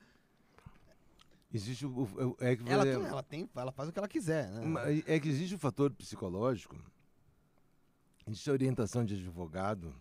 [1.53, 4.07] Existe o, o- é que Ela, é- tem, ela tem, ela faz o que ela
[4.07, 4.61] quiser, né?
[4.61, 6.75] uma- é que existe o fator psicológico,
[8.27, 9.95] existe a orientação de advogado,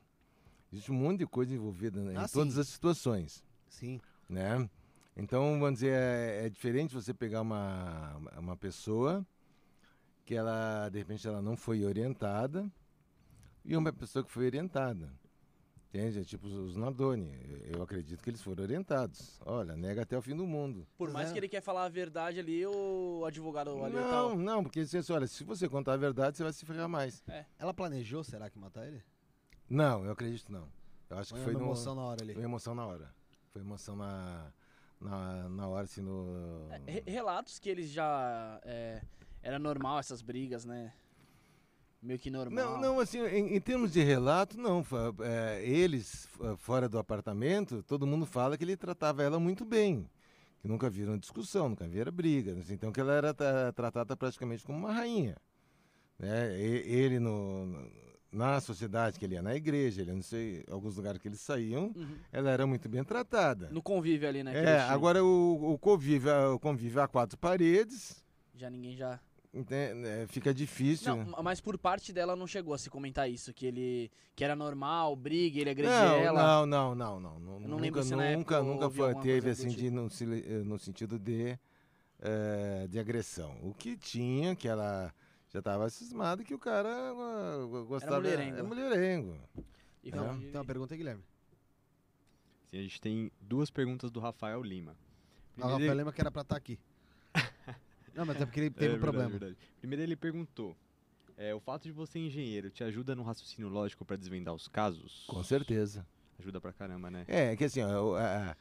[0.73, 2.61] existe um monte de coisa envolvida né, em Ah, todas sim.
[2.61, 4.01] as situações, Sim.
[4.29, 4.69] né?
[5.17, 9.25] Então, vamos dizer, é, é diferente você pegar uma, uma pessoa
[10.27, 12.71] que ela, de repente, ela não foi orientada
[13.65, 15.11] e uma pessoa que foi orientada.
[15.89, 16.21] Entende?
[16.21, 17.33] É tipo os Nardoni.
[17.73, 19.41] Eu acredito que eles foram orientados.
[19.47, 20.87] Olha, nega até o fim do mundo.
[20.99, 21.33] Por mais É.
[21.33, 25.27] que ele quer falar a verdade ali, o advogado ali Não, não, porque você, olha,
[25.27, 27.23] se você contar a verdade, você vai se ferrar mais.
[27.59, 29.03] Ela planejou, será que matar ele?
[29.71, 30.69] Não, eu acredito não.
[31.09, 32.35] Eu acho que Foi foi uma no, emoção na hora ali.
[32.35, 33.15] foi emoção na hora.
[33.53, 34.53] Foi emoção na,
[35.01, 36.69] na, na hora, assim, no...
[36.71, 38.61] É, re- relatos que eles já.
[38.65, 39.01] É,
[39.43, 40.93] era normal essas brigas, né?
[42.07, 42.65] Meio que normal.
[42.75, 44.85] Não, não, assim, em, em termos de relato, não.
[45.25, 50.09] é, eles, f- fora do apartamento, todo mundo fala que ele tratava ela muito bem.
[50.63, 52.53] Que nunca viram discussão, nunca viram briga.
[52.59, 55.37] assim, Então que ela era tra- tratada praticamente como uma rainha.
[56.19, 56.57] Né?
[56.61, 57.91] E- Ele no, no-
[58.31, 61.93] na sociedade, que ele ia na igreja, ele não sei, alguns lugares que eles saíam,
[61.97, 62.17] Uhum.
[62.31, 63.69] ela era muito bem tratada.
[63.71, 64.53] No convívio ali, né?
[64.55, 68.23] É, agora o, o convívio, o convívio a quatro paredes,
[68.55, 69.19] Já ninguém já.
[69.61, 70.07] Entende?
[70.07, 71.17] É, fica difícil.
[71.17, 74.45] Não, ma- mas por parte dela não chegou a se comentar isso, que ele que
[74.45, 76.43] era normal, briga, ele agredia Não, ela.
[76.43, 77.53] não, não, não, não, não.
[77.55, 79.91] Eu não nunca, lembro se na época nunca, nunca foi, teve assim de, tipo.
[79.97, 81.59] no, sili- eh, no sentido de,
[82.21, 83.57] eh, de agressão.
[83.63, 85.13] O que tinha, que ela
[85.49, 88.17] já estava cismada, que o cara ah, gostava.
[88.21, 88.59] mulherengo.
[88.59, 89.37] É mulherengo.
[90.05, 91.23] E uma, onde- tem uma pergunta aí, Guilherme.
[92.71, 94.93] Sim, a gente tem duas perguntas do Rafael Lima.
[94.93, 94.95] A
[95.55, 96.79] Primeiro Rafael ele- lembra que era pra estar aqui.
[98.17, 99.31] Não, mas é porque ele teve É um verdade, problema.
[99.31, 99.57] verdade.
[99.79, 100.77] Primeiro ele perguntou:
[101.37, 104.67] é, o fato de você ser engenheiro te ajuda no raciocínio lógico pra desvendar os
[104.69, 105.25] casos?
[105.29, 106.07] Com certeza.
[106.39, 107.25] Ajuda pra caramba, né?
[107.29, 108.57] É, que assim, ó, o- a-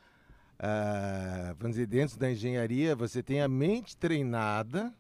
[0.60, 4.94] a- vamos dizer, dentro da engenharia, você tem a mente treinada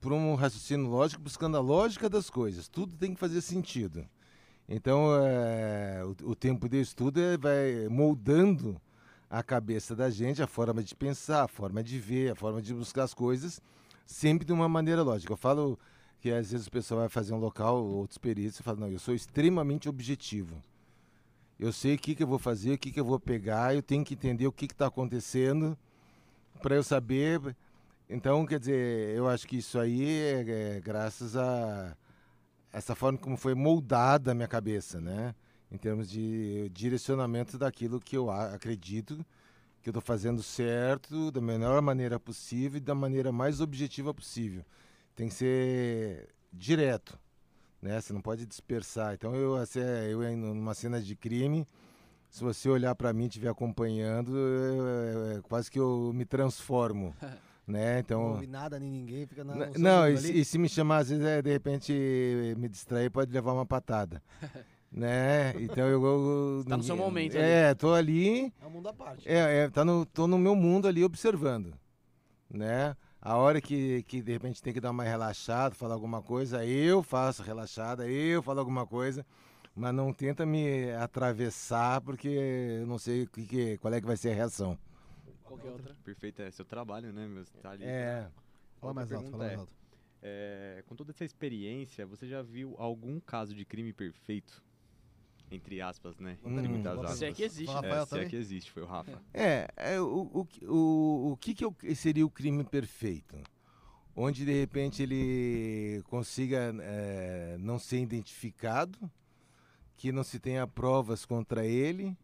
[0.00, 2.68] para um raciocínio lógico, buscando a lógica das coisas.
[2.68, 4.06] Tudo tem que fazer sentido.
[4.68, 8.80] Então, é, o, o tempo de estudo é, vai moldando
[9.28, 12.72] a cabeça da gente, a forma de pensar, a forma de ver, a forma de
[12.72, 13.60] buscar as coisas,
[14.06, 15.32] sempre de uma maneira lógica.
[15.32, 15.78] Eu falo
[16.20, 18.98] que às vezes o pessoal vai fazer um local, outros períodos, e fala, não, eu
[18.98, 20.62] sou extremamente objetivo.
[21.58, 23.82] Eu sei o que, que eu vou fazer, o que, que eu vou pegar, eu
[23.82, 25.76] tenho que entender o que está acontecendo
[26.62, 27.56] para eu saber.
[28.08, 31.96] Então, quer dizer, eu acho que isso aí é, é graças a
[32.72, 35.34] essa forma como foi moldada a minha cabeça, né?
[35.76, 39.16] Em termos de direcionamento daquilo que eu acredito
[39.82, 44.64] que eu estou fazendo certo, da melhor maneira possível e da maneira mais objetiva possível.
[45.14, 47.18] Tem que ser direto
[47.82, 48.00] né?
[48.00, 49.12] Você não pode dispersar.
[49.14, 49.80] Então eu, assim,
[50.10, 51.68] eu em numa cena de crime,
[52.30, 56.24] se você olhar para mim e estiver acompanhando, eu- é- é quase que eu me
[56.24, 57.14] transformo,
[57.68, 57.92] né?
[57.92, 59.54] Não Então ouve nada nem ninguém, fica na.
[59.78, 61.92] Não, mundo e, se- e se me chamar às vezes é de repente
[62.56, 64.22] me distrair pode levar uma patada,
[64.96, 65.52] né?
[65.60, 69.28] Então eu, eu Tá no seu momento É, tô ali, É um mundo à parte.
[69.28, 71.74] é, é, tá no, tô no meu mundo ali observando,
[72.48, 72.96] né?
[73.20, 77.02] A hora que, que de repente tem que dar uma relaxada, falar alguma coisa, eu
[77.02, 79.26] faço relaxada, eu falo alguma coisa,
[79.74, 84.06] mas não tenta me atravessar porque eu não sei o que, que- qual é que
[84.06, 84.78] vai ser a reação.
[85.44, 85.94] Qualquer outra.
[86.04, 87.44] Perfeito, é seu trabalho, né, meu?
[87.44, 87.84] Você tá ali.
[87.84, 88.26] É,
[88.80, 89.72] Fala mais alto, fala mais é, alto.
[90.22, 94.62] É, com toda essa experiência, você já viu algum caso de crime perfeito?
[95.50, 96.36] Entre aspas, né?
[96.44, 96.58] Hum.
[96.58, 97.18] Entre muitas aspas.
[97.18, 97.74] Se é que existe, né?
[97.74, 99.22] Rafael, É, se é que existe, foi o Rafa.
[99.32, 103.36] É, é, o, o, que- o, o que, que seria o crime perfeito?
[104.14, 108.98] Onde de repente ele consiga é, não ser identificado,
[109.96, 112.16] que não se tenha provas contra ele,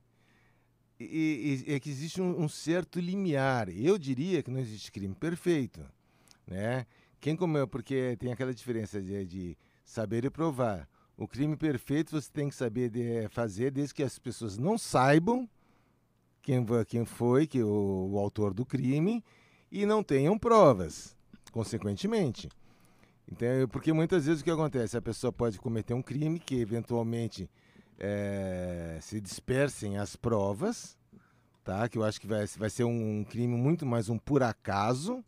[0.99, 3.69] e, e- é que existe um, um certo limiar.
[3.69, 5.81] Eu diria que não existe crime perfeito,
[6.47, 6.87] né?
[7.21, 10.89] Quem comeu, porque tem aquela diferença de, de saber e provar.
[11.23, 15.49] O crime perfeito você tem que saber de- fazer desde que as pessoas não saibam
[16.43, 19.23] quem, quem foi que o, o autor do crime
[19.71, 21.17] e não tenham provas,
[21.53, 22.49] consequentemente.
[23.31, 24.97] Então, porque muitas vezes o que acontece?
[24.97, 27.49] A pessoa pode cometer um crime que eventualmente
[28.01, 30.99] eh, se dispersem as provas,
[31.63, 31.89] tá?
[31.89, 35.25] Que eu acho que vai, vai ser um, crime muito mais um por acaso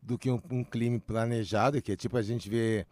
[0.00, 2.86] do que um, um crime planejado, que é tipo a gente vê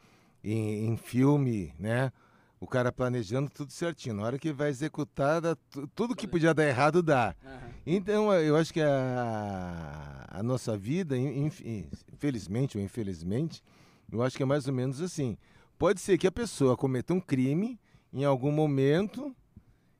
[0.53, 2.13] em, em filme, né?
[2.61, 4.17] O cara planejando tudo certinho.
[4.17, 7.35] Na hora que vai executar, dá tu- tudo que podia dar errado dá.
[7.45, 7.71] Aham.
[7.87, 13.63] Então, eu acho que a, a nossa vida, in- in- infelizmente ou infelizmente,
[14.11, 15.37] eu acho que é mais ou menos assim.
[15.79, 17.79] Pode ser que a pessoa cometa um crime
[18.13, 19.35] em algum momento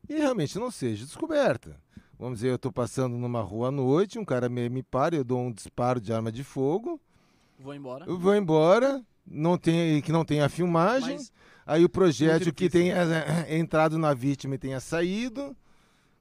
[0.09, 1.81] e realmente não seja descoberta.
[2.19, 5.23] Vamos dizer, eu estou passando numa rua à noite, um cara me, me para, eu
[5.23, 7.01] dou um disparo de arma de fogo,
[7.61, 8.05] Vou embora.
[8.07, 11.33] eu vou embora, não tem, que não tenha filmagem, Mas
[11.67, 15.55] Aí o projétil que tenha eh, entrado na vítima e tenha saído,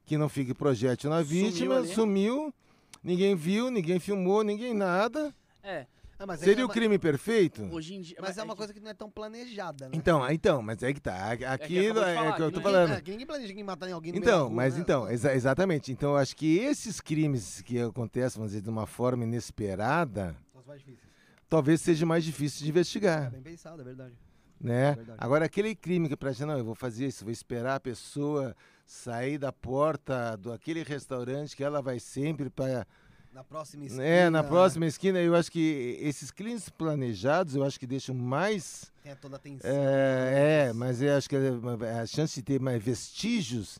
[0.06, 1.88] que não fique projétil na Sumiu vítima, ali.
[1.88, 2.54] sumiu,
[3.02, 5.34] ninguém viu, ninguém filmou, ninguém nada.
[5.64, 5.88] é,
[6.20, 7.64] Ah, mas é Seria que é o uma- crime perfeito?
[7.72, 8.18] hoje em dia.
[8.20, 9.92] Mas é uma que- coisa que não é tão planejada, né?
[9.94, 11.14] Então, então, mas é que tá.
[11.16, 12.92] a- Aquilo acabou de é, falar, que eu que tô não é- falando.
[12.98, 14.82] É, que ninguém planeja ninguém matar alguém no Então, mas né?
[14.82, 15.92] então, exa- exatamente.
[15.94, 20.60] Então, eu acho que esses crimes que acontecem, vamos dizer, de uma forma inesperada, São
[20.60, 21.07] os mais difíceis.
[21.50, 23.32] Talvez seja mais difícil de É investigar.
[23.32, 24.14] bem pensado, é verdade.
[24.60, 24.94] né?
[24.96, 25.18] Verdade.
[25.20, 28.56] Agora, aquele crime que pra gente, não, eu vou fazer isso, vou esperar a pessoa
[28.86, 32.88] sair da porta do aquele restaurante que ela vai sempre para
[33.34, 34.04] Na próxima esquina.
[34.04, 38.92] É, na próxima esquina, eu acho que esses crimes planejados, eu acho que deixam mais.
[39.04, 39.70] Tem toda a tensão.
[39.70, 43.78] É, é, mas eu acho que a chance de ter mais vestígios,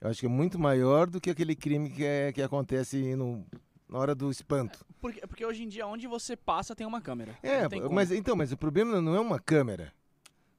[0.00, 3.44] eu acho que é muito maior do que aquele crime que, é, que acontece no,
[3.88, 4.84] na hora do espanto.
[5.00, 7.36] Porque, porque hoje em dia, onde você passa, tem uma câmera.
[7.42, 7.94] É, tem como.
[7.94, 9.92] mas então, mas o problema não é uma câmera.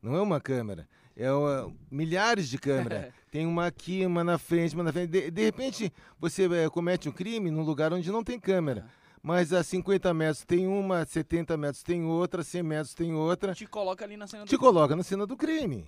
[0.02, 0.88] Não é uma câmera.
[1.16, 3.12] É uma- milhares de câmeras.
[3.32, 5.10] tem uma aqui, uma na frente, uma na frente.
[5.10, 8.86] De, de repente, você eh, comete um crime num lugar onde não tem câmera.
[9.22, 13.54] Mas a 50 metros tem uma, 70 metros tem outra, 100 metros tem outra.
[13.54, 15.86] Te coloca ali na cena do Te coloca na cena do crime.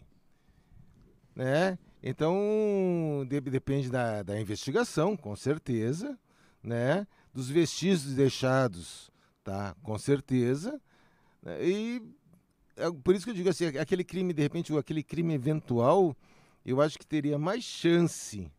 [1.35, 1.77] Né?
[2.01, 6.17] Então, de- depende da, da investigação, com certeza.
[6.61, 7.07] Né?
[7.33, 9.09] Dos vestígios deixados,
[9.43, 9.75] tá?
[9.83, 10.79] Com certeza.
[11.41, 11.63] né?
[11.63, 12.01] E
[12.75, 16.15] é por isso que eu digo assim, aquele crime, de repente, aquele crime eventual,
[16.65, 18.49] eu acho que teria mais chance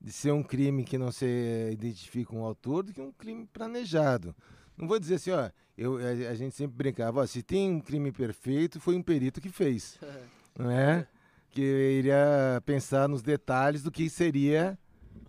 [0.00, 4.34] de ser um crime que não se identifica um autor do que um crime planejado.
[4.76, 7.80] Não vou dizer assim, ó, eu, a, a gente sempre brincava, ó, se tem um
[7.80, 9.98] crime perfeito, foi um perito que fez,
[10.58, 11.06] não é?
[11.50, 14.78] Que iria pensar nos detalhes do que seria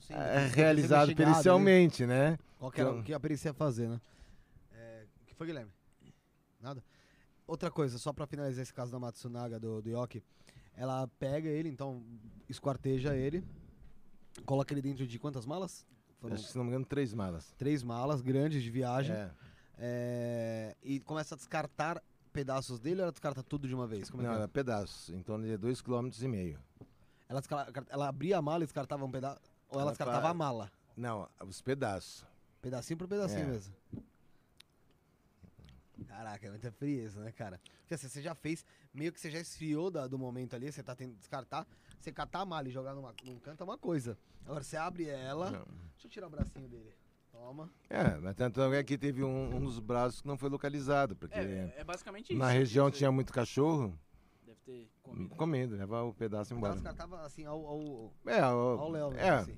[0.07, 1.15] Sim, tem que ser realizado investigado, né?
[1.15, 2.37] pericialmente, né?
[2.59, 3.99] Qual que, era, Então- o que a perícia ia fazer, né?
[4.71, 5.71] É, o que foi, Guilherme?
[6.61, 6.83] Nada?
[7.45, 10.23] Outra coisa, só pra finalizar esse caso da Matsunaga, do, do Yoki,
[10.75, 12.01] ela pega ele, então
[12.47, 13.43] esquarteja ele,
[14.45, 15.85] coloca ele dentro de quantas malas?
[16.19, 17.53] Foram Acho que, se não me engano, três malas.
[17.57, 19.13] três malas grandes de viagem.
[19.13, 19.31] É.
[19.77, 22.01] é, e começa a descartar
[22.31, 24.09] pedaços dele ou ela descarta tudo de uma vez?
[24.09, 24.35] Como é Não, é?
[24.37, 26.59] era pedaços, em torno de dois quilômetros e meio.
[27.27, 27.41] Ela,
[27.89, 29.41] ela abria a mala e descartava um pedaço?
[29.73, 30.71] Ou ela fa- a mala?
[30.95, 32.25] Não, os pedaços.
[32.61, 33.45] Pedacinho por pedacinho É.
[33.47, 33.73] mesmo.
[36.07, 37.59] Caraca, é muita frieza, né, cara?
[37.81, 40.83] Porque assim, você já fez, meio que você já esfriou da- do momento ali, você
[40.83, 41.67] tá tentando descartar.
[41.99, 44.17] Você catar a mala e jogar numa, num canto é uma coisa.
[44.45, 45.51] Agora você abre ela.
[45.51, 45.65] Não.
[45.93, 46.93] Deixa eu tirar o bracinho dele.
[47.31, 47.69] Toma.
[47.89, 51.37] É, mas tanto é que teve um, um dos braços que não foi localizado, porque
[51.39, 52.37] É, é basicamente isso.
[52.39, 53.97] na região tinha muito cachorro
[54.65, 55.35] ter comido.
[55.35, 56.73] comendo, levava o pedaço Ela embora.
[56.73, 59.57] descartava assim ao, ao, É, ao o- Léo, mesmo, é assim.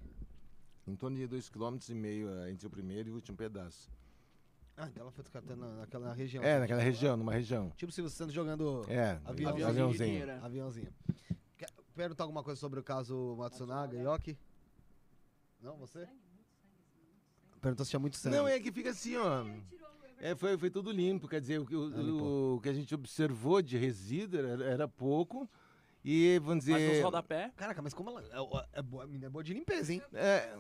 [0.88, 3.90] em torno de dois quilômetros e meio eh, entre o primeiro e o último pedaço.
[4.78, 6.44] Ah, então ela foi descartando na- naquela região.
[6.44, 7.70] É, naquela região, numa região.
[7.78, 10.30] Tipo se você jogando É, Aviãozinho aviãozinho.
[10.30, 10.40] é.
[10.40, 10.94] aviãozinho.
[11.58, 14.38] Quer perguntar alguma coisa sobre o caso Matsunaga Yoki?
[15.62, 16.08] Não, você?
[17.62, 18.36] Perguntou se tinha muito sangue.
[18.36, 19.44] Não, é que fica assim, ó.
[20.20, 23.62] É, foi, foi tudo limpo, quer dizer, o, que- o- o que a gente observou
[23.62, 25.50] de resíduo era, era pouco.
[26.04, 27.04] E, vamos Mas nos dizer.
[27.04, 30.02] rodapé, Caraca, mas como ela é, é, boa, a menina é boa de limpeza, hein?
[30.14, 30.58] É,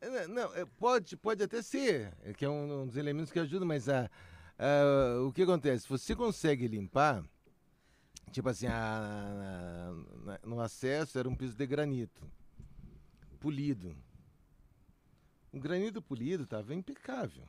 [0.00, 3.38] é, não, é, pode, pode até ser, é que é um, um dos elementos que
[3.38, 4.10] ajuda, mas a,
[4.58, 5.88] a- o que acontece?
[5.88, 7.24] Você consegue limpar,
[8.30, 9.92] tipo assim, a-
[10.24, 12.22] na- no acesso era um piso de granito,
[13.40, 13.96] polido.
[15.52, 17.44] O granito polido estava impecável.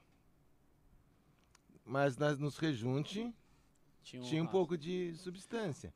[1.85, 3.33] Mas nas, nos rejunte
[4.03, 5.93] tinha um, tinha um pouco de substância.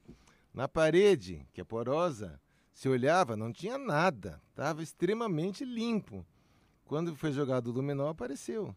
[0.53, 2.40] Na parede, que é porosa,
[2.74, 4.41] se olhava, não tinha nada.
[4.49, 6.25] Estava extremamente limpo.
[6.85, 8.75] Quando foi jogado o luminol, apareceu.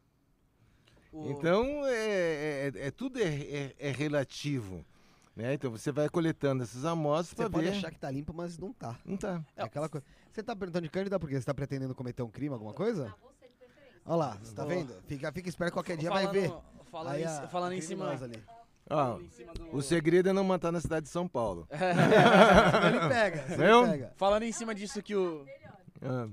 [1.12, 4.84] O- Então, é, é- é- tudo é, é- é relativo.
[5.34, 5.55] Né?
[5.55, 7.76] Então, você vai coletando essas amostras Você para pode ver.
[7.76, 8.98] achar que tá limpa, mas não tá.
[9.05, 9.42] Não tá.
[9.56, 10.05] É aquela coisa.
[10.30, 13.05] Você tá perguntando de Cândida porque você tá pretendendo cometer um crime, alguma coisa?
[13.05, 14.00] Pra você de preferência.
[14.05, 14.66] Olha lá, você tá Ó.
[14.66, 14.92] vendo?
[15.06, 16.52] Fica, fica esperto, qualquer dia falando, vai ver.
[16.91, 18.10] Falando, Aí em, falando em cima.
[18.10, 18.43] ali.
[18.89, 21.69] Do- o segredo é não matar na cidade de São Paulo.
[21.70, 23.57] Ele pega, ele
[23.91, 24.12] pega.
[24.17, 25.47] Falando em cima disso que o.
[26.02, 26.27] Ah,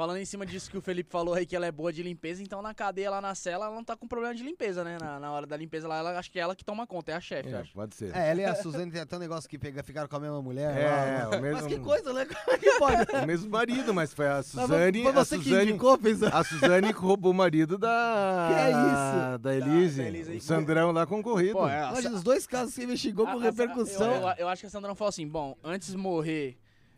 [0.00, 2.42] Falando em cima disso que o Felipe falou aí, que ela é boa de limpeza,
[2.42, 4.96] então na cadeia lá na cela ela não tá com problema de limpeza, né?
[4.98, 7.16] Na, na hora da limpeza lá, ela, acho que é ela que toma conta, é
[7.16, 7.74] a chefe, é, acho.
[7.74, 8.16] pode ser.
[8.16, 10.40] É, ela e a Suzane tem até um negócio que pega, ficaram com a mesma
[10.40, 10.74] mulher.
[10.74, 12.24] É, lá, o mesmo- Mas que coisa, né?
[12.24, 12.96] Como é que pode?
[13.22, 15.02] O mesmo marido, mas foi a Mas Suzane.
[15.02, 16.28] Foi a você que Suzane, indicou, fez a...
[16.30, 18.48] A Suzane que roubou o marido da.
[18.48, 19.38] Que é isso?
[19.38, 19.96] Da Elise.
[19.98, 21.52] Da- da Elise o Sandrão lá concorrido.
[21.52, 24.14] Pô, é, a- Imagina, os dois casos que investigou com a- a- repercussão.
[24.14, 26.56] Eu, eu, eu acho que a Sandra falou assim: bom, antes morrer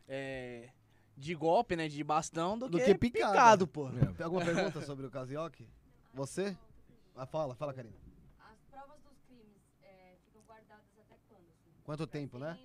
[0.08, 0.68] é,
[1.22, 1.86] de golpe, né?
[1.88, 3.32] De bastão, do, Do que, que picado.
[3.32, 3.88] picado, pô.
[3.90, 4.12] É.
[4.12, 5.68] Tem alguma pergunta sobre o Yoki?
[6.12, 6.56] Você?
[7.14, 7.94] Ah, fala, fala, Karina.
[8.40, 11.42] As provas dos crimes é, ficam guardadas até quando?
[11.42, 11.70] Assim?
[11.84, 12.58] Quanto tempo, né?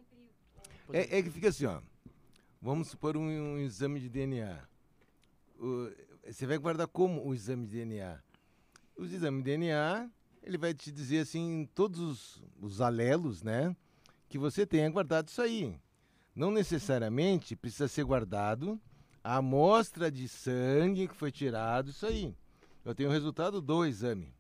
[0.92, 1.80] É, é que fica assim, ó.
[2.60, 4.60] Vamos supor um, um exame de DNA.
[5.60, 5.92] O-
[6.26, 8.20] você vai guardar como o exame de DNA?
[8.98, 10.10] Os exames de DNA,
[10.42, 13.76] ele vai te dizer assim, todos os, os alelos, né?
[14.28, 15.80] Que você tenha guardado isso aí.
[16.38, 18.80] Não necessariamente precisa ser guardado
[19.24, 22.32] a amostra de sangue que foi tirado, isso aí.
[22.86, 24.32] Eu tenho o resultado do exame.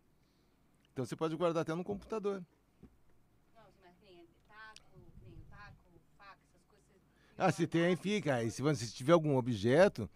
[0.93, 2.45] Então você pode guardar até no computador.
[7.35, 8.35] Ah, se tem, fica.
[8.35, 10.07] Aí se você tiver algum objeto,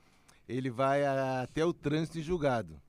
[0.48, 2.80] ele vai até o trânsito em julgado,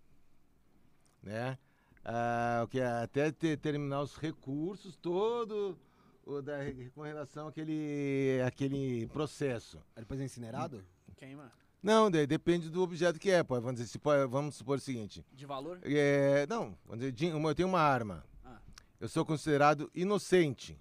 [1.23, 1.57] né?
[2.05, 5.79] Ah, o que é até ter- terminar os recursos todo
[6.25, 6.59] o da,
[6.95, 9.79] com relação àquele, àquele processo.
[9.97, 10.85] Aí Depois é incinerado?
[11.17, 11.53] Queima.
[11.83, 13.43] Não, de- depende do objeto que é.
[13.43, 13.61] Pô.
[13.61, 15.81] Vamos, dizer, se, pô, vamos supor o seguinte: De valor?
[15.83, 18.25] é, não, vamos dizer, eu tenho uma arma.
[18.45, 18.59] Ah.
[19.01, 20.79] Eu sou considerado inocente.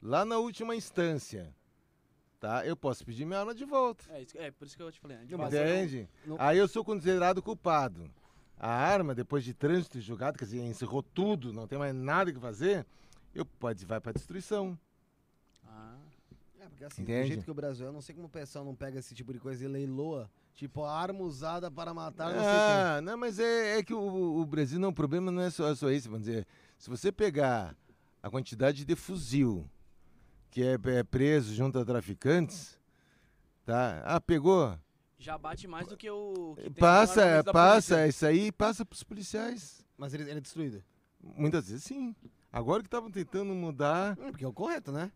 [0.00, 1.52] Lá na última instância,
[2.38, 2.64] tá?
[2.64, 4.04] Eu posso pedir minha arma de volta.
[4.10, 5.16] É, isso- é por isso que eu te falei.
[5.18, 5.24] né?
[5.26, 5.34] De.
[5.34, 6.08] Entende?
[6.24, 8.10] não- Aí eu sou considerado culpado.
[8.60, 12.32] A arma, depois de trânsito e julgado, quer dizer, encerrou tudo, não tem mais nada
[12.32, 12.84] que fazer,
[13.34, 14.78] eu pode vai para destruição.
[15.66, 15.96] Ah.
[16.60, 17.22] É, porque assim, Entende?
[17.22, 19.14] do jeito que o Brasil é, eu não sei como o pessoal não pega esse
[19.14, 20.30] tipo de coisa e leiloa.
[20.54, 24.40] Tipo, a arma usada para matar, não sei ah, não, mas é, é que o,
[24.40, 26.46] o Brasil não, o problema não é só, só esse, vamos dizer.
[26.76, 27.76] Se você pegar
[28.20, 29.70] a quantidade de fuzil
[30.50, 32.76] que é, é preso junto a traficantes,
[33.64, 34.02] tá?
[34.04, 34.76] Ah, pegou?
[35.18, 36.56] Já bate mais do que o.
[36.56, 39.76] que Passa, passa, isso aí passa pros policiais.
[39.78, 39.86] quem.
[39.96, 40.82] Mas ele, ele é destruído.
[41.20, 42.14] Muitas vezes sim.
[42.52, 44.16] Agora que estavam tentando mudar.
[44.18, 45.12] Hum, porque é o correto, né?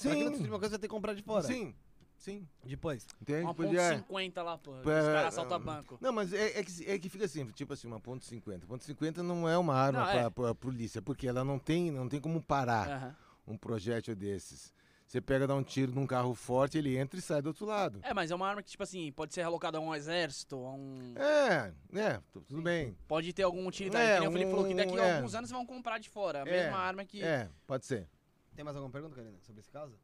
[0.00, 0.46] Pra que não Sim.
[0.48, 1.42] uma coisa, vai ter que comprar de fora.
[1.42, 1.74] Sim,
[2.16, 2.46] sim.
[2.64, 3.06] Depois.
[3.20, 3.42] Entende?
[3.44, 4.70] Uma ponto Podia- 50 lá, pô.
[4.72, 5.98] Os É, caras assaltam é, banco.
[6.00, 8.66] Não, mas é, é que, é que fica assim, tipo assim, uma ponto .50.
[8.66, 10.30] Ponto .50 não é uma arma Não, para é.
[10.30, 13.16] pra polícia, porque ela não tem, não tem como parar
[13.46, 14.72] um projétil desses.
[15.08, 17.98] Você pega, dá um tiro num carro forte, ele entra e sai do outro lado.
[18.02, 20.74] É, mas é uma arma que, tipo assim, pode ser alocada a um exército, a
[20.74, 21.14] um.
[21.16, 22.94] É, é, tu- tudo bem.
[23.08, 24.04] Pode ter alguma utilidade.
[24.04, 25.16] É, que nem o Felipe falou que daqui um- a é.
[25.16, 26.42] alguns anos vão comprar de fora.
[26.42, 27.22] A É, mesma arma que.
[27.22, 28.06] É, pode ser.
[28.54, 29.98] Tem mais alguma pergunta, Karina, sobre esse caso?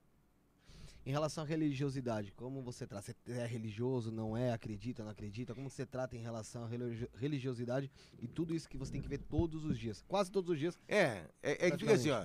[1.04, 3.02] Em relação à religiosidade, como você trata?
[3.26, 5.54] Você é religioso, não é, acredita, não acredita?
[5.54, 9.08] Como você trata em relação à religio- religiosidade e tudo isso que você tem que
[9.08, 10.02] ver todos os dias?
[10.08, 10.78] Quase todos os dias.
[10.88, 12.24] É, é, é que fica assim, ó.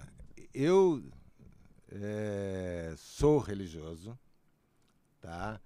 [0.53, 1.03] Eu
[1.91, 4.17] é, sou religioso,
[5.21, 5.59] tá?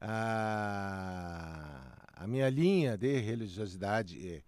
[0.00, 1.82] A,
[2.14, 4.42] a minha linha de religiosidade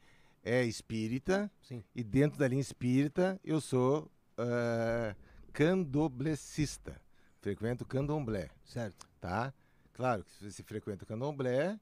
[0.44, 1.82] é, é espírita, Sim.
[1.94, 5.14] e dentro da linha espírita eu sou ah,
[5.52, 7.00] candomblessista.
[7.40, 9.06] Frequento candomblé, Certo.
[9.20, 9.54] tá?
[9.94, 11.78] Claro que você frequenta candomblé,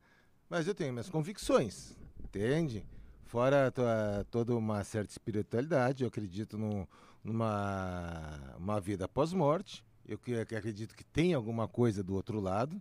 [0.49, 2.87] mas eu tenho minhas convicções, entende?
[3.25, 3.83] Fora to-
[4.31, 6.89] toda uma certa espiritualidade, eu acredito no-
[7.27, 9.85] numa uma vida pós-morte.
[10.07, 12.81] Eu que, que acredito que tem alguma coisa do outro lado.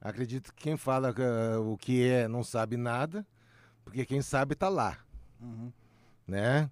[0.00, 3.26] Acredito que quem fala ah, o que é não sabe nada,
[3.84, 4.98] porque quem sabe está lá,
[5.40, 5.72] Uhum.
[6.26, 6.70] né?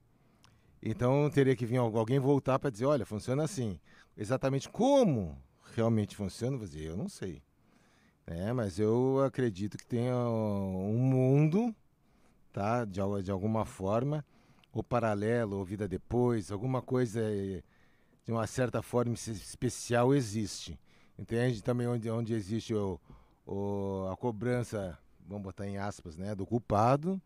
[0.83, 3.79] Então teria que vir al- alguém voltar para dizer, olha, funciona assim.
[4.17, 5.39] Exatamente como
[5.75, 7.43] realmente funciona, eu vou dizer, eu não sei.
[8.27, 11.75] É, mas eu acredito que tenha um mundo,
[12.53, 12.85] tá?
[12.85, 14.25] De, de alguma forma,
[14.73, 17.63] ou paralelo, ou vida depois, alguma coisa eh,
[18.25, 20.79] de uma certa forma es- especial existe.
[21.19, 21.63] Entende?
[21.63, 22.99] Também onde, onde existe o,
[23.47, 26.35] o- a cobrança, vamos botar em aspas, né?
[26.35, 27.21] Do culpado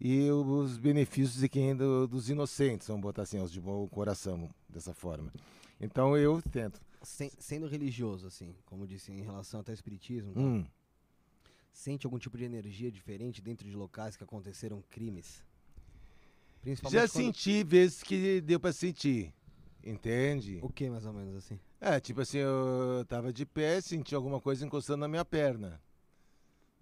[0.00, 4.48] e os benefícios de quem do- dos inocentes, vamos botar assim, os de bom coração,
[4.68, 5.32] dessa forma.
[5.80, 6.80] Então eu tento.
[7.02, 10.40] Sem- sendo religioso, assim, como disse, em relação até ao espiritismo, tá?
[10.40, 10.64] Hum,
[11.72, 15.44] sente algum tipo de energia diferente dentro de locais que aconteceram crimes?
[16.66, 19.32] Principalmente já quando- senti vezes que deu pra sentir,
[19.84, 20.58] entende?
[20.62, 21.60] O que, mais ou menos, assim?
[21.80, 25.80] É, tipo assim, eu tava de pé, senti alguma coisa encostando na minha perna.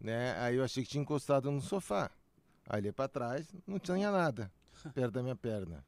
[0.00, 0.34] Né?
[0.38, 2.10] Aí eu achei que tinha encostado no sofá.
[2.66, 4.50] Aí olhei pra trás, não tinha nada
[4.94, 5.84] perto da minha perna.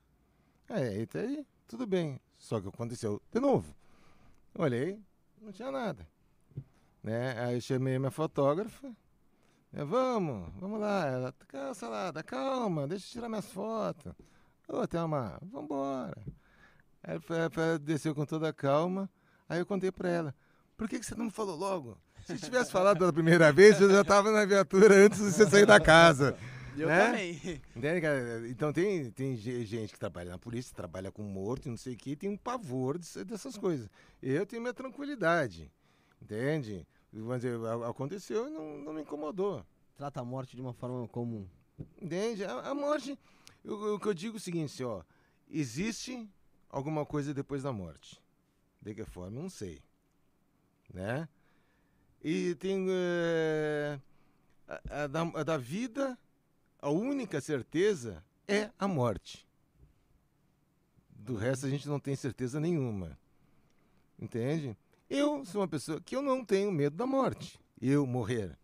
[0.68, 2.20] É, e tá aí, tudo bem.
[2.36, 3.74] Só que aconteceu de novo.
[4.54, 5.00] Olhei,
[5.40, 6.06] não tinha nada.
[7.02, 7.38] Né?
[7.40, 8.94] Aí eu chamei minha fotógrafa.
[9.76, 11.06] Né, vamos, vamos lá.
[11.06, 14.12] Ela, calma, salada, calma, deixa eu tirar minhas fotos.
[14.68, 16.16] Ô, Thelma, vambora.
[17.02, 19.08] Ela foi- foi- desceu com toda a calma.
[19.48, 20.34] Aí eu contei pra ela:
[20.76, 21.96] por que, que você não me falou logo?
[22.24, 25.64] Se tivesse falado pela primeira vez, eu já tava na viatura antes de você sair
[25.66, 26.36] da casa.
[26.76, 27.06] Eu né?
[27.06, 27.62] também.
[28.50, 31.94] Então tem, tem ge- gente que trabalha na polícia, trabalha com morto e não sei
[31.94, 33.88] o que, tem um pavor dessas coisas.
[34.20, 35.70] Eu tenho minha tranquilidade.
[36.20, 36.86] Entende?
[37.12, 39.64] A- aconteceu e não, não me incomodou.
[39.96, 41.46] Trata a morte de uma forma comum.
[42.00, 42.44] Entende?
[42.44, 43.18] A, a morte.
[43.64, 45.02] O que eu digo é o seguinte, ó.
[45.50, 46.28] Existe
[46.68, 48.20] alguma coisa depois da morte.
[48.80, 49.40] De que forma?
[49.40, 49.82] Não sei.
[50.92, 51.28] Né?
[52.22, 52.86] E tem.
[52.88, 53.98] eh,
[54.68, 56.18] a, a da, a da vida,
[56.80, 59.46] a única certeza é a morte.
[61.10, 63.18] Do resto a gente não tem certeza nenhuma.
[64.18, 64.76] Entende?
[65.08, 67.60] Eu sou uma pessoa que eu não tenho medo da morte.
[67.80, 68.56] Eu morrer.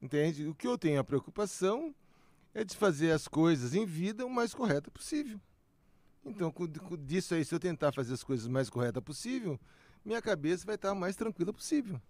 [0.00, 0.46] Entende?
[0.46, 1.94] O que eu tenho a preocupação
[2.52, 5.40] é de fazer as coisas em vida o mais correta possível.
[6.24, 9.58] Então, com, com disso aí, se eu tentar fazer as coisas o mais correta possível,
[10.04, 12.00] minha cabeça vai estar a mais tranquila possível.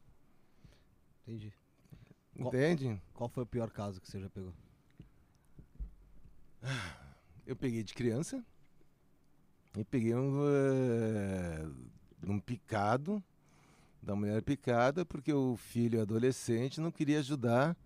[1.22, 1.52] Entendi.
[2.36, 3.00] Qual- Entende?
[3.14, 4.52] Qual foi o pior caso que você já pegou?
[7.46, 8.44] Eu peguei de criança
[9.76, 10.40] e peguei um,
[12.22, 13.22] eh, um picado,
[14.02, 17.76] da mulher picada, porque o filho adolescente não queria ajudar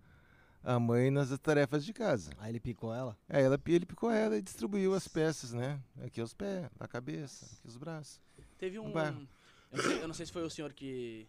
[0.63, 2.31] a mãe nas tarefas de casa.
[2.37, 3.17] Aí ele picou ela?
[3.27, 5.81] Aí ela, ele picou ela e distribuiu as peças, né?
[6.05, 8.21] Aqui os pés, a cabeça, aqui os braços.
[8.59, 8.91] Teve um.
[8.91, 9.09] Vai.
[9.09, 11.27] Eu não, sei, eu não sei se foi o senhor que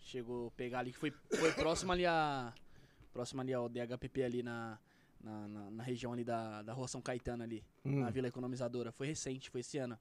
[0.00, 2.52] chegou a pegar ali, que foi, foi próximo ali a.
[3.12, 4.76] Próximo ali ao DHPP ali na,
[5.22, 8.00] na, na- na região ali da, da rua São Caetano ali, Hum.
[8.00, 8.90] na Vila Economizadora.
[8.90, 9.96] Foi recente, foi esse ano.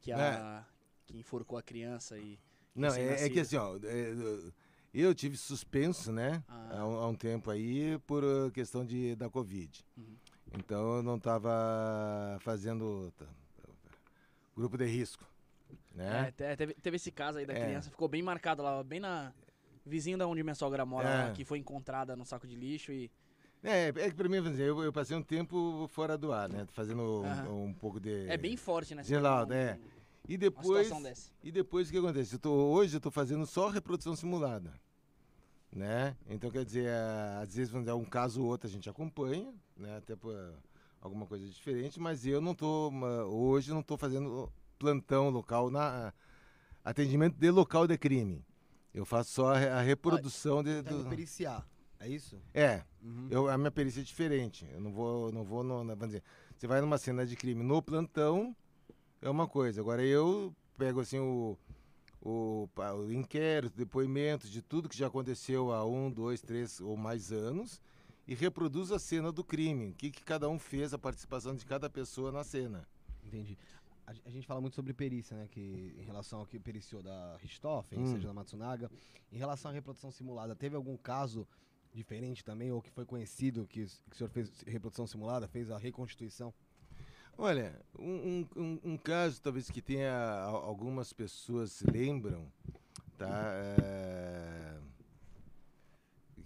[0.00, 0.18] Que, a,
[0.66, 0.77] É.
[1.08, 2.38] que enforcou a criança e.
[2.74, 4.14] Não, é, é que assim, ó, é,
[4.94, 6.78] eu tive suspenso, né, Ah.
[6.78, 9.84] há, um, há um tempo aí por uh, questão de, da Covid.
[9.96, 10.04] Uhum.
[10.58, 13.12] Então eu não estava fazendo
[14.56, 15.24] grupo de risco,
[15.96, 16.30] É, né?
[16.36, 17.64] te- teve, teve esse caso aí da É.
[17.64, 19.32] criança, ficou bem marcado lá, bem na.
[19.86, 21.24] Vizinho da onde minha sogra mora, É.
[21.28, 23.10] lá, que foi encontrada no saco de lixo e.
[23.64, 26.66] É, é que pra mim, dizer, eu, eu passei um tempo fora do ar, né,
[26.72, 28.28] fazendo um, um pouco de...
[28.28, 29.02] É, bem forte, né?
[29.02, 29.78] Gelado, um- é.
[30.28, 30.88] E depois,
[31.42, 32.34] e depois o que acontece?
[32.34, 34.72] Eu tô, hoje eu estou fazendo só reprodução simulada,
[35.72, 36.16] né?
[36.28, 36.90] Então quer dizer,
[37.40, 39.96] às vezes vamos dizer, um caso ou outro a gente acompanha, né?
[39.96, 40.34] Até por
[41.00, 42.54] alguma coisa diferente, mas eu não
[42.90, 46.12] ma- hoje não estou fazendo plantão local na
[46.84, 48.44] atendimento de local de crime.
[48.92, 51.66] Eu faço só a, re- a reprodução de, Tá indo do, periciar.
[52.00, 52.40] É isso?
[52.54, 53.28] é, Uhum.
[53.30, 54.66] eu, a minha perícia é diferente.
[54.72, 56.22] Eu não vou, não vou, no, na- vamos dizer,
[56.56, 58.54] você vai numa cena de crime no plantão,
[59.20, 59.80] é uma coisa.
[59.80, 61.56] Agora eu pego assim o,
[62.22, 67.32] o, o inquérito, depoimento de tudo que já aconteceu há um, dois, três ou mais
[67.32, 67.80] anos
[68.26, 69.90] e reproduzo a cena do crime.
[69.90, 72.86] O que, que cada um fez, a participação de cada pessoa na cena.
[73.24, 73.56] Entendi.
[74.06, 75.48] A, a gente fala muito sobre perícia, né?
[75.50, 78.06] Que em relação ao que periciou da Richthofen, Hum.
[78.06, 78.90] seja da Matsunaga.
[79.32, 81.46] Em relação à reprodução simulada, teve algum caso
[81.92, 85.78] diferente também, ou que foi conhecido que, que o senhor fez reprodução simulada, fez a
[85.78, 86.52] reconstituição?
[87.40, 92.50] Olha, um, um- um- caso talvez que tenha al- algumas pessoas lembram,
[93.16, 93.52] tá?
[93.54, 94.76] É,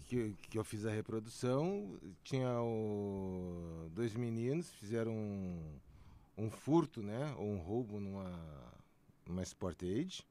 [0.05, 5.79] que, que eu fiz a reprodução, tinha o- dois meninos, fizeram um,
[6.37, 7.35] um furto, né?
[7.39, 8.31] Ou um roubo numa,
[9.27, 10.23] numa Sportage,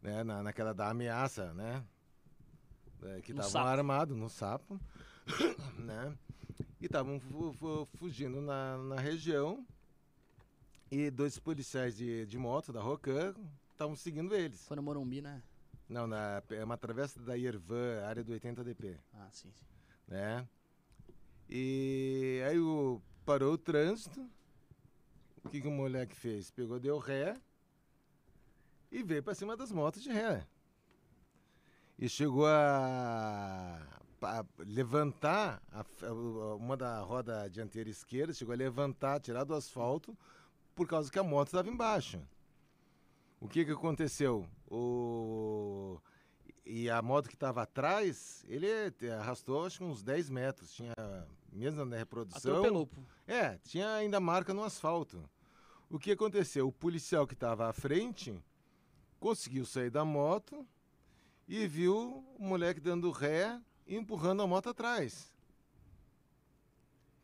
[0.00, 0.22] né?
[0.22, 1.84] Na, naquela da ameaça, né?
[3.02, 4.80] É, que estavam armados no sapo,
[5.78, 6.16] né?
[6.80, 9.66] E estavam fu- fu- fugindo na, na região.
[10.90, 13.34] E dois policiais de, de moto da Rocan
[13.72, 14.66] estavam seguindo eles.
[14.66, 15.42] Foi no Morumbi, né?
[15.88, 19.64] Não, na, é uma travessa da Irvan, área do 80DP, Ah, sim, sim.
[20.06, 20.46] né?
[21.48, 24.20] E aí o, parou o trânsito.
[25.44, 26.50] O que, que o moleque fez?
[26.50, 27.34] Pegou, deu ré
[28.92, 30.46] e veio para cima das motos de ré.
[31.98, 33.78] E chegou a,
[34.22, 36.12] a levantar a
[36.54, 40.16] uma da roda dianteira esquerda, chegou a levantar, tirar do asfalto,
[40.74, 42.20] por causa que a moto estava embaixo.
[43.40, 44.46] O que, que aconteceu?
[44.70, 46.00] O...
[46.64, 48.66] E a moto que estava atrás, ele
[49.18, 50.72] arrastou acho que uns 10 metros.
[50.72, 50.94] Tinha,
[51.52, 52.52] mesmo na reprodução.
[52.52, 52.88] Atropelou.
[53.26, 55.28] É, tinha ainda marca no asfalto.
[55.88, 56.68] O que aconteceu?
[56.68, 58.38] O policial que estava à frente
[59.18, 60.66] conseguiu sair da moto
[61.46, 65.32] e viu o moleque dando ré empurrando a moto atrás.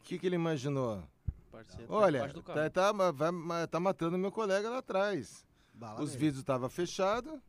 [0.00, 1.02] O que, que ele imaginou?
[1.50, 5.46] Parceiro, Olha, tá, tá, vai tá matando meu colega lá atrás.
[5.72, 7.40] Bala Os vidros estavam fechados,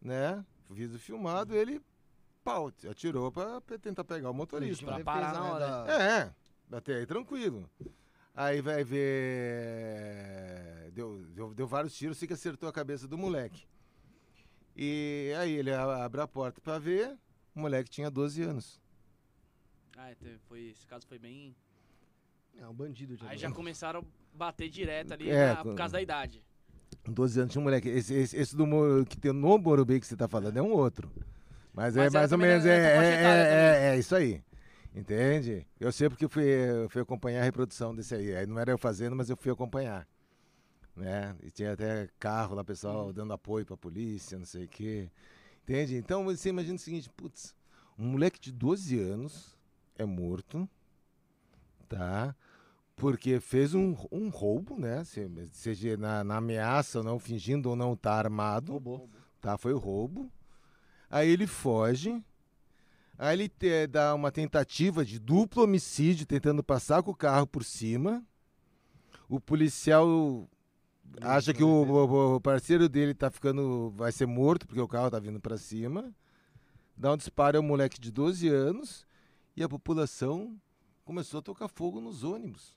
[0.00, 0.44] né?
[0.68, 1.80] O vidro filmado, ele
[2.44, 4.84] pau, atirou para tentar pegar o motorista.
[4.84, 5.92] Pra parar na né, hora.
[5.92, 6.30] É,
[6.76, 7.68] até aí tranquilo.
[8.34, 10.20] Aí vai ver.
[10.92, 13.66] Deu, deu, deu vários tiros, sei que acertou a cabeça do moleque.
[14.76, 17.18] E aí ele abre a porta pra ver,
[17.58, 18.80] o moleque tinha 12 anos.
[19.96, 21.54] Ah, é, teve- foi, esse caso foi bem.
[22.56, 23.16] É um bandido.
[23.16, 24.04] de Aí já começaram a
[24.36, 26.42] bater direto ali É, na- por causa da idade.
[27.04, 27.88] 12 anos tinha um moleque.
[27.88, 30.72] Esse, esse, esse do Moro- que tem no Morumbi que você tá falando é um
[30.72, 31.10] outro.
[31.72, 32.64] Mas, Mas é mais ou menos.
[32.64, 34.42] É, é, é, é, é isso aí.
[34.94, 35.66] Entende?
[35.78, 38.34] Eu sei porque eu fui, eu fui acompanhar a reprodução desse aí.
[38.34, 40.06] Aí não era eu fazendo, mas eu fui acompanhar.
[40.96, 41.36] Né?
[41.42, 45.08] E tinha até carro lá, pessoal dando apoio pra polícia, não sei o quê.
[45.68, 45.96] Entende?
[45.96, 47.54] Então você imagina o seguinte: putz,
[47.98, 49.54] um moleque de 12 anos
[49.98, 50.66] é morto,
[51.86, 52.34] tá?
[52.96, 55.04] Porque fez um, um roubo, né?
[55.04, 59.10] Se- Seja na, na ameaça ou não, fingindo ou não estar armado Roubou.
[59.42, 59.58] tá?
[59.58, 60.32] Foi o roubo.
[61.10, 62.22] Aí ele foge.
[63.18, 67.62] Aí ele te- dá uma tentativa de duplo homicídio, tentando passar com o carro por
[67.62, 68.24] cima.
[69.28, 70.48] O policial
[71.20, 75.18] acha que o, o- parceiro dele tá ficando, vai ser morto porque o carro tá
[75.18, 76.12] vindo para cima,
[76.96, 79.06] dá um disparo ao moleque de 12 anos
[79.56, 80.56] e a população
[81.04, 82.76] começou a tocar fogo nos ônibus.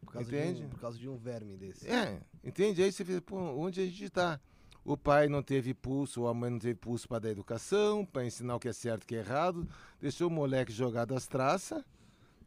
[0.00, 0.60] Por causa, Entende?
[0.60, 1.88] De um, por causa de um verme desse.
[1.88, 2.82] É, entende?
[2.82, 4.40] Aí você fica, pô, onde a gente está?
[4.84, 8.26] O pai não teve pulso, ou a mãe não teve pulso para dar educação, para
[8.26, 9.66] ensinar o que é certo e o que é errado,
[10.00, 11.84] deixou o moleque jogado às traças,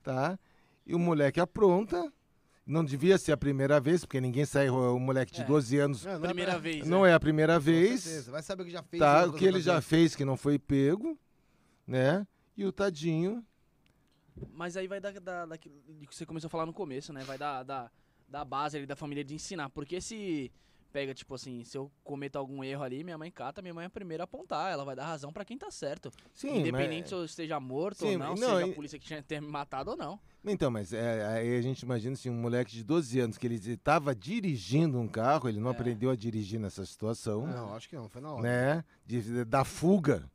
[0.03, 0.37] tá?
[0.85, 2.11] E o moleque apronta.
[2.65, 5.45] Não devia ser a primeira vez, porque ninguém sai o moleque de É.
[5.45, 6.03] 12 anos.
[6.03, 6.87] Não, não é Primeira pra- vez.
[6.87, 7.11] Não né?
[7.11, 8.27] é a primeira vez.
[8.27, 8.99] Vai saber o que já fez.
[8.99, 11.17] Tá, o que ele já fez que não foi pego,
[11.85, 12.25] né?
[12.57, 13.45] E o tadinho.
[14.51, 15.11] Mas aí vai da,
[15.45, 15.71] da, que
[16.09, 17.23] você começou a falar no começo, né?
[17.23, 17.91] Vai da, da,
[18.27, 19.69] da base ali da família de ensinar.
[19.69, 20.51] Porque se
[20.95, 23.87] pega, tipo assim, se eu cometo algum erro ali, minha mãe cata, minha mãe é
[23.87, 24.71] a primeira a apontar.
[24.71, 26.09] Ela vai dar razão pra quem tá certo.
[26.33, 27.09] Sim, Independente mas...
[27.09, 29.41] se eu esteja morto Sim, ou não, não, seja e- a polícia que tinha ter
[29.41, 30.17] me matado ou não.
[30.45, 33.55] Então, mas é, aí a gente imagina assim, um moleque de 12 anos que ele
[33.55, 35.73] estava dirigindo um carro, ele não É.
[35.73, 38.41] aprendeu a dirigir nessa situação, Não, acho que não, foi na hora.
[38.43, 38.85] né?
[39.05, 40.31] De, da fuga,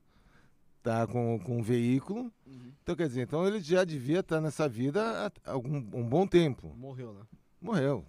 [0.83, 1.07] tá?
[1.07, 2.31] Com, com o veículo.
[2.47, 2.73] Uhum.
[2.83, 6.75] Então, quer dizer, então ele já devia estar nessa vida há algum, um bom tempo.
[6.77, 7.23] Morreu, né?
[7.63, 8.05] Morreu,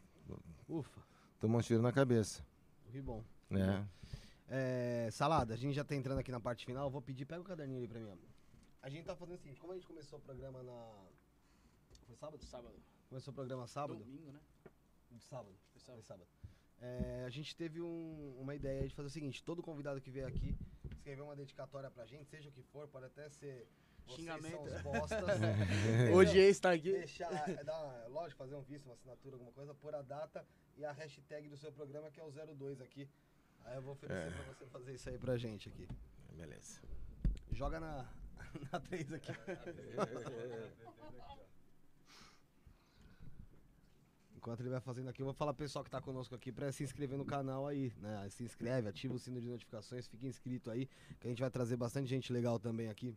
[0.67, 1.00] Ufa,
[1.41, 2.41] tomou um tiro na cabeça,
[2.91, 3.21] que bom.
[3.49, 3.85] né?
[4.47, 6.85] É, Salada, a gente já tá entrando aqui na parte final.
[6.87, 8.17] Eu vou pedir, pega o caderninho ali pra mim.
[8.81, 10.93] A gente tá fazendo o seguinte, como a gente começou o programa na.
[12.05, 12.43] Foi sábado?
[12.45, 12.75] Sábado.
[13.09, 13.99] Começou o programa sábado?
[13.99, 14.39] Domingo, né?
[15.19, 15.55] Sábado.
[15.73, 16.27] Foi sábado.
[16.81, 20.27] É, a gente teve um- uma ideia de fazer o seguinte: todo convidado que vier
[20.27, 20.57] aqui
[20.91, 23.67] escrever uma dedicatória pra gente, seja o que for, pode até ser.
[24.05, 24.67] Vocês Xingamento.
[24.69, 25.19] São os bostas.
[26.15, 26.91] Odiei estar aqui.
[26.91, 30.45] Deixar, é, dar uma- lógico, fazer um visto, uma assinatura, alguma coisa, pôr a data
[30.77, 33.07] e a hashtag do seu programa, que é o 02 aqui.
[33.65, 34.31] Aí eu vou oferecer É.
[34.31, 35.88] pra você fazer isso aí pra gente aqui.
[36.33, 36.81] Beleza.
[37.51, 38.09] Joga na,
[38.71, 39.31] na 3 aqui.
[44.35, 46.71] Enquanto ele vai fazendo aqui, eu vou falar pro pessoal que tá conosco aqui pra
[46.71, 48.27] se inscrever no canal aí, né?
[48.31, 50.88] Se inscreve, ativa o sino de notificações, fique inscrito aí,
[51.19, 53.15] que a gente vai trazer bastante gente legal também aqui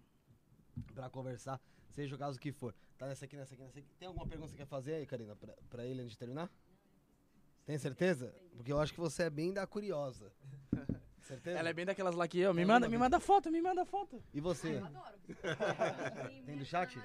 [0.94, 2.74] pra conversar, seja o caso que for.
[2.98, 3.88] Tá nessa aqui, nessa aqui, nessa aqui.
[3.98, 6.50] Tem alguma pergunta que você quer fazer aí, Karina, pra, pra ele antes de terminar?
[7.66, 8.34] Tem certeza?
[8.56, 10.32] Porque eu acho que você é bem da curiosa.
[11.24, 11.58] Certeza?
[11.58, 14.22] Ela é bem daquelas lá que, ó, me manda, me manda foto, me manda foto.
[14.34, 14.76] E você?
[14.76, 15.18] Eu adoro.
[16.44, 17.00] Tem do chat?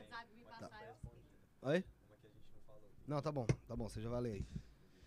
[1.62, 1.86] Oi?
[3.08, 4.46] Não, tá bom, tá bom, você já vai ler aí.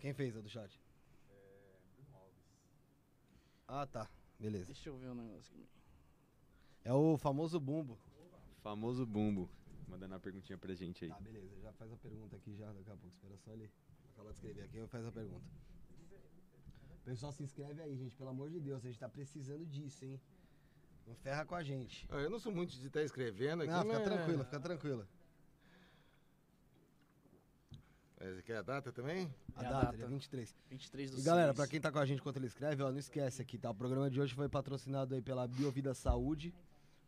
[0.01, 0.81] Quem fez a do chat?
[3.69, 4.09] Ah, tá,
[4.39, 4.67] beleza.
[4.67, 5.69] Deixa eu ver um negócio aqui.
[6.83, 7.99] É o famoso bumbo.
[8.63, 9.49] Famoso bumbo.
[9.89, 11.11] Mandando uma perguntinha pra gente aí.
[11.11, 13.15] Tá, beleza, já faz a pergunta aqui já, daqui a pouco.
[13.17, 13.71] Espera só ele
[14.15, 15.45] acabar de escrever aqui e faz a pergunta.
[17.05, 20.21] Pessoal, se inscreve aí, gente, pelo amor de Deus, a gente tá precisando disso, hein?
[21.07, 22.07] Não ferra com a gente.
[22.09, 25.09] Ah, Eu não sou muito de estar escrevendo aqui, Não, fica mas- tranquilo, fica tranquilo.
[28.21, 29.35] É, Você quer a data também?
[29.57, 29.97] A É a data, data.
[29.97, 30.55] dia 23.
[30.71, 31.57] 23 do E galera, seis.
[31.57, 33.69] pra quem tá com a gente enquanto ele escreve, ó, não esquece aqui, tá?
[33.71, 36.55] O programa de hoje foi patrocinado aí pela Biovida Saúde,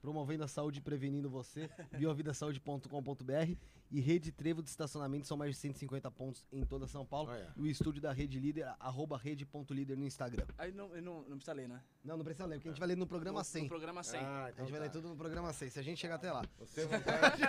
[0.04, 1.66] promovendo a saúde e prevenindo você,
[1.96, 3.56] biovidasaude.com.br
[3.90, 7.30] e Rede Trevo de Estacionamento, são mais de 150 pontos em toda São Paulo.
[7.30, 7.50] Olha.
[7.56, 10.44] E o estúdio da Rede Líder, arroba rede.líder no Instagram.
[10.58, 11.80] Aí não, não, não precisa ler, né?
[12.04, 13.62] Não, não precisa ler, porque a gente vai ler no programa no, 100.
[13.62, 14.20] No programa 100.
[14.20, 14.84] Ah, A então gente vai tá.
[14.84, 16.44] ler tudo no programa 100, se a gente chegar até lá.
[16.58, 17.42] Você à vontade.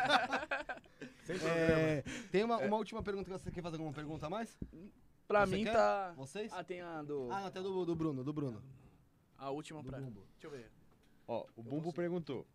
[1.25, 1.61] Sem problema.
[1.61, 4.57] É, tem uma, uma última pergunta que você quer fazer alguma pergunta a mais?
[5.27, 5.73] pra você mim quer?
[5.73, 6.13] tá...
[6.15, 6.53] Vocês?
[6.53, 7.29] Ah, tem a do...
[7.31, 8.63] Ah, até do, do Bruno, do Bruno.
[9.37, 9.99] a última Do pra...
[9.99, 10.25] Bumbo.
[10.31, 10.71] Deixa eu ver.
[11.27, 12.45] Ó, o Bumbo perguntou.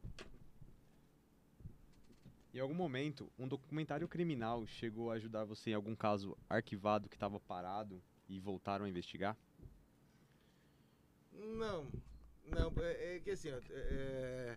[2.52, 7.14] Em algum momento, um documentário criminal chegou a ajudar você em algum caso arquivado que
[7.16, 9.36] estava parado e voltaram a investigar?
[11.32, 11.86] Não,
[12.46, 14.56] não, é, é que assim, ó, é,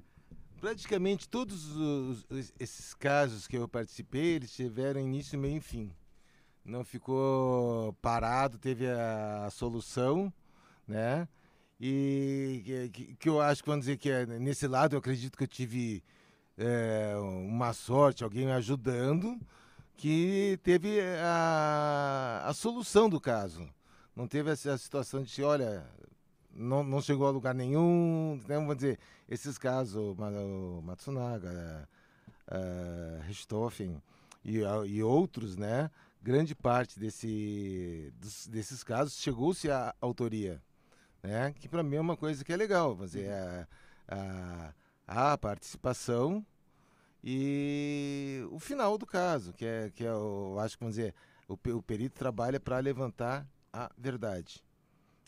[0.59, 5.91] praticamente todos os- os- esses casos que eu participei, eles tiveram início, meio e fim.
[6.65, 10.33] Não ficou parado, teve a, solução,
[10.87, 11.27] né?
[11.85, 15.43] E que, que- eu acho que, vamos dizer que é, nesse lado, eu acredito que
[15.43, 16.01] eu tive
[16.57, 19.37] é, uma sorte, alguém me ajudando,
[19.97, 23.67] que teve a, a solução do caso.
[24.15, 25.85] Não teve essa situação de, olha,
[26.55, 28.55] não, não chegou a lugar nenhum, né?
[28.55, 28.97] vamos dizer,
[29.27, 31.85] esses casos, o, Ma- o Matsunaga,
[33.27, 34.01] Richthofen
[34.43, 35.91] e, e outros, né?
[36.21, 38.13] Grande parte desse,
[38.49, 40.61] desses casos chegou-se à autoria,
[41.23, 41.53] né?
[41.57, 43.67] Que para mim é uma coisa que é legal, vamos dizer, a,
[45.07, 46.45] a, a participação
[47.23, 51.15] e o final do caso, que é, que é o, eu acho que, vamos dizer,
[51.47, 54.61] o, o perito trabalha para levantar a verdade.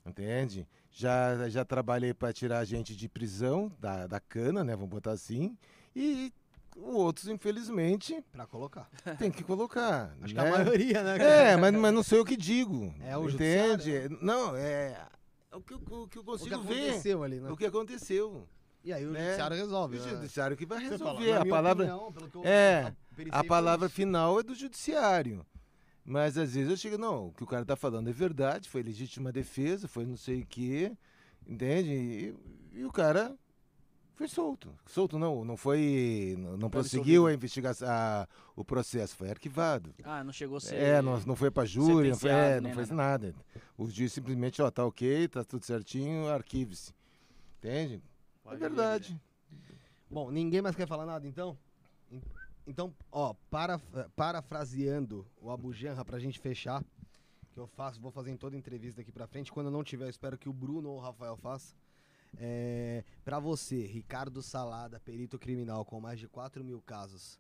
[0.06, 0.68] Entende?
[0.92, 4.76] Já, já trabalhei para tirar gente de prisão, da, da cana, né?
[4.76, 5.58] Vamos botar assim.
[5.96, 6.32] E
[6.78, 8.88] outros, infelizmente, Pra colocar.
[9.18, 10.16] tem que colocar.
[10.22, 10.44] Acho né?
[10.44, 11.18] que a maioria, né?
[11.52, 12.94] É, mas, mas não sei o que digo.
[13.02, 14.10] É o entende?
[14.22, 14.96] Não, é
[15.56, 16.90] o que, eu- o que eu o que consigo ver.
[16.90, 17.52] aconteceu ali, né?
[17.52, 18.48] O que aconteceu.
[18.84, 19.24] E aí o Né?
[19.24, 19.98] judiciário resolve.
[19.98, 20.10] O né?
[20.10, 21.34] judiciário que vai Você fala, resolver.
[21.34, 22.94] na a palavra, opinião, pelo que eu- É,
[23.32, 23.96] a palavra isso.
[23.96, 25.46] final é do judiciário.
[26.04, 28.84] Mas às vezes eu chego, não, o que o cara tá falando é verdade, foi
[28.84, 30.92] legítima defesa, foi não sei o quê,
[31.48, 31.90] entende?
[32.74, 33.36] E, e o cara
[34.16, 34.74] foi solto.
[34.86, 36.36] Solto não, não foi.
[36.40, 39.94] Não, não prosseguiu a investigação, a- o processo, foi arquivado.
[40.04, 40.76] Ah, não chegou a ser.
[40.76, 43.36] É, não, não foi pra júri, não foi, é, não fez nada.
[43.78, 46.94] O juiz simplesmente, ó, tá ok, tá tudo certinho, arquive-se.
[47.60, 48.02] Entende?
[48.44, 49.20] Pode é verdade.
[50.10, 51.58] Bom, ninguém mais quer falar nada, então?
[52.12, 52.22] En-
[52.68, 53.80] Então, ó, para,
[54.16, 56.84] parafraseando o Abu Janra pra gente fechar,
[57.54, 59.52] que eu faço, vou fazer em toda entrevista daqui pra frente.
[59.52, 61.76] Quando eu não tiver, eu espero que o Bruno ou o Rafael faça.
[62.38, 67.40] É, para você, Ricardo Salada, perito criminal com mais de 4 mil casos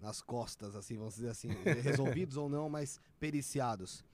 [0.00, 1.48] nas costas, assim, vamos dizer assim,
[1.82, 4.04] resolvidos ou não, mas periciados.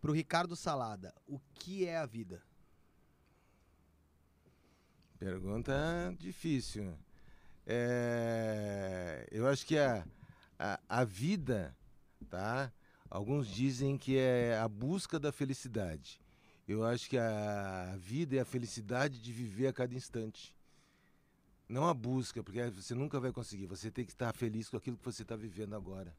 [0.00, 2.42] Pro Ricardo Salada, o que é a vida?
[5.18, 5.72] Pergunta
[6.18, 6.98] difícil.
[7.64, 10.04] É, eu acho que a,
[10.58, 11.76] a, a vida,
[12.28, 12.72] tá?
[13.08, 16.21] Alguns dizem que é a busca da felicidade.
[16.66, 20.54] Eu acho que a vida é a felicidade de viver a cada instante.
[21.68, 23.66] Não a busca, porque você nunca vai conseguir.
[23.66, 26.14] Você tem que estar feliz com aquilo que você está vivendo agora.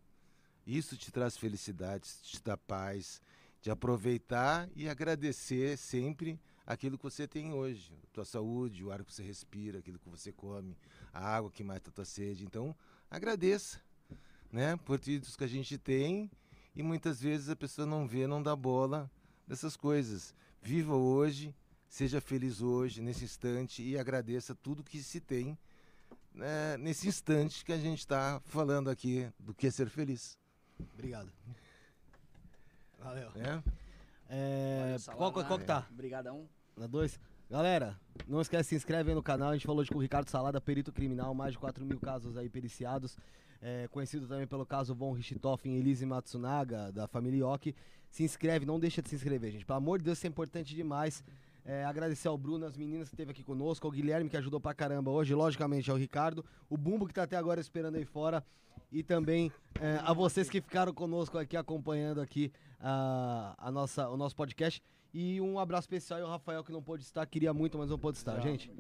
[0.66, 3.22] Isso te traz felicidade, te dá paz,
[3.62, 9.14] de aproveitar e agradecer sempre aquilo que você tem hoje, tua saúde, o ar que
[9.14, 10.78] você respira, aquilo que você come,
[11.14, 12.46] a água que mata a tua sede.
[12.46, 12.76] Então,
[13.10, 13.82] agradeça,
[14.52, 16.30] né, por tudo que a gente tem
[16.76, 19.10] e muitas vezes a pessoa não vê, não dá bola
[19.48, 20.36] dessas coisas.
[20.62, 21.56] Viva hoje,
[21.88, 25.58] seja feliz hoje, nesse instante e agradeça tudo que se tem
[26.34, 30.38] né, nesse instante que a gente está falando aqui do que é ser feliz.
[30.94, 31.32] Obrigado.
[33.00, 33.32] Valeu.
[33.36, 33.64] Né?
[34.30, 35.88] É, Valeu, qual, qual que tá?
[35.92, 36.48] Obrigadão.
[36.76, 37.20] Na 2?
[37.50, 39.50] Galera, não esquece, se inscreve aí no canal.
[39.50, 42.36] A gente falou de com o Ricardo Salada, perito criminal, mais de 4 mil casos
[42.36, 43.16] aí periciados.
[43.62, 47.76] É, conhecido também pelo caso Von Richthofen e Elise Matsunaga, da família Yoki.
[48.14, 49.66] Se inscreve, não deixa de se inscrever, gente.
[49.66, 51.24] Pelo amor de Deus, isso é importante demais.
[51.66, 54.72] É, agradecer ao Bruno, as meninas que esteve aqui conosco, ao Guilherme que ajudou pra
[54.72, 58.46] caramba hoje, logicamente ao Ricardo, o Bumbo que tá até agora esperando aí fora
[58.92, 59.52] e também
[59.82, 64.84] é, a vocês que ficaram conosco aqui acompanhando aqui a, a nossa, o nosso podcast.
[65.12, 68.20] E um abraço especial ao Rafael que não pôde estar, queria muito, mas não pôde
[68.20, 68.72] estar, gente.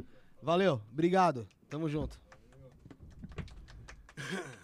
[0.43, 2.21] Valeu, obrigado, tamo junto.